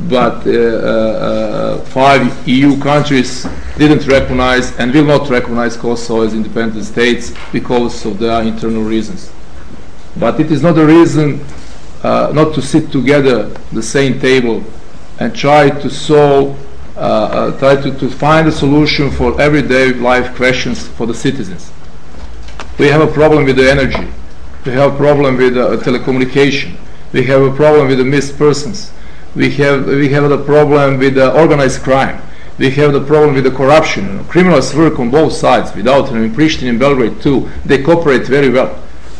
but 0.00 0.46
uh, 0.46 0.50
uh, 0.50 0.54
uh, 0.54 1.78
five 1.86 2.48
EU 2.48 2.78
countries 2.80 3.46
didn't 3.76 4.06
recognize 4.06 4.76
and 4.78 4.92
will 4.94 5.04
not 5.04 5.28
recognize 5.28 5.76
Kosovo 5.76 6.22
as 6.22 6.34
independent 6.34 6.84
states 6.84 7.34
because 7.52 8.06
of 8.06 8.18
their 8.18 8.42
internal 8.42 8.84
reasons. 8.84 9.32
But 10.16 10.38
it 10.38 10.50
is 10.52 10.62
not 10.62 10.78
a 10.78 10.86
reason 10.86 11.44
not 12.02 12.54
to 12.54 12.62
sit 12.62 12.92
together 12.92 13.48
the 13.72 13.82
same 13.82 14.20
table 14.20 14.62
and 15.18 15.34
try 15.34 15.68
to 15.68 15.90
solve, 15.90 16.56
uh, 16.96 17.00
uh, 17.00 17.58
try 17.58 17.76
to, 17.76 17.96
to 17.98 18.08
find 18.08 18.46
a 18.46 18.52
solution 18.52 19.10
for 19.10 19.40
everyday 19.40 19.92
life 19.94 20.34
questions 20.36 20.86
for 20.86 21.06
the 21.06 21.14
citizens. 21.14 21.72
We 22.78 22.86
have 22.86 23.00
a 23.00 23.12
problem 23.12 23.44
with 23.44 23.56
the 23.56 23.68
energy. 23.68 24.08
We 24.64 24.72
have 24.72 24.94
a 24.94 24.96
problem 24.96 25.36
with 25.36 25.56
uh, 25.56 25.76
telecommunication. 25.78 26.76
We 27.12 27.24
have 27.24 27.42
a 27.42 27.54
problem 27.54 27.88
with 27.88 27.98
the 27.98 28.04
missed 28.04 28.38
persons. 28.38 28.92
We 29.34 29.50
have 29.56 29.86
we 29.86 30.08
have 30.10 30.28
the 30.28 30.42
problem 30.44 30.98
with 30.98 31.14
the 31.14 31.32
organized 31.32 31.82
crime. 31.82 32.20
We 32.58 32.70
have 32.70 32.92
the 32.92 33.04
problem 33.04 33.34
with 33.34 33.44
the 33.44 33.50
corruption. 33.50 34.24
Criminals 34.24 34.74
work 34.74 34.98
on 34.98 35.10
both 35.10 35.32
sides. 35.32 35.74
Without 35.74 36.10
in 36.10 36.34
Pristina 36.34 36.70
and 36.70 36.78
Belgrade 36.78 37.20
too, 37.20 37.48
they 37.64 37.82
cooperate 37.82 38.26
very 38.26 38.50
well. 38.50 38.76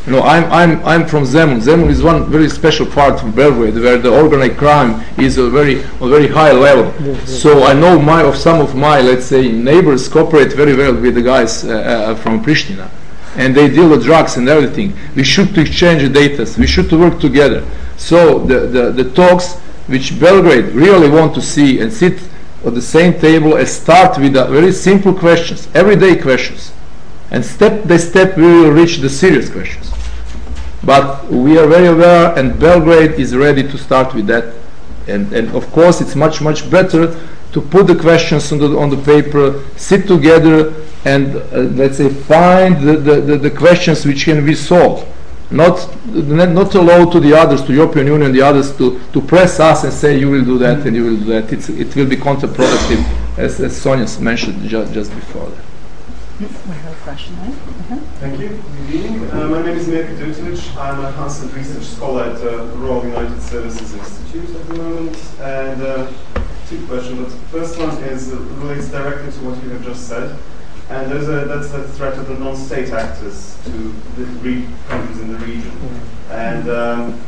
You 0.07 0.13
know, 0.13 0.23
I'm 0.23 0.45
I'm 0.51 0.85
I'm 0.85 1.07
from 1.07 1.25
Zemun. 1.25 1.61
Zemun 1.61 1.89
is 1.89 2.03
one 2.03 2.25
very 2.31 2.49
special 2.49 2.87
part 2.87 3.23
of 3.23 3.37
Belgrade 3.37 3.75
where 3.75 3.99
the 3.99 4.11
organized 4.11 4.57
crime 4.57 5.05
is 5.19 5.37
a 5.39 5.49
very 5.51 5.81
a 6.01 6.09
very 6.09 6.29
high 6.29 6.53
level. 6.53 6.91
So 7.27 7.65
I 7.65 7.75
know 7.75 7.99
my 8.01 8.23
of 8.23 8.37
some 8.37 8.61
of 8.61 8.75
my 8.75 9.01
let's 9.01 9.27
say 9.27 9.53
neighbors 9.53 10.09
cooperate 10.09 10.53
very 10.53 10.75
well 10.75 10.95
with 10.95 11.15
the 11.15 11.23
guys 11.23 11.65
uh, 11.65 11.69
uh, 11.71 12.15
from 12.17 12.43
Pristina 12.43 12.89
and 13.37 13.55
they 13.55 13.69
deal 13.69 13.89
with 13.89 14.03
drugs 14.03 14.37
and 14.37 14.49
everything. 14.49 14.93
We 15.15 15.23
should 15.23 15.57
exchange 15.57 16.13
data. 16.13 16.53
We 16.59 16.67
should 16.67 16.91
work 16.93 17.21
together. 17.21 17.65
So 17.97 18.41
the, 18.41 18.61
the, 18.67 18.91
the 18.91 19.11
talks 19.13 19.61
which 19.89 20.19
Belgrade 20.21 20.67
really 20.75 21.09
want 21.09 21.35
to 21.35 21.43
see 21.43 21.81
and 21.81 21.93
sit 21.93 22.21
at 22.65 22.75
the 22.75 22.83
same 22.83 23.19
table 23.19 23.57
and 23.57 23.67
start 23.67 24.19
with 24.19 24.35
very 24.35 24.73
simple 24.73 25.15
questions, 25.15 25.69
everyday 25.75 26.17
questions. 26.17 26.73
And 27.31 27.45
step 27.45 27.89
by 27.89 27.97
step 27.97 28.37
we 28.37 28.45
will 28.45 28.71
reach 28.71 28.99
the 28.99 29.09
serious 29.09 29.51
questions. 29.51 29.93
But 30.85 31.27
we 31.29 31.59
are 31.59 31.67
very 31.67 31.89
aware 31.89 32.39
and 32.39 32.59
Belgrade 32.59 33.13
is 33.13 33.35
ready 33.35 33.63
to 33.63 33.79
start 33.79 34.15
with 34.15 34.27
that. 34.29 34.55
And, 35.07 35.33
and 35.33 35.49
of 35.57 35.71
course 35.73 36.01
it's 36.01 36.15
much, 36.15 36.41
much 36.41 36.71
better 36.71 37.19
to 37.53 37.61
put 37.61 37.87
the 37.87 37.97
questions 37.97 38.53
on 38.53 38.59
the, 38.59 38.79
on 38.79 38.91
the 38.91 38.97
paper, 38.99 39.65
sit 39.77 40.07
together 40.07 40.75
and 41.05 41.37
uh, 41.37 41.61
let's 41.77 41.97
say 41.97 42.11
find 42.11 42.87
the, 42.87 42.97
the, 42.97 43.21
the, 43.21 43.39
the 43.39 43.51
questions 43.51 44.05
which 44.05 44.25
can 44.25 44.45
be 44.45 44.55
solved. 44.55 45.07
Not, 45.51 45.89
not 46.07 46.75
allow 46.75 47.11
to 47.11 47.21
the 47.21 47.35
others, 47.35 47.63
to 47.63 47.73
European 47.73 48.07
Union, 48.07 48.33
the 48.33 48.43
others 48.43 48.77
to, 48.77 49.01
to 49.13 49.21
press 49.23 49.59
us 49.61 49.85
and 49.85 49.93
say 49.93 50.19
you 50.19 50.31
will 50.31 50.45
do 50.45 50.59
that 50.59 50.87
and 50.87 50.95
you 50.95 51.05
will 51.05 51.17
do 51.17 51.25
that. 51.25 51.51
It's, 51.53 51.71
it 51.71 51.95
will 51.97 52.07
be 52.07 52.17
counterproductive, 52.17 53.03
as, 53.39 53.59
as 53.61 53.73
Sonja 53.83 54.21
mentioned 54.21 54.69
just, 54.69 54.93
just 54.93 55.15
before. 55.15 55.51
We 56.39 56.47
have 56.47 56.93
a 56.93 57.03
question, 57.03 57.37
right? 57.39 57.49
Uh-huh. 57.49 57.97
Thank 58.21 58.41
you. 58.41 58.63
Good 58.87 58.95
evening. 58.95 59.31
Uh, 59.31 59.49
my 59.49 59.63
name 59.63 59.77
is 59.77 59.89
Mirko 59.89 60.15
Dutovic. 60.17 60.77
I'm 60.77 61.05
a 61.05 61.13
constant 61.15 61.53
research 61.55 61.85
scholar 61.85 62.25
at 62.25 62.43
uh, 62.43 62.65
Royal 62.77 63.05
United 63.07 63.41
Services 63.41 63.95
Institute 63.95 64.55
at 64.55 64.69
the 64.69 64.75
moment. 64.75 65.17
And 65.41 65.83
uh, 65.83 66.13
two 66.69 66.87
questions. 66.87 67.33
The 67.33 67.41
first 67.49 67.79
one 67.79 67.91
is 68.05 68.33
uh, 68.33 68.37
relates 68.37 68.89
directly 68.89 69.33
to 69.33 69.39
what 69.39 69.63
you 69.65 69.71
have 69.71 69.83
just 69.83 70.07
said. 70.07 70.39
And 70.91 71.13
there's 71.13 71.29
a, 71.29 71.47
that's 71.47 71.71
the 71.71 71.87
threat 71.89 72.17
of 72.17 72.29
the 72.29 72.35
non-state 72.35 72.91
actors 72.91 73.59
to 73.65 73.71
the 73.71 74.25
re- 74.41 74.67
countries 74.89 75.21
in 75.21 75.33
the 75.33 75.39
region. 75.39 75.73
And 76.31 76.69
um, 76.71 77.21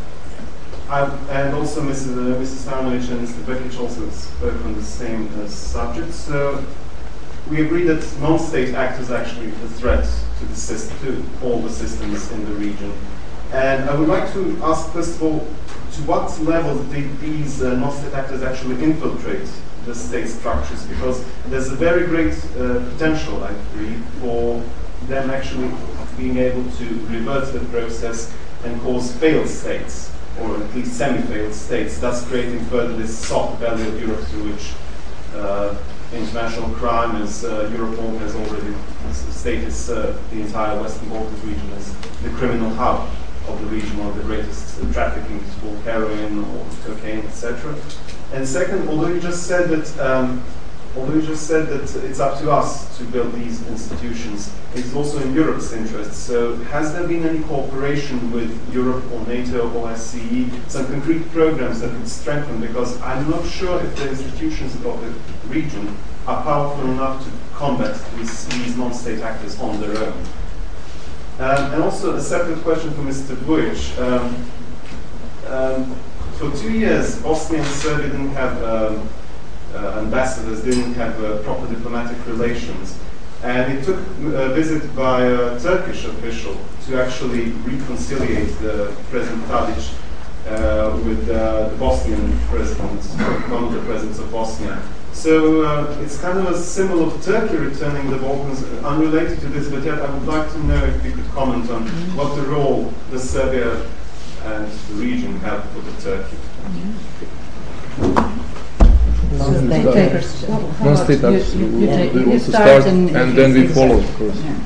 and 0.90 1.54
also 1.54 1.82
Mrs. 1.82 2.16
Uh, 2.16 2.36
Mrs. 2.40 2.66
Stanovic 2.66 3.10
and 3.12 3.28
Mr. 3.28 3.42
Bekic 3.44 3.78
also 3.78 4.08
spoke 4.10 4.64
on 4.64 4.74
the 4.74 4.82
same 4.82 5.28
uh, 5.40 5.46
subject. 5.46 6.12
So 6.12 6.64
we 7.48 7.62
agree 7.62 7.84
that 7.84 8.04
non-state 8.20 8.74
actors 8.74 9.10
are 9.10 9.18
actually 9.18 9.48
a 9.48 9.68
threat 9.78 10.08
to 10.38 10.44
the 10.46 10.56
system, 10.56 10.98
to 11.00 11.46
all 11.46 11.60
the 11.60 11.70
systems 11.70 12.32
in 12.32 12.44
the 12.44 12.52
region. 12.52 12.92
And 13.52 13.88
I 13.88 13.94
would 13.94 14.08
like 14.08 14.32
to 14.32 14.58
ask, 14.62 14.90
first 14.92 15.16
of 15.16 15.22
all, 15.22 15.40
to 15.40 16.02
what 16.02 16.40
level 16.40 16.82
did 16.84 17.20
these 17.20 17.62
uh, 17.62 17.74
non-state 17.76 18.14
actors 18.14 18.42
actually 18.42 18.82
infiltrate 18.82 19.48
the 19.84 19.94
state 19.94 20.28
structures? 20.28 20.84
Because 20.86 21.24
there's 21.46 21.70
a 21.70 21.76
very 21.76 22.06
great 22.06 22.34
uh, 22.56 22.84
potential, 22.92 23.42
I 23.44 23.50
agree, 23.50 23.94
for 24.20 24.62
them 25.06 25.30
actually 25.30 25.70
being 26.16 26.36
able 26.36 26.70
to 26.72 26.84
reverse 27.06 27.50
the 27.52 27.60
process 27.66 28.32
and 28.64 28.80
cause 28.82 29.12
failed 29.16 29.48
states, 29.48 30.12
or 30.40 30.56
at 30.56 30.74
least 30.74 30.92
semi-failed 30.96 31.54
states, 31.54 31.98
thus 31.98 32.26
creating 32.28 32.60
further 32.66 32.94
this 32.96 33.16
soft 33.18 33.60
belly 33.60 33.86
of 33.88 34.00
Europe 34.00 34.20
through 34.24 34.52
which 34.52 34.72
uh, 35.34 35.76
international 36.12 36.68
crime, 36.70 37.22
as 37.22 37.44
uh, 37.44 37.70
Europol 37.72 38.18
has 38.18 38.34
already 38.34 38.74
stated, 39.12 39.72
uh, 39.90 40.12
the 40.30 40.40
entire 40.40 40.80
Western 40.80 41.08
Balkans 41.08 41.44
region 41.44 41.70
as 41.72 41.94
the 42.22 42.30
criminal 42.30 42.70
hub 42.70 43.08
of 43.48 43.60
the 43.60 43.66
region, 43.66 43.96
one 43.96 44.08
of 44.08 44.16
the 44.16 44.22
greatest 44.22 44.80
uh, 44.80 44.92
trafficking 44.92 45.40
for 45.60 45.74
heroin 45.82 46.44
or 46.44 46.66
cocaine, 46.84 47.24
etc. 47.26 47.74
And 48.32 48.46
second, 48.46 48.88
although 48.88 49.08
you 49.08 49.20
just 49.20 49.46
said 49.46 49.68
that, 49.70 49.98
um, 49.98 50.42
although 50.96 51.14
you 51.14 51.22
just 51.22 51.46
said 51.46 51.68
that 51.68 52.04
it's 52.04 52.20
up 52.20 52.38
to 52.40 52.50
us 52.50 52.96
to 52.98 53.04
build 53.04 53.32
these 53.34 53.66
institutions, 53.66 54.54
it's 54.74 54.94
also 54.94 55.20
in 55.20 55.34
Europe's 55.34 55.72
interest. 55.72 56.12
So, 56.26 56.56
has 56.56 56.92
there 56.92 57.06
been 57.08 57.26
any 57.26 57.40
cooperation 57.40 58.30
with 58.30 58.52
Europe 58.72 59.04
or 59.12 59.26
NATO 59.26 59.68
or 59.72 59.88
OSCE, 59.88 60.70
some 60.70 60.86
concrete 60.86 61.28
programs 61.32 61.80
that 61.80 61.92
would 61.92 62.08
strengthen? 62.08 62.60
Because 62.60 63.00
I'm 63.02 63.28
not 63.28 63.44
sure 63.46 63.82
if 63.82 63.96
the 63.96 64.10
institutions 64.10 64.76
of 64.76 64.82
the 64.82 65.48
region 65.48 65.96
are 66.26 66.42
powerful 66.42 66.88
enough 66.88 67.24
to 67.24 67.30
combat 67.54 68.00
these, 68.16 68.46
these 68.46 68.76
non-state 68.76 69.20
actors 69.20 69.58
on 69.58 69.80
their 69.80 69.96
own. 69.98 70.12
Um, 71.40 71.72
and 71.72 71.82
also 71.82 72.14
a 72.14 72.20
separate 72.20 72.60
question 72.62 72.92
for 72.92 73.02
Mr. 73.02 73.34
Vujic. 73.34 73.98
Um, 73.98 74.50
um, 75.46 75.96
for 76.40 76.56
two 76.56 76.72
years, 76.72 77.20
Bosnia 77.20 77.60
and 77.60 77.68
Serbia 77.68 78.08
didn't 78.08 78.32
have 78.32 78.64
um, 78.64 79.08
uh, 79.74 80.00
ambassadors, 80.00 80.64
didn't 80.64 80.94
have 80.94 81.22
uh, 81.22 81.42
proper 81.42 81.66
diplomatic 81.68 82.16
relations. 82.26 82.98
And 83.42 83.72
it 83.72 83.84
took 83.84 83.98
a 83.98 84.48
visit 84.54 84.94
by 84.96 85.24
a 85.24 85.60
Turkish 85.60 86.06
official 86.06 86.56
to 86.86 87.02
actually 87.02 87.50
reconciliate 87.68 88.58
the 88.60 88.94
President 89.10 89.44
Tadic 89.44 89.94
uh, 90.48 90.98
with 91.04 91.28
uh, 91.28 91.68
the 91.68 91.76
Bosnian 91.76 92.38
president, 92.48 93.02
one 93.50 93.74
the 93.74 93.82
presidents 93.82 94.18
of 94.18 94.32
Bosnia. 94.32 94.82
So 95.12 95.62
uh, 95.62 95.98
it's 96.00 96.18
kind 96.20 96.38
of 96.38 96.46
a 96.46 96.58
symbol 96.58 97.06
of 97.06 97.22
Turkey 97.22 97.56
returning 97.56 98.08
the 98.10 98.16
Balkans, 98.16 98.64
unrelated 98.82 99.40
to 99.40 99.48
this, 99.48 99.68
but 99.68 99.84
yet 99.84 100.00
I 100.00 100.10
would 100.10 100.26
like 100.26 100.50
to 100.52 100.58
know 100.64 100.82
if 100.84 101.04
you 101.04 101.12
could 101.12 101.28
comment 101.32 101.70
on 101.70 101.86
what 102.16 102.34
the 102.36 102.42
role 102.42 102.94
the 103.10 103.18
Serbia 103.18 103.86
and 104.44 104.70
the 104.70 104.94
region 104.94 105.38
have 105.40 105.64
for 105.70 105.80
the 105.80 105.92
Turkey. 106.00 106.36
Non-state 110.82 111.22
actors. 111.22 111.54
You, 111.54 111.66
you, 111.66 111.76
we 111.78 111.86
take, 111.86 112.12
you 112.14 112.38
start 112.38 112.82
start 112.82 112.86
and, 112.86 113.10
and 113.16 113.36
then 113.36 113.54
we 113.54 113.66
follow, 113.68 113.98
of 113.98 114.14
course. 114.16 114.36
Yeah. 114.36 114.58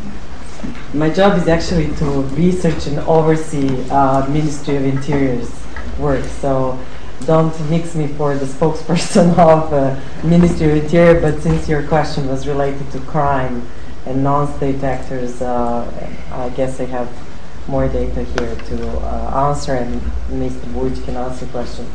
My 0.95 1.11
job 1.11 1.37
is 1.39 1.49
actually 1.49 1.95
to 1.97 2.05
research 2.37 2.87
and 2.87 2.99
oversee 3.01 3.69
uh, 3.91 4.27
Ministry 4.29 4.77
of 4.77 4.85
Interior's 4.85 5.51
work. 5.99 6.25
So 6.25 6.79
don't 7.27 7.53
mix 7.71 7.95
me 7.95 8.07
for 8.07 8.37
the 8.37 8.47
spokesperson 8.55 9.37
of 9.39 9.73
uh, 9.73 10.01
Ministry 10.27 10.71
of 10.71 10.85
Interior. 10.85 11.21
But 11.21 11.43
since 11.43 11.69
your 11.69 11.87
question 11.87 12.29
was 12.29 12.47
related 12.47 12.91
to 12.93 13.01
crime 13.01 13.67
and 14.07 14.23
non-state 14.23 14.83
actors, 14.83 15.43
uh, 15.43 16.11
I 16.31 16.49
guess 16.51 16.81
I 16.81 16.85
have 16.85 17.09
more 17.69 17.89
data 17.89 18.23
here 18.23 18.57
to 18.57 18.89
uh, 18.99 19.49
answer, 19.49 19.75
and 19.75 20.01
Mr. 20.31 20.67
Vujic 20.73 21.05
can 21.05 21.17
answer 21.17 21.47
question 21.47 21.87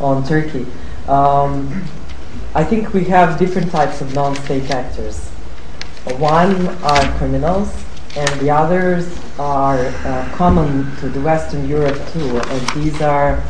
on 0.00 0.24
Turkey. 0.24 0.66
Um, 1.08 1.84
I 2.54 2.64
think 2.64 2.94
we 2.94 3.04
have 3.04 3.38
different 3.38 3.70
types 3.70 4.00
of 4.00 4.14
non-state 4.14 4.70
actors. 4.70 5.28
One 6.18 6.68
are 6.82 7.18
criminals, 7.18 7.72
and 8.16 8.40
the 8.40 8.50
others 8.50 9.18
are 9.38 9.78
uh, 9.78 10.28
common 10.34 10.94
to 10.96 11.08
the 11.08 11.20
Western 11.20 11.68
Europe 11.68 12.00
too. 12.12 12.38
And 12.38 12.68
these 12.82 13.00
are 13.02 13.42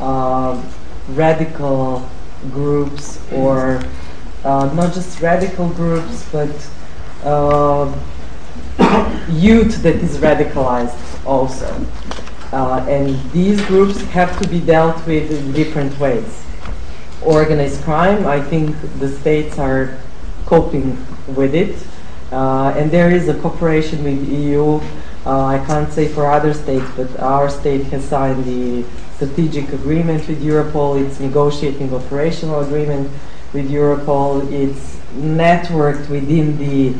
uh, 0.00 0.62
radical 1.10 2.08
groups, 2.50 3.20
or 3.32 3.82
uh, 4.44 4.72
not 4.74 4.94
just 4.94 5.20
radical 5.20 5.68
groups, 5.70 6.26
but 6.32 6.70
uh, 7.24 7.92
youth 9.28 9.82
that 9.82 9.96
is 9.96 10.18
radicalized 10.18 11.26
also. 11.26 11.68
Uh, 12.52 12.84
and 12.88 13.18
these 13.32 13.60
groups 13.66 14.00
have 14.12 14.40
to 14.40 14.48
be 14.48 14.60
dealt 14.60 15.04
with 15.06 15.30
in 15.30 15.52
different 15.52 15.98
ways. 15.98 16.44
Organized 17.22 17.82
crime, 17.82 18.26
I 18.26 18.40
think 18.40 18.76
the 18.98 19.08
states 19.08 19.58
are 19.58 19.98
coping 20.46 20.96
with 21.34 21.54
it. 21.54 21.76
Uh, 22.30 22.72
and 22.76 22.90
there 22.90 23.10
is 23.10 23.28
a 23.28 23.34
cooperation 23.34 24.04
with 24.04 24.28
EU. 24.28 24.80
Uh, 25.26 25.46
I 25.46 25.64
can't 25.66 25.92
say 25.92 26.06
for 26.06 26.30
other 26.30 26.54
states, 26.54 26.86
but 26.96 27.18
our 27.18 27.50
state 27.50 27.84
has 27.86 28.04
signed 28.04 28.44
the 28.44 28.84
strategic 29.16 29.72
agreement 29.72 30.28
with 30.28 30.42
Europol. 30.42 31.04
It's 31.04 31.18
negotiating 31.18 31.92
operational 31.92 32.60
agreement 32.60 33.10
with 33.52 33.70
Europol. 33.70 34.50
It's 34.52 34.96
networked 35.16 36.08
within 36.08 36.58
the 36.58 36.94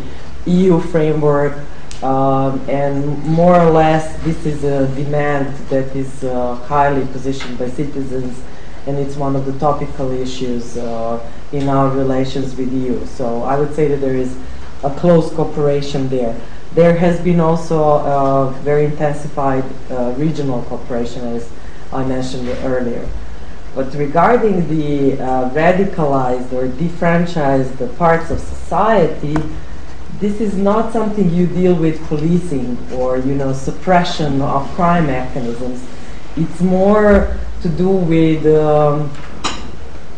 EU 0.47 0.81
framework. 0.81 1.59
Um, 2.02 2.60
and 2.68 3.24
more 3.24 3.59
or 3.59 3.70
less, 3.70 4.16
this 4.23 4.44
is 4.44 4.64
a 4.64 4.86
demand 4.94 5.55
that 5.68 5.97
is 5.97 6.24
uh, 6.24 6.56
highly 6.66 7.06
positioned 7.06 7.59
by 7.59 7.70
citizens, 7.70 8.43
and 8.86 8.98
it's 8.98 9.16
one 9.16 9.35
of 9.35 9.47
the 9.47 9.59
topical 9.59 10.10
issues 10.10 10.77
uh, 10.77 11.18
in 11.52 11.68
our 11.68 11.89
relations 11.89 12.55
with 12.55 12.70
EU. 12.73 13.05
So 13.06 13.43
I 13.44 13.59
would 13.59 13.74
say 13.74 13.89
that 13.89 13.97
there 13.97 14.14
is 14.14 14.36
a 14.85 14.90
close 14.90 15.32
cooperation 15.32 16.09
there. 16.09 16.39
There 16.74 16.94
has 16.97 17.18
been 17.20 17.40
also 17.40 17.82
a 17.82 18.51
very 18.62 18.85
intensified 18.85 19.64
uh, 19.90 20.14
regional 20.18 20.62
cooperation, 20.64 21.24
as 21.24 21.48
I 21.93 22.05
mentioned 22.05 22.48
earlier. 22.62 23.09
But 23.74 23.94
regarding 23.94 24.68
the 24.68 25.14
uh, 25.23 25.51
radicalized 25.51 26.52
or 26.52 26.68
defranchised 26.68 27.97
parts 27.97 28.31
of 28.31 28.40
society, 28.40 29.36
this 30.18 30.40
is 30.40 30.56
not 30.56 30.93
something 30.93 31.30
you 31.30 31.47
deal 31.47 31.74
with 31.74 32.02
policing 32.06 32.78
or 32.94 33.18
you 33.18 33.34
know 33.34 33.52
suppression 33.52 34.40
of 34.40 34.66
crime 34.74 35.06
mechanisms. 35.06 35.86
It's 36.36 36.60
more 36.60 37.36
to 37.62 37.68
do 37.68 37.88
with 37.88 38.47
um, 38.47 39.10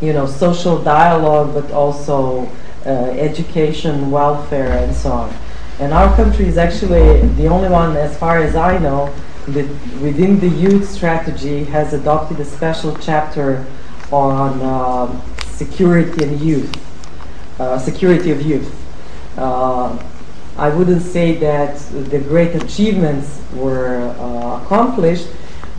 you 0.01 0.13
know 0.13 0.27
social 0.27 0.83
dialogue, 0.83 1.55
but 1.55 1.73
also 1.73 2.49
uh, 2.87 3.11
education, 3.11 4.11
welfare, 4.11 4.79
and 4.79 4.95
so 4.95 5.13
on. 5.13 5.35
And 5.81 5.93
our 5.93 6.15
country 6.17 6.47
is 6.47 6.59
actually 6.59 7.27
the 7.37 7.47
only 7.47 7.69
one, 7.69 7.97
as 7.97 8.17
far 8.19 8.39
as 8.39 8.57
I 8.57 8.79
know, 8.79 9.13
that 9.49 9.69
within 10.01 10.39
the 10.41 10.49
youth 10.49 10.89
strategy 10.89 11.65
has 11.65 11.93
adopted 11.93 12.41
a 12.41 12.45
special 12.45 12.97
chapter 12.97 13.65
on 14.11 14.61
uh, 14.61 15.21
security 15.53 16.25
and 16.25 16.41
youth, 16.41 16.73
uh, 17.61 17.79
security 17.79 18.31
of 18.31 18.43
youth. 18.43 18.78
Uh, 19.39 19.97
I 20.57 20.71
wouldn't 20.71 21.03
say 21.03 21.37
that 21.37 21.79
the 22.11 22.19
great 22.19 22.57
achievements 22.57 23.41
were 23.55 24.13
uh, 24.19 24.61
accomplished, 24.61 25.29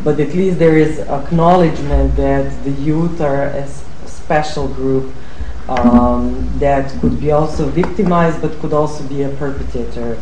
but 0.06 0.18
at 0.22 0.34
least 0.34 0.57
there 0.57 0.77
is 0.77 0.99
acknowledgement 0.99 2.15
that 2.15 2.64
the 2.64 2.72
youth 2.72 3.19
are 3.19 3.48
a 3.48 3.68
special 4.06 4.69
group 4.69 5.14
um, 5.68 6.49
that 6.60 6.90
could 7.02 7.19
be 7.19 7.31
also 7.31 7.65
victimized, 7.68 8.41
but 8.41 8.57
could 8.60 8.72
also 8.72 9.03
be 9.07 9.23
a 9.23 9.30
perpetrator 9.30 10.18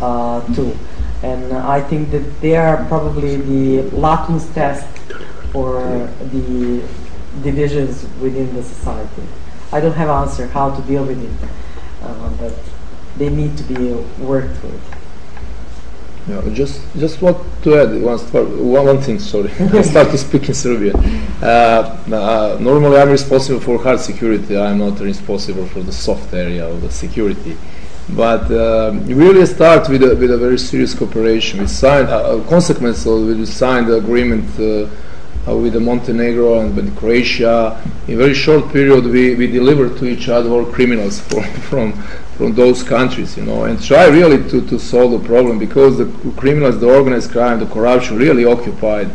uh, 0.00 0.40
too. 0.54 0.76
And 1.24 1.52
I 1.52 1.80
think 1.80 2.12
that 2.12 2.40
they 2.40 2.56
are 2.56 2.84
probably 2.86 3.36
the 3.36 3.90
litmus 3.90 4.48
test 4.54 4.86
for 5.50 5.80
the 6.30 6.82
divisions 7.42 8.06
within 8.20 8.54
the 8.54 8.62
society. 8.62 9.22
I 9.72 9.80
don't 9.80 9.94
have 9.94 10.08
answer 10.08 10.46
how 10.46 10.74
to 10.74 10.82
deal 10.82 11.04
with 11.04 11.20
it, 11.20 11.48
uh, 12.02 12.30
but 12.38 12.54
they 13.18 13.28
need 13.28 13.56
to 13.58 13.64
be 13.64 13.92
worked 14.22 14.62
with. 14.62 14.80
Yeah, 16.28 16.42
just 16.52 16.82
just 16.98 17.22
want 17.22 17.38
to 17.62 17.76
add 17.76 18.02
one, 18.02 18.18
one, 18.18 18.86
one 18.86 19.00
thing. 19.00 19.20
Sorry, 19.20 19.50
I 19.60 19.82
start 19.82 20.10
to 20.10 20.18
speak 20.18 20.48
in 20.48 20.54
Serbian. 20.54 20.96
Uh, 21.40 22.02
uh, 22.10 22.58
normally, 22.60 22.98
I'm 22.98 23.10
responsible 23.10 23.60
for 23.60 23.78
hard 23.78 24.00
security. 24.00 24.58
I'm 24.58 24.78
not 24.78 24.98
responsible 24.98 25.66
for 25.66 25.80
the 25.80 25.92
soft 25.92 26.34
area 26.34 26.66
of 26.66 26.82
the 26.82 26.90
security. 26.90 27.56
But 28.08 28.50
um, 28.52 29.06
we 29.06 29.14
really 29.14 29.46
start 29.46 29.88
with 29.88 30.02
a, 30.02 30.14
with 30.16 30.30
a 30.30 30.38
very 30.38 30.58
serious 30.58 30.94
cooperation. 30.94 31.60
We 31.60 31.66
signed 31.66 32.08
uh, 32.08 32.38
a 32.38 32.44
consequence 32.48 33.06
of 33.06 33.26
we 33.26 33.46
signed 33.46 33.86
the 33.88 33.96
agreement 33.96 34.48
uh, 35.48 35.56
with 35.56 35.72
the 35.72 35.80
Montenegro 35.80 36.60
and 36.60 36.74
with 36.74 36.96
Croatia. 36.96 37.82
In 38.08 38.14
a 38.14 38.16
very 38.16 38.34
short 38.34 38.72
period, 38.72 39.04
we, 39.04 39.34
we 39.34 39.46
delivered 39.46 39.98
to 39.98 40.06
each 40.06 40.28
other 40.28 40.50
all 40.50 40.64
criminals 40.64 41.20
from, 41.28 41.44
from 41.44 41.92
from 42.36 42.54
those 42.54 42.82
countries, 42.82 43.36
you 43.36 43.44
know, 43.44 43.64
and 43.64 43.82
try 43.82 44.06
really 44.06 44.36
to, 44.50 44.60
to 44.66 44.78
solve 44.78 45.10
the 45.10 45.26
problem 45.26 45.58
because 45.58 45.96
the 45.96 46.04
criminals, 46.36 46.78
the 46.78 46.86
organized 46.86 47.30
crime, 47.30 47.58
the 47.58 47.66
corruption 47.66 48.18
really 48.18 48.44
occupied 48.44 49.10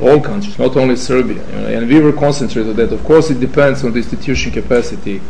all 0.00 0.18
countries, 0.20 0.58
not 0.58 0.74
only 0.76 0.96
Serbia. 0.96 1.46
You 1.48 1.52
know, 1.52 1.66
and 1.66 1.88
we 1.88 2.00
were 2.00 2.12
concentrated 2.12 2.70
on 2.70 2.76
that. 2.76 2.92
Of 2.92 3.04
course, 3.04 3.30
it 3.30 3.40
depends 3.40 3.84
on 3.84 3.92
the 3.92 3.98
institution 3.98 4.52
capacity 4.52 5.20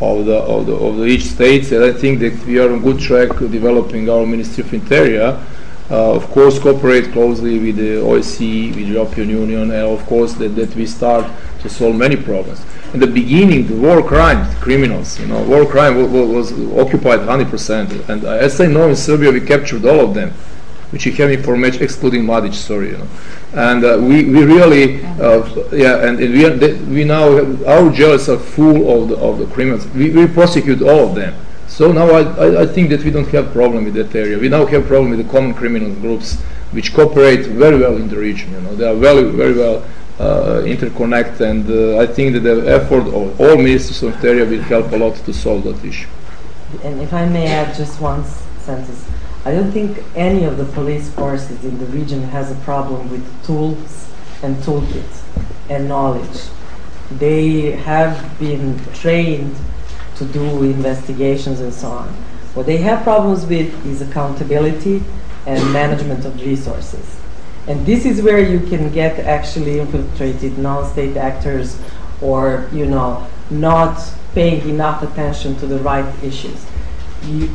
of 0.00 0.26
the 0.26 0.36
of 0.36 0.66
the 0.66 0.74
of 0.74 0.96
the 0.96 1.04
each 1.04 1.24
states, 1.24 1.72
and 1.72 1.82
I 1.84 1.92
think 1.92 2.20
that 2.20 2.46
we 2.46 2.58
are 2.60 2.72
on 2.72 2.80
good 2.80 3.00
track 3.00 3.30
developing 3.38 4.08
our 4.08 4.24
Ministry 4.24 4.62
of 4.62 4.72
Interior. 4.72 5.44
Uh, 5.90 6.14
of 6.14 6.26
course, 6.30 6.58
cooperate 6.58 7.12
closely 7.12 7.58
with 7.58 7.76
the 7.76 7.96
OSCE, 8.00 8.74
with 8.74 8.86
the 8.86 8.94
European 8.94 9.28
Union, 9.28 9.70
and 9.70 9.72
of 9.72 10.04
course 10.06 10.32
that, 10.34 10.50
that 10.56 10.74
we 10.74 10.86
start 10.86 11.30
to 11.60 11.68
solve 11.68 11.94
many 11.94 12.16
problems 12.16 12.64
in 12.94 13.00
the 13.00 13.06
beginning, 13.08 13.66
the 13.66 13.74
war 13.74 14.02
crimes, 14.02 14.54
criminals, 14.60 15.18
you 15.18 15.26
know, 15.26 15.42
war 15.42 15.66
crime 15.66 15.96
was, 15.96 16.52
was 16.52 16.52
occupied 16.78 17.20
100%. 17.20 18.08
And 18.08 18.24
as 18.24 18.60
I 18.60 18.66
know, 18.66 18.88
in 18.88 18.96
Serbia, 18.96 19.32
we 19.32 19.40
captured 19.40 19.84
all 19.84 19.98
of 19.98 20.14
them, 20.14 20.30
which 20.90 21.04
you 21.04 21.12
have 21.14 21.32
information, 21.32 21.82
excluding 21.82 22.22
Mladic, 22.22 22.54
sorry, 22.54 22.90
you 22.90 22.98
know. 22.98 23.08
And 23.52 23.84
uh, 23.84 23.98
we, 24.00 24.24
we 24.24 24.44
really, 24.44 25.04
uh, 25.04 25.44
yeah, 25.72 26.06
and, 26.06 26.20
and 26.20 26.32
we, 26.32 26.46
are, 26.46 26.84
we 26.84 27.02
now, 27.02 27.32
have, 27.32 27.64
our 27.64 27.90
jails 27.90 28.28
are 28.28 28.38
full 28.38 29.02
of 29.02 29.08
the, 29.08 29.16
of 29.16 29.38
the 29.38 29.46
criminals. 29.46 29.88
We, 29.88 30.10
we 30.10 30.28
prosecute 30.28 30.80
all 30.80 31.08
of 31.08 31.16
them. 31.16 31.34
So 31.68 31.92
now 31.92 32.08
I, 32.10 32.22
I, 32.22 32.62
I 32.62 32.66
think 32.66 32.90
that 32.90 33.02
we 33.04 33.10
don't 33.10 33.28
have 33.28 33.52
problem 33.52 33.84
with 33.84 33.94
that 33.94 34.14
area. 34.14 34.38
We 34.38 34.48
now 34.48 34.64
have 34.66 34.86
problem 34.86 35.10
with 35.10 35.26
the 35.26 35.32
common 35.32 35.54
criminal 35.54 35.94
groups, 35.96 36.40
which 36.72 36.94
cooperate 36.94 37.46
very 37.46 37.78
well 37.78 37.96
in 37.96 38.08
the 38.08 38.16
region. 38.16 38.52
You 38.52 38.60
know, 38.60 38.76
they 38.76 38.88
are 38.88 38.94
very, 38.94 39.30
very 39.30 39.54
well 39.54 39.84
uh, 40.18 40.62
interconnect, 40.64 41.40
and 41.40 41.68
uh, 41.68 41.98
I 41.98 42.06
think 42.06 42.34
that 42.34 42.40
the 42.40 42.68
effort 42.68 43.06
of 43.08 43.40
all 43.40 43.56
ministers 43.56 44.02
of 44.02 44.14
interior 44.14 44.46
will 44.46 44.62
help 44.62 44.92
a 44.92 44.96
lot 44.96 45.16
to 45.16 45.32
solve 45.32 45.64
that 45.64 45.84
issue. 45.84 46.08
And 46.82 47.00
if 47.00 47.12
I 47.12 47.26
may 47.26 47.48
add 47.48 47.74
just 47.74 48.00
one 48.00 48.24
sentence, 48.58 49.08
I 49.44 49.52
don't 49.52 49.72
think 49.72 50.02
any 50.14 50.44
of 50.44 50.56
the 50.56 50.64
police 50.64 51.10
forces 51.10 51.64
in 51.64 51.78
the 51.78 51.86
region 51.86 52.22
has 52.22 52.50
a 52.50 52.54
problem 52.56 53.10
with 53.10 53.24
tools 53.44 54.08
and 54.42 54.56
toolkits 54.58 55.22
and 55.68 55.88
knowledge. 55.88 56.48
They 57.10 57.72
have 57.72 58.38
been 58.38 58.80
trained 58.94 59.54
to 60.16 60.24
do 60.24 60.62
investigations 60.62 61.60
and 61.60 61.72
so 61.72 61.88
on. 61.88 62.08
What 62.54 62.66
they 62.66 62.78
have 62.78 63.02
problems 63.02 63.46
with 63.46 63.86
is 63.86 64.00
accountability 64.00 65.02
and 65.46 65.72
management 65.72 66.24
of 66.24 66.40
resources. 66.40 67.20
And 67.66 67.84
this 67.86 68.04
is 68.04 68.22
where 68.22 68.38
you 68.38 68.60
can 68.60 68.92
get 68.92 69.18
actually 69.18 69.80
infiltrated 69.80 70.58
non-state 70.58 71.16
actors 71.16 71.78
or, 72.20 72.68
you 72.72 72.86
know, 72.86 73.26
not 73.50 74.00
paying 74.34 74.68
enough 74.68 75.02
attention 75.02 75.56
to 75.56 75.66
the 75.66 75.78
right 75.78 76.06
issues. 76.22 76.64
You, 77.24 77.50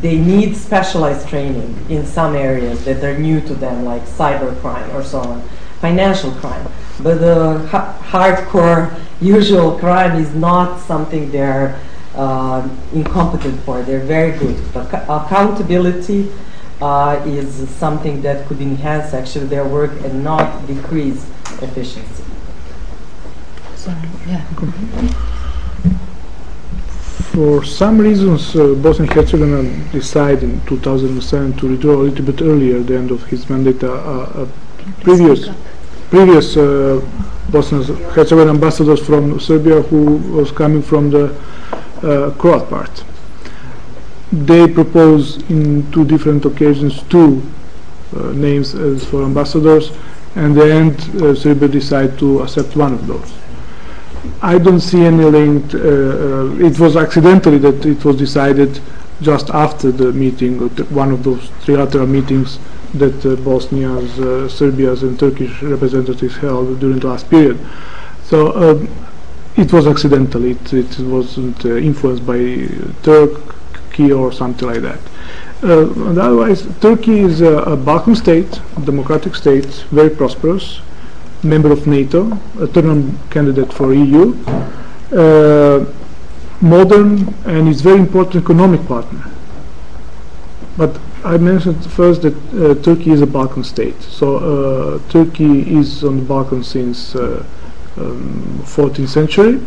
they 0.00 0.18
need 0.18 0.56
specialized 0.56 1.28
training 1.28 1.86
in 1.88 2.06
some 2.06 2.36
areas 2.36 2.84
that 2.84 3.02
are 3.02 3.18
new 3.18 3.40
to 3.40 3.54
them, 3.54 3.84
like 3.84 4.02
cybercrime 4.02 4.94
or 4.94 5.02
so 5.02 5.20
on, 5.20 5.42
financial 5.80 6.30
crime. 6.32 6.68
But 7.00 7.18
the 7.20 7.66
ha- 7.68 7.98
hardcore 8.02 8.94
usual 9.20 9.78
crime 9.78 10.20
is 10.20 10.34
not 10.34 10.80
something 10.80 11.30
they're 11.30 11.80
incompetent 12.92 13.60
for. 13.60 13.82
They're 13.82 14.00
very 14.00 14.38
good. 14.38 14.56
But 14.72 14.92
accountability 15.08 16.30
uh, 16.80 17.22
is 17.26 17.68
something 17.70 18.22
that 18.22 18.46
could 18.46 18.60
enhance 18.60 19.14
actually 19.14 19.46
their 19.46 19.66
work 19.66 19.92
and 20.04 20.22
not 20.22 20.66
decrease 20.66 21.28
efficiency. 21.62 22.24
So, 23.76 23.90
yeah. 24.26 24.44
For 27.32 27.64
some 27.64 27.98
reasons, 27.98 28.56
uh, 28.56 28.74
Bosnia 28.74 29.08
and 29.08 29.12
Herzegovina 29.12 29.92
decided 29.92 30.42
in 30.42 30.60
2007 30.66 31.52
to 31.58 31.68
withdraw 31.70 31.94
a 31.94 32.04
little 32.08 32.24
bit 32.24 32.42
earlier 32.42 32.80
the 32.80 32.96
end 32.96 33.10
of 33.10 33.22
his 33.24 33.48
mandate. 33.48 33.82
Uh, 33.82 33.92
uh 33.92 34.48
previous 35.02 35.48
previous 36.10 36.56
uh, 36.56 37.00
Bosnia 37.50 37.82
and 37.82 37.98
Herzegovina 38.12 38.50
ambassadors 38.50 39.04
from 39.04 39.38
Serbia 39.38 39.82
who 39.82 40.16
was 40.36 40.50
coming 40.50 40.82
from 40.82 41.10
the 41.10 41.34
uh, 42.04 42.30
Croat 42.38 42.68
part 42.68 43.04
they 44.32 44.68
propose 44.68 45.36
in 45.48 45.90
two 45.90 46.04
different 46.04 46.44
occasions 46.44 47.02
two 47.04 47.42
uh, 48.16 48.32
names 48.32 48.74
as 48.74 49.04
for 49.04 49.22
ambassadors, 49.24 49.90
and 50.34 50.54
the 50.54 50.72
end 50.72 51.22
uh, 51.22 51.34
Serbia 51.34 51.68
decide 51.68 52.18
to 52.18 52.40
accept 52.40 52.76
one 52.76 52.92
of 52.92 53.06
those. 53.06 53.34
I 54.42 54.58
don't 54.58 54.80
see 54.80 55.04
any 55.04 55.24
link. 55.24 55.74
Uh, 55.74 55.78
uh, 55.78 56.54
it 56.58 56.78
was 56.78 56.96
accidentally 56.96 57.58
that 57.58 57.84
it 57.86 58.04
was 58.04 58.16
decided 58.16 58.80
just 59.20 59.50
after 59.50 59.90
the 59.90 60.12
meeting, 60.12 60.58
one 60.90 61.10
of 61.10 61.24
those 61.24 61.48
trilateral 61.64 62.08
meetings 62.08 62.58
that 62.94 63.24
uh, 63.26 63.36
Bosnia's, 63.36 64.18
uh, 64.18 64.48
Serbia's, 64.48 65.02
and 65.02 65.18
Turkish 65.18 65.62
representatives 65.62 66.36
held 66.36 66.80
during 66.80 67.00
the 67.00 67.06
last 67.08 67.28
period. 67.28 67.58
So 68.24 68.54
um, 68.56 68.88
it 69.58 69.72
was 69.72 69.86
accidental. 69.86 70.44
It, 70.44 70.72
it 70.72 70.98
wasn't 71.00 71.64
influenced 71.64 72.24
by 72.26 72.68
Turk 73.02 73.54
or 74.00 74.30
something 74.30 74.68
like 74.68 74.82
that. 74.82 75.00
Uh, 75.60 75.90
otherwise, 76.20 76.66
Turkey 76.80 77.18
is 77.18 77.40
a, 77.40 77.58
a, 77.58 77.76
Balkan 77.76 78.14
state, 78.14 78.60
democratic 78.84 79.34
state, 79.34 79.66
very 79.90 80.08
prosperous, 80.08 80.80
member 81.42 81.72
of 81.72 81.86
NATO, 81.88 82.38
a 82.60 82.68
term 82.68 83.18
candidate 83.30 83.72
for 83.72 83.92
EU, 83.92 84.36
uh, 85.12 85.84
modern, 86.60 87.34
and 87.44 87.68
is 87.68 87.80
very 87.80 87.98
important 87.98 88.44
economic 88.44 88.86
partner. 88.86 89.24
But 90.76 90.96
I 91.24 91.36
mentioned 91.38 91.84
first 91.90 92.22
that 92.22 92.36
uh, 92.54 92.80
Turkey 92.80 93.10
is 93.10 93.20
a 93.20 93.26
Balkan 93.26 93.64
state. 93.64 94.00
So 94.00 94.36
uh, 94.36 95.10
Turkey 95.10 95.76
is 95.76 96.04
on 96.04 96.18
the 96.18 96.22
Balkans 96.22 96.68
since 96.68 97.16
uh, 97.16 97.44
14th 97.98 99.08
century. 99.08 99.60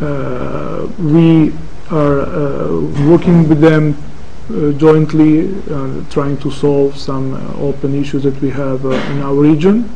Uh, 0.00 0.86
we 0.98 1.54
are 1.90 2.20
uh, 2.20 2.80
working 3.08 3.48
with 3.48 3.60
them 3.60 3.96
uh, 4.50 4.72
jointly, 4.72 5.48
trying 6.10 6.36
to 6.38 6.50
solve 6.50 6.96
some 6.96 7.34
open 7.58 7.94
issues 7.94 8.22
that 8.22 8.38
we 8.42 8.50
have 8.50 8.84
in 8.84 9.22
our 9.22 9.34
region. 9.34 9.88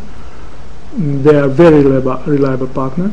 They 0.96 1.36
are 1.36 1.48
very 1.48 1.84
reliable, 1.84 2.66
partner. 2.68 3.12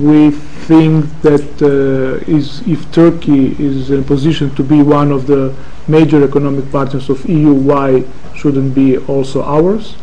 We 0.00 0.30
think 0.30 1.06
that 1.22 2.22
is 2.28 2.62
if 2.66 2.90
Turkey 2.92 3.56
is 3.62 3.90
in 3.90 4.00
a 4.00 4.02
position 4.02 4.54
to 4.54 4.62
be 4.62 4.82
one 4.82 5.10
of 5.10 5.26
the 5.26 5.54
major 5.88 6.24
economic 6.24 6.70
partners 6.70 7.10
of 7.10 7.28
EU, 7.28 7.52
why 7.52 8.04
shouldn't 8.36 8.74
be 8.74 8.98
also 8.98 9.42
ours 9.42 9.96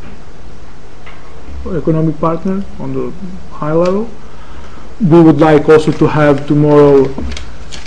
economic 1.65 2.19
partner 2.19 2.64
on 2.80 2.94
the 2.94 3.11
high 3.52 3.73
level? 3.73 4.10
we 5.02 5.22
would 5.22 5.40
like 5.40 5.68
also 5.68 5.91
to 5.91 6.07
have 6.07 6.48
tomorrow 6.48 7.03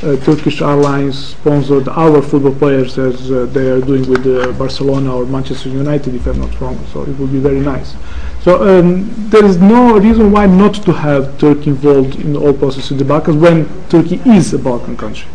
uh, 0.03 0.17
Turkish 0.25 0.61
Airlines 0.61 1.29
sponsored 1.29 1.89
our 1.89 2.21
football 2.21 2.55
players 2.55 2.99
as 2.99 3.31
uh, 3.31 3.47
they 3.47 3.71
are 3.71 3.81
doing 3.81 4.07
with 4.09 4.27
uh, 4.27 4.53
Barcelona 4.53 5.17
or 5.17 5.25
Manchester 5.25 5.71
United, 5.71 6.15
if 6.15 6.27
I'm 6.27 6.39
not 6.41 6.61
wrong. 6.61 6.85
So 6.93 7.03
it 7.05 7.17
would 7.19 7.33
be 7.33 7.39
very 7.39 7.61
nice. 7.61 7.95
So 8.43 8.81
um, 8.81 9.11
there 9.31 9.45
is 9.45 9.57
no 9.57 9.99
reason 9.99 10.31
why 10.31 10.47
not 10.47 10.75
to 10.85 10.93
have 10.93 11.39
Turkey 11.39 11.71
involved 11.71 12.17
in 12.17 12.37
all 12.37 12.53
processes 12.53 12.91
in 12.91 12.99
the 12.99 13.05
Balkans 13.05 13.39
when 13.39 13.89
Turkey 13.89 14.21
is 14.27 14.53
a 14.53 14.59
Balkan 14.59 14.97
country. 14.97 15.29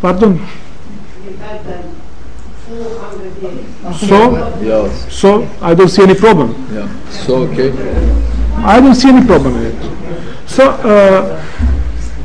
Pardon? 0.00 0.40
So, 3.98 4.90
so 5.08 5.48
I 5.62 5.74
don't 5.74 5.88
see 5.88 6.02
any 6.02 6.14
problem. 6.14 6.54
Yeah. 6.72 6.88
So 7.10 7.36
okay. 7.48 7.70
I 8.62 8.80
don't 8.80 8.94
see 8.94 9.08
any 9.08 9.24
problem 9.26 9.56
in 9.56 9.66
it. 9.72 10.48
So 10.48 10.70
uh, 10.70 11.44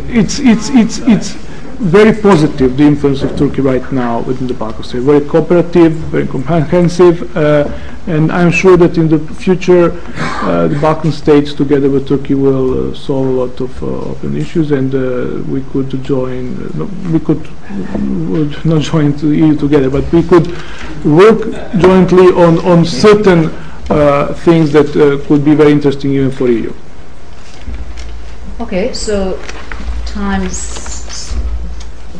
it's 0.07 0.39
it's 0.39 0.69
it's 0.69 0.97
it's 0.99 1.42
very 1.79 2.13
positive, 2.19 2.77
the 2.77 2.83
influence 2.83 3.23
of 3.23 3.37
Turkey 3.37 3.61
right 3.61 3.91
now 3.91 4.21
within 4.21 4.47
the 4.47 4.53
states. 4.83 4.91
Very 4.93 5.21
cooperative, 5.21 5.93
very 6.11 6.27
comprehensive, 6.27 7.35
uh, 7.35 7.69
and 8.07 8.31
I'm 8.31 8.51
sure 8.51 8.75
that 8.77 8.97
in 8.97 9.07
the 9.07 9.19
future 9.19 9.91
uh, 10.15 10.67
the 10.67 10.77
Balkan 10.79 11.11
states 11.11 11.53
together 11.53 11.89
with 11.89 12.07
Turkey 12.07 12.33
will 12.33 12.91
uh, 12.91 12.95
solve 12.95 13.27
a 13.27 13.31
lot 13.31 13.61
of 13.61 13.83
uh, 13.83 14.11
open 14.11 14.35
issues 14.35 14.71
and 14.71 14.93
uh, 14.93 15.43
we 15.49 15.61
could 15.71 15.89
join, 16.03 16.53
uh, 16.79 16.85
we 17.11 17.19
could 17.19 17.41
not 18.65 18.81
join 18.81 19.13
the 19.17 19.27
EU 19.27 19.55
together, 19.55 19.89
but 19.89 20.11
we 20.11 20.21
could 20.23 20.47
work 21.05 21.41
jointly 21.77 22.27
on, 22.33 22.59
on 22.65 22.85
certain 22.85 23.49
things 24.43 24.71
that 24.71 24.91
could 25.27 25.45
be 25.45 25.55
very 25.55 25.71
interesting 25.71 26.11
even 26.13 26.31
for 26.31 26.49
EU. 26.49 26.73
Okay, 28.59 28.93
so 28.93 29.39
time's 30.05 30.92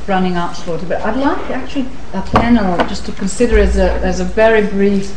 running 0.07 0.35
out 0.35 0.55
slowly, 0.55 0.85
but 0.85 1.01
I'd 1.01 1.17
like 1.17 1.49
actually 1.49 1.87
a 2.13 2.21
panel 2.21 2.77
just 2.87 3.05
to 3.05 3.11
consider 3.13 3.57
as 3.57 3.77
a, 3.77 3.91
as 3.99 4.19
a 4.19 4.25
very 4.25 4.67
brief 4.67 5.09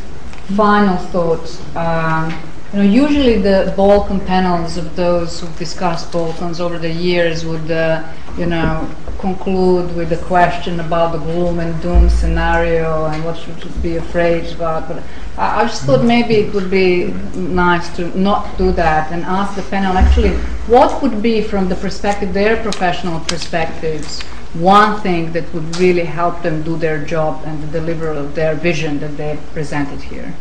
final 0.56 0.96
thought. 0.96 1.76
Um, 1.76 2.32
you 2.72 2.78
know, 2.78 2.84
usually 2.84 3.40
the 3.40 3.72
Balkan 3.76 4.20
panels 4.20 4.76
of 4.76 4.96
those 4.96 5.40
who've 5.40 5.58
discussed 5.58 6.12
Balkans 6.12 6.60
over 6.60 6.78
the 6.78 6.90
years 6.92 7.44
would, 7.44 7.70
uh, 7.70 8.06
you 8.36 8.46
know, 8.46 8.88
conclude 9.18 9.94
with 9.96 10.12
a 10.12 10.22
question 10.26 10.80
about 10.80 11.12
the 11.12 11.18
gloom 11.18 11.58
and 11.58 11.80
doom 11.80 12.10
scenario 12.10 13.06
and 13.06 13.24
what 13.24 13.36
should 13.38 13.64
we 13.64 13.70
be 13.82 13.96
afraid 13.96 14.52
about. 14.52 14.88
But 14.88 15.02
I, 15.38 15.62
I 15.62 15.64
just 15.64 15.84
thought 15.84 16.04
maybe 16.04 16.34
it 16.34 16.52
would 16.54 16.70
be 16.70 17.06
nice 17.34 17.94
to 17.96 18.16
not 18.18 18.58
do 18.58 18.72
that 18.72 19.12
and 19.12 19.22
ask 19.24 19.56
the 19.56 19.62
panel 19.62 19.96
actually 19.96 20.36
what 20.66 21.00
would 21.02 21.22
be, 21.22 21.42
from 21.42 21.68
the 21.68 21.76
perspective, 21.76 22.34
their 22.34 22.60
professional 22.62 23.20
perspectives, 23.20 24.22
one 24.54 25.00
thing 25.00 25.32
that 25.32 25.52
would 25.52 25.76
really 25.76 26.04
help 26.04 26.42
them 26.42 26.62
do 26.62 26.76
their 26.76 27.04
job 27.04 27.42
and 27.44 27.62
the 27.62 27.66
deliver 27.80 28.08
of 28.08 28.34
their 28.34 28.54
vision 28.54 28.98
that 29.00 29.16
they 29.16 29.38
presented 29.52 30.00
here. 30.00 30.34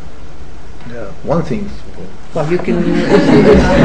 Yeah, 0.90 1.08
one 1.24 1.42
thing. 1.44 1.70
Well, 2.34 2.50
you 2.52 2.58
can. 2.60 2.76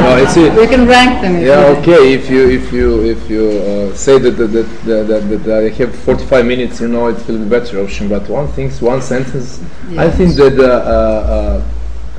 No, 0.01 0.17
it's 0.17 0.37
it. 0.37 0.53
We 0.53 0.67
can 0.67 0.85
rank 0.87 1.21
them. 1.21 1.35
if 1.37 1.47
Yeah, 1.47 1.71
you- 1.71 1.77
okay. 1.77 2.13
If 2.13 2.29
you 2.29 2.49
if 2.49 2.71
you 2.71 3.03
if 3.05 3.29
you 3.29 3.43
uh, 3.49 3.95
say 3.95 4.19
that 4.19 4.31
that, 4.31 4.47
that, 4.47 4.67
that, 4.85 5.07
that 5.07 5.43
that 5.45 5.63
I 5.63 5.69
have 5.69 5.95
45 5.95 6.45
minutes, 6.45 6.79
you 6.81 6.87
know, 6.89 7.07
it 7.07 7.27
will 7.27 7.39
be 7.39 7.49
better 7.49 7.81
option. 7.81 8.07
But 8.09 8.29
one 8.29 8.47
thing, 8.49 8.69
one 8.81 9.01
sentence. 9.01 9.59
I 9.97 10.09
think 10.11 10.35
that 10.35 10.59
uh, 10.59 10.63
uh, 10.63 11.63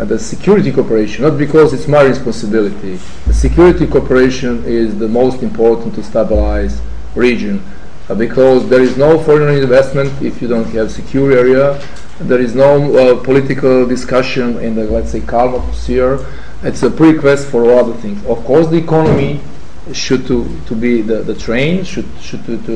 uh, 0.00 0.04
the 0.04 0.18
security 0.18 0.72
cooperation, 0.72 1.22
not 1.24 1.38
because 1.38 1.72
it's 1.72 1.86
my 1.86 2.02
responsibility, 2.02 2.98
the 3.26 3.34
security 3.34 3.86
cooperation 3.86 4.64
is 4.64 4.98
the 4.98 5.08
most 5.08 5.42
important 5.42 5.94
to 5.94 6.02
stabilize 6.02 6.80
region. 7.14 7.62
Uh, 8.12 8.14
because 8.14 8.68
there 8.68 8.82
is 8.82 8.98
no 8.98 9.18
foreign 9.18 9.56
investment 9.56 10.10
if 10.20 10.42
you 10.42 10.46
don't 10.46 10.66
have 10.66 10.90
secure 10.92 11.32
area. 11.32 11.80
There 12.20 12.40
is 12.40 12.54
no 12.54 12.72
uh, 12.94 13.24
political 13.24 13.86
discussion 13.86 14.58
in 14.58 14.74
the 14.74 14.84
let's 14.84 15.12
say 15.12 15.22
calm 15.22 15.54
atmosphere. 15.54 16.18
It's 16.62 16.82
a 16.82 16.90
prerequisite 16.90 17.48
for 17.50 17.72
other 17.72 17.94
things. 17.94 18.22
Of 18.26 18.44
course, 18.44 18.66
the 18.66 18.76
economy 18.76 19.40
should 19.94 20.26
to, 20.26 20.46
to 20.66 20.74
be 20.74 21.00
the, 21.00 21.22
the 21.22 21.34
train 21.34 21.84
should 21.84 22.08
should 22.20 22.44
to, 22.44 22.60
to 22.66 22.72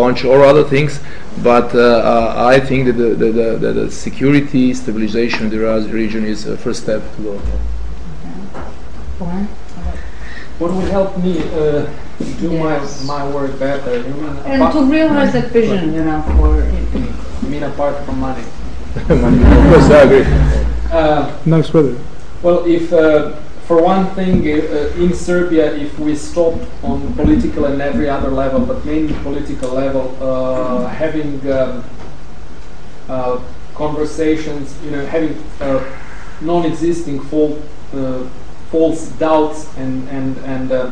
launch 0.00 0.26
all 0.26 0.42
other 0.42 0.64
things, 0.64 1.00
but 1.42 1.74
uh, 1.74 1.80
uh, 1.80 2.34
I 2.54 2.60
think 2.60 2.84
that 2.84 2.92
the, 2.92 3.14
the, 3.14 3.32
the, 3.32 3.72
the, 3.72 3.90
security 3.90 4.74
stabilization 4.74 5.44
in 5.44 5.50
the 5.50 5.88
region 5.90 6.26
is 6.26 6.46
a 6.46 6.58
first 6.58 6.82
step 6.82 7.02
to 7.16 7.22
go. 7.22 7.38
Juan? 9.18 9.48
What 10.58 10.72
would 10.72 10.88
help 10.88 11.16
me 11.18 11.40
uh, 11.52 11.86
do 12.40 12.52
Yes. 12.52 13.04
my, 13.04 13.24
my 13.24 13.30
work 13.34 13.58
better? 13.58 13.96
You 13.96 14.14
mean 14.14 14.36
And 14.46 14.62
apart- 14.62 14.74
to 14.74 14.84
realize 14.84 15.32
that 15.32 15.48
vision, 15.50 15.92
you 15.94 16.04
know, 16.04 16.22
for 16.36 16.56
You 17.42 17.48
mean 17.50 17.62
apart 17.64 17.96
from 18.04 18.20
money? 18.20 18.44
of 18.96 19.06
course, 19.08 19.90
I 19.90 20.02
agree. 20.06 20.24
Uh, 20.92 21.36
Nice 21.44 21.72
weather. 21.74 21.96
Well, 22.42 22.64
if 22.66 22.92
uh, 22.92 23.32
for 23.66 23.82
one 23.82 24.06
thing, 24.14 24.46
uh, 24.46 25.02
in 25.02 25.12
Serbia, 25.14 25.74
if 25.74 25.98
we 25.98 26.14
stop 26.14 26.54
on 26.84 27.12
political 27.14 27.64
and 27.64 27.80
every 27.82 28.08
other 28.08 28.28
level, 28.30 28.60
but 28.60 28.84
mainly 28.84 29.14
political 29.24 29.70
level, 29.72 30.14
uh, 30.20 30.86
having 30.86 31.40
um, 31.50 31.82
uh, 33.08 33.40
conversations, 33.74 34.76
you 34.84 34.90
know, 34.92 35.04
having 35.06 35.34
uh, 35.60 35.82
non-existing 36.42 37.18
fal- 37.24 37.58
uh, 37.94 38.22
false 38.70 39.08
doubts 39.18 39.68
and 39.76 40.08
and 40.08 40.36
and, 40.38 40.72
uh, 40.72 40.90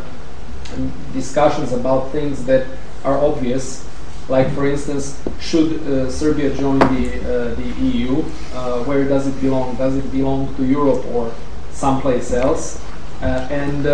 and 0.74 0.92
discussions 1.12 1.72
about 1.72 2.10
things 2.12 2.44
that 2.44 2.66
are 3.04 3.18
obvious. 3.18 3.88
Like, 4.28 4.52
for 4.54 4.66
instance, 4.66 5.20
should 5.40 5.82
uh, 5.82 6.10
Serbia 6.10 6.54
join 6.54 6.78
the 6.78 7.04
uh, 7.20 7.54
the 7.54 7.68
EU? 7.82 8.22
Uh, 8.54 8.84
where 8.84 9.04
does 9.04 9.26
it 9.26 9.40
belong? 9.40 9.76
Does 9.76 9.96
it 9.96 10.10
belong 10.12 10.54
to 10.56 10.64
Europe 10.64 11.04
or 11.06 11.32
someplace 11.72 12.32
else? 12.32 12.80
Uh, 13.20 13.46
and 13.50 13.86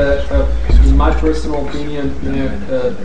in 0.86 0.96
my 0.96 1.12
personal 1.14 1.66
opinion, 1.68 2.14
you 2.22 2.32
know, 2.32 2.96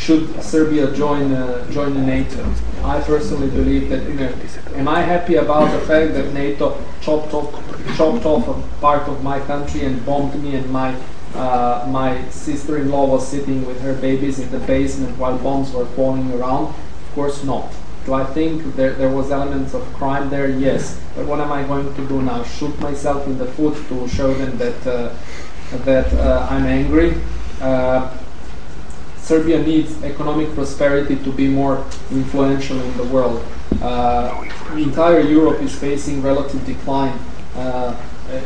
should 0.00 0.42
Serbia 0.42 0.90
join 0.96 1.32
uh, 1.32 1.70
join 1.70 1.94
NATO? 2.06 2.42
I 2.82 3.00
personally 3.02 3.50
believe 3.50 3.90
that 3.90 4.02
you 4.08 4.14
know, 4.14 4.32
am 4.74 4.88
I 4.88 5.02
happy 5.02 5.36
about 5.36 5.70
the 5.78 5.86
fact 5.86 6.14
that 6.14 6.32
NATO 6.32 6.82
chopped 7.02 7.34
off 7.34 7.52
chopped 7.96 8.24
off 8.24 8.48
a 8.48 8.80
part 8.80 9.06
of 9.08 9.22
my 9.22 9.38
country 9.40 9.84
and 9.84 10.04
bombed 10.06 10.42
me 10.42 10.56
and 10.56 10.70
my 10.70 10.96
uh, 11.34 11.86
my 11.88 12.28
sister-in-law 12.30 13.06
was 13.06 13.28
sitting 13.28 13.64
with 13.66 13.80
her 13.82 13.94
babies 13.94 14.38
in 14.38 14.50
the 14.50 14.58
basement 14.60 15.16
while 15.18 15.36
bombs 15.38 15.70
were 15.72 15.86
falling 15.98 16.32
around? 16.32 16.74
Of 16.74 17.14
course 17.14 17.44
not. 17.44 17.70
Do 18.06 18.14
I 18.14 18.24
think 18.24 18.74
there, 18.76 18.94
there 18.94 19.10
was 19.10 19.30
elements 19.30 19.74
of 19.74 19.82
crime 19.92 20.30
there? 20.30 20.48
Yes. 20.48 20.98
But 21.14 21.26
what 21.26 21.38
am 21.38 21.52
I 21.52 21.62
going 21.64 21.94
to 21.94 22.08
do 22.08 22.22
now? 22.22 22.42
Shoot 22.42 22.76
myself 22.80 23.26
in 23.26 23.36
the 23.36 23.46
foot 23.46 23.76
to 23.88 24.08
show 24.08 24.32
them 24.34 24.56
that 24.58 24.86
uh, 24.86 25.14
that 25.84 26.12
uh, 26.14 26.48
I'm 26.50 26.64
angry? 26.64 27.14
Uh, 27.60 28.10
Serbia 29.30 29.62
needs 29.62 30.02
economic 30.02 30.52
prosperity 30.54 31.14
to 31.14 31.30
be 31.30 31.46
more 31.46 31.86
influential 32.10 32.80
in 32.80 32.96
the 32.96 33.04
world. 33.14 33.40
Uh, 33.80 34.44
entire 34.74 35.20
Europe 35.20 35.62
is 35.62 35.72
facing 35.72 36.20
relative 36.20 36.66
decline 36.66 37.16
uh, 37.54 37.94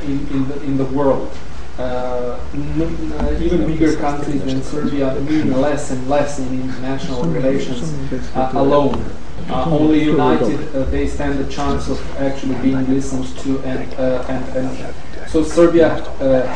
in, 0.05 0.29
in, 0.29 0.47
the, 0.47 0.63
in 0.65 0.77
the 0.77 0.85
world. 0.85 1.33
Uh, 1.79 1.83
uh, 1.83 3.39
even 3.41 3.67
bigger 3.67 3.97
countries 3.97 4.45
than 4.45 4.63
Serbia 4.63 5.15
mean 5.23 5.59
less 5.59 5.91
and 5.91 6.07
less 6.07 6.39
in 6.39 6.61
international 6.61 7.25
relations 7.25 7.83
uh, 8.37 8.53
alone. 8.53 9.03
Uh, 9.49 9.65
only 9.65 10.05
united 10.05 10.59
they 10.91 11.07
stand 11.09 11.41
a 11.41 11.49
chance 11.49 11.89
of 11.89 11.99
actually 12.19 12.57
being 12.57 12.87
listened 12.89 13.27
to 13.39 13.59
and, 13.61 13.91
and, 14.29 14.45
and 14.57 14.95
so 15.29 15.43
Serbia 15.43 15.89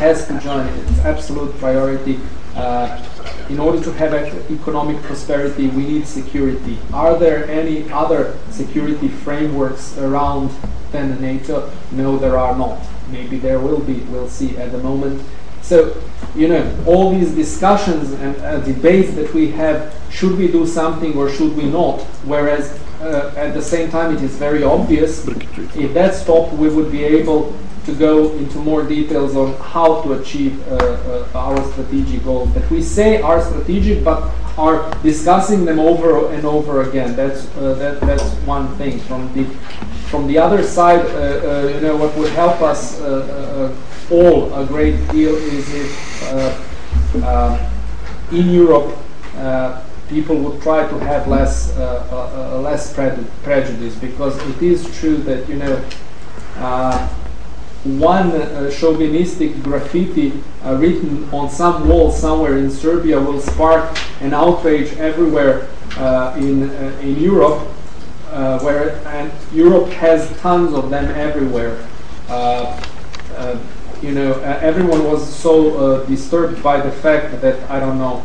has 0.03 0.29
to 0.29 0.39
join. 0.39 0.67
It's 0.69 0.99
absolute 1.01 1.59
priority. 1.59 2.21
Uh, 2.59 3.01
in 3.49 3.61
order 3.61 3.81
to 3.81 3.93
have 3.93 4.13
economic 4.51 5.01
prosperity, 5.03 5.69
we 5.69 5.87
need 5.87 6.07
security. 6.07 6.77
Are 6.93 7.17
there 7.17 7.49
any 7.49 7.89
other 7.91 8.37
security 8.51 9.07
frameworks 9.07 9.97
around 9.97 10.51
than 10.91 11.21
NATO? 11.21 11.71
No, 11.93 12.19
there 12.19 12.37
are 12.37 12.59
not. 12.59 12.81
Maybe 13.13 13.39
there 13.39 13.61
will 13.61 13.79
be. 13.79 14.01
We'll 14.11 14.29
see 14.29 14.57
at 14.59 14.73
the 14.73 14.79
moment. 14.79 15.23
So, 15.63 16.03
you 16.35 16.49
know, 16.49 16.85
all 16.85 17.11
these 17.11 17.31
discussions 17.31 18.13
and 18.13 18.37
uh, 18.39 18.59
debates 18.59 19.15
that 19.15 19.33
we 19.33 19.53
have, 19.53 19.95
should 20.11 20.37
we 20.37 20.49
do 20.49 20.67
something 20.67 21.17
or 21.17 21.31
should 21.31 21.57
we 21.57 21.71
not? 21.71 22.01
Whereas 22.25 22.77
uh, 23.01 23.33
at 23.37 23.55
the 23.55 23.63
same 23.63 23.89
time, 23.91 24.17
it 24.17 24.23
is 24.23 24.35
very 24.35 24.65
obvious 24.65 25.27
if 25.77 25.95
that 25.95 26.15
stopped, 26.15 26.55
we 26.55 26.69
would 26.69 26.91
be 26.91 27.05
able 27.05 27.57
to 27.89 27.95
go 27.95 28.33
into 28.37 28.59
more 28.59 28.83
details 28.83 29.35
on 29.35 29.55
how 29.55 30.03
to 30.03 30.13
achieve 30.13 30.61
uh, 30.69 30.75
uh, 30.75 31.27
our 31.35 31.73
strategic 31.73 32.23
goals 32.23 32.53
that 32.53 32.71
we 32.71 32.83
say 32.83 33.21
are 33.23 33.41
strategic, 33.43 34.05
but 34.05 34.31
are 34.59 34.91
discussing 35.03 35.65
them 35.65 35.79
over 35.79 36.31
and 36.33 36.45
over 36.45 36.83
again. 36.83 37.17
That's 37.17 37.47
uh, 37.57 37.75
that, 37.75 38.01
that's 38.01 38.25
one 38.45 38.69
thing. 38.77 38.99
From 39.01 39.33
the 39.33 39.45
from 40.11 40.27
the 40.27 40.37
other 40.39 40.63
side, 40.63 41.01
uh, 41.07 41.09
uh, 41.09 41.73
you 41.75 41.81
know, 41.81 41.97
what 41.97 42.15
would 42.17 42.33
help 42.33 42.61
us 42.61 43.01
uh, 43.01 43.75
all 44.11 44.53
a 44.55 44.67
great 44.67 44.97
deal 45.11 45.35
is 45.35 45.75
if 45.75 45.91
in 48.31 48.51
Europe 48.51 48.97
people 50.11 50.37
would 50.37 50.61
try 50.63 50.87
to 50.89 50.99
have 51.01 51.27
less 51.29 51.77
uh, 51.77 52.55
uh, 52.55 52.61
less 52.61 52.93
preju- 52.95 53.29
prejudice 53.43 53.95
because 53.95 54.37
it 54.49 54.63
is 54.63 54.85
true 55.01 55.17
that 55.17 55.49
you 55.49 55.57
know. 55.57 55.83
Uh, 56.57 57.09
one 57.85 58.33
uh, 58.33 58.71
chauvinistic 58.71 59.63
graffiti 59.63 60.33
uh, 60.65 60.75
written 60.77 61.29
on 61.33 61.49
some 61.49 61.89
wall 61.89 62.11
somewhere 62.11 62.59
in 62.59 62.71
Serbia 62.71 63.21
will 63.21 63.41
spark 63.41 63.97
an 64.21 64.35
outrage 64.35 64.93
everywhere 64.95 65.69
uh, 65.97 66.35
in 66.37 66.71
uh, 66.71 66.99
in 67.03 67.19
Europe, 67.21 67.67
uh, 68.31 68.59
where 68.61 68.97
and 69.07 69.33
Europe 69.53 69.89
has 69.91 70.31
tons 70.39 70.75
of 70.75 70.91
them 70.91 71.07
everywhere. 71.17 71.89
Uh, 72.29 72.79
you 74.03 74.13
know, 74.13 74.33
everyone 74.43 75.03
was 75.05 75.29
so 75.35 76.05
disturbed 76.07 76.63
by 76.63 76.81
the 76.81 76.91
fact 76.91 77.41
that 77.41 77.69
I 77.69 77.81
don't 77.81 77.99
know 77.99 78.25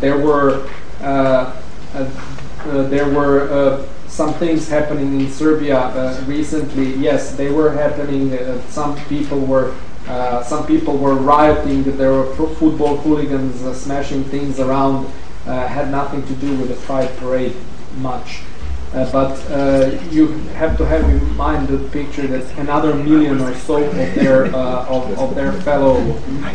there 0.00 0.18
were 0.18 0.68
there 2.62 3.08
were 3.08 3.86
some 4.10 4.34
things 4.34 4.68
happening 4.68 5.20
in 5.20 5.30
Serbia 5.30 5.78
uh, 5.78 6.24
recently. 6.26 6.94
Yes, 6.96 7.36
they 7.36 7.50
were 7.50 7.70
happening. 7.70 8.34
Uh, 8.34 8.60
some 8.68 8.96
people 9.06 9.38
were 9.38 9.72
uh, 10.08 10.42
some 10.42 10.66
people 10.66 10.96
were 10.98 11.14
rioting. 11.14 11.84
There 11.84 12.12
were 12.12 12.34
fo- 12.34 12.48
football 12.54 12.96
hooligans 12.96 13.62
uh, 13.62 13.72
smashing 13.72 14.24
things 14.24 14.58
around. 14.58 15.06
Uh, 15.46 15.66
had 15.68 15.90
nothing 15.90 16.26
to 16.26 16.34
do 16.34 16.54
with 16.56 16.68
the 16.68 16.74
Pride 16.86 17.16
parade 17.18 17.54
much. 17.98 18.40
Uh, 18.92 19.10
but 19.12 19.38
you 20.10 20.26
have 20.58 20.76
to 20.76 20.84
have 20.84 21.08
in 21.08 21.36
mind 21.36 21.68
the 21.68 21.78
picture 21.90 22.26
that 22.26 22.44
another 22.58 22.92
million 22.92 23.40
or 23.40 23.54
so 23.54 23.84
of 23.84 23.94
their 23.94 24.46
of, 24.46 25.16
of 25.16 25.34
their 25.36 25.52
fellow 25.62 25.96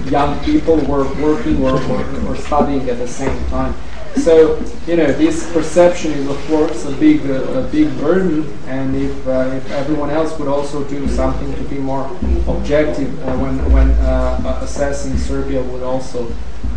young 0.10 0.38
people 0.44 0.76
were 0.76 1.08
working 1.24 1.64
or, 1.64 1.82
or, 1.90 2.28
or 2.28 2.36
studying 2.36 2.90
at 2.90 2.98
the 2.98 3.08
same 3.08 3.40
time. 3.48 3.74
So 4.18 4.58
you 4.88 4.96
know 4.96 5.12
this 5.12 5.52
perception 5.52 6.12
is 6.12 6.28
of 6.30 6.38
course 6.48 6.86
a 6.86 6.92
big 6.92 7.26
uh, 7.30 7.60
a 7.60 7.68
big 7.68 7.90
burden, 8.00 8.48
and 8.68 8.96
if 8.96 9.28
uh, 9.28 9.52
if 9.54 9.70
everyone 9.72 10.10
else 10.10 10.38
would 10.40 10.48
also 10.48 10.84
do 10.86 11.08
something 11.08 11.54
to 11.56 11.64
be 11.64 11.78
more 11.78 12.06
objective 12.48 13.12
uh, 13.28 13.38
when 13.38 13.60
when 13.72 13.92
uh, 13.92 14.60
assessing 14.62 15.18
Serbia 15.18 15.62
would 15.62 15.84
also 15.84 16.32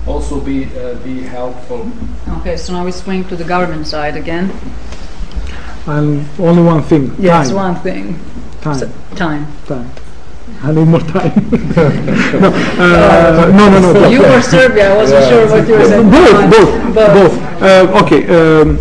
also 0.07 0.41
be 0.41 0.65
uh, 0.77 0.95
be 1.05 1.23
helpful. 1.23 1.91
Okay, 2.41 2.57
so 2.57 2.73
now 2.73 2.85
we 2.85 2.93
swing 2.93 3.25
to 3.29 3.37
the 3.37 3.45
government 3.45 3.87
side 3.87 4.17
again. 4.17 4.51
And 5.87 6.29
only 6.39 6.63
one 6.63 6.83
thing. 6.83 7.15
Yes, 7.19 7.49
time. 7.49 7.57
one 7.57 7.75
thing. 7.77 8.19
Time. 8.61 8.79
So, 8.79 8.93
time. 9.15 9.47
time. 9.67 9.91
I 10.61 10.73
need 10.73 10.87
more 10.87 11.01
time. 11.01 11.33
no, 11.51 12.49
uh, 12.79 13.51
no, 13.55 13.71
no, 13.71 13.93
no. 13.93 14.09
You 14.09 14.21
were 14.23 14.43
Serbia. 14.43 14.93
I 14.93 14.97
wasn't 14.97 15.29
sure 15.29 15.49
what 15.49 15.69
you 15.69 15.75
were 15.75 15.85
saying. 15.85 16.11
Both, 16.11 16.51
both, 16.51 16.95
Both. 16.95 17.15
both. 17.15 17.63
Uh, 17.63 18.03
okay. 18.05 18.27
Um, 18.29 18.79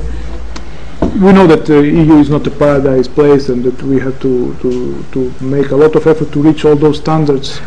we 1.21 1.33
know 1.33 1.47
that 1.47 1.65
the 1.65 1.81
EU 1.85 2.17
is 2.17 2.29
not 2.29 2.45
a 2.47 2.51
paradise 2.51 3.07
place 3.07 3.49
and 3.49 3.63
that 3.63 3.81
we 3.83 3.99
have 3.99 4.19
to, 4.21 4.55
to, 4.61 5.03
to 5.11 5.33
make 5.43 5.71
a 5.71 5.75
lot 5.75 5.95
of 5.95 6.05
effort 6.05 6.31
to 6.31 6.41
reach 6.41 6.65
all 6.65 6.75
those 6.75 6.97
standards. 6.97 7.59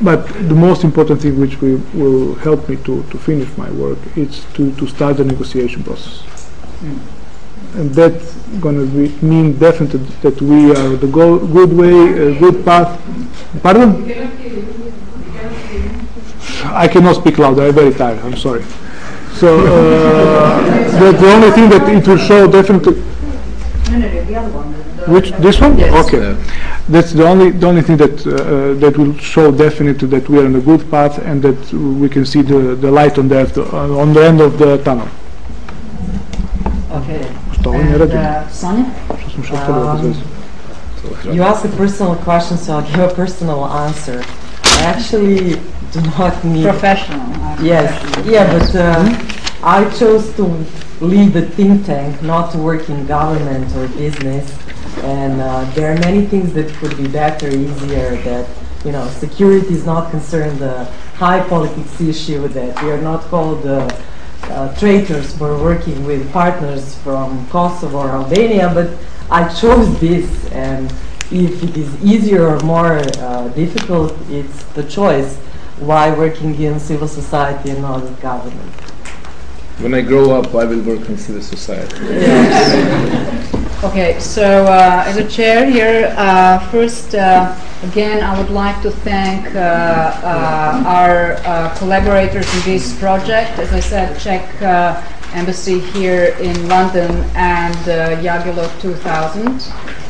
But 0.00 0.26
the 0.48 0.54
most 0.54 0.84
important 0.84 1.22
thing 1.22 1.38
which 1.40 1.60
we, 1.60 1.76
will 1.94 2.34
help 2.36 2.68
me 2.68 2.76
to, 2.76 3.02
to 3.02 3.18
finish 3.18 3.48
my 3.56 3.70
work 3.72 3.98
is 4.16 4.44
to, 4.54 4.72
to 4.76 4.86
start 4.86 5.16
the 5.16 5.24
negotiation 5.24 5.82
process. 5.82 6.22
And 7.74 7.90
that's 7.94 8.34
going 8.60 8.76
to 8.76 9.24
mean 9.24 9.58
definitely 9.58 10.00
that 10.22 10.40
we 10.40 10.70
are 10.72 10.96
the 10.96 11.06
go- 11.06 11.46
good 11.46 11.72
way, 11.72 12.34
a 12.34 12.38
good 12.38 12.64
path. 12.64 13.00
Pardon? 13.62 14.04
I 16.64 16.88
cannot 16.88 17.16
speak 17.16 17.38
louder. 17.38 17.68
I'm 17.68 17.74
very 17.74 17.92
tired. 17.94 18.18
I'm 18.20 18.36
sorry. 18.36 18.64
So 19.34 19.58
uh, 19.60 20.90
the, 20.98 21.12
the 21.18 21.30
only 21.32 21.50
thing 21.52 21.68
that 21.70 21.88
it 21.88 22.06
will 22.08 22.16
show 22.16 22.50
definitely. 22.50 22.94
No, 23.90 23.98
no, 23.98 23.98
no, 23.98 24.24
the 24.24 24.34
other 24.36 24.50
one. 24.50 24.72
the- 24.72 25.04
the- 25.04 25.12
Which 25.12 25.30
this 25.32 25.60
one? 25.60 25.78
Yes. 25.78 25.94
Okay. 26.06 26.36
That's 26.88 27.12
the 27.12 27.26
only 27.28 27.50
the 27.50 27.66
only 27.68 27.82
thing 27.82 27.96
that 27.98 28.26
uh, 28.26 28.30
uh, 28.32 28.74
that 28.80 28.96
will 28.98 29.16
show 29.18 29.52
definitely 29.52 30.08
that 30.08 30.28
we 30.28 30.38
are 30.38 30.46
on 30.46 30.56
a 30.56 30.60
good 30.60 30.90
path 30.90 31.18
and 31.18 31.40
that 31.42 31.72
we 31.72 32.08
can 32.08 32.24
see 32.24 32.42
the, 32.42 32.74
the 32.74 32.90
light 32.90 33.18
on 33.18 33.28
the 33.28 33.38
after, 33.40 33.62
uh, 33.62 33.88
on 34.02 34.12
the 34.14 34.24
end 34.24 34.40
of 34.40 34.58
the 34.58 34.78
tunnel. 34.78 35.08
Okay. 36.90 37.30
Što 37.68 37.76
ovo 37.76 37.82
ne 37.82 37.92
And, 37.92 38.00
radi? 38.00 38.16
uh, 38.16 38.52
Sonja? 38.52 38.84
Što 39.20 39.30
smo 39.30 39.44
što 39.44 39.56
htjeli 39.56 39.80
bez 40.02 40.02
veze? 40.02 40.20
You 41.24 41.42
asked 41.44 41.70
a 41.74 41.76
personal 41.76 42.16
question, 42.24 42.58
so 42.58 42.72
I'll 42.72 42.86
give 42.90 43.04
a 43.04 43.14
personal 43.16 43.64
answer. 43.64 44.16
I 44.80 44.84
actually 44.94 45.56
do 45.94 46.00
not 46.18 46.32
need. 46.44 46.64
Professional. 46.64 47.20
uh, 47.20 47.64
Yes, 47.64 47.90
professional. 48.00 48.32
yeah, 48.34 48.58
but 48.58 48.74
uh, 48.74 49.06
I 49.78 49.84
chose 49.98 50.24
to 50.36 50.44
lead 51.00 51.36
a 51.36 51.42
think 51.56 51.86
tank, 51.86 52.22
not 52.22 52.52
to 52.52 52.58
work 52.58 52.88
in 52.88 53.06
government 53.06 53.66
or 53.76 53.86
business. 53.98 54.44
And 55.04 55.40
uh, 55.40 55.64
there 55.74 55.92
are 55.92 55.98
many 55.98 56.26
things 56.26 56.52
that 56.52 56.66
could 56.80 56.96
be 56.96 57.08
better, 57.08 57.48
easier. 57.48 58.16
That 58.24 58.44
you 58.84 58.92
know, 58.92 59.06
security 59.20 59.74
is 59.74 59.84
not 59.86 60.10
concerned 60.10 60.58
the 60.58 60.84
high 61.18 61.40
politics 61.48 62.00
issue. 62.00 62.48
That 62.48 62.82
we 62.82 62.90
are 62.90 63.02
not 63.02 63.20
called 63.30 63.66
uh, 63.66 63.88
traitors 64.78 65.38
were 65.38 65.62
working 65.62 66.04
with 66.04 66.30
partners 66.32 66.94
from 66.96 67.46
Kosovo 67.48 67.98
or 67.98 68.10
Albania. 68.10 68.70
But 68.72 68.90
I 69.30 69.52
chose 69.54 69.98
this, 70.00 70.50
and 70.52 70.90
if 71.30 71.62
it 71.62 71.76
is 71.76 72.04
easier 72.04 72.48
or 72.48 72.60
more 72.60 72.98
uh, 73.18 73.48
difficult, 73.48 74.16
it's 74.30 74.62
the 74.74 74.84
choice. 74.84 75.36
Why 75.78 76.10
working 76.10 76.60
in 76.60 76.80
civil 76.80 77.08
society 77.08 77.70
and 77.70 77.82
not 77.82 78.04
in 78.04 78.14
government? 78.16 78.72
When 79.80 79.94
I 79.94 80.00
grow 80.00 80.32
up, 80.32 80.54
I 80.54 80.64
will 80.64 80.82
work 80.82 81.08
in 81.08 81.18
civil 81.18 81.42
society. 81.42 81.96
Okay, 83.84 84.18
so 84.18 84.64
uh, 84.64 85.04
as 85.06 85.18
a 85.18 85.28
chair 85.28 85.64
here, 85.64 86.12
uh, 86.18 86.58
first, 86.70 87.14
uh, 87.14 87.54
again, 87.84 88.24
I 88.24 88.36
would 88.36 88.50
like 88.50 88.82
to 88.82 88.90
thank 88.90 89.54
uh, 89.54 89.58
uh, 89.60 90.82
our 90.84 91.34
uh, 91.46 91.72
collaborators 91.78 92.52
in 92.56 92.72
this 92.72 92.98
project. 92.98 93.56
As 93.60 93.72
I 93.72 93.78
said, 93.78 94.18
Czech 94.18 94.42
Embassy 95.32 95.78
here 95.78 96.34
in 96.40 96.68
London 96.68 97.24
and 97.36 97.76
uh, 97.88 98.20
Jagello 98.20 98.66
2000. 98.80 99.62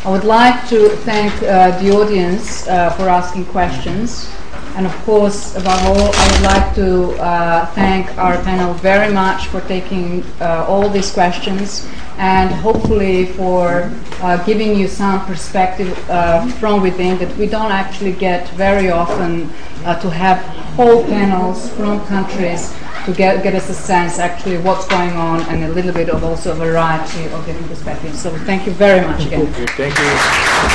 I 0.06 0.10
would 0.10 0.24
like 0.24 0.66
to 0.70 0.88
thank 1.04 1.38
the 1.40 1.90
audience 1.90 2.64
for 2.64 3.10
asking 3.10 3.44
questions. 3.52 4.30
And 4.78 4.86
of 4.86 4.94
course, 5.04 5.56
above 5.56 5.86
all, 5.86 6.10
I 6.14 6.32
would 6.32 6.42
like 6.42 6.74
to 6.76 7.20
uh, 7.20 7.66
thank 7.74 8.16
our 8.16 8.40
panel 8.44 8.74
very 8.74 9.12
much 9.12 9.48
for 9.48 9.60
taking 9.62 10.22
uh, 10.40 10.66
all 10.68 10.88
these 10.88 11.10
questions 11.10 11.84
and 12.16 12.48
hopefully 12.54 13.26
for 13.26 13.90
uh, 14.22 14.44
giving 14.44 14.78
you 14.78 14.86
some 14.86 15.26
perspective 15.26 15.98
uh, 16.08 16.46
from 16.60 16.80
within 16.80 17.18
that 17.18 17.36
we 17.36 17.46
don't 17.46 17.72
actually 17.72 18.12
get 18.12 18.48
very 18.50 18.88
often 18.88 19.50
uh, 19.84 19.98
to 19.98 20.08
have 20.08 20.38
whole 20.76 21.02
panels 21.06 21.68
from 21.70 21.98
countries 22.06 22.72
to 23.04 23.12
get, 23.12 23.42
get 23.42 23.56
us 23.56 23.68
a 23.70 23.74
sense 23.74 24.20
actually 24.20 24.58
what's 24.58 24.86
going 24.86 25.10
on 25.10 25.40
and 25.50 25.64
a 25.64 25.68
little 25.70 25.92
bit 25.92 26.08
of 26.08 26.22
also 26.22 26.52
a 26.52 26.54
variety 26.54 27.24
of 27.32 27.44
different 27.46 27.66
perspectives. 27.66 28.22
So 28.22 28.30
thank 28.46 28.64
you 28.64 28.72
very 28.74 29.04
much 29.04 29.26
again. 29.26 29.52
Thank 29.52 29.98
you. 29.98 30.67